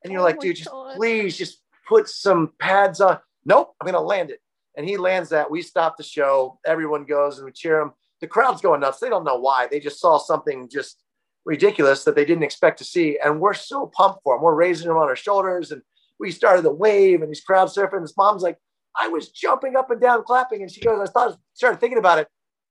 And 0.05 0.13
you're 0.13 0.23
oh 0.23 0.25
like, 0.25 0.41
dude, 0.41 0.57
just 0.57 0.71
please 0.97 1.37
just 1.37 1.61
put 1.89 2.09
some 2.09 2.53
pads 2.61 3.01
on. 3.01 3.19
Nope, 3.47 3.75
I'm 3.81 3.87
gonna 3.87 4.01
land 4.01 4.31
it. 4.31 4.41
And 4.77 4.87
he 4.87 4.99
lands 4.99 5.31
that. 5.31 5.51
We 5.51 5.63
stop 5.63 5.97
the 5.97 6.03
show. 6.03 6.59
Everyone 6.67 7.05
goes 7.05 7.39
and 7.39 7.47
we 7.47 7.53
cheer 7.53 7.81
him. 7.81 7.93
The 8.21 8.27
crowd's 8.27 8.61
going 8.61 8.81
nuts. 8.81 8.99
They 8.99 9.09
don't 9.09 9.25
know 9.25 9.39
why. 9.39 9.69
They 9.71 9.81
just 9.81 10.01
saw 10.01 10.19
something 10.19 10.69
just 10.69 11.03
ridiculous 11.47 12.05
that 12.05 12.17
they 12.17 12.25
didn't 12.25 12.43
expect 12.43 12.79
to 12.79 12.85
see. 12.85 13.19
And 13.25 13.41
we're 13.41 13.55
so 13.55 13.87
pumped 13.87 14.21
for 14.23 14.37
him. 14.37 14.43
We're 14.43 14.55
raising 14.55 14.91
him 14.91 14.97
on 14.97 15.09
our 15.09 15.17
shoulders 15.17 15.71
and 15.71 15.81
we 16.19 16.31
started 16.31 16.63
the 16.63 16.73
wave 16.73 17.23
and 17.23 17.31
he's 17.31 17.41
crowd 17.41 17.69
surfing. 17.69 18.03
His 18.03 18.17
mom's 18.17 18.43
like, 18.43 18.59
I 18.99 19.09
was 19.09 19.29
jumping 19.29 19.77
up 19.77 19.91
and 19.91 20.01
down 20.01 20.25
clapping. 20.25 20.63
And 20.63 20.71
she 20.71 20.81
goes, 20.81 21.09
I 21.09 21.11
thought, 21.11 21.39
started 21.55 21.81
thinking 21.81 21.99
about 21.99 22.19
it. 22.19 22.29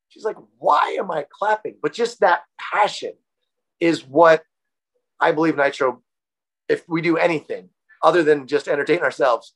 She's 0.09 0.25
like, 0.25 0.37
why 0.57 0.97
am 0.99 1.09
I 1.09 1.25
clapping? 1.31 1.77
But 1.81 1.93
just 1.93 2.19
that 2.19 2.43
passion 2.59 3.13
is 3.79 4.05
what 4.05 4.43
I 5.19 5.31
believe 5.31 5.57
Nitro, 5.57 6.01
if 6.67 6.87
we 6.87 7.01
do 7.01 7.17
anything 7.17 7.69
other 8.03 8.23
than 8.23 8.47
just 8.47 8.67
entertain 8.67 8.99
ourselves, 8.99 9.53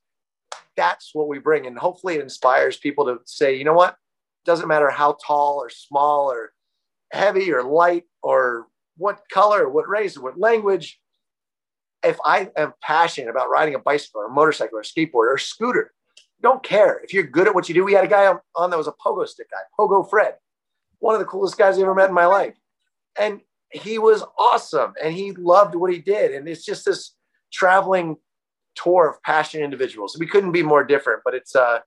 that's 0.75 1.11
what 1.13 1.27
we 1.27 1.39
bring. 1.39 1.67
And 1.67 1.77
hopefully 1.77 2.15
it 2.15 2.21
inspires 2.21 2.77
people 2.77 3.05
to 3.05 3.19
say, 3.25 3.55
you 3.55 3.63
know 3.63 3.73
what? 3.73 3.95
Doesn't 4.45 4.67
matter 4.67 4.89
how 4.89 5.17
tall 5.25 5.57
or 5.57 5.69
small 5.69 6.31
or 6.31 6.53
heavy 7.11 7.51
or 7.51 7.63
light 7.63 8.05
or 8.21 8.67
what 8.97 9.21
color, 9.31 9.69
what 9.69 9.89
race, 9.89 10.17
what 10.17 10.39
language. 10.39 10.99
If 12.03 12.17
I 12.23 12.49
am 12.55 12.73
passionate 12.81 13.29
about 13.29 13.49
riding 13.49 13.75
a 13.75 13.79
bicycle 13.79 14.21
or 14.21 14.27
a 14.27 14.31
motorcycle 14.31 14.77
or 14.77 14.81
a 14.81 14.85
skateboard 14.85 15.27
or 15.27 15.35
a 15.35 15.39
scooter, 15.39 15.91
don't 16.41 16.63
care. 16.63 17.01
If 17.03 17.13
you're 17.13 17.23
good 17.23 17.47
at 17.47 17.55
what 17.55 17.67
you 17.67 17.75
do, 17.75 17.83
we 17.83 17.93
had 17.93 18.05
a 18.05 18.07
guy 18.07 18.33
on 18.55 18.69
that 18.69 18.77
was 18.77 18.87
a 18.87 18.93
pogo 18.93 19.27
stick 19.27 19.49
guy, 19.51 19.57
Pogo 19.77 20.09
Fred, 20.09 20.35
one 20.99 21.13
of 21.13 21.19
the 21.19 21.25
coolest 21.25 21.57
guys 21.57 21.77
I 21.77 21.81
ever 21.81 21.93
met 21.93 22.07
in 22.07 22.15
my 22.15 22.25
life. 22.25 22.55
And 23.19 23.41
he 23.71 23.99
was 23.99 24.23
awesome 24.37 24.93
and 25.03 25.13
he 25.13 25.31
loved 25.33 25.75
what 25.75 25.91
he 25.91 25.99
did. 25.99 26.33
And 26.33 26.47
it's 26.47 26.65
just 26.65 26.85
this 26.85 27.15
traveling 27.51 28.17
tour 28.75 29.09
of 29.09 29.21
passionate 29.23 29.63
individuals. 29.63 30.17
We 30.19 30.27
couldn't 30.27 30.51
be 30.51 30.63
more 30.63 30.83
different, 30.83 31.21
but 31.23 31.33
it's 31.33 31.55
uh 31.55 31.79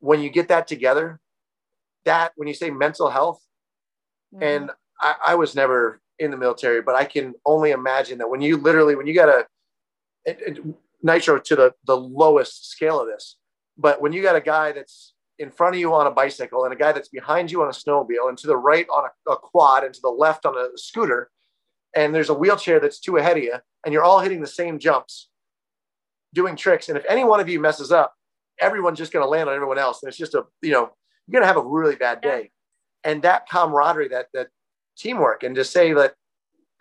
when 0.00 0.20
you 0.20 0.30
get 0.30 0.48
that 0.48 0.66
together, 0.66 1.20
that 2.04 2.32
when 2.36 2.48
you 2.48 2.54
say 2.54 2.70
mental 2.70 3.10
health, 3.10 3.40
mm-hmm. 4.34 4.42
and 4.42 4.70
I, 5.00 5.14
I, 5.28 5.34
was 5.34 5.54
never 5.54 6.00
in 6.18 6.30
the 6.30 6.36
military, 6.36 6.82
but 6.82 6.94
I 6.94 7.04
can 7.04 7.34
only 7.44 7.70
imagine 7.70 8.18
that 8.18 8.30
when 8.30 8.40
you 8.40 8.56
literally 8.56 8.96
when 8.96 9.06
you 9.06 9.14
got 9.14 9.28
a 9.28 9.46
nitro 11.02 11.38
to 11.38 11.56
the 11.56 11.74
the 11.86 11.96
lowest 11.96 12.70
scale 12.70 13.00
of 13.00 13.06
this, 13.06 13.36
but 13.78 14.00
when 14.00 14.12
you 14.12 14.22
got 14.22 14.36
a 14.36 14.40
guy 14.40 14.72
that's 14.72 15.14
in 15.38 15.50
front 15.50 15.74
of 15.74 15.80
you 15.80 15.94
on 15.94 16.06
a 16.06 16.10
bicycle 16.10 16.64
and 16.64 16.72
a 16.72 16.76
guy 16.76 16.92
that's 16.92 17.08
behind 17.08 17.50
you 17.50 17.62
on 17.62 17.68
a 17.68 17.72
snowmobile 17.72 18.28
and 18.28 18.36
to 18.36 18.46
the 18.46 18.56
right 18.56 18.86
on 18.90 19.08
a, 19.26 19.30
a 19.30 19.36
quad 19.36 19.84
and 19.84 19.94
to 19.94 20.00
the 20.02 20.08
left 20.08 20.44
on 20.44 20.54
a 20.56 20.76
scooter, 20.76 21.30
and 21.96 22.14
there's 22.14 22.28
a 22.28 22.34
wheelchair 22.34 22.78
that's 22.80 23.00
two 23.00 23.16
ahead 23.16 23.38
of 23.38 23.42
you, 23.42 23.56
and 23.84 23.92
you're 23.92 24.04
all 24.04 24.20
hitting 24.20 24.40
the 24.40 24.46
same 24.46 24.78
jumps, 24.78 25.29
doing 26.34 26.56
tricks. 26.56 26.88
And 26.88 26.96
if 26.96 27.04
any 27.08 27.24
one 27.24 27.40
of 27.40 27.48
you 27.48 27.60
messes 27.60 27.92
up, 27.92 28.14
everyone's 28.60 28.98
just 28.98 29.12
going 29.12 29.24
to 29.24 29.28
land 29.28 29.48
on 29.48 29.54
everyone 29.54 29.78
else. 29.78 30.02
And 30.02 30.08
it's 30.08 30.18
just 30.18 30.34
a, 30.34 30.44
you 30.62 30.70
know, 30.70 30.90
you're 31.26 31.40
going 31.40 31.42
to 31.42 31.46
have 31.46 31.56
a 31.56 31.66
really 31.66 31.96
bad 31.96 32.20
day. 32.20 32.50
And 33.04 33.22
that 33.22 33.48
camaraderie, 33.48 34.08
that, 34.08 34.26
that 34.34 34.48
teamwork, 34.96 35.42
and 35.42 35.54
to 35.54 35.64
say 35.64 35.92
that, 35.94 36.14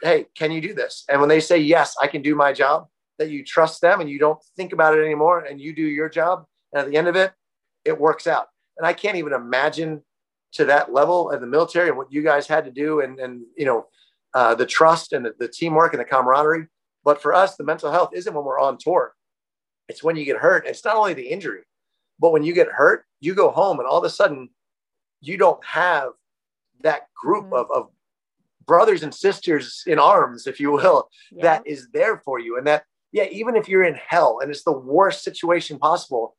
hey, 0.01 0.25
can 0.35 0.51
you 0.51 0.61
do 0.61 0.73
this? 0.73 1.05
And 1.09 1.19
when 1.19 1.29
they 1.29 1.39
say, 1.39 1.57
yes, 1.57 1.95
I 2.01 2.07
can 2.07 2.21
do 2.21 2.35
my 2.35 2.53
job, 2.53 2.87
that 3.17 3.29
you 3.29 3.43
trust 3.43 3.81
them 3.81 3.99
and 3.99 4.09
you 4.09 4.17
don't 4.17 4.39
think 4.55 4.73
about 4.73 4.97
it 4.97 5.03
anymore 5.03 5.41
and 5.41 5.59
you 5.59 5.73
do 5.73 5.83
your 5.83 6.09
job. 6.09 6.45
And 6.73 6.81
at 6.81 6.89
the 6.89 6.97
end 6.97 7.07
of 7.07 7.15
it, 7.15 7.33
it 7.85 7.99
works 7.99 8.27
out. 8.27 8.47
And 8.77 8.87
I 8.87 8.93
can't 8.93 9.17
even 9.17 9.33
imagine 9.33 10.01
to 10.53 10.65
that 10.65 10.91
level 10.93 11.31
of 11.31 11.41
the 11.41 11.47
military 11.47 11.89
and 11.89 11.97
what 11.97 12.11
you 12.11 12.23
guys 12.23 12.47
had 12.47 12.65
to 12.65 12.71
do 12.71 13.01
and, 13.01 13.19
and 13.19 13.41
you 13.57 13.65
know, 13.65 13.85
uh, 14.33 14.55
the 14.55 14.65
trust 14.65 15.13
and 15.13 15.25
the, 15.25 15.33
the 15.37 15.47
teamwork 15.47 15.93
and 15.93 15.99
the 15.99 16.05
camaraderie. 16.05 16.67
But 17.03 17.21
for 17.21 17.33
us, 17.33 17.55
the 17.55 17.63
mental 17.63 17.91
health 17.91 18.11
isn't 18.13 18.33
when 18.33 18.45
we're 18.45 18.59
on 18.59 18.77
tour. 18.77 19.13
It's 19.89 20.03
when 20.03 20.15
you 20.15 20.23
get 20.23 20.37
hurt. 20.37 20.65
It's 20.65 20.85
not 20.85 20.95
only 20.95 21.13
the 21.13 21.27
injury, 21.27 21.63
but 22.19 22.31
when 22.31 22.43
you 22.43 22.53
get 22.53 22.67
hurt, 22.67 23.05
you 23.19 23.33
go 23.33 23.49
home 23.49 23.79
and 23.79 23.87
all 23.87 23.97
of 23.97 24.03
a 24.05 24.09
sudden 24.09 24.49
you 25.19 25.35
don't 25.35 25.63
have 25.65 26.11
that 26.81 27.07
group 27.21 27.45
mm-hmm. 27.45 27.55
of, 27.55 27.71
of 27.71 27.89
brothers 28.65 29.03
and 29.03 29.13
sisters 29.13 29.83
in 29.87 29.97
arms, 29.99 30.47
if 30.47 30.59
you 30.59 30.71
will, 30.71 31.09
yeah. 31.31 31.41
that 31.41 31.63
is 31.65 31.87
there 31.91 32.21
for 32.23 32.39
you. 32.39 32.57
And 32.57 32.67
that, 32.67 32.83
yeah, 33.11 33.25
even 33.31 33.55
if 33.55 33.67
you're 33.67 33.83
in 33.83 33.95
hell 33.95 34.39
and 34.41 34.51
it's 34.51 34.63
the 34.63 34.71
worst 34.71 35.23
situation 35.23 35.79
possible, 35.79 36.37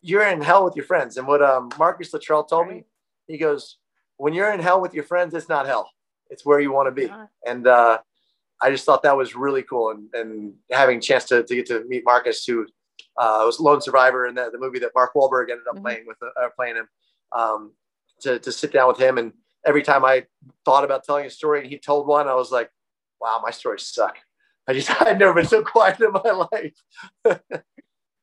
you're 0.00 0.26
in 0.26 0.40
hell 0.40 0.64
with 0.64 0.74
your 0.74 0.86
friends. 0.86 1.18
And 1.18 1.28
what 1.28 1.42
um, 1.42 1.68
Marcus 1.78 2.12
Luttrell 2.12 2.44
told 2.44 2.68
right. 2.68 2.76
me, 2.76 2.84
he 3.28 3.36
goes, 3.36 3.76
when 4.16 4.32
you're 4.32 4.52
in 4.52 4.60
hell 4.60 4.80
with 4.80 4.94
your 4.94 5.04
friends, 5.04 5.34
it's 5.34 5.48
not 5.48 5.66
hell. 5.66 5.90
It's 6.30 6.46
where 6.46 6.60
you 6.60 6.72
want 6.72 6.86
to 6.86 6.92
be. 6.92 7.10
Uh-huh. 7.10 7.26
And 7.44 7.66
uh, 7.66 7.98
I 8.62 8.70
just 8.70 8.86
thought 8.86 9.02
that 9.02 9.16
was 9.16 9.36
really 9.36 9.62
cool. 9.62 9.90
And, 9.90 10.08
and 10.14 10.54
having 10.70 10.98
a 10.98 11.02
chance 11.02 11.24
to, 11.26 11.42
to 11.42 11.54
get 11.54 11.66
to 11.66 11.84
meet 11.86 12.04
Marcus, 12.04 12.44
who 12.46 12.66
uh, 13.18 13.42
was 13.44 13.60
Lone 13.60 13.80
Survivor 13.80 14.26
in 14.26 14.34
the, 14.34 14.50
the 14.50 14.58
movie 14.58 14.78
that 14.80 14.92
Mark 14.94 15.14
Wahlberg 15.14 15.50
ended 15.50 15.66
up 15.68 15.74
mm-hmm. 15.74 15.84
playing 15.84 16.04
with, 16.06 16.18
uh, 16.22 16.48
playing 16.56 16.76
him, 16.76 16.88
um, 17.32 17.72
to, 18.20 18.38
to 18.38 18.52
sit 18.52 18.72
down 18.72 18.88
with 18.88 18.98
him. 18.98 19.18
And 19.18 19.32
every 19.64 19.82
time 19.82 20.04
I 20.04 20.26
thought 20.64 20.84
about 20.84 21.04
telling 21.04 21.26
a 21.26 21.30
story 21.30 21.60
and 21.60 21.68
he 21.68 21.78
told 21.78 22.06
one, 22.06 22.28
I 22.28 22.34
was 22.34 22.50
like, 22.50 22.70
wow, 23.20 23.40
my 23.42 23.50
stories 23.50 23.86
suck. 23.86 24.16
I 24.68 24.74
just, 24.74 24.90
I'd 25.02 25.18
never 25.18 25.34
been 25.34 25.46
so 25.46 25.62
quiet 25.62 26.00
in 26.00 26.12
my 26.12 26.46
life. 27.24 27.42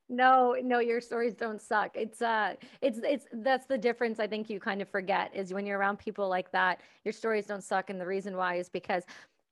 no 0.09 0.55
no 0.61 0.79
your 0.79 0.99
stories 0.99 1.33
don't 1.33 1.61
suck 1.61 1.91
it's 1.95 2.21
uh 2.21 2.53
it's 2.81 2.99
it's 3.03 3.25
that's 3.37 3.65
the 3.65 3.77
difference 3.77 4.19
i 4.19 4.27
think 4.27 4.49
you 4.49 4.59
kind 4.59 4.81
of 4.81 4.89
forget 4.89 5.31
is 5.33 5.53
when 5.53 5.65
you're 5.65 5.79
around 5.79 5.97
people 5.97 6.27
like 6.27 6.51
that 6.51 6.81
your 7.05 7.13
stories 7.13 7.45
don't 7.45 7.63
suck 7.63 7.89
and 7.89 7.99
the 7.99 8.05
reason 8.05 8.35
why 8.35 8.55
is 8.55 8.67
because 8.67 9.03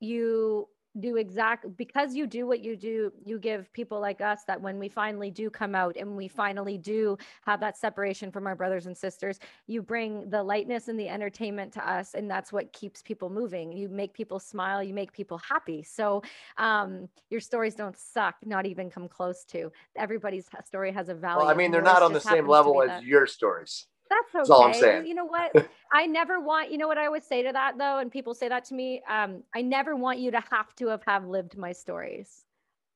you 0.02 0.68
do 1.00 1.16
exact 1.16 1.66
because 1.78 2.14
you 2.14 2.28
do 2.28 2.46
what 2.46 2.60
you 2.60 2.76
do 2.76 3.12
you 3.24 3.40
give 3.40 3.72
people 3.74 4.00
like 4.00 4.20
us 4.20 4.44
that 4.46 4.60
when 4.60 4.78
we 4.78 4.90
finally 4.90 5.32
do 5.32 5.50
come 5.50 5.74
out 5.74 5.96
and 5.96 6.18
we 6.18 6.28
finally 6.28 6.78
do 6.78 7.18
have 7.46 7.60
that 7.60 7.78
separation 7.78 8.32
from 8.32 8.46
our 8.46 8.56
brothers 8.56 8.88
and 8.88 8.98
sisters 8.98 9.40
you 9.68 9.82
bring 9.82 10.30
the 10.30 10.44
lightness 10.44 10.88
and 10.88 11.00
the 11.00 11.08
entertainment 11.08 11.72
to 11.72 11.90
us 11.90 12.14
and 12.14 12.30
that's 12.30 12.52
what 12.52 12.72
keeps 12.74 13.02
people 13.02 13.30
moving. 13.30 13.72
You 13.72 13.90
make 13.90 14.14
people 14.14 14.40
smile 14.40 14.84
you 14.84 14.94
make 14.94 15.12
people 15.12 15.38
happy. 15.38 15.84
So 15.84 16.22
um, 16.58 17.08
your 17.30 17.40
stories 17.40 17.76
don't 17.76 17.98
suck 17.98 18.36
not 18.46 18.66
even 18.66 18.90
come 18.90 19.08
close 19.08 19.44
to. 19.46 19.72
Everybody's 19.96 20.48
story 20.66 20.92
has 20.92 21.10
a 21.10 21.16
value 21.16 21.42
well, 21.42 21.50
i 21.50 21.54
mean 21.54 21.72
they're 21.72 21.82
not 21.82 22.02
on 22.04 22.14
the 22.14 22.20
same 22.20 22.48
level 22.48 22.82
as 22.82 22.90
that. 22.90 23.04
your 23.04 23.26
stories 23.26 23.88
that's 24.12 24.36
okay. 24.36 24.40
That's 24.40 24.50
all 24.52 24.64
I'm 24.64 24.74
saying. 24.74 25.08
You 25.08 25.16
know 25.16 25.26
what? 25.26 25.52
I 25.94 26.06
never 26.06 26.40
want, 26.40 26.72
you 26.72 26.78
know 26.78 26.88
what 26.88 26.98
I 26.98 27.10
would 27.10 27.24
say 27.24 27.44
to 27.44 27.52
that 27.52 27.78
though, 27.78 28.00
and 28.00 28.12
people 28.12 28.34
say 28.34 28.50
that 28.50 28.66
to 28.66 28.74
me. 28.76 29.02
Um, 29.10 29.44
I 29.56 29.62
never 29.62 29.96
want 29.96 30.20
you 30.20 30.32
to 30.32 30.42
have 30.52 30.76
to 30.76 30.88
have, 30.88 31.04
have 31.06 31.26
lived 31.26 31.58
my 31.58 31.72
stories. 31.72 32.46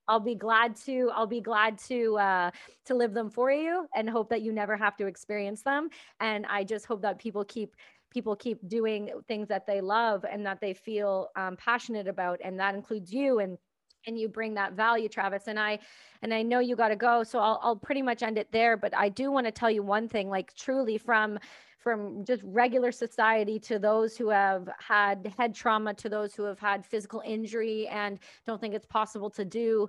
I'll 0.08 0.20
be 0.20 0.36
glad 0.36 0.76
to, 0.86 1.10
I'll 1.14 1.26
be 1.26 1.40
glad 1.40 1.78
to 1.88 2.16
uh 2.18 2.50
to 2.86 2.94
live 2.94 3.12
them 3.12 3.28
for 3.28 3.50
you 3.50 3.86
and 3.94 4.08
hope 4.08 4.30
that 4.30 4.42
you 4.42 4.52
never 4.52 4.76
have 4.76 4.96
to 4.98 5.06
experience 5.06 5.62
them. 5.62 5.90
And 6.20 6.46
I 6.46 6.62
just 6.62 6.86
hope 6.86 7.02
that 7.02 7.18
people 7.18 7.44
keep 7.44 7.74
people 8.12 8.36
keep 8.36 8.66
doing 8.68 9.10
things 9.28 9.48
that 9.48 9.66
they 9.66 9.80
love 9.80 10.24
and 10.30 10.46
that 10.46 10.60
they 10.60 10.72
feel 10.72 11.28
um, 11.36 11.56
passionate 11.56 12.06
about. 12.06 12.40
And 12.42 12.58
that 12.60 12.74
includes 12.74 13.12
you 13.12 13.40
and 13.40 13.58
and 14.06 14.18
you 14.18 14.28
bring 14.28 14.54
that 14.54 14.72
value 14.72 15.08
travis 15.08 15.44
and 15.46 15.58
i 15.58 15.78
and 16.22 16.32
i 16.32 16.42
know 16.42 16.60
you 16.60 16.76
got 16.76 16.88
to 16.88 16.96
go 16.96 17.22
so 17.22 17.38
I'll, 17.38 17.60
I'll 17.62 17.76
pretty 17.76 18.02
much 18.02 18.22
end 18.22 18.38
it 18.38 18.50
there 18.52 18.76
but 18.76 18.96
i 18.96 19.08
do 19.08 19.30
want 19.30 19.46
to 19.46 19.52
tell 19.52 19.70
you 19.70 19.82
one 19.82 20.08
thing 20.08 20.28
like 20.28 20.54
truly 20.54 20.98
from 20.98 21.38
from 21.78 22.24
just 22.24 22.42
regular 22.44 22.90
society 22.90 23.60
to 23.60 23.78
those 23.78 24.16
who 24.16 24.28
have 24.28 24.68
had 24.78 25.32
head 25.38 25.54
trauma 25.54 25.94
to 25.94 26.08
those 26.08 26.34
who 26.34 26.42
have 26.42 26.58
had 26.58 26.84
physical 26.84 27.22
injury 27.24 27.86
and 27.88 28.18
don't 28.44 28.60
think 28.60 28.74
it's 28.74 28.86
possible 28.86 29.30
to 29.30 29.44
do 29.44 29.88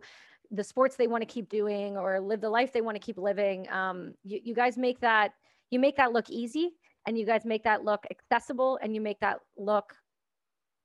the 0.51 0.63
sports 0.63 0.95
they 0.95 1.07
want 1.07 1.22
to 1.22 1.26
keep 1.26 1.49
doing 1.49 1.97
or 1.97 2.20
live 2.20 2.39
the 2.39 2.49
life 2.49 2.72
they 2.72 2.82
want 2.82 2.95
to 2.95 3.01
keep 3.01 3.18
living 3.18 3.68
um, 3.72 4.13
you, 4.24 4.39
you 4.43 4.53
guys 4.53 4.78
make 4.78 4.99
that 4.99 5.32
you 5.72 5.80
make 5.80 5.97
that 5.97 6.13
look 6.13 6.30
easy 6.30 6.72
and 7.07 7.18
you 7.18 7.26
guys 7.26 7.45
make 7.45 7.63
that 7.63 7.84
look 7.84 8.05
accessible 8.11 8.78
and 8.82 8.93
you 8.93 9.01
make 9.01 9.20
that 9.20 9.39
look 9.57 9.95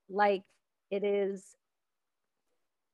like 0.08 0.42
it 0.90 1.04
is 1.04 1.56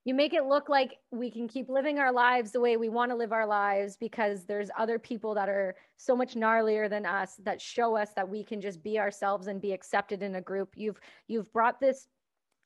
you 0.04 0.14
make 0.14 0.32
it 0.32 0.44
look 0.44 0.68
like 0.68 0.96
we 1.10 1.30
can 1.30 1.48
keep 1.48 1.68
living 1.68 1.98
our 1.98 2.12
lives 2.12 2.50
the 2.50 2.60
way 2.60 2.76
we 2.76 2.88
want 2.88 3.10
to 3.10 3.16
live 3.16 3.32
our 3.32 3.46
lives 3.46 3.96
because 3.96 4.44
there's 4.44 4.70
other 4.78 4.98
people 4.98 5.34
that 5.34 5.48
are 5.48 5.74
so 5.96 6.16
much 6.16 6.34
gnarlier 6.34 6.88
than 6.88 7.04
us 7.04 7.36
that 7.44 7.60
show 7.60 7.96
us 7.96 8.12
that 8.14 8.28
we 8.28 8.42
can 8.42 8.60
just 8.60 8.82
be 8.82 8.98
ourselves 8.98 9.48
and 9.48 9.60
be 9.60 9.72
accepted 9.72 10.22
in 10.22 10.36
a 10.36 10.40
group 10.40 10.74
you've 10.76 11.00
you've 11.26 11.52
brought 11.52 11.80
this 11.80 12.08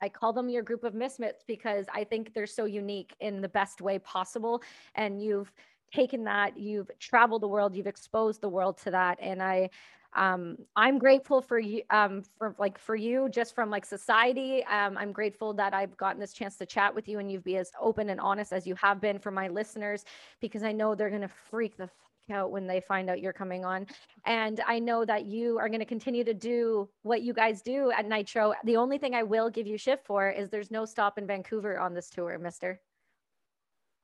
I 0.03 0.09
call 0.09 0.33
them 0.33 0.49
your 0.49 0.63
group 0.65 0.83
of 0.83 0.95
misfits 0.95 1.45
because 1.47 1.87
I 1.95 2.03
think 2.03 2.35
they're 2.35 2.47
so 2.47 2.65
unique 2.65 3.15
in 3.21 3.41
the 3.41 3.49
best 3.49 3.81
way 3.81 4.01
possible. 4.01 4.61
And 4.97 5.23
you've 5.23 5.53
taken 5.95 6.25
that, 6.25 6.59
you've 6.59 6.91
traveled 6.99 7.43
the 7.43 7.49
world, 7.49 7.77
you've 7.77 7.87
exposed 7.87 8.41
the 8.41 8.49
world 8.49 8.79
to 8.79 8.91
that. 8.91 9.19
And 9.21 9.41
I, 9.41 9.71
um, 10.15 10.59
I'm 10.77 10.99
grateful 10.99 11.41
for 11.41 11.59
you, 11.59 11.83
um, 11.91 12.23
for 12.39 12.55
like 12.59 12.79
for 12.79 12.95
you, 12.95 13.29
just 13.31 13.55
from 13.55 13.71
like 13.71 13.85
society. 13.85 14.65
Um, 14.65 14.97
I'm 14.99 15.13
grateful 15.13 15.55
that 15.55 15.75
I've 15.75 15.97
gotten 15.97 16.21
this 16.21 16.33
chance 16.33 16.57
to 16.59 16.67
chat 16.67 16.95
with 16.95 17.09
you 17.09 17.19
and 17.19 17.31
you've 17.31 17.45
be 17.45 17.57
as 17.57 17.71
open 17.81 18.11
and 18.11 18.21
honest 18.21 18.53
as 18.53 18.67
you 18.67 18.75
have 18.77 19.01
been 19.01 19.19
for 19.19 19.31
my 19.31 19.49
listeners, 19.49 20.05
because 20.41 20.63
I 20.63 20.73
know 20.73 20.95
they're 20.95 21.11
gonna 21.11 21.31
freak 21.51 21.77
the 21.77 21.89
out 22.31 22.51
when 22.51 22.67
they 22.67 22.81
find 22.81 23.11
out 23.11 23.21
you're 23.21 23.33
coming 23.33 23.65
on. 23.65 23.87
And 24.25 24.61
I 24.67 24.79
know 24.79 25.05
that 25.05 25.27
you 25.27 25.59
are 25.59 25.69
going 25.69 25.81
to 25.81 25.87
continue 25.87 26.25
to 26.25 26.35
do 26.35 26.89
what 27.03 27.23
you 27.23 27.33
guys 27.33 27.63
do 27.63 27.91
at 27.91 28.07
Nitro. 28.09 28.55
The 28.65 28.77
only 28.77 28.99
thing 28.99 29.15
I 29.15 29.23
will 29.23 29.51
give 29.51 29.67
you 29.67 29.77
shift 29.77 30.07
for 30.07 30.31
is 30.31 30.49
there's 30.49 30.71
no 30.71 30.85
stop 30.85 31.19
in 31.19 31.27
Vancouver 31.27 31.79
on 31.79 31.95
this 31.95 32.09
tour, 32.11 32.39
mister. 32.39 32.81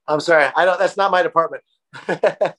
I'm 0.07 0.21
sorry. 0.21 0.51
I 0.57 0.65
don't, 0.65 0.79
that's 0.79 0.97
not 0.97 1.11
my 1.11 1.23
department. 1.23 1.63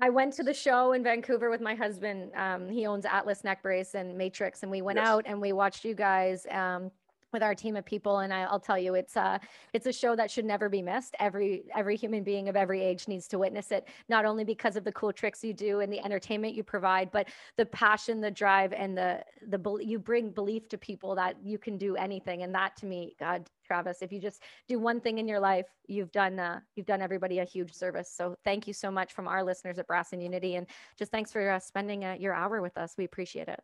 I 0.00 0.08
went 0.08 0.32
to 0.34 0.42
the 0.42 0.54
show 0.54 0.92
in 0.92 1.02
Vancouver 1.02 1.50
with 1.50 1.60
my 1.60 1.74
husband. 1.74 2.32
Um, 2.34 2.68
he 2.68 2.86
owns 2.86 3.04
Atlas 3.04 3.44
Neck 3.44 3.62
Brace 3.62 3.94
and 3.94 4.16
Matrix, 4.16 4.62
and 4.62 4.70
we 4.70 4.80
went 4.80 4.98
yes. 4.98 5.06
out 5.06 5.24
and 5.26 5.40
we 5.40 5.52
watched 5.52 5.84
you 5.84 5.94
guys. 5.94 6.46
Um, 6.50 6.90
with 7.32 7.42
our 7.42 7.54
team 7.54 7.76
of 7.76 7.84
people 7.84 8.18
and 8.20 8.32
I, 8.32 8.50
will 8.50 8.60
tell 8.60 8.78
you 8.78 8.94
it's 8.94 9.16
a 9.16 9.20
uh, 9.20 9.38
it's 9.72 9.86
a 9.86 9.92
show 9.92 10.16
that 10.16 10.30
should 10.30 10.44
never 10.44 10.68
be 10.68 10.82
missed. 10.82 11.14
Every 11.18 11.64
every 11.74 11.96
human 11.96 12.22
being 12.22 12.48
of 12.48 12.56
every 12.56 12.82
age 12.82 13.08
needs 13.08 13.28
to 13.28 13.38
witness 13.38 13.70
it 13.72 13.88
not 14.08 14.24
only 14.24 14.44
because 14.44 14.76
of 14.76 14.84
the 14.84 14.92
cool 14.92 15.12
tricks 15.12 15.44
you 15.44 15.52
do 15.52 15.80
and 15.80 15.92
the 15.92 16.04
entertainment 16.04 16.54
you 16.54 16.62
provide 16.62 17.10
but 17.10 17.28
the 17.56 17.66
passion 17.66 18.20
the 18.20 18.30
drive 18.30 18.72
and 18.72 18.96
the 18.96 19.22
the 19.48 19.78
you 19.80 19.98
bring 19.98 20.30
belief 20.30 20.68
to 20.68 20.78
people 20.78 21.14
that 21.14 21.36
you 21.42 21.58
can 21.58 21.76
do 21.78 21.96
anything 21.96 22.42
and 22.42 22.54
that 22.54 22.76
to 22.76 22.86
me 22.86 23.14
god 23.18 23.46
travis 23.64 24.02
if 24.02 24.12
you 24.12 24.20
just 24.20 24.42
do 24.68 24.78
one 24.78 25.00
thing 25.00 25.18
in 25.18 25.28
your 25.28 25.40
life 25.40 25.66
you've 25.90 26.12
done 26.12 26.38
uh, 26.38 26.60
you've 26.76 26.86
done 26.86 27.02
everybody 27.02 27.40
a 27.40 27.44
huge 27.44 27.72
service. 27.72 28.10
So 28.10 28.36
thank 28.44 28.66
you 28.66 28.72
so 28.72 28.90
much 28.90 29.12
from 29.12 29.28
our 29.28 29.42
listeners 29.44 29.78
at 29.78 29.86
brass 29.86 30.12
and 30.12 30.22
unity 30.22 30.56
and 30.56 30.66
just 30.98 31.10
thanks 31.10 31.32
for 31.32 31.50
uh, 31.50 31.58
spending 31.58 32.04
uh, 32.04 32.16
your 32.18 32.32
hour 32.32 32.62
with 32.62 32.76
us. 32.78 32.94
We 32.96 33.04
appreciate 33.04 33.48
it 33.48 33.60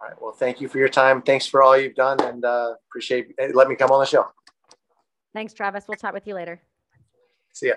all 0.00 0.08
right. 0.08 0.16
Well, 0.20 0.32
thank 0.32 0.60
you 0.60 0.68
for 0.68 0.78
your 0.78 0.88
time. 0.88 1.22
Thanks 1.22 1.46
for 1.46 1.62
all 1.62 1.76
you've 1.76 1.94
done 1.94 2.20
and 2.20 2.44
uh, 2.44 2.74
appreciate 2.88 3.34
it. 3.38 3.54
let 3.54 3.68
me 3.68 3.76
come 3.76 3.90
on 3.90 4.00
the 4.00 4.06
show. 4.06 4.26
Thanks, 5.32 5.52
Travis. 5.52 5.84
We'll 5.88 5.96
chat 5.96 6.14
with 6.14 6.26
you 6.26 6.34
later. 6.34 6.60
See 7.52 7.68
ya. 7.68 7.74